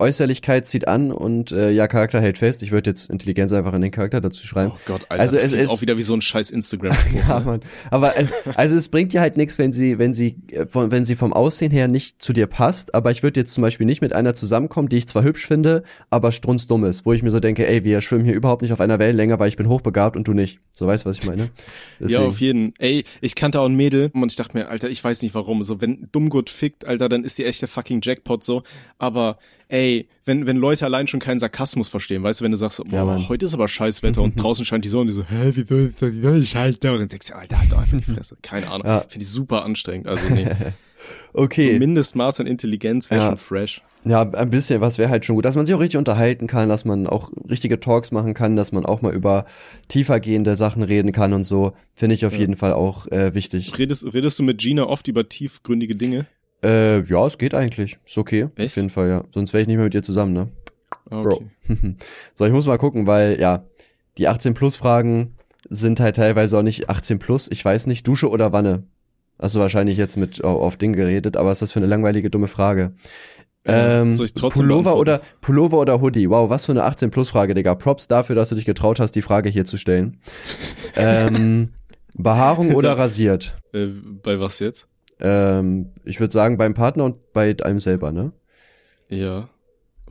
Äußerlichkeit 0.00 0.66
zieht 0.66 0.86
an 0.88 1.10
und 1.12 1.52
äh, 1.52 1.70
ja, 1.70 1.86
Charakter 1.88 2.20
hält 2.20 2.38
fest. 2.38 2.62
Ich 2.62 2.70
würde 2.70 2.90
jetzt 2.90 3.10
Intelligenz 3.10 3.52
einfach 3.52 3.72
in 3.74 3.82
den 3.82 3.90
Charakter 3.90 4.20
dazu 4.20 4.46
schreiben. 4.46 4.72
Oh 4.74 4.78
Gott, 4.86 5.02
Alter, 5.08 5.20
Also 5.22 5.36
das 5.36 5.46
es 5.46 5.52
ist- 5.52 5.70
auch 5.70 5.80
wieder 5.80 5.96
wie 5.96 6.02
so 6.02 6.14
ein 6.14 6.20
scheiß 6.22 6.50
Instagram-Spruch. 6.50 7.08
Ja, 7.28 7.40
ne? 7.40 7.44
Mann. 7.44 7.60
Aber 7.90 8.16
es, 8.16 8.28
also 8.54 8.76
es 8.76 8.88
bringt 8.88 9.12
dir 9.12 9.20
halt 9.20 9.36
nichts, 9.36 9.58
wenn 9.58 9.72
sie, 9.72 9.98
wenn 9.98 10.14
sie, 10.14 10.36
äh, 10.52 10.66
von, 10.66 10.90
wenn 10.92 11.04
sie 11.04 11.16
vom 11.16 11.32
Aussehen 11.32 11.70
her 11.72 11.88
nicht 11.88 12.22
zu 12.22 12.32
dir 12.32 12.46
passt. 12.46 12.94
Aber 12.94 13.10
ich 13.10 13.22
würde 13.22 13.40
jetzt 13.40 13.52
zum 13.54 13.62
Beispiel 13.62 13.86
nicht 13.86 14.00
mit 14.00 14.12
einer 14.12 14.34
zusammenkommen, 14.34 14.88
die 14.88 14.98
ich 14.98 15.08
zwar 15.08 15.22
hübsch 15.24 15.46
finde, 15.46 15.82
aber 16.10 16.32
strunzdumm 16.32 16.84
ist, 16.84 17.04
wo 17.06 17.12
ich 17.12 17.22
mir 17.22 17.30
so 17.30 17.40
denke, 17.40 17.66
ey, 17.66 17.84
wir 17.84 18.00
schwimmen 18.00 18.24
hier 18.24 18.34
überhaupt 18.34 18.62
nicht 18.62 18.72
auf 18.72 18.80
einer 18.80 18.98
Wellenlänge, 18.98 19.38
weil 19.38 19.48
ich 19.48 19.56
bin 19.56 19.68
hochbegabt 19.68 20.16
und 20.16 20.28
du 20.28 20.32
nicht. 20.32 20.60
So 20.72 20.86
weißt 20.86 21.04
du, 21.04 21.08
was 21.10 21.18
ich 21.18 21.26
meine? 21.26 21.48
Ja, 22.00 22.06
Deswegen. 22.06 22.22
auf 22.28 22.40
jeden. 22.40 22.74
Ey, 22.78 23.04
ich 23.20 23.34
kannte 23.34 23.60
auch 23.60 23.66
ein 23.66 23.74
Mädel 23.74 24.10
und 24.14 24.30
ich 24.30 24.36
dachte 24.36 24.56
mir, 24.56 24.68
Alter, 24.68 24.88
ich 24.88 25.02
weiß 25.02 25.22
nicht 25.22 25.34
warum. 25.34 25.62
So, 25.64 25.80
wenn 25.80 26.08
Dummgut 26.12 26.48
fickt, 26.50 26.86
Alter, 26.86 27.08
dann 27.08 27.24
ist 27.24 27.38
die 27.38 27.44
echte 27.44 27.66
fucking 27.66 28.00
Jackpot 28.02 28.44
so. 28.44 28.62
Aber, 28.98 29.38
ey, 29.68 30.08
wenn, 30.24 30.46
wenn 30.46 30.56
Leute 30.56 30.84
allein 30.84 31.06
schon 31.06 31.20
keinen 31.20 31.38
Sarkasmus 31.38 31.88
verstehen, 31.88 32.22
weißt 32.22 32.40
du, 32.40 32.44
wenn 32.44 32.52
du 32.52 32.56
sagst, 32.58 32.82
boah, 32.84 32.92
Ja, 32.94 33.28
heute 33.28 33.46
ist 33.46 33.54
aber 33.54 33.68
scheiß 33.68 34.02
Wetter 34.02 34.22
und 34.22 34.34
draußen 34.42 34.64
scheint 34.64 34.84
die 34.84 34.88
Sonne, 34.88 35.10
die 35.10 35.14
so, 35.16 35.24
hä, 35.24 35.52
wieso 35.54 35.76
ist 35.76 36.02
das 36.02 36.10
ist 36.10 36.48
scheiß 36.50 36.78
da? 36.80 36.92
Und 36.92 37.00
dann 37.00 37.08
denkst 37.08 37.28
du, 37.28 37.36
Alter, 37.36 37.58
halt 37.60 37.72
doch 37.72 37.78
einfach 37.78 37.98
die 37.98 38.04
Fresse. 38.04 38.36
Keine 38.42 38.68
Ahnung. 38.70 38.86
Ja. 38.86 39.00
Finde 39.08 39.24
ich 39.24 39.30
super 39.30 39.64
anstrengend. 39.64 40.06
Also, 40.06 40.26
nee. 40.28 40.46
okay. 41.32 41.72
So 41.74 41.78
Mindestmaß 41.78 42.40
an 42.40 42.46
Intelligenz 42.46 43.10
wäre 43.10 43.20
Ja. 43.22 43.28
schon 43.28 43.38
fresh. 43.38 43.82
Ja, 44.04 44.22
ein 44.22 44.50
bisschen 44.50 44.80
was 44.80 44.96
wäre 44.96 45.10
halt 45.10 45.24
schon 45.24 45.34
gut, 45.34 45.44
dass 45.44 45.56
man 45.56 45.66
sich 45.66 45.74
auch 45.74 45.80
richtig 45.80 45.98
unterhalten 45.98 46.46
kann, 46.46 46.68
dass 46.68 46.84
man 46.84 47.06
auch 47.08 47.32
richtige 47.50 47.80
Talks 47.80 48.12
machen 48.12 48.32
kann, 48.32 48.54
dass 48.56 48.70
man 48.70 48.86
auch 48.86 49.02
mal 49.02 49.12
über 49.12 49.44
tiefergehende 49.88 50.54
Sachen 50.56 50.82
reden 50.82 51.10
kann 51.12 51.32
und 51.32 51.42
so, 51.42 51.72
finde 51.94 52.14
ich 52.14 52.24
auf 52.24 52.32
Ja. 52.32 52.38
jeden 52.40 52.56
Fall 52.56 52.72
auch 52.72 53.06
äh, 53.08 53.34
wichtig. 53.34 53.76
Redest, 53.76 54.06
redest 54.14 54.38
du 54.38 54.44
mit 54.44 54.58
Gina 54.58 54.84
oft 54.84 55.08
über 55.08 55.28
tiefgründige 55.28 55.96
Dinge? 55.96 56.26
Äh, 56.62 57.02
ja, 57.02 57.26
es 57.26 57.38
geht 57.38 57.54
eigentlich. 57.54 57.98
Ist 58.04 58.18
okay. 58.18 58.48
Echt? 58.56 58.72
Auf 58.72 58.76
jeden 58.76 58.90
Fall, 58.90 59.08
ja. 59.08 59.24
Sonst 59.30 59.52
wäre 59.52 59.62
ich 59.62 59.68
nicht 59.68 59.76
mehr 59.76 59.84
mit 59.84 59.94
dir 59.94 60.02
zusammen, 60.02 60.32
ne? 60.32 60.48
Ah, 61.10 61.22
Bro. 61.22 61.42
so, 62.34 62.44
ich 62.44 62.52
muss 62.52 62.66
mal 62.66 62.78
gucken, 62.78 63.06
weil, 63.06 63.38
ja, 63.40 63.64
die 64.18 64.28
18 64.28 64.54
Plus 64.54 64.76
Fragen 64.76 65.36
sind 65.70 66.00
halt 66.00 66.16
teilweise 66.16 66.58
auch 66.58 66.62
nicht 66.62 66.88
18 66.90 67.18
Plus. 67.18 67.48
Ich 67.50 67.64
weiß 67.64 67.86
nicht, 67.86 68.06
Dusche 68.06 68.28
oder 68.28 68.52
Wanne? 68.52 68.84
Hast 69.38 69.54
du 69.54 69.60
wahrscheinlich 69.60 69.96
jetzt 69.96 70.16
mit 70.16 70.42
auf, 70.42 70.60
auf 70.60 70.76
Ding 70.76 70.92
geredet, 70.92 71.36
aber 71.36 71.50
was 71.50 71.56
ist 71.58 71.62
das 71.62 71.72
für 71.72 71.78
eine 71.78 71.86
langweilige, 71.86 72.28
dumme 72.30 72.48
Frage? 72.48 72.92
Äh, 73.64 74.00
Ähm, 74.00 74.14
soll 74.14 74.26
ich 74.26 74.34
trotzdem 74.34 74.66
Pullover 74.66 74.96
oder 74.96 75.20
Pullover 75.40 75.78
oder 75.78 76.00
Hoodie? 76.00 76.28
Wow, 76.28 76.50
was 76.50 76.66
für 76.66 76.72
eine 76.72 76.82
18 76.84 77.10
Plus 77.10 77.28
Frage, 77.30 77.54
Digga. 77.54 77.74
Props 77.76 78.08
dafür, 78.08 78.34
dass 78.34 78.48
du 78.48 78.54
dich 78.56 78.64
getraut 78.64 78.98
hast, 78.98 79.12
die 79.12 79.22
Frage 79.22 79.48
hier 79.48 79.64
zu 79.64 79.76
stellen. 79.76 80.18
ähm, 80.96 81.70
Behaarung 82.14 82.74
oder 82.74 82.92
rasiert? 82.98 83.56
Äh, 83.72 83.86
bei 84.22 84.40
was 84.40 84.58
jetzt? 84.58 84.88
Ähm, 85.20 85.90
ich 86.04 86.20
würde 86.20 86.32
sagen 86.32 86.56
beim 86.58 86.74
Partner 86.74 87.04
und 87.04 87.32
bei 87.32 87.56
einem 87.62 87.80
selber, 87.80 88.12
ne? 88.12 88.32
Ja, 89.08 89.48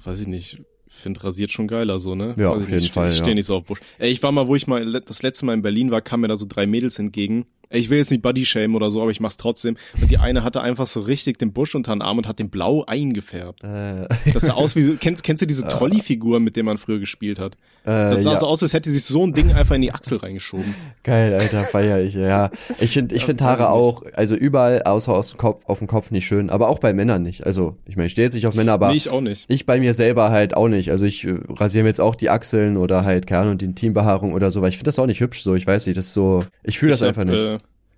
weiß 0.04 0.22
ich 0.22 0.28
nicht. 0.28 0.62
Find 0.90 1.22
rasiert 1.24 1.52
schon 1.52 1.68
geiler 1.68 2.00
so, 2.00 2.16
ne? 2.16 2.34
Ja, 2.38 2.50
Weiß 2.52 2.58
auf 2.58 2.64
ich 2.64 2.70
jeden 2.70 2.82
nicht, 2.82 2.94
Fall, 2.94 3.10
Ich 3.10 3.18
ja. 3.18 3.24
stehe 3.24 3.36
nicht 3.36 3.46
so 3.46 3.58
auf 3.58 3.66
Busch. 3.66 3.80
Ey, 4.00 4.10
ich 4.10 4.24
war 4.24 4.32
mal, 4.32 4.48
wo 4.48 4.56
ich 4.56 4.68
mal 4.68 5.00
das 5.02 5.22
letzte 5.22 5.46
Mal 5.46 5.54
in 5.54 5.62
Berlin 5.62 5.92
war, 5.92 6.02
kamen 6.02 6.22
mir 6.22 6.28
da 6.30 6.36
so 6.38 6.46
drei 6.48 6.66
Mädels 6.66 6.98
entgegen. 6.98 7.46
Ich 7.70 7.90
will 7.90 7.98
jetzt 7.98 8.12
nicht 8.12 8.22
Body 8.22 8.46
Shame 8.46 8.76
oder 8.76 8.90
so, 8.90 9.02
aber 9.02 9.12
ich 9.12 9.20
mach's 9.20 9.38
trotzdem. 9.38 9.78
Und 10.02 10.10
die 10.12 10.18
eine 10.18 10.44
hatte 10.44 10.62
einfach 10.62 10.88
so 10.88 11.02
richtig 11.02 11.38
den 11.38 11.52
Busch 11.54 11.76
unter 11.76 11.92
den 11.94 12.02
Arm 12.02 12.18
und 12.18 12.28
hat 12.28 12.40
den 12.40 12.50
blau 12.50 12.84
eingefärbt. 12.86 13.64
Äh, 13.64 14.08
Das 14.34 14.44
sah 14.44 14.54
aus 14.54 14.76
wie 14.76 14.82
so, 14.82 14.94
kennst, 15.00 15.24
kennst 15.24 15.42
du 15.42 15.48
diese 15.48 15.68
Trolley-Figur, 15.68 16.40
mit 16.40 16.56
der 16.56 16.64
man 16.64 16.78
früher 16.78 17.00
gespielt 17.00 17.40
hat? 17.40 17.56
äh, 17.84 17.90
Das 18.16 18.24
sah 18.24 18.32
ja. 18.32 18.36
so 18.38 18.48
aus, 18.48 18.62
als 18.64 18.74
hätte 18.74 18.90
sie 18.90 18.98
sich 19.00 19.06
so 19.06 19.26
ein 19.26 19.34
Ding 19.34 19.52
einfach 19.52 19.76
in 19.76 19.82
die 19.82 19.92
Achsel 19.92 20.18
reingeschoben. 20.18 20.76
Geil, 21.04 21.34
Alter, 21.34 21.64
feier 21.64 22.00
ich, 22.02 22.14
ja. 22.14 22.52
Ich 22.80 22.92
finde 22.92 23.16
ich 23.16 23.26
find 23.26 23.42
Haare 23.42 23.70
auch, 23.70 24.04
also 24.14 24.36
überall 24.36 24.84
außer 24.84 25.14
aus 25.14 25.32
dem 25.32 25.38
Kopf, 25.38 25.66
auf 25.66 25.80
dem 25.80 25.88
Kopf 25.88 26.12
nicht 26.12 26.26
schön, 26.26 26.50
aber 26.50 26.70
auch 26.70 26.80
bei 26.80 26.94
Männern 26.94 27.24
nicht. 27.24 27.46
Also, 27.46 27.76
ich 27.86 27.96
meine, 27.96 28.08
ich 28.08 28.12
stehe 28.14 28.26
jetzt 28.26 28.36
nicht 28.36 28.48
auf 28.48 28.56
Männer, 28.56 28.74
aber 28.74 28.90
nee, 28.90 28.98
ich 28.98 29.10
auch 29.10 29.22
nicht. 29.22 29.46
ich 29.48 29.66
bei 29.66 29.80
mir 29.80 29.94
selber 29.94 30.32
halt 30.32 30.56
auch 30.56 30.68
nicht. 30.68 30.92
Also 30.92 31.06
ich 31.06 31.26
äh, 31.26 31.36
rasiere 31.50 31.84
mir 31.84 31.90
jetzt 31.90 32.02
auch 32.02 32.16
die 32.16 32.30
Achseln 32.30 32.78
oder 32.78 33.04
halt, 33.06 33.28
keine 33.28 33.42
Ahnung, 33.44 33.58
die 33.58 33.66
Intimbehaarung 33.66 34.34
oder 34.34 34.52
so, 34.52 34.62
weil 34.62 34.70
ich 34.70 34.78
finde 34.78 34.90
das 34.90 35.00
auch 35.00 35.06
nicht 35.06 35.20
hübsch 35.22 35.42
so, 35.44 35.56
ich 35.56 35.66
weiß 35.68 35.86
nicht, 35.88 35.98
das 35.98 36.08
ist 36.08 36.14
so, 36.14 36.44
ich 36.64 36.80
fühle 36.80 36.92
das 36.92 37.02
ich 37.02 37.08
einfach 37.08 37.22
hab, 37.22 37.30
nicht. 37.30 37.44
Äh, 37.44 37.57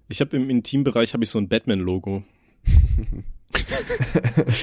ich 0.09 0.21
habe 0.21 0.35
im 0.35 0.49
Intimbereich 0.49 1.13
habe 1.13 1.23
ich 1.23 1.29
so 1.29 1.39
ein 1.39 1.47
Batman-Logo. 1.47 2.23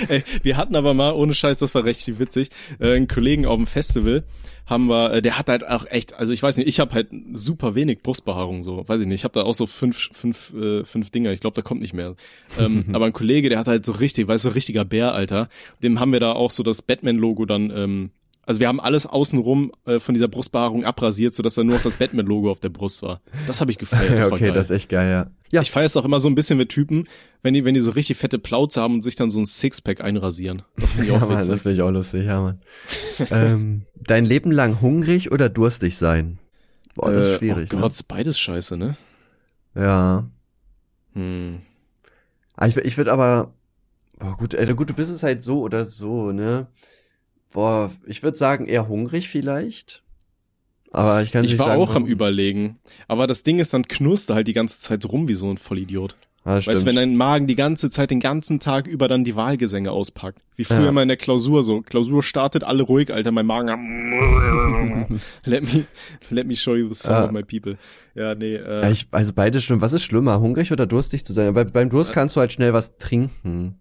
Ey, 0.09 0.23
wir 0.43 0.57
hatten 0.57 0.77
aber 0.77 0.95
mal, 0.95 1.13
ohne 1.13 1.35
Scheiß, 1.35 1.59
das 1.59 1.75
war 1.75 1.85
richtig 1.85 2.19
witzig, 2.19 2.51
äh, 2.79 2.95
einen 2.95 3.09
Kollegen 3.09 3.47
auf 3.47 3.57
dem 3.57 3.67
Festival, 3.67 4.25
haben 4.67 4.87
wir, 4.87 5.15
äh, 5.15 5.23
der 5.23 5.39
hat 5.39 5.49
halt 5.49 5.67
auch 5.67 5.87
echt, 5.87 6.15
also 6.15 6.33
ich 6.33 6.43
weiß 6.43 6.57
nicht, 6.57 6.69
ich 6.69 6.79
habe 6.79 6.95
halt 6.95 7.09
super 7.33 7.75
wenig 7.75 8.03
Brustbehaarung, 8.03 8.63
so, 8.63 8.89
weiß 8.89 9.01
ich 9.01 9.07
nicht, 9.07 9.21
ich 9.21 9.25
habe 9.25 9.35
da 9.35 9.43
auch 9.43 9.55
so 9.55 9.67
fünf, 9.67 10.11
fünf, 10.13 10.53
äh, 10.55 10.85
fünf 10.85 11.11
Dinger, 11.11 11.33
ich 11.33 11.41
glaube, 11.41 11.57
da 11.57 11.63
kommt 11.63 11.81
nicht 11.81 11.95
mehr. 11.95 12.15
Ähm, 12.59 12.85
aber 12.93 13.07
ein 13.07 13.13
Kollege, 13.13 13.49
der 13.49 13.59
hat 13.59 13.67
halt 13.67 13.85
so 13.85 13.93
richtig, 13.93 14.29
weißt 14.29 14.45
du, 14.45 14.51
so 14.51 14.55
richtiger 14.55 14.85
Bär, 14.85 15.15
Alter, 15.15 15.49
dem 15.83 15.99
haben 15.99 16.13
wir 16.13 16.21
da 16.21 16.33
auch 16.33 16.51
so 16.51 16.63
das 16.63 16.83
Batman-Logo 16.83 17.45
dann, 17.45 17.71
ähm, 17.71 18.11
also 18.47 18.61
wir 18.61 18.69
haben 18.69 18.81
alles 18.81 19.05
außenrum 19.07 19.73
äh, 19.85 19.99
von 20.01 20.15
dieser 20.15 20.29
Brustbehaarung 20.29 20.85
abrasiert, 20.85 21.35
sodass 21.35 21.55
da 21.55 21.65
nur 21.65 21.75
noch 21.77 21.83
das 21.83 21.95
Batman-Logo 21.95 22.51
auf 22.51 22.61
der 22.61 22.69
Brust 22.71 23.03
war. 23.03 23.21
Das 23.47 23.61
habe 23.61 23.71
ich 23.71 23.77
gefeiert, 23.79 24.19
das 24.19 24.27
ja, 24.27 24.33
okay, 24.33 24.53
das 24.53 24.67
ist 24.71 24.77
echt 24.77 24.89
geil, 24.89 25.11
ja. 25.11 25.31
Ja, 25.53 25.63
Ich 25.63 25.71
feiere 25.71 25.87
es 25.87 25.97
auch 25.97 26.05
immer 26.05 26.19
so 26.21 26.29
ein 26.29 26.35
bisschen 26.35 26.57
mit 26.57 26.69
Typen, 26.71 27.07
wenn 27.43 27.53
die, 27.55 27.65
wenn 27.65 27.75
die 27.75 27.81
so 27.81 27.91
richtig 27.91 28.17
fette 28.17 28.39
Plauze 28.39 28.81
haben 28.81 28.95
und 28.95 29.03
sich 29.03 29.17
dann 29.17 29.29
so 29.31 29.39
ein 29.41 29.47
Sixpack 29.47 30.01
einrasieren. 30.01 30.63
Das 30.77 30.93
finde 30.93 31.05
ich 31.05 31.09
ja 31.13 31.17
auch 31.17 31.29
Mann, 31.29 31.39
witzig. 31.39 31.51
das 31.53 31.63
finde 31.63 31.75
ich 31.77 31.83
auch 31.83 31.91
lustig, 31.91 32.25
ja, 32.27 32.41
Mann. 32.41 32.61
ähm, 33.31 33.83
dein 33.95 34.25
Leben 34.25 34.51
lang 34.53 34.81
hungrig 34.81 35.31
oder 35.33 35.49
durstig 35.49 35.99
sein? 35.99 36.39
Boah, 36.95 37.11
das 37.13 37.29
ist 37.29 37.35
Äh, 37.35 37.39
schwierig, 37.39 37.71
Oh 37.75 37.77
Gott, 37.79 37.93
ist 37.93 38.09
beides 38.09 38.39
scheiße, 38.39 38.77
ne? 38.77 38.97
ne? 39.75 39.83
Ja. 39.83 40.25
Hm. 41.15 41.61
Ah, 42.57 42.67
Ich, 42.67 42.77
ich 42.77 42.97
würde 42.97 43.13
aber, 43.13 43.53
boah, 44.19 44.37
gut, 44.37 44.55
äh, 44.55 44.73
gut, 44.75 44.89
du 44.91 44.95
bist 44.95 45.11
es 45.11 45.23
halt 45.23 45.45
so 45.45 45.61
oder 45.61 45.85
so, 45.87 46.33
ne? 46.33 46.67
Boah, 47.57 47.91
ich 48.07 48.23
würde 48.23 48.37
sagen 48.37 48.67
eher 48.67 48.87
hungrig 48.87 49.29
vielleicht. 49.31 50.03
Aber 50.93 51.23
ich 51.23 51.33
kann 51.33 51.43
Ich 51.43 51.53
nicht 51.53 51.59
war 51.59 51.69
sagen, 51.69 51.81
auch 51.81 51.97
am. 51.97 52.05
Überlegen. 52.07 52.79
Aber 53.09 53.27
das 53.27 53.45
Ding 53.45 53.59
ist, 53.59 53.73
dann 53.73 53.89
knurst 53.89 54.29
du 54.29 54.35
halt 54.35 54.47
die 54.47 54.53
ganze 54.53 54.79
Zeit 54.79 55.07
rum 55.07 55.27
wie 55.27 55.33
so 55.33 55.51
ein 55.51 55.57
Vollidiot. 55.57 56.17
Ah, 56.45 56.57
Weißt 56.57 56.83
du, 56.83 56.87
wenn 56.87 56.97
dein 56.97 57.17
Magen 57.17 57.47
die 57.47 57.57
ganze 57.57 57.89
Zeit, 57.89 58.11
den 58.11 58.21
ganzen 58.21 58.61
Tag 58.61 58.87
über 58.87 59.09
dann 59.09 59.25
die 59.25 59.37
Wahlgesänge 59.37 59.91
auspackt. 59.91 60.43
Wie 60.55 60.65
früher 60.65 60.85
Ja. 60.85 60.93
mal 60.93 61.01
in 61.01 61.09
der 61.09 61.17
Klausur 61.17 61.63
so. 61.63 61.81
Klausur 61.81 62.23
startet, 62.23 62.63
alle 62.63 62.83
ruhig, 62.83 63.11
Alter, 63.11 63.33
mein 63.33 63.47
Magen. 63.47 65.07
let 65.47 65.63
me, 65.65 65.87
let 66.29 66.47
me 66.47 66.55
show 66.57 66.75
you 66.75 66.89
the 66.89 66.95
song 66.95 67.15
Ja. 67.15 67.25
of 67.25 67.31
my 67.33 67.43
people. 67.43 67.79
Ja, 68.15 68.35
nee, 68.35 68.55
äh, 68.55 68.83
ja, 68.83 68.91
ich, 68.91 69.07
also 69.13 69.33
beides 69.33 69.65
schlimm. 69.65 69.81
Was 69.81 69.95
ist 69.95 70.03
schlimmer, 70.05 70.41
hungrig 70.41 70.73
oder 70.73 70.87
durstig 70.87 71.25
zu 71.25 71.33
sein? 71.33 71.55
Weil 71.55 71.65
beim 71.65 71.89
Durst 71.89 72.13
kannst 72.13 72.37
du 72.37 72.41
halt 72.41 72.53
schnell 72.53 72.75
was 72.75 72.99
trinken. 72.99 73.81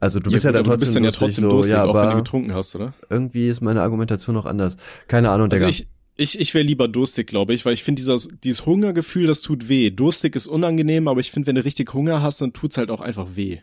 Also 0.00 0.20
du 0.20 0.30
bist 0.30 0.44
ja, 0.44 0.50
gut, 0.50 0.54
dann 0.56 0.60
aber 0.66 0.70
trotzdem, 0.72 0.86
bist 0.86 0.96
dann 0.96 1.04
ja 1.04 1.10
durstig, 1.10 1.26
trotzdem 1.26 1.44
so, 1.44 1.50
durstig, 1.50 1.72
ja, 1.74 1.84
auch 1.84 1.94
wenn 1.94 2.10
du 2.10 2.16
getrunken 2.16 2.54
hast, 2.54 2.74
oder? 2.76 2.94
irgendwie 3.08 3.48
ist 3.48 3.60
meine 3.60 3.82
Argumentation 3.82 4.34
noch 4.34 4.46
anders. 4.46 4.76
Keine 5.08 5.30
Ahnung, 5.30 5.50
Also 5.50 5.66
Digga. 5.66 5.68
ich, 5.68 5.88
ich, 6.16 6.40
ich 6.40 6.54
wäre 6.54 6.64
lieber 6.64 6.88
durstig, 6.88 7.26
glaube 7.26 7.54
ich, 7.54 7.64
weil 7.64 7.72
ich 7.74 7.82
finde, 7.84 8.00
dieses, 8.00 8.28
dieses 8.44 8.66
Hungergefühl, 8.66 9.26
das 9.26 9.42
tut 9.42 9.68
weh. 9.68 9.90
Durstig 9.90 10.36
ist 10.36 10.46
unangenehm, 10.46 11.08
aber 11.08 11.20
ich 11.20 11.30
finde, 11.30 11.46
wenn 11.48 11.56
du 11.56 11.64
richtig 11.64 11.92
Hunger 11.94 12.22
hast, 12.22 12.40
dann 12.40 12.52
tut's 12.52 12.78
halt 12.78 12.90
auch 12.90 13.00
einfach 13.00 13.28
weh. 13.34 13.58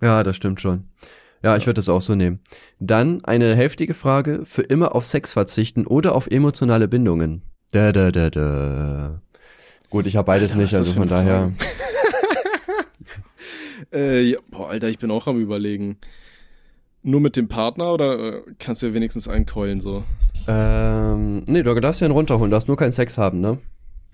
Ja, 0.00 0.22
das 0.22 0.36
stimmt 0.36 0.60
schon. 0.60 0.84
Ja, 1.42 1.56
ich 1.56 1.66
würde 1.66 1.78
das 1.78 1.88
auch 1.88 2.02
so 2.02 2.14
nehmen. 2.14 2.40
Dann 2.78 3.24
eine 3.24 3.56
heftige 3.56 3.94
Frage, 3.94 4.42
für 4.44 4.62
immer 4.62 4.94
auf 4.94 5.06
Sex 5.06 5.32
verzichten 5.32 5.86
oder 5.86 6.14
auf 6.14 6.28
emotionale 6.28 6.86
Bindungen. 6.86 7.42
Da, 7.72 7.90
da, 7.90 8.12
da, 8.12 8.30
da. 8.30 9.22
Gut, 9.90 10.06
ich 10.06 10.16
habe 10.16 10.26
beides 10.26 10.52
Alter, 10.52 10.62
nicht, 10.62 10.74
also 10.74 10.92
von 10.92 11.08
daher. 11.08 11.52
Äh, 13.92 14.20
ja, 14.22 14.38
boah, 14.50 14.68
Alter, 14.70 14.88
ich 14.88 14.98
bin 14.98 15.10
auch 15.10 15.26
am 15.26 15.40
überlegen. 15.40 15.96
Nur 17.02 17.20
mit 17.20 17.36
dem 17.36 17.48
Partner 17.48 17.92
oder 17.92 18.36
äh, 18.36 18.42
kannst 18.58 18.82
du 18.82 18.86
ja 18.86 18.94
wenigstens 18.94 19.26
einkeulen 19.28 19.80
so? 19.80 20.04
Ähm, 20.46 21.42
nee, 21.46 21.62
du 21.62 21.74
darfst 21.80 22.00
ja 22.00 22.04
einen 22.06 22.14
runterholen, 22.14 22.50
du 22.50 22.54
darfst 22.54 22.68
nur 22.68 22.76
keinen 22.76 22.92
Sex 22.92 23.18
haben, 23.18 23.40
ne? 23.40 23.58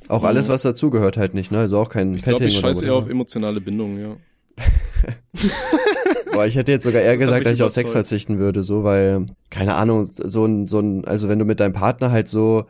Auch 0.08 0.20
Mhm. 0.22 0.26
alles, 0.28 0.48
was 0.48 0.62
dazugehört 0.62 1.16
halt 1.16 1.34
nicht, 1.34 1.50
ne? 1.52 1.58
Also 1.58 1.78
auch 1.78 1.90
kein 1.90 2.14
Ich 2.14 2.22
glaube, 2.22 2.44
ich 2.46 2.58
scheiße 2.58 2.84
eher 2.86 2.94
auf 2.94 3.00
whatever. 3.04 3.10
emotionale 3.12 3.60
Bindungen, 3.60 4.00
ja. 4.00 4.16
Boah, 6.32 6.46
ich 6.46 6.56
hätte 6.56 6.72
jetzt 6.72 6.84
sogar 6.84 7.02
eher 7.02 7.14
Das 7.14 7.20
gesagt, 7.20 7.46
dass 7.46 7.54
ich 7.54 7.62
auf 7.62 7.72
Sex 7.72 7.92
verzichten 7.92 8.38
würde, 8.38 8.62
so, 8.62 8.84
weil, 8.84 9.26
keine 9.50 9.74
Ahnung, 9.74 10.04
so 10.04 10.44
ein, 10.44 10.66
so 10.66 10.80
ein, 10.80 11.04
also 11.04 11.28
wenn 11.28 11.38
du 11.38 11.44
mit 11.44 11.60
deinem 11.60 11.72
Partner 11.72 12.10
halt 12.10 12.28
so, 12.28 12.66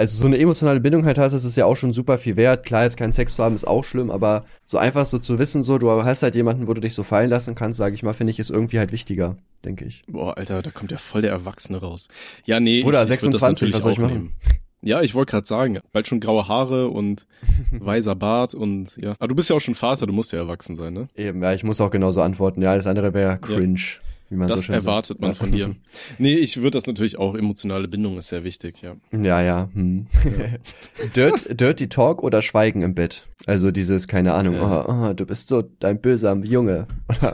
also 0.00 0.16
so 0.16 0.26
eine 0.26 0.38
emotionale 0.38 0.80
Bindung 0.80 1.04
halt 1.04 1.18
hast, 1.18 1.34
das 1.34 1.44
ist 1.44 1.58
ja 1.58 1.66
auch 1.66 1.76
schon 1.76 1.92
super 1.92 2.16
viel 2.16 2.36
wert. 2.36 2.64
Klar, 2.64 2.84
jetzt 2.84 2.96
keinen 2.96 3.12
Sex 3.12 3.36
zu 3.36 3.44
haben, 3.44 3.54
ist 3.54 3.66
auch 3.66 3.84
schlimm, 3.84 4.10
aber 4.10 4.46
so 4.64 4.78
einfach 4.78 5.04
so 5.04 5.18
zu 5.18 5.38
wissen, 5.38 5.62
so, 5.62 5.76
du 5.76 5.90
hast 5.90 6.22
halt 6.22 6.34
jemanden, 6.34 6.68
wo 6.68 6.72
du 6.72 6.80
dich 6.80 6.94
so 6.94 7.02
fallen 7.02 7.28
lassen 7.28 7.54
kannst, 7.54 7.76
sage 7.76 7.94
ich 7.94 8.02
mal, 8.02 8.14
finde 8.14 8.30
ich, 8.30 8.38
ist 8.38 8.50
irgendwie 8.50 8.78
halt 8.78 8.92
wichtiger, 8.92 9.36
denke 9.62 9.84
ich. 9.84 10.02
Boah, 10.08 10.38
Alter, 10.38 10.62
da 10.62 10.70
kommt 10.70 10.90
ja 10.90 10.96
voll 10.96 11.20
der 11.20 11.32
Erwachsene 11.32 11.82
raus. 11.82 12.08
Ja, 12.46 12.60
nee, 12.60 12.82
Bruder, 12.82 13.04
ich, 13.04 13.10
ich 13.10 13.22
würd 13.22 13.34
das 13.34 13.40
26, 13.40 13.42
natürlich 13.42 13.74
was 13.74 13.82
soll 13.82 13.92
ich 13.92 13.98
machen? 13.98 14.12
nehmen. 14.14 14.32
Ja, 14.80 15.02
ich 15.02 15.14
wollte 15.14 15.32
gerade 15.32 15.46
sagen, 15.46 15.80
bald 15.92 16.08
schon 16.08 16.20
graue 16.20 16.48
Haare 16.48 16.88
und 16.88 17.26
weißer 17.70 18.14
Bart 18.14 18.54
und 18.54 18.96
ja. 18.96 19.16
Aber 19.18 19.28
du 19.28 19.34
bist 19.34 19.50
ja 19.50 19.56
auch 19.56 19.60
schon 19.60 19.74
Vater, 19.74 20.06
du 20.06 20.14
musst 20.14 20.32
ja 20.32 20.38
erwachsen 20.38 20.76
sein, 20.76 20.94
ne? 20.94 21.08
Eben, 21.14 21.42
ja, 21.42 21.52
ich 21.52 21.62
muss 21.62 21.78
auch 21.78 21.90
genauso 21.90 22.22
antworten. 22.22 22.62
Ja, 22.62 22.70
alles 22.70 22.86
andere 22.86 23.12
wäre 23.12 23.38
cringe. 23.38 23.78
Ja. 23.78 24.09
Wie 24.30 24.36
man 24.36 24.46
das 24.46 24.62
so 24.62 24.72
erwartet 24.72 25.18
sagt. 25.18 25.20
man 25.20 25.34
von 25.34 25.50
dir. 25.50 25.74
Nee, 26.18 26.34
ich 26.34 26.58
würde 26.58 26.70
das 26.70 26.86
natürlich 26.86 27.18
auch, 27.18 27.34
emotionale 27.34 27.88
Bindung 27.88 28.16
ist 28.16 28.28
sehr 28.28 28.44
wichtig, 28.44 28.80
ja. 28.80 28.94
Ja, 29.12 29.42
ja. 29.42 29.68
Hm. 29.74 30.06
ja. 30.24 31.06
Dirt, 31.16 31.60
Dirty 31.60 31.88
Talk 31.88 32.22
oder 32.22 32.40
Schweigen 32.40 32.82
im 32.82 32.94
Bett? 32.94 33.26
Also 33.46 33.70
dieses, 33.72 34.06
keine 34.06 34.34
Ahnung, 34.34 34.54
ja. 34.54 34.86
oh, 34.86 35.08
oh, 35.10 35.12
du 35.14 35.26
bist 35.26 35.48
so 35.48 35.62
dein 35.62 36.00
böser 36.00 36.36
Junge. 36.44 36.86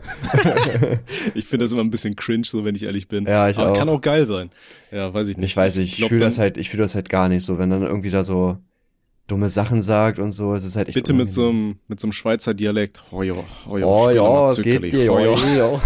ich 1.34 1.44
finde 1.44 1.64
das 1.64 1.72
immer 1.72 1.82
ein 1.82 1.90
bisschen 1.90 2.16
cringe, 2.16 2.44
so 2.46 2.64
wenn 2.64 2.74
ich 2.74 2.84
ehrlich 2.84 3.08
bin. 3.08 3.26
Ja, 3.26 3.48
ich 3.48 3.58
Aber 3.58 3.72
auch. 3.72 3.76
kann 3.76 3.88
auch 3.88 4.00
geil 4.00 4.24
sein. 4.24 4.50
Ja, 4.90 5.12
weiß 5.12 5.28
ich 5.28 5.36
nicht. 5.36 5.50
Ich 5.50 5.56
weiß, 5.56 5.76
ich, 5.78 6.00
ich 6.00 6.08
fühle 6.08 6.20
das 6.20 6.38
halt, 6.38 6.56
ich 6.56 6.70
fühle 6.70 6.84
das 6.84 6.94
halt 6.94 7.08
gar 7.10 7.28
nicht 7.28 7.44
so, 7.44 7.58
wenn 7.58 7.70
dann 7.70 7.82
irgendwie 7.82 8.10
da 8.10 8.24
so 8.24 8.56
dumme 9.26 9.48
Sachen 9.48 9.82
sagt 9.82 10.18
und 10.18 10.30
so, 10.30 10.54
es 10.54 10.64
ist 10.64 10.76
halt 10.76 10.88
echt 10.88 10.94
Bitte 10.94 11.12
mit 11.12 11.28
so 11.28 11.48
einem 11.48 11.78
mit 11.88 11.98
so 12.00 12.06
einem 12.06 12.12
Schweizer 12.12 12.54
Dialekt. 12.54 13.02
Oh 13.10 13.22
ja, 13.22 13.34
oh 13.68 13.76
ja, 13.76 13.86
oh, 13.86 14.10
ja 14.10 14.48
es 14.50 14.62
geht 14.62 14.84
dir. 14.84 15.12
Oh, 15.12 15.18
ja. 15.18 15.34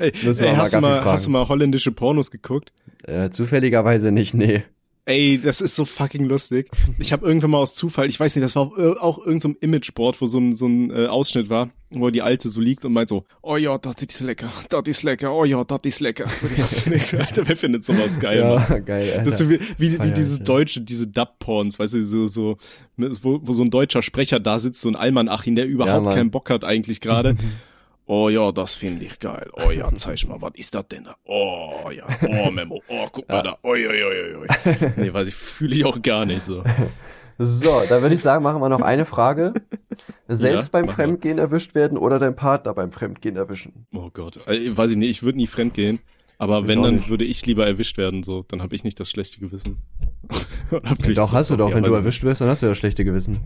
ey, 0.00 0.12
ey, 0.12 0.54
hast, 0.54 0.74
du 0.74 0.80
mal, 0.80 1.04
hast 1.04 1.26
du 1.26 1.30
mal 1.30 1.48
holländische 1.48 1.92
Pornos 1.92 2.30
geguckt? 2.30 2.72
Äh, 3.04 3.30
zufälligerweise 3.30 4.12
nicht, 4.12 4.34
nee. 4.34 4.64
Ey, 5.08 5.40
das 5.42 5.62
ist 5.62 5.74
so 5.74 5.86
fucking 5.86 6.26
lustig. 6.26 6.68
Ich 6.98 7.14
habe 7.14 7.26
irgendwann 7.26 7.52
mal 7.52 7.58
aus 7.60 7.74
Zufall, 7.74 8.10
ich 8.10 8.20
weiß 8.20 8.36
nicht, 8.36 8.44
das 8.44 8.56
war 8.56 8.70
auch 9.00 9.16
irgendein 9.16 9.54
so 9.54 9.58
Imageboard, 9.62 10.20
wo 10.20 10.26
so 10.26 10.36
ein, 10.36 10.54
so 10.54 10.66
ein 10.66 10.90
äh, 10.90 11.06
Ausschnitt 11.06 11.48
war, 11.48 11.70
wo 11.88 12.10
die 12.10 12.20
Alte 12.20 12.50
so 12.50 12.60
liegt 12.60 12.84
und 12.84 12.92
meint 12.92 13.08
so, 13.08 13.24
oh 13.40 13.56
ja, 13.56 13.78
das 13.78 13.94
ist 14.02 14.20
lecker, 14.20 14.50
das 14.68 14.82
ist 14.84 15.04
lecker, 15.04 15.32
oh 15.32 15.46
ja, 15.46 15.64
das 15.64 15.80
ist 15.84 16.00
lecker. 16.00 16.26
Alter, 17.18 17.48
wer 17.48 17.56
findet 17.56 17.86
sowas 17.86 18.20
geil? 18.20 18.40
Ja, 18.40 18.66
Mann? 18.68 18.84
geil. 18.84 19.10
Alter. 19.12 19.24
Das 19.24 19.40
ist 19.40 19.48
wie, 19.48 19.58
wie, 19.78 19.98
wie 19.98 20.12
dieses 20.12 20.40
deutsche, 20.40 20.82
diese 20.82 21.06
Dub-Porns, 21.06 21.78
weißt 21.78 21.94
du, 21.94 22.04
so, 22.04 22.26
so 22.26 22.58
wo, 22.98 23.40
wo 23.42 23.54
so 23.54 23.62
ein 23.62 23.70
deutscher 23.70 24.02
Sprecher 24.02 24.40
da 24.40 24.58
sitzt, 24.58 24.82
so 24.82 24.90
ein 24.90 24.96
Alman-Achin, 24.96 25.56
der 25.56 25.66
überhaupt 25.66 26.04
ja, 26.04 26.12
keinen 26.12 26.30
Bock 26.30 26.50
hat 26.50 26.64
eigentlich 26.64 27.00
gerade. 27.00 27.38
Oh 28.10 28.30
ja, 28.30 28.52
das 28.52 28.74
finde 28.74 29.04
ich 29.04 29.18
geil. 29.18 29.50
Oh 29.52 29.70
ja, 29.70 29.94
zeig 29.94 30.26
mal, 30.26 30.40
was 30.40 30.52
ist 30.54 30.74
das 30.74 30.88
denn 30.88 31.04
da? 31.04 31.16
Oh 31.26 31.90
ja, 31.90 32.06
oh 32.26 32.50
Memo, 32.50 32.82
oh 32.88 33.06
guck 33.12 33.28
mal 33.28 33.36
ja. 33.36 33.42
da. 33.42 33.58
Oi, 33.62 33.86
oi, 33.86 34.02
oi, 34.02 34.36
oi. 34.36 34.46
Nee, 34.96 35.12
weiß 35.12 35.28
ich, 35.28 35.34
fühle 35.34 35.76
ich 35.76 35.84
auch 35.84 36.00
gar 36.00 36.24
nicht 36.24 36.42
so. 36.42 36.64
So, 37.36 37.82
da 37.86 38.00
würde 38.00 38.14
ich 38.14 38.22
sagen, 38.22 38.42
machen 38.42 38.62
wir 38.62 38.70
noch 38.70 38.80
eine 38.80 39.04
Frage. 39.04 39.52
Selbst 40.26 40.72
ja, 40.72 40.80
beim 40.80 40.88
Fremdgehen 40.88 41.36
wir. 41.36 41.44
erwischt 41.44 41.74
werden 41.74 41.98
oder 41.98 42.18
dein 42.18 42.34
Partner 42.34 42.72
beim 42.72 42.92
Fremdgehen 42.92 43.36
erwischen? 43.36 43.86
Oh 43.94 44.08
Gott, 44.10 44.38
also, 44.46 44.76
weiß 44.78 44.92
ich 44.92 44.96
nicht, 44.96 45.10
ich 45.10 45.22
würde 45.22 45.36
nie 45.36 45.46
fremdgehen. 45.46 46.00
Aber 46.38 46.60
ich 46.60 46.66
wenn, 46.66 46.82
dann 46.82 46.96
nicht. 46.96 47.10
würde 47.10 47.26
ich 47.26 47.44
lieber 47.44 47.66
erwischt 47.66 47.98
werden, 47.98 48.22
so. 48.22 48.42
Dann 48.48 48.62
habe 48.62 48.74
ich 48.74 48.84
nicht 48.84 48.98
das 48.98 49.10
schlechte 49.10 49.38
Gewissen. 49.38 49.76
doch, 51.14 51.32
hast 51.32 51.50
du 51.50 51.56
doch. 51.56 51.74
Wenn 51.74 51.84
du 51.84 51.92
erwischt 51.92 52.24
wirst, 52.24 52.40
dann 52.40 52.48
hast 52.48 52.62
du 52.62 52.66
ja 52.66 52.70
das 52.70 52.78
schlechte 52.78 53.04
Gewissen. 53.04 53.40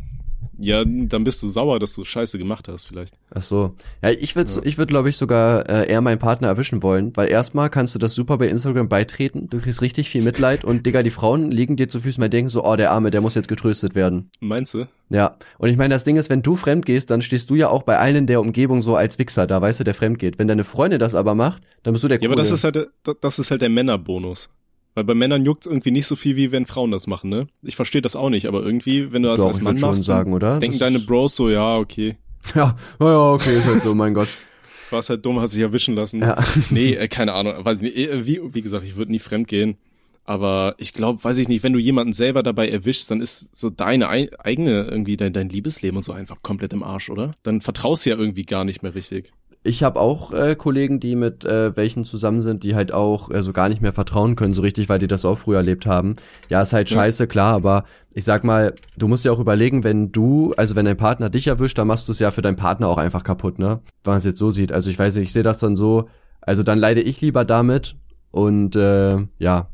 Ja, 0.62 0.84
dann 0.84 1.24
bist 1.24 1.42
du 1.42 1.48
sauer, 1.48 1.80
dass 1.80 1.92
du 1.94 2.04
Scheiße 2.04 2.38
gemacht 2.38 2.68
hast, 2.68 2.84
vielleicht. 2.84 3.14
Ach 3.34 3.42
so. 3.42 3.74
Ja, 4.00 4.10
ich 4.10 4.36
würde, 4.36 4.50
ja. 4.50 4.60
ich 4.62 4.78
würde, 4.78 4.90
glaube 4.90 5.08
ich, 5.08 5.16
sogar 5.16 5.68
äh, 5.68 5.90
eher 5.90 6.00
meinen 6.00 6.20
Partner 6.20 6.46
erwischen 6.46 6.82
wollen, 6.84 7.16
weil 7.16 7.28
erstmal 7.28 7.68
kannst 7.68 7.94
du 7.96 7.98
das 7.98 8.14
super 8.14 8.38
bei 8.38 8.48
Instagram 8.48 8.88
beitreten. 8.88 9.48
Du 9.50 9.58
kriegst 9.58 9.82
richtig 9.82 10.08
viel 10.08 10.22
Mitleid 10.22 10.64
und 10.64 10.86
Digga, 10.86 11.02
die 11.02 11.10
Frauen 11.10 11.50
liegen 11.50 11.74
dir 11.76 11.88
zu 11.88 12.00
Füßen, 12.00 12.20
mal 12.20 12.28
denken 12.28 12.48
so, 12.48 12.64
oh, 12.64 12.76
der 12.76 12.92
Arme, 12.92 13.10
der 13.10 13.20
muss 13.20 13.34
jetzt 13.34 13.48
getröstet 13.48 13.96
werden. 13.96 14.30
Meinst 14.38 14.74
du? 14.74 14.86
Ja. 15.10 15.36
Und 15.58 15.68
ich 15.68 15.76
meine, 15.76 15.94
das 15.94 16.04
Ding 16.04 16.16
ist, 16.16 16.30
wenn 16.30 16.42
du 16.42 16.54
fremd 16.54 16.86
gehst, 16.86 17.10
dann 17.10 17.22
stehst 17.22 17.50
du 17.50 17.56
ja 17.56 17.68
auch 17.68 17.82
bei 17.82 17.98
allen 17.98 18.16
in 18.16 18.26
der 18.28 18.40
Umgebung 18.40 18.82
so 18.82 18.94
als 18.94 19.18
Wichser 19.18 19.48
da, 19.48 19.60
weißt 19.60 19.80
du, 19.80 19.84
der 19.84 19.94
fremd 19.94 20.20
geht. 20.20 20.38
Wenn 20.38 20.46
deine 20.46 20.64
Freundin 20.64 21.00
das 21.00 21.14
aber 21.16 21.34
macht, 21.34 21.62
dann 21.82 21.92
bist 21.92 22.04
du 22.04 22.08
der 22.08 22.20
Ja, 22.20 22.28
aber 22.28 22.36
das 22.36 22.52
ist 22.52 22.62
halt, 22.62 22.88
das 23.20 23.38
ist 23.38 23.50
halt 23.50 23.62
der 23.62 23.68
Männerbonus. 23.68 24.48
Weil 24.94 25.04
bei 25.04 25.14
Männern 25.14 25.44
juckt's 25.44 25.66
irgendwie 25.66 25.90
nicht 25.90 26.06
so 26.06 26.16
viel, 26.16 26.36
wie 26.36 26.52
wenn 26.52 26.66
Frauen 26.66 26.90
das 26.90 27.06
machen, 27.06 27.30
ne? 27.30 27.46
Ich 27.62 27.76
verstehe 27.76 28.02
das 28.02 28.14
auch 28.14 28.28
nicht, 28.28 28.46
aber 28.46 28.62
irgendwie, 28.62 29.12
wenn 29.12 29.22
du 29.22 29.28
das 29.28 29.40
Doch, 29.40 29.46
als 29.46 29.62
Mann 29.62 29.80
machst, 29.80 30.04
sagen, 30.04 30.34
oder? 30.34 30.58
denken 30.58 30.78
das 30.78 30.86
deine 30.86 30.98
Bros 30.98 31.34
so, 31.34 31.48
ja, 31.48 31.78
okay. 31.78 32.16
Ja, 32.54 32.76
ja, 33.00 33.32
okay, 33.32 33.56
ist 33.56 33.66
halt 33.66 33.82
so, 33.82 33.94
mein 33.94 34.14
Gott. 34.14 34.28
War's 34.90 35.08
halt 35.08 35.24
dumm, 35.24 35.40
hast 35.40 35.54
dich 35.54 35.62
erwischen 35.62 35.94
lassen. 35.94 36.20
Ja. 36.20 36.36
Nee, 36.70 36.94
äh, 36.94 37.08
keine 37.08 37.32
Ahnung, 37.32 37.64
weiß 37.64 37.80
nicht. 37.80 37.96
Äh, 37.96 38.26
Wie, 38.26 38.40
wie 38.52 38.62
gesagt, 38.62 38.84
ich 38.84 38.96
würde 38.96 39.12
nie 39.12 39.18
fremd 39.18 39.48
gehen. 39.48 39.76
Aber 40.24 40.74
ich 40.78 40.92
glaube, 40.92 41.22
weiß 41.24 41.38
ich 41.38 41.48
nicht, 41.48 41.62
wenn 41.64 41.72
du 41.72 41.78
jemanden 41.80 42.12
selber 42.12 42.42
dabei 42.42 42.68
erwischst, 42.68 43.10
dann 43.10 43.20
ist 43.20 43.48
so 43.52 43.70
deine 43.70 44.08
eigene, 44.08 44.84
irgendwie 44.84 45.16
dein, 45.16 45.32
dein 45.32 45.48
Liebesleben 45.48 45.96
und 45.96 46.04
so 46.04 46.12
einfach 46.12 46.42
komplett 46.42 46.72
im 46.72 46.84
Arsch, 46.84 47.10
oder? 47.10 47.34
Dann 47.42 47.60
vertraust 47.60 48.06
du 48.06 48.10
ja 48.10 48.16
irgendwie 48.16 48.44
gar 48.44 48.64
nicht 48.64 48.82
mehr 48.82 48.94
richtig 48.94 49.32
ich 49.64 49.82
habe 49.82 50.00
auch 50.00 50.32
äh, 50.32 50.56
Kollegen, 50.56 50.98
die 50.98 51.14
mit 51.14 51.44
äh, 51.44 51.76
welchen 51.76 52.04
zusammen 52.04 52.40
sind, 52.40 52.64
die 52.64 52.74
halt 52.74 52.92
auch 52.92 53.30
äh, 53.30 53.42
so 53.42 53.52
gar 53.52 53.68
nicht 53.68 53.80
mehr 53.80 53.92
vertrauen 53.92 54.34
können, 54.34 54.54
so 54.54 54.62
richtig, 54.62 54.88
weil 54.88 54.98
die 54.98 55.06
das 55.06 55.24
auch 55.24 55.38
früher 55.38 55.58
erlebt 55.58 55.86
haben. 55.86 56.14
Ja, 56.48 56.62
ist 56.62 56.72
halt 56.72 56.90
ja. 56.90 56.96
scheiße, 56.96 57.28
klar, 57.28 57.54
aber 57.54 57.84
ich 58.12 58.24
sag 58.24 58.42
mal, 58.42 58.74
du 58.96 59.06
musst 59.06 59.24
dir 59.24 59.32
auch 59.32 59.38
überlegen, 59.38 59.84
wenn 59.84 60.10
du, 60.10 60.52
also 60.56 60.74
wenn 60.74 60.84
dein 60.84 60.96
Partner 60.96 61.30
dich 61.30 61.46
erwischt, 61.46 61.78
dann 61.78 61.86
machst 61.86 62.08
du 62.08 62.12
es 62.12 62.18
ja 62.18 62.30
für 62.32 62.42
deinen 62.42 62.56
Partner 62.56 62.88
auch 62.88 62.98
einfach 62.98 63.22
kaputt, 63.22 63.58
ne? 63.58 63.80
Wenn 64.02 64.12
man 64.12 64.18
es 64.18 64.24
jetzt 64.24 64.38
so 64.38 64.50
sieht. 64.50 64.72
Also 64.72 64.90
ich 64.90 64.98
weiß 64.98 65.14
nicht, 65.14 65.26
ich 65.26 65.32
sehe 65.32 65.44
das 65.44 65.60
dann 65.60 65.76
so, 65.76 66.08
also 66.40 66.64
dann 66.64 66.78
leide 66.78 67.00
ich 67.00 67.20
lieber 67.20 67.44
damit 67.44 67.94
und 68.32 68.74
äh, 68.74 69.18
ja, 69.38 69.68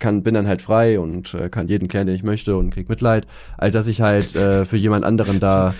kann, 0.00 0.24
bin 0.24 0.34
dann 0.34 0.48
halt 0.48 0.60
frei 0.62 0.98
und 0.98 1.32
äh, 1.34 1.48
kann 1.48 1.68
jeden 1.68 1.86
klären, 1.86 2.08
den 2.08 2.16
ich 2.16 2.24
möchte 2.24 2.56
und 2.56 2.70
krieg 2.70 2.88
Mitleid, 2.88 3.28
als 3.56 3.72
dass 3.72 3.86
ich 3.86 4.00
halt 4.00 4.34
äh, 4.34 4.64
für 4.64 4.76
jemand 4.76 5.04
anderen 5.04 5.38
da 5.40 5.74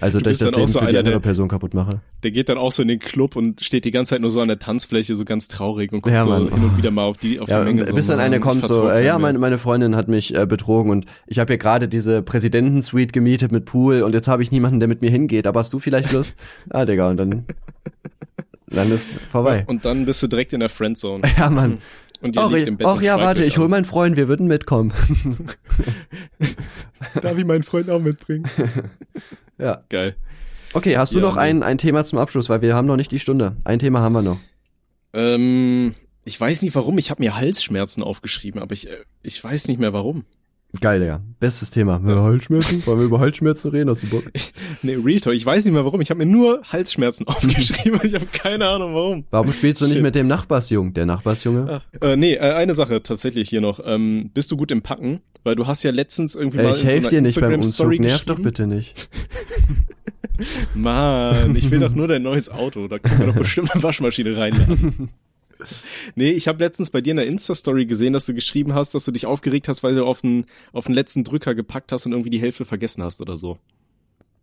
also, 0.00 0.20
dass 0.20 0.34
ich 0.34 0.38
das 0.38 0.54
Leben 0.54 0.66
so 0.66 0.80
für 0.80 0.86
die 0.86 0.98
andere 0.98 1.14
der, 1.14 1.20
Person 1.20 1.48
kaputt 1.48 1.74
mache. 1.74 2.00
Der 2.22 2.30
geht 2.30 2.48
dann 2.48 2.58
auch 2.58 2.72
so 2.72 2.82
in 2.82 2.88
den 2.88 2.98
Club 2.98 3.36
und 3.36 3.64
steht 3.64 3.84
die 3.84 3.90
ganze 3.90 4.10
Zeit 4.10 4.20
nur 4.20 4.30
so 4.30 4.40
an 4.40 4.48
der 4.48 4.58
Tanzfläche, 4.58 5.16
so 5.16 5.24
ganz 5.24 5.48
traurig 5.48 5.92
und 5.92 6.02
guckt 6.02 6.14
ja, 6.14 6.22
so 6.22 6.34
hin 6.34 6.48
und 6.50 6.76
wieder 6.76 6.90
mal 6.90 7.04
auf 7.04 7.16
die, 7.16 7.40
auf 7.40 7.48
ja, 7.48 7.60
die 7.60 7.66
Menge. 7.66 7.86
So, 7.86 7.94
bis 7.94 8.06
dann 8.06 8.20
eine 8.20 8.40
kommt 8.40 8.64
so, 8.64 8.88
äh, 8.88 9.04
ja, 9.04 9.18
meine, 9.18 9.38
meine 9.38 9.58
Freundin 9.58 9.96
hat 9.96 10.08
mich 10.08 10.34
äh, 10.34 10.46
betrogen 10.46 10.90
und 10.90 11.06
ich 11.26 11.38
habe 11.38 11.52
hier 11.52 11.58
gerade 11.58 11.88
diese 11.88 12.22
Präsidentensuite 12.22 13.12
gemietet 13.12 13.52
mit 13.52 13.64
Pool 13.64 14.02
und 14.02 14.14
jetzt 14.14 14.28
habe 14.28 14.42
ich 14.42 14.50
niemanden, 14.50 14.80
der 14.80 14.88
mit 14.88 15.00
mir 15.00 15.10
hingeht. 15.10 15.46
Aber 15.46 15.60
hast 15.60 15.72
du 15.72 15.78
vielleicht 15.78 16.12
Lust? 16.12 16.34
ah, 16.70 16.84
Digga, 16.84 17.10
und 17.10 17.16
dann, 17.16 17.44
dann 18.66 18.90
ist 18.90 19.08
vorbei. 19.30 19.64
Und 19.66 19.84
dann 19.84 20.04
bist 20.04 20.22
du 20.22 20.26
direkt 20.26 20.52
in 20.52 20.60
der 20.60 20.68
Friendzone. 20.68 21.22
Ja, 21.38 21.50
Mann. 21.50 21.78
Und 22.22 22.36
ihr 22.36 22.44
Och, 22.44 22.52
liegt 22.52 22.68
im 22.68 22.76
Bett 22.76 22.86
och 22.86 23.02
ja, 23.02 23.18
warte, 23.18 23.44
ich 23.44 23.58
hol 23.58 23.68
meinen 23.68 23.84
Freund, 23.84 24.16
wir 24.16 24.28
würden 24.28 24.46
mitkommen. 24.46 24.92
Darf 27.20 27.36
ich 27.36 27.44
meinen 27.44 27.64
Freund 27.64 27.90
auch 27.90 27.98
mitbringen? 27.98 28.48
Ja. 29.58 29.84
Geil. 29.88 30.16
Okay, 30.74 30.96
hast 30.96 31.12
du 31.12 31.18
Ja, 31.18 31.26
noch 31.26 31.36
ein, 31.36 31.62
ein 31.62 31.78
Thema 31.78 32.04
zum 32.04 32.18
Abschluss, 32.18 32.48
weil 32.48 32.62
wir 32.62 32.74
haben 32.74 32.86
noch 32.86 32.96
nicht 32.96 33.12
die 33.12 33.18
Stunde. 33.18 33.56
Ein 33.64 33.78
Thema 33.78 34.00
haben 34.00 34.14
wir 34.14 34.22
noch. 34.22 34.38
Ähm, 35.12 35.94
ich 36.24 36.40
weiß 36.40 36.62
nicht 36.62 36.74
warum, 36.74 36.96
ich 36.98 37.10
habe 37.10 37.22
mir 37.22 37.36
Halsschmerzen 37.36 38.02
aufgeschrieben, 38.02 38.60
aber 38.62 38.72
ich, 38.72 38.88
äh, 38.88 39.04
ich 39.22 39.42
weiß 39.42 39.68
nicht 39.68 39.78
mehr 39.80 39.92
warum. 39.92 40.24
Geil, 40.80 41.00
Digga. 41.00 41.22
Bestes 41.38 41.70
Thema. 41.70 42.00
Ja. 42.06 42.22
Halsschmerzen? 42.22 42.82
Wollen 42.86 42.98
wir 42.98 43.04
über 43.04 43.20
Halsschmerzen 43.20 43.70
reden? 43.70 43.90
Hast 43.90 44.02
du 44.02 44.06
Bock? 44.08 44.24
Nee, 44.82 44.94
Real 44.94 45.20
Talk, 45.20 45.34
ich 45.34 45.44
weiß 45.44 45.64
nicht 45.64 45.74
mehr 45.74 45.84
warum, 45.84 46.00
ich 46.00 46.10
habe 46.10 46.24
mir 46.24 46.30
nur 46.30 46.62
Halsschmerzen 46.64 47.26
aufgeschrieben 47.28 48.00
ich 48.02 48.14
habe 48.14 48.26
keine 48.32 48.66
Ahnung 48.68 48.94
warum. 48.94 49.24
Warum 49.30 49.52
spielst 49.52 49.80
du 49.80 49.84
nicht 49.84 49.94
Shit. 49.94 50.02
mit 50.02 50.14
dem 50.14 50.28
Nachbarsjungen? 50.28 50.94
Der 50.94 51.04
Nachbarsjunge? 51.06 51.82
Ah, 52.00 52.06
äh, 52.06 52.16
nee, 52.16 52.34
äh, 52.34 52.54
eine 52.54 52.74
Sache 52.74 53.02
tatsächlich 53.02 53.50
hier 53.50 53.60
noch. 53.60 53.80
Ähm, 53.84 54.30
bist 54.32 54.50
du 54.50 54.56
gut 54.56 54.70
im 54.70 54.82
Packen? 54.82 55.20
Weil 55.44 55.56
du 55.56 55.66
hast 55.66 55.82
ja 55.82 55.90
letztens 55.90 56.34
irgendwie 56.34 56.58
Ey, 56.58 56.64
mal 56.64 56.70
ich 56.70 56.78
so 56.78 56.84
helfe 56.84 56.98
einer 56.98 57.08
dir 57.08 57.20
nicht 57.20 57.40
beim 57.40 57.54
Umzug. 57.54 57.98
Nerv 57.98 58.24
doch 58.24 58.38
bitte 58.38 58.66
nicht. 58.66 59.08
Mann, 60.74 61.54
ich 61.56 61.70
will 61.70 61.80
doch 61.80 61.94
nur 61.94 62.08
dein 62.08 62.22
neues 62.22 62.48
Auto. 62.48 62.88
Da 62.88 62.98
können 62.98 63.20
wir 63.20 63.26
doch 63.26 63.34
bestimmt 63.36 63.72
eine 63.72 63.82
Waschmaschine 63.82 64.36
reinladen. 64.36 65.10
Nee, 66.14 66.30
ich 66.30 66.48
habe 66.48 66.62
letztens 66.62 66.90
bei 66.90 67.00
dir 67.00 67.12
in 67.12 67.16
der 67.16 67.26
Insta-Story 67.26 67.86
gesehen, 67.86 68.12
dass 68.12 68.26
du 68.26 68.34
geschrieben 68.34 68.74
hast, 68.74 68.94
dass 68.94 69.04
du 69.04 69.12
dich 69.12 69.26
aufgeregt 69.26 69.68
hast, 69.68 69.82
weil 69.82 69.94
du 69.94 70.04
auf 70.04 70.20
den, 70.20 70.46
auf 70.72 70.86
den 70.86 70.94
letzten 70.94 71.24
Drücker 71.24 71.54
gepackt 71.54 71.92
hast 71.92 72.06
und 72.06 72.12
irgendwie 72.12 72.30
die 72.30 72.40
Hälfte 72.40 72.64
vergessen 72.64 73.02
hast 73.02 73.20
oder 73.20 73.36
so. 73.36 73.58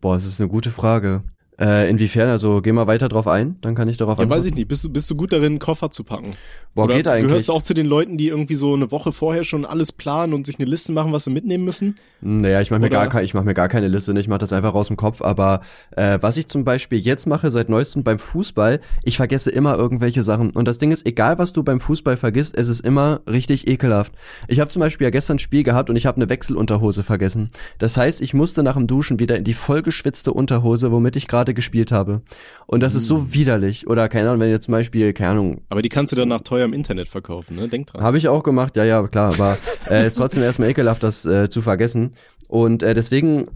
Boah, 0.02 0.16
das 0.16 0.26
ist 0.26 0.40
eine 0.40 0.50
gute 0.50 0.72
Frage. 0.72 1.24
Äh, 1.60 1.90
inwiefern? 1.90 2.30
Also 2.30 2.62
geh 2.62 2.72
mal 2.72 2.88
weiter 2.88 3.10
drauf 3.10 3.28
ein, 3.28 3.58
dann 3.62 3.76
kann 3.76 3.90
ich 3.90 3.98
darauf 3.98 4.18
Ja, 4.18 4.24
antworten. 4.24 4.40
weiß 4.40 4.46
ich 4.48 4.56
nicht. 4.56 4.68
Bist 4.68 4.84
du, 4.86 4.90
bist 4.90 5.10
du 5.10 5.16
gut 5.16 5.34
darin, 5.34 5.46
einen 5.48 5.60
Koffer 5.60 5.92
zu 5.92 6.04
packen? 6.04 6.36
Boah, 6.74 6.86
Oder 6.86 6.96
geht 6.96 7.08
eigentlich. 7.08 7.28
gehörst 7.28 7.50
du 7.50 7.54
auch 7.54 7.64
zu 7.64 7.74
den 7.74 7.86
Leuten, 7.88 8.18
die 8.18 8.28
irgendwie 8.30 8.56
so 8.56 8.74
eine 8.74 8.92
Woche 8.92 9.12
vorher 9.12 9.44
schon 9.44 9.66
alles 9.66 9.92
planen 9.92 10.34
und 10.34 10.46
sich 10.46 10.60
eine 10.60 10.70
Liste 10.70 10.92
machen, 10.94 11.12
was 11.12 11.26
sie 11.26 11.32
mitnehmen 11.32 11.66
müssen? 11.66 11.98
Naja, 12.22 12.62
ich 12.62 12.70
mache 12.70 12.82
mir, 12.82 12.90
gar 12.90 13.22
ich 13.24 13.34
mach 13.34 13.44
mir 13.44 13.54
gar 13.54 13.70
keine 13.70 13.88
Liste, 13.88 14.14
ne? 14.14 14.20
ich 14.20 14.28
mache 14.28 14.40
das 14.40 14.54
einfach 14.54 14.74
aus 14.74 14.88
dem 14.88 14.96
Kopf. 14.98 15.22
Aber 15.22 15.62
äh, 15.96 16.20
was 16.22 16.38
ich 16.38 16.48
zum 16.48 16.64
Beispiel 16.64 17.00
jetzt 17.00 17.28
mache, 17.28 17.50
seit 17.52 17.70
neuestem 17.70 18.04
beim 18.04 18.20
Fußball, 18.20 18.80
ich 19.04 19.18
vergesse 19.18 19.50
immer 19.52 19.78
irgendwelche 19.78 20.24
Sachen. 20.24 20.52
Und 20.52 20.68
das 20.68 20.78
Ding 20.78 20.92
ist, 20.92 21.06
egal 21.06 21.38
was 21.40 21.52
du 21.54 21.64
beim 21.64 21.80
Fußball 21.80 22.18
vergisst, 22.18 22.56
es 22.58 22.68
ist 22.70 22.82
immer 22.82 23.22
richtig 23.30 23.68
ekelhaft. 23.68 24.14
Ich 24.48 24.60
habe 24.60 24.70
zum 24.70 24.82
Beispiel 24.82 25.06
ja 25.06 25.12
gestern 25.12 25.38
ein 25.38 25.40
Spiel 25.40 25.64
gehabt 25.64 25.90
und 25.90 25.96
ich 25.96 26.06
habe 26.06 26.18
eine 26.18 26.30
Wechselunterhose 26.30 27.04
vergessen. 27.04 27.50
Das 27.80 27.98
heißt, 27.98 28.22
ich 28.22 28.34
musste 28.34 28.64
nach 28.64 28.76
dem 28.76 28.88
Duschen 28.88 29.20
wieder 29.20 29.38
in 29.38 29.44
die 29.44 29.54
vollgeschwitzte 29.54 30.32
Unterhose, 30.34 30.92
womit 30.92 31.16
ich 31.16 31.28
gerade 31.28 31.49
gespielt 31.54 31.92
habe. 31.92 32.22
Und 32.68 32.82
das 32.82 32.96
ist 32.96 33.08
so 33.08 33.34
widerlich. 33.34 33.88
Oder 33.88 34.10
keine 34.10 34.30
Ahnung, 34.30 34.42
wenn 34.42 34.50
ihr 34.50 34.62
zum 34.62 34.72
Beispiel, 34.74 35.14
keine 35.14 35.32
Ahnung, 35.32 35.62
Aber 35.70 35.82
die 35.82 35.90
kannst 35.90 36.12
du 36.12 36.16
dann 36.16 36.28
nach 36.30 36.42
teuer 36.42 36.66
im 36.66 36.74
Internet 36.74 37.08
verkaufen, 37.10 37.56
ne? 37.56 37.68
Denk 37.68 37.88
dran. 37.88 38.02
habe 38.02 38.18
ich 38.18 38.28
auch 38.28 38.44
gemacht, 38.44 38.76
ja, 38.76 38.84
ja, 38.84 39.08
klar, 39.08 39.34
aber 39.34 39.58
äh, 39.90 40.08
ist 40.08 40.16
trotzdem 40.16 40.44
erstmal 40.44 40.70
ekelhaft, 40.70 41.04
das 41.04 41.26
äh, 41.26 41.50
zu 41.50 41.62
vergessen. 41.62 42.14
Und 42.48 42.84
äh, 42.84 42.94
deswegen 42.94 43.48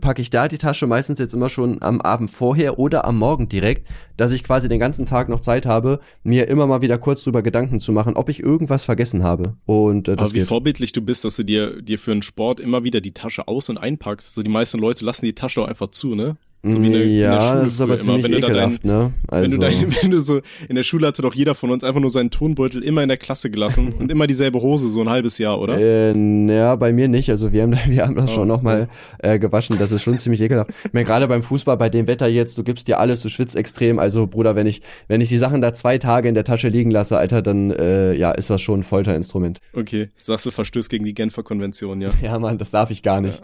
packe 0.00 0.22
ich 0.22 0.30
da 0.30 0.48
die 0.48 0.56
Tasche 0.56 0.86
meistens 0.86 1.18
jetzt 1.18 1.34
immer 1.34 1.50
schon 1.50 1.82
am 1.82 2.00
Abend 2.00 2.30
vorher 2.30 2.78
oder 2.78 3.04
am 3.04 3.18
Morgen 3.18 3.50
direkt, 3.50 3.86
dass 4.16 4.32
ich 4.32 4.42
quasi 4.42 4.68
den 4.68 4.80
ganzen 4.80 5.04
Tag 5.04 5.28
noch 5.28 5.40
Zeit 5.40 5.66
habe, 5.66 6.00
mir 6.22 6.48
immer 6.48 6.66
mal 6.66 6.80
wieder 6.80 6.96
kurz 6.96 7.22
drüber 7.22 7.42
Gedanken 7.42 7.78
zu 7.78 7.92
machen, 7.92 8.14
ob 8.14 8.30
ich 8.30 8.42
irgendwas 8.42 8.84
vergessen 8.84 9.22
habe. 9.22 9.56
Und 9.66 10.08
äh, 10.08 10.16
das 10.16 10.30
Aber 10.30 10.34
wie 10.34 10.38
geht. 10.40 10.48
vorbildlich 10.48 10.92
du 10.92 11.02
bist, 11.02 11.26
dass 11.26 11.36
du 11.36 11.42
dir, 11.44 11.82
dir 11.82 11.98
für 11.98 12.12
einen 12.12 12.22
Sport 12.22 12.58
immer 12.58 12.84
wieder 12.84 13.02
die 13.02 13.12
Tasche 13.12 13.48
aus- 13.48 13.68
und 13.68 13.76
einpackst. 13.76 14.34
So 14.34 14.42
die 14.42 14.48
meisten 14.50 14.78
Leute 14.78 15.04
lassen 15.04 15.26
die 15.26 15.34
Tasche 15.34 15.60
auch 15.60 15.68
einfach 15.68 15.88
zu, 15.90 16.14
ne? 16.14 16.36
So 16.64 16.80
wie 16.80 16.86
in 16.86 16.92
der- 16.92 17.02
in 17.02 17.08
der 17.08 17.28
ja, 17.28 17.54
das 17.56 17.70
ist 17.72 17.80
aber 17.80 17.94
immer. 17.94 18.02
ziemlich 18.04 18.24
Wenn 18.24 18.32
ekelhaft, 18.34 18.84
ne? 18.84 19.12
Also, 19.26 19.42
Wenn 19.44 19.50
du, 19.50 19.58
dein, 19.66 19.94
wenn 20.02 20.10
du 20.12 20.20
so, 20.20 20.40
in 20.68 20.76
der 20.76 20.84
Schule 20.84 21.08
hatte 21.08 21.20
doch 21.20 21.34
jeder 21.34 21.56
von 21.56 21.70
uns 21.72 21.82
einfach 21.82 22.00
nur 22.00 22.08
seinen 22.10 22.30
Tonbeutel 22.30 22.84
immer 22.84 23.02
in 23.02 23.08
der 23.08 23.16
Klasse 23.16 23.50
gelassen 23.50 23.92
und 23.98 24.12
immer 24.12 24.28
dieselbe 24.28 24.62
Hose, 24.62 24.88
so 24.88 25.00
ein 25.00 25.08
halbes 25.08 25.38
Jahr, 25.38 25.60
oder? 25.60 25.76
Äh, 25.76 26.12
ja, 26.46 26.76
bei 26.76 26.92
mir 26.92 27.08
nicht. 27.08 27.28
Also 27.30 27.52
wir 27.52 27.62
haben, 27.62 27.72
wir 27.88 28.06
haben 28.06 28.14
das 28.14 28.30
Oh, 28.30 28.34
schon 28.34 28.48
noch 28.48 28.62
mal 28.62 28.88
äh, 29.18 29.40
gewaschen. 29.40 29.76
Das 29.78 29.90
ist 29.90 30.02
schon 30.02 30.18
ziemlich 30.20 30.40
ekelhaft. 30.40 30.70
Ich 30.84 30.92
meine, 30.92 31.04
gerade 31.04 31.26
beim 31.26 31.42
Fußball, 31.42 31.76
bei 31.76 31.88
dem 31.88 32.06
Wetter 32.06 32.28
jetzt, 32.28 32.56
du 32.58 32.62
gibst 32.62 32.86
dir 32.86 33.00
alles, 33.00 33.22
du 33.22 33.28
schwitzt 33.28 33.56
extrem. 33.56 33.98
Also 33.98 34.28
Bruder, 34.28 34.54
wenn 34.54 34.68
ich, 34.68 34.82
wenn 35.08 35.20
ich 35.20 35.28
die 35.30 35.38
Sachen 35.38 35.60
da 35.62 35.74
zwei 35.74 35.98
Tage 35.98 36.28
in 36.28 36.34
der 36.34 36.44
Tasche 36.44 36.68
liegen 36.68 36.92
lasse, 36.92 37.18
Alter, 37.18 37.42
dann 37.42 37.72
äh, 37.72 38.14
ja, 38.14 38.30
ist 38.30 38.50
das 38.50 38.62
schon 38.62 38.80
ein 38.80 38.82
Folterinstrument. 38.84 39.58
Okay, 39.72 40.10
sagst 40.22 40.46
du, 40.46 40.52
verstößt 40.52 40.88
gegen 40.90 41.04
die 41.04 41.14
Genfer 41.14 41.42
Konvention, 41.42 42.00
ja. 42.00 42.10
Ja, 42.22 42.38
Mann, 42.38 42.56
das 42.58 42.70
darf 42.70 42.90
ich 42.92 43.02
gar 43.02 43.20
nicht. 43.20 43.42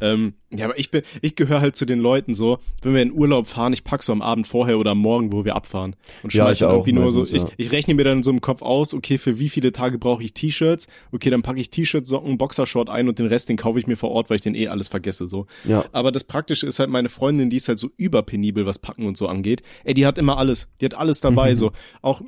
ähm, 0.00 0.34
ja, 0.50 0.64
aber 0.64 0.78
ich 0.78 0.87
bin, 0.90 1.02
ich 1.22 1.34
gehöre 1.34 1.60
halt 1.60 1.76
zu 1.76 1.84
den 1.84 2.00
Leuten 2.00 2.34
so, 2.34 2.58
wenn 2.82 2.94
wir 2.94 3.02
in 3.02 3.12
Urlaub 3.12 3.46
fahren, 3.46 3.72
ich 3.72 3.84
pack 3.84 4.02
so 4.02 4.12
am 4.12 4.22
Abend 4.22 4.46
vorher 4.46 4.78
oder 4.78 4.92
am 4.92 4.98
Morgen, 4.98 5.32
wo 5.32 5.44
wir 5.44 5.56
abfahren. 5.56 5.96
Und 6.22 6.32
Ja, 6.34 6.44
schmeiß 6.44 6.56
ich 6.56 6.60
dann 6.60 6.70
auch 6.70 6.74
irgendwie 6.74 6.92
nur 6.92 7.10
so, 7.10 7.20
meistens, 7.20 7.42
ich, 7.42 7.48
ja. 7.48 7.54
ich 7.56 7.72
rechne 7.72 7.94
mir 7.94 8.04
dann 8.04 8.22
so 8.22 8.30
im 8.30 8.40
Kopf 8.40 8.62
aus, 8.62 8.94
okay, 8.94 9.18
für 9.18 9.38
wie 9.38 9.48
viele 9.48 9.72
Tage 9.72 9.98
brauche 9.98 10.22
ich 10.22 10.34
T-Shirts? 10.34 10.86
Okay, 11.12 11.30
dann 11.30 11.42
packe 11.42 11.60
ich 11.60 11.70
T-Shirts, 11.70 12.08
Socken, 12.08 12.38
Boxershort 12.38 12.88
ein 12.88 13.08
und 13.08 13.18
den 13.18 13.26
Rest, 13.26 13.48
den 13.48 13.56
kaufe 13.56 13.78
ich 13.78 13.86
mir 13.86 13.96
vor 13.96 14.10
Ort, 14.10 14.30
weil 14.30 14.36
ich 14.36 14.42
den 14.42 14.54
eh 14.54 14.68
alles 14.68 14.88
vergesse, 14.88 15.28
so. 15.28 15.46
Ja. 15.64 15.84
Aber 15.92 16.12
das 16.12 16.24
Praktische 16.24 16.66
ist 16.66 16.78
halt 16.78 16.90
meine 16.90 17.08
Freundin, 17.08 17.50
die 17.50 17.56
ist 17.56 17.68
halt 17.68 17.78
so 17.78 17.90
überpenibel, 17.96 18.66
was 18.66 18.78
Packen 18.78 19.06
und 19.06 19.16
so 19.16 19.26
angeht. 19.26 19.62
Ey, 19.84 19.94
die 19.94 20.06
hat 20.06 20.18
immer 20.18 20.38
alles. 20.38 20.68
Die 20.80 20.84
hat 20.84 20.94
alles 20.94 21.20
dabei, 21.20 21.54
so. 21.54 21.72
Auch 22.02 22.22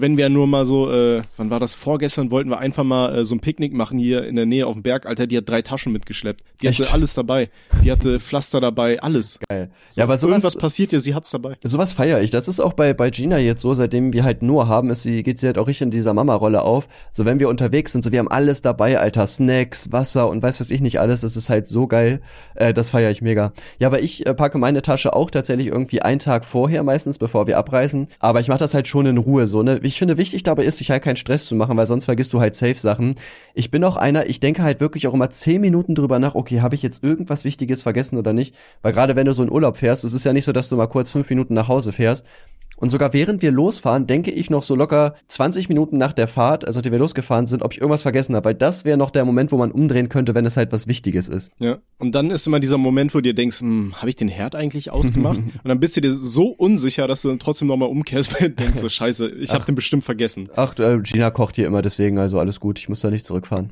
wenn 0.00 0.16
wir 0.16 0.28
nur 0.28 0.46
mal 0.46 0.64
so, 0.64 0.90
äh, 0.90 1.22
wann 1.36 1.50
war 1.50 1.60
das? 1.60 1.74
Vorgestern 1.74 2.30
wollten 2.30 2.50
wir 2.50 2.58
einfach 2.58 2.84
mal 2.84 3.18
äh, 3.18 3.24
so 3.24 3.34
ein 3.34 3.40
Picknick 3.40 3.72
machen 3.72 3.98
hier 3.98 4.24
in 4.24 4.36
der 4.36 4.46
Nähe 4.46 4.66
auf 4.66 4.74
dem 4.74 4.82
Berg. 4.82 5.06
Alter, 5.06 5.26
die 5.26 5.36
hat 5.36 5.48
drei 5.48 5.62
Taschen 5.62 5.92
mitgeschleppt. 5.92 6.42
Die 6.62 6.68
hatte 6.68 6.82
Echt? 6.82 6.92
alles 6.92 7.14
dabei. 7.14 7.50
Die 7.84 7.90
hatte 7.90 8.20
Pflaster 8.20 8.60
dabei, 8.60 9.00
alles. 9.00 9.38
Geil. 9.48 9.70
So, 9.90 10.00
ja, 10.00 10.04
aber 10.04 10.18
sowas, 10.18 10.36
irgendwas 10.36 10.56
passiert 10.56 10.92
ja, 10.92 11.00
sie 11.00 11.14
hat's 11.14 11.30
dabei. 11.30 11.54
Sowas 11.62 11.92
feiere 11.92 12.22
ich. 12.22 12.30
Das 12.30 12.48
ist 12.48 12.60
auch 12.60 12.72
bei, 12.72 12.94
bei 12.94 13.10
Gina 13.10 13.38
jetzt 13.38 13.62
so, 13.62 13.74
seitdem 13.74 14.12
wir 14.12 14.24
halt 14.24 14.42
nur 14.42 14.68
haben, 14.68 14.90
ist 14.90 15.02
sie, 15.02 15.22
geht 15.22 15.38
sie 15.38 15.46
halt 15.46 15.58
auch 15.58 15.66
richtig 15.66 15.86
in 15.86 15.90
dieser 15.90 16.14
Mama-Rolle 16.14 16.62
auf. 16.62 16.88
So, 17.12 17.24
wenn 17.24 17.38
wir 17.38 17.48
unterwegs 17.48 17.92
sind, 17.92 18.04
so, 18.04 18.12
wir 18.12 18.18
haben 18.18 18.28
alles 18.28 18.62
dabei, 18.62 18.98
Alter, 18.98 19.26
Snacks, 19.26 19.92
Wasser 19.92 20.28
und 20.28 20.42
weiß 20.42 20.60
was 20.60 20.70
ich 20.70 20.80
nicht 20.80 21.00
alles. 21.00 21.20
Das 21.20 21.36
ist 21.36 21.50
halt 21.50 21.66
so 21.66 21.86
geil. 21.86 22.20
Äh, 22.54 22.72
das 22.72 22.90
feiere 22.90 23.10
ich 23.10 23.22
mega. 23.22 23.52
Ja, 23.78 23.88
aber 23.88 24.02
ich 24.02 24.26
äh, 24.26 24.34
packe 24.34 24.58
meine 24.58 24.82
Tasche 24.82 25.14
auch 25.14 25.30
tatsächlich 25.30 25.68
irgendwie 25.68 26.02
einen 26.02 26.18
Tag 26.18 26.44
vorher 26.44 26.82
meistens, 26.82 27.18
bevor 27.18 27.46
wir 27.46 27.58
abreisen. 27.58 28.08
Aber 28.18 28.40
ich 28.40 28.48
mache 28.48 28.58
das 28.58 28.74
halt 28.74 28.88
schon 28.88 29.06
in 29.06 29.18
Ruhe, 29.18 29.46
so, 29.46 29.62
ne. 29.62 29.78
Ich 29.86 29.98
finde, 29.98 30.16
wichtig 30.16 30.42
dabei 30.42 30.64
ist, 30.64 30.78
sich 30.78 30.90
halt 30.90 31.02
keinen 31.04 31.16
Stress 31.16 31.46
zu 31.46 31.54
machen, 31.54 31.76
weil 31.76 31.86
sonst 31.86 32.06
vergisst 32.06 32.32
du 32.32 32.40
halt 32.40 32.56
Safe-Sachen. 32.56 33.14
Ich 33.54 33.70
bin 33.70 33.84
auch 33.84 33.96
einer, 33.96 34.26
ich 34.28 34.40
denke 34.40 34.62
halt 34.62 34.80
wirklich 34.80 35.06
auch 35.06 35.14
immer 35.14 35.30
zehn 35.30 35.60
Minuten 35.60 35.94
drüber 35.94 36.18
nach, 36.18 36.34
okay, 36.34 36.60
habe 36.60 36.74
ich 36.74 36.82
jetzt 36.82 37.04
irgendwas 37.04 37.44
Wichtiges 37.44 37.82
vergessen 37.82 38.18
oder 38.18 38.32
nicht? 38.32 38.54
Weil 38.82 38.92
gerade 38.92 39.16
wenn 39.16 39.26
du 39.26 39.32
so 39.32 39.42
in 39.42 39.50
Urlaub 39.50 39.76
fährst, 39.76 40.04
es 40.04 40.12
ist 40.12 40.24
ja 40.24 40.32
nicht 40.32 40.44
so, 40.44 40.52
dass 40.52 40.68
du 40.68 40.76
mal 40.76 40.88
kurz 40.88 41.10
fünf 41.10 41.30
Minuten 41.30 41.54
nach 41.54 41.68
Hause 41.68 41.92
fährst. 41.92 42.26
Und 42.76 42.90
sogar 42.90 43.12
während 43.12 43.42
wir 43.42 43.50
losfahren, 43.50 44.06
denke 44.06 44.30
ich 44.30 44.50
noch 44.50 44.62
so 44.62 44.74
locker 44.74 45.14
20 45.28 45.68
Minuten 45.68 45.96
nach 45.96 46.12
der 46.12 46.28
Fahrt, 46.28 46.66
also 46.66 46.78
nachdem 46.78 46.92
wir 46.92 46.98
losgefahren 46.98 47.46
sind, 47.46 47.62
ob 47.62 47.72
ich 47.72 47.80
irgendwas 47.80 48.02
vergessen 48.02 48.36
habe, 48.36 48.46
weil 48.46 48.54
das 48.54 48.84
wäre 48.84 48.98
noch 48.98 49.10
der 49.10 49.24
Moment, 49.24 49.50
wo 49.50 49.56
man 49.56 49.72
umdrehen 49.72 50.08
könnte, 50.08 50.34
wenn 50.34 50.44
es 50.44 50.56
halt 50.56 50.72
was 50.72 50.86
Wichtiges 50.86 51.28
ist. 51.28 51.52
Ja. 51.58 51.78
Und 51.98 52.14
dann 52.14 52.30
ist 52.30 52.46
immer 52.46 52.60
dieser 52.60 52.78
Moment, 52.78 53.14
wo 53.14 53.18
du 53.18 53.22
dir 53.22 53.34
denkst, 53.34 53.60
hm, 53.60 53.94
habe 53.96 54.10
ich 54.10 54.16
den 54.16 54.28
Herd 54.28 54.54
eigentlich 54.54 54.90
ausgemacht? 54.90 55.38
und 55.64 55.68
dann 55.68 55.80
bist 55.80 55.96
du 55.96 56.00
dir 56.00 56.12
so 56.12 56.48
unsicher, 56.48 57.08
dass 57.08 57.22
du 57.22 57.28
dann 57.28 57.38
trotzdem 57.38 57.68
nochmal 57.68 57.88
umkehrst, 57.88 58.34
weil 58.34 58.50
du 58.50 58.56
denkst 58.56 58.80
so, 58.80 58.88
scheiße, 58.88 59.28
ich 59.28 59.50
habe 59.50 59.64
den 59.64 59.74
bestimmt 59.74 60.04
vergessen. 60.04 60.48
Ach, 60.54 60.78
äh, 60.78 60.98
Gina 61.02 61.30
kocht 61.30 61.56
hier 61.56 61.66
immer 61.66 61.82
deswegen, 61.82 62.18
also 62.18 62.38
alles 62.38 62.60
gut, 62.60 62.78
ich 62.78 62.88
muss 62.88 63.00
da 63.00 63.10
nicht 63.10 63.24
zurückfahren. 63.24 63.70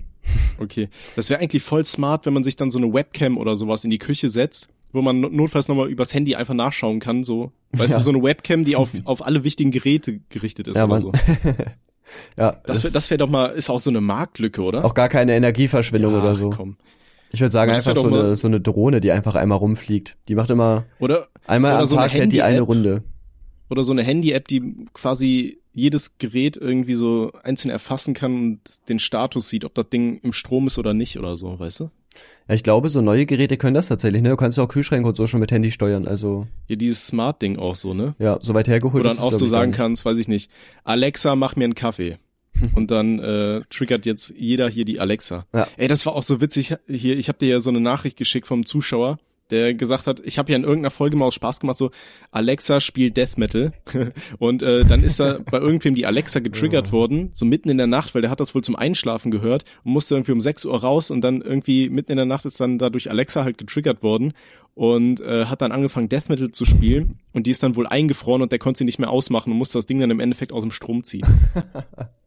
Okay. 0.58 0.88
Das 1.16 1.30
wäre 1.30 1.40
eigentlich 1.40 1.62
voll 1.62 1.84
smart, 1.84 2.26
wenn 2.26 2.32
man 2.32 2.44
sich 2.44 2.56
dann 2.56 2.70
so 2.70 2.78
eine 2.78 2.92
Webcam 2.92 3.36
oder 3.36 3.56
sowas 3.56 3.84
in 3.84 3.90
die 3.90 3.98
Küche 3.98 4.28
setzt, 4.28 4.68
wo 4.94 5.02
man 5.02 5.20
not- 5.20 5.32
notfalls 5.34 5.68
nochmal 5.68 5.88
übers 5.90 6.14
Handy 6.14 6.34
einfach 6.36 6.54
nachschauen 6.54 7.00
kann, 7.00 7.22
so. 7.24 7.52
Weißt 7.72 7.92
Ja. 7.92 7.98
du, 7.98 8.04
so 8.04 8.10
eine 8.12 8.22
Webcam, 8.22 8.64
die 8.64 8.76
auf, 8.76 8.92
auf 9.04 9.26
alle 9.26 9.44
wichtigen 9.44 9.70
Geräte 9.70 10.20
gerichtet 10.30 10.68
ist 10.68 10.76
Ja, 10.76 10.84
oder 10.84 10.88
Mann. 10.94 11.00
so. 11.02 11.12
ja, 12.38 12.60
Das 12.64 12.84
wäre 12.84 12.92
das 12.92 13.10
wär 13.10 13.18
doch 13.18 13.28
mal, 13.28 13.46
ist 13.48 13.70
auch 13.70 13.80
so 13.80 13.90
eine 13.90 14.00
Marktlücke, 14.00 14.62
oder? 14.62 14.84
auch 14.84 14.94
gar 14.94 15.08
keine 15.08 15.34
Energieverschwendung 15.34 16.14
Ach, 16.16 16.22
oder 16.22 16.36
so. 16.36 16.50
Komm. 16.50 16.76
Ich 17.30 17.40
würde 17.40 17.52
sagen, 17.52 17.72
Das 17.72 17.86
einfach 17.86 18.00
so 18.00 18.06
eine, 18.08 18.36
so 18.36 18.46
eine 18.46 18.60
Drohne, 18.60 19.00
die 19.00 19.10
einfach 19.10 19.34
einmal 19.34 19.58
rumfliegt. 19.58 20.16
Die 20.28 20.36
macht 20.36 20.50
immer 20.50 20.84
Oder, 21.00 21.28
einmal 21.46 21.72
Oder 21.72 21.80
am 21.80 21.86
so 21.86 21.96
eine 21.96 22.04
Tag 22.06 22.12
fährt 22.16 22.32
die 22.32 22.42
eine. 22.42 22.60
Runde. 22.60 23.02
oder 23.70 23.82
so 23.82 23.92
eine 23.92 24.04
Handy-App, 24.04 24.46
die 24.46 24.86
quasi 24.92 25.58
jedes 25.72 26.16
Gerät 26.18 26.56
irgendwie 26.56 26.94
so 26.94 27.32
einzeln 27.42 27.72
erfassen 27.72 28.14
kann 28.14 28.32
und 28.34 28.60
den 28.88 29.00
Status 29.00 29.48
sieht, 29.48 29.64
ob 29.64 29.74
das 29.74 29.88
Ding 29.88 30.20
im 30.22 30.32
Strom 30.32 30.68
ist 30.68 30.78
oder 30.78 30.94
nicht 30.94 31.18
oder 31.18 31.34
so, 31.34 31.58
weißt 31.58 31.80
du? 31.80 31.90
Ja, 32.48 32.54
ich 32.54 32.62
glaube, 32.62 32.90
so 32.90 33.00
neue 33.00 33.24
Geräte 33.26 33.56
können 33.56 33.74
das 33.74 33.88
tatsächlich, 33.88 34.22
ne? 34.22 34.28
Du 34.30 34.36
kannst 34.36 34.58
ja 34.58 34.64
auch 34.64 34.68
Kühlschränke 34.68 35.08
und 35.08 35.16
so 35.16 35.26
schon 35.26 35.40
mit 35.40 35.50
Handy 35.50 35.70
steuern, 35.70 36.06
also 36.06 36.46
Ja, 36.68 36.76
dieses 36.76 37.06
Smart-Ding 37.06 37.58
auch 37.58 37.74
so, 37.76 37.94
ne? 37.94 38.14
ja, 38.18 38.38
so 38.42 38.52
weit 38.54 38.68
hergeholt 38.68 39.04
Wo 39.04 39.08
ist 39.08 39.18
dann 39.18 39.24
auch 39.26 39.32
so 39.32 39.46
sagen 39.46 39.72
kannst, 39.72 40.04
weiß 40.04 40.18
ich 40.18 40.28
nicht, 40.28 40.50
Alexa, 40.84 41.36
mach 41.36 41.56
mir 41.56 41.64
einen 41.64 41.74
Kaffee. 41.74 42.18
Und 42.74 42.90
dann 42.90 43.18
äh, 43.18 43.62
triggert 43.68 44.06
jetzt 44.06 44.32
jeder 44.36 44.68
hier 44.68 44.84
die 44.84 45.00
Alexa. 45.00 45.46
Ja. 45.52 45.66
Ey, 45.76 45.88
das 45.88 46.06
war 46.06 46.14
auch 46.14 46.22
so 46.22 46.40
witzig 46.40 46.76
hier. 46.86 47.18
Ich 47.18 47.28
habe 47.28 47.38
dir 47.38 47.48
ja 47.48 47.60
so 47.60 47.70
eine 47.70 47.80
Nachricht 47.80 48.16
geschickt 48.16 48.46
vom 48.46 48.64
Zuschauer, 48.64 49.18
der 49.50 49.74
gesagt 49.74 50.06
hat, 50.06 50.20
ich 50.24 50.38
habe 50.38 50.50
ja 50.50 50.56
in 50.56 50.64
irgendeiner 50.64 50.90
Folge 50.90 51.16
mal 51.16 51.26
aus 51.26 51.34
Spaß 51.34 51.60
gemacht, 51.60 51.76
so 51.76 51.90
Alexa 52.30 52.80
spielt 52.80 53.16
Death 53.16 53.36
Metal. 53.36 53.72
und 54.38 54.62
äh, 54.62 54.84
dann 54.84 55.02
ist 55.02 55.20
da 55.20 55.38
bei 55.38 55.58
irgendwem 55.58 55.94
die 55.94 56.06
Alexa 56.06 56.40
getriggert 56.40 56.92
worden, 56.92 57.30
so 57.34 57.44
mitten 57.44 57.68
in 57.68 57.78
der 57.78 57.86
Nacht, 57.86 58.14
weil 58.14 58.22
der 58.22 58.30
hat 58.30 58.40
das 58.40 58.54
wohl 58.54 58.62
zum 58.62 58.76
Einschlafen 58.76 59.30
gehört 59.30 59.64
und 59.84 59.92
musste 59.92 60.14
irgendwie 60.14 60.32
um 60.32 60.40
6 60.40 60.64
Uhr 60.64 60.80
raus 60.80 61.10
und 61.10 61.20
dann 61.20 61.42
irgendwie 61.42 61.88
mitten 61.88 62.12
in 62.12 62.16
der 62.16 62.26
Nacht 62.26 62.44
ist 62.44 62.60
dann 62.60 62.78
dadurch 62.78 63.10
Alexa 63.10 63.44
halt 63.44 63.58
getriggert 63.58 64.02
worden 64.02 64.32
und 64.74 65.20
äh, 65.20 65.46
hat 65.46 65.62
dann 65.62 65.72
angefangen 65.72 66.08
Death 66.08 66.28
Metal 66.28 66.50
zu 66.50 66.64
spielen 66.64 67.18
und 67.32 67.46
die 67.46 67.50
ist 67.50 67.62
dann 67.62 67.76
wohl 67.76 67.86
eingefroren 67.86 68.42
und 68.42 68.50
der 68.50 68.58
konnte 68.58 68.78
sie 68.78 68.84
nicht 68.84 68.98
mehr 68.98 69.10
ausmachen 69.10 69.52
und 69.52 69.58
musste 69.58 69.78
das 69.78 69.86
Ding 69.86 70.00
dann 70.00 70.10
im 70.10 70.20
Endeffekt 70.20 70.52
aus 70.52 70.62
dem 70.62 70.72
Strom 70.72 71.04
ziehen. 71.04 71.26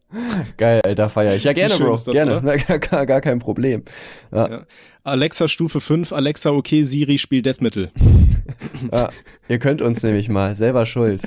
Geil, 0.57 0.81
Alter, 0.83 1.09
feier 1.09 1.35
ich. 1.35 1.43
Ja, 1.43 1.53
gerne, 1.53 1.75
Bro, 1.77 1.91
das, 1.91 2.05
gerne. 2.05 2.37
oder? 2.37 2.57
Gar, 2.79 3.05
gar, 3.05 3.21
kein 3.21 3.39
Problem. 3.39 3.83
Ja, 4.31 4.49
Ja. 4.49 4.65
Alexa 5.03 5.47
Stufe 5.47 5.79
5, 5.79 6.11
Alexa 6.11 6.51
okay, 6.51 6.83
Siri 6.83 7.17
spielt 7.17 7.45
Death 7.45 7.61
Metal. 7.61 7.91
ja. 8.91 9.09
Ihr 9.47 9.59
könnt 9.59 9.81
uns 9.81 10.03
nämlich 10.03 10.27
mal, 10.27 10.53
selber 10.53 10.85
schuld. 10.85 11.21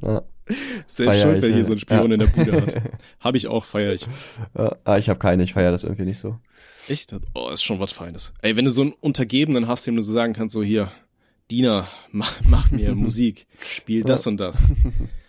Ja, 0.00 0.22
Selbst 0.86 1.20
schuld, 1.20 1.36
ich, 1.36 1.42
wer 1.42 1.52
hier 1.52 1.64
so 1.64 1.72
einen 1.72 1.80
Spion 1.80 2.10
in 2.10 2.20
der 2.20 2.26
Bude 2.28 2.52
hat. 2.52 2.82
Habe 3.20 3.36
ich 3.36 3.46
auch, 3.46 3.66
feier 3.66 3.92
ich. 3.92 4.06
Ah, 4.54 4.96
ich 4.96 5.10
habe 5.10 5.18
keine, 5.18 5.42
ich 5.42 5.52
feier 5.52 5.70
das 5.70 5.84
irgendwie 5.84 6.04
nicht 6.04 6.18
so. 6.18 6.38
Echt? 6.88 7.14
Oh, 7.34 7.50
ist 7.50 7.62
schon 7.62 7.80
was 7.80 7.92
Feines. 7.92 8.32
Ey, 8.40 8.56
wenn 8.56 8.64
du 8.64 8.70
so 8.70 8.80
einen 8.80 8.92
Untergebenen 9.00 9.68
hast, 9.68 9.86
dem 9.86 9.96
du 9.96 10.02
so 10.02 10.14
sagen 10.14 10.32
kannst, 10.32 10.54
so 10.54 10.62
hier, 10.62 10.90
Diener, 11.50 11.88
mach, 12.10 12.40
mach 12.48 12.70
mir 12.70 12.94
Musik, 12.94 13.46
spiel 13.58 14.04
das 14.04 14.26
und 14.26 14.38
das. 14.38 14.62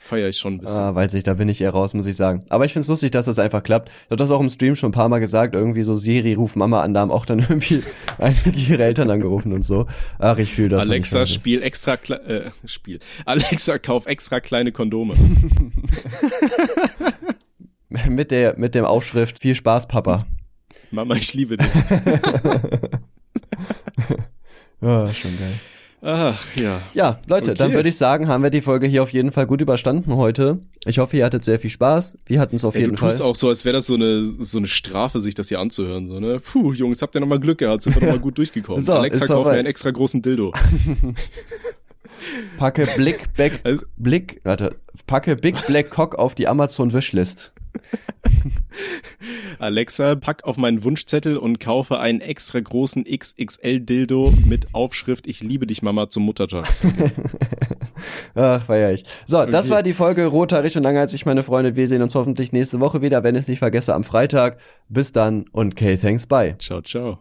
Feier 0.09 0.27
ich 0.27 0.37
schon 0.37 0.55
ein 0.55 0.59
bisschen. 0.59 0.79
Ah, 0.79 0.95
weiß 0.95 1.13
ich, 1.13 1.23
da 1.23 1.35
bin 1.35 1.47
ich 1.49 1.61
eher 1.61 1.69
raus, 1.69 1.93
muss 1.93 2.05
ich 2.05 2.15
sagen. 2.15 2.43
Aber 2.49 2.65
ich 2.65 2.73
find's 2.73 2.87
lustig, 2.87 3.11
dass 3.11 3.25
das 3.25 3.39
einfach 3.39 3.63
klappt. 3.63 3.89
Ich 3.89 4.11
hab 4.11 4.17
das 4.17 4.31
auch 4.31 4.41
im 4.41 4.49
Stream 4.49 4.75
schon 4.75 4.89
ein 4.89 4.93
paar 4.93 5.07
Mal 5.07 5.19
gesagt, 5.19 5.55
irgendwie 5.55 5.83
so 5.83 5.95
Siri, 5.95 6.33
ruf 6.33 6.55
Mama 6.55 6.81
an, 6.81 6.93
da 6.93 7.01
haben 7.01 7.11
auch 7.11 7.25
dann 7.25 7.39
irgendwie 7.49 7.83
einige 8.17 8.51
ihre 8.51 8.83
Eltern 8.83 9.09
angerufen 9.09 9.53
und 9.53 9.63
so. 9.63 9.85
Ach, 10.17 10.37
ich 10.37 10.53
fühle 10.53 10.69
das. 10.69 10.81
Alexa, 10.81 11.25
spiel 11.25 11.61
extra, 11.61 11.93
äh, 11.93 12.49
Spiel. 12.65 12.99
Alexa, 13.25 13.77
kauf 13.77 14.07
extra 14.07 14.39
kleine 14.39 14.71
Kondome. 14.71 15.15
Mit 18.07 18.29
der, 18.29 18.55
mit 18.59 18.75
dem 18.75 18.85
Aufschrift, 18.85 19.39
viel 19.39 19.55
Spaß, 19.55 19.87
Papa. 19.87 20.27
Mama, 20.91 21.15
ich 21.15 21.33
liebe 21.33 21.57
dich. 21.57 21.67
Ja, 24.79 25.07
schon 25.13 25.37
geil. 25.39 25.59
Ach, 26.01 26.41
ja. 26.55 26.81
Ja, 26.93 27.19
Leute, 27.27 27.53
dann 27.55 27.67
Okay. 27.67 27.75
würde 27.75 27.89
ich 27.89 27.97
sagen, 27.97 28.29
haben 28.29 28.41
wir 28.41 28.49
die 28.49 28.61
Folge 28.61 28.87
hier 28.87 29.03
auf 29.03 29.11
jeden 29.11 29.33
Fall 29.33 29.45
gut 29.47 29.59
überstanden 29.61 30.15
heute. 30.15 30.59
Ich 30.85 30.97
hoffe, 30.99 31.17
ihr 31.17 31.25
hattet 31.25 31.43
sehr 31.43 31.59
viel 31.59 31.69
Spaß. 31.69 32.17
Wir 32.25 32.39
hatten 32.39 32.55
es 32.55 32.63
auf 32.63 32.73
Ey, 32.75 32.81
du 32.81 32.85
jeden 32.87 32.95
tust 32.95 33.17
Fall. 33.17 33.27
auch 33.27 33.35
so, 33.35 33.49
als 33.49 33.65
wäre 33.65 33.73
das 33.73 33.87
so 33.87 33.95
eine, 33.95 34.23
so 34.23 34.59
eine 34.59 34.67
Strafe, 34.67 35.19
sich 35.19 35.35
das 35.35 35.49
hier 35.49 35.59
anzuhören, 35.59 36.07
so, 36.07 36.19
ne? 36.21 36.39
Puh, 36.39 36.71
Jungs, 36.73 37.01
habt 37.01 37.15
ihr 37.15 37.21
nochmal 37.21 37.39
Glück 37.41 37.57
gehabt, 37.57 37.83
sind 37.83 37.95
wir 37.95 38.01
nochmal 38.01 38.19
gut 38.19 38.37
durchgekommen. 38.37 38.83
So, 38.83 38.93
Alexa, 38.93 39.25
ist 39.25 39.29
kauf 39.29 39.47
mir 39.47 39.53
einen 39.53 39.67
extra 39.67 39.91
großen 39.91 40.21
Dildo. 40.21 40.53
Packe 42.57 42.87
Blick, 42.95 43.33
Back, 43.35 43.59
Also- 43.63 43.83
Blick, 43.97 44.41
warte, 44.43 44.75
packe 45.07 45.35
Big 45.35 45.55
Black 45.67 45.89
Cock 45.89 46.15
auf 46.15 46.35
die 46.35 46.47
Amazon 46.47 46.93
Wishlist. 46.93 47.53
Alexa, 49.59 50.15
pack 50.15 50.43
auf 50.45 50.57
meinen 50.57 50.83
Wunschzettel 50.83 51.37
und 51.37 51.59
kaufe 51.59 51.99
einen 51.99 52.21
extra 52.21 52.59
großen 52.59 53.03
XXL-Dildo 53.05 54.33
mit 54.45 54.73
Aufschrift 54.73 55.27
Ich 55.27 55.41
liebe 55.41 55.67
dich, 55.67 55.81
Mama, 55.81 56.09
zum 56.09 56.23
Muttertag. 56.23 56.67
Ach, 58.35 58.65
feier 58.65 58.93
ich. 58.93 59.03
So, 59.25 59.45
das 59.45 59.65
Okay. 59.65 59.75
war 59.75 59.83
die 59.83 59.93
Folge 59.93 60.25
Roter 60.25 60.63
Rich 60.63 60.77
und 60.77 60.83
Langherzig, 60.83 61.25
meine 61.25 61.43
Freunde. 61.43 61.75
Wir 61.75 61.87
sehen 61.87 62.01
uns 62.01 62.15
hoffentlich 62.15 62.51
nächste 62.53 62.79
Woche 62.79 63.01
wieder, 63.01 63.23
wenn 63.23 63.35
ich 63.35 63.41
es 63.41 63.47
nicht 63.47 63.59
vergesse, 63.59 63.93
am 63.93 64.03
Freitag. 64.03 64.59
Bis 64.87 65.11
dann 65.11 65.45
und 65.51 65.75
K, 65.75 65.97
thanks, 65.97 66.25
bye. 66.25 66.55
Ciao, 66.59 66.81
ciao. 66.81 67.17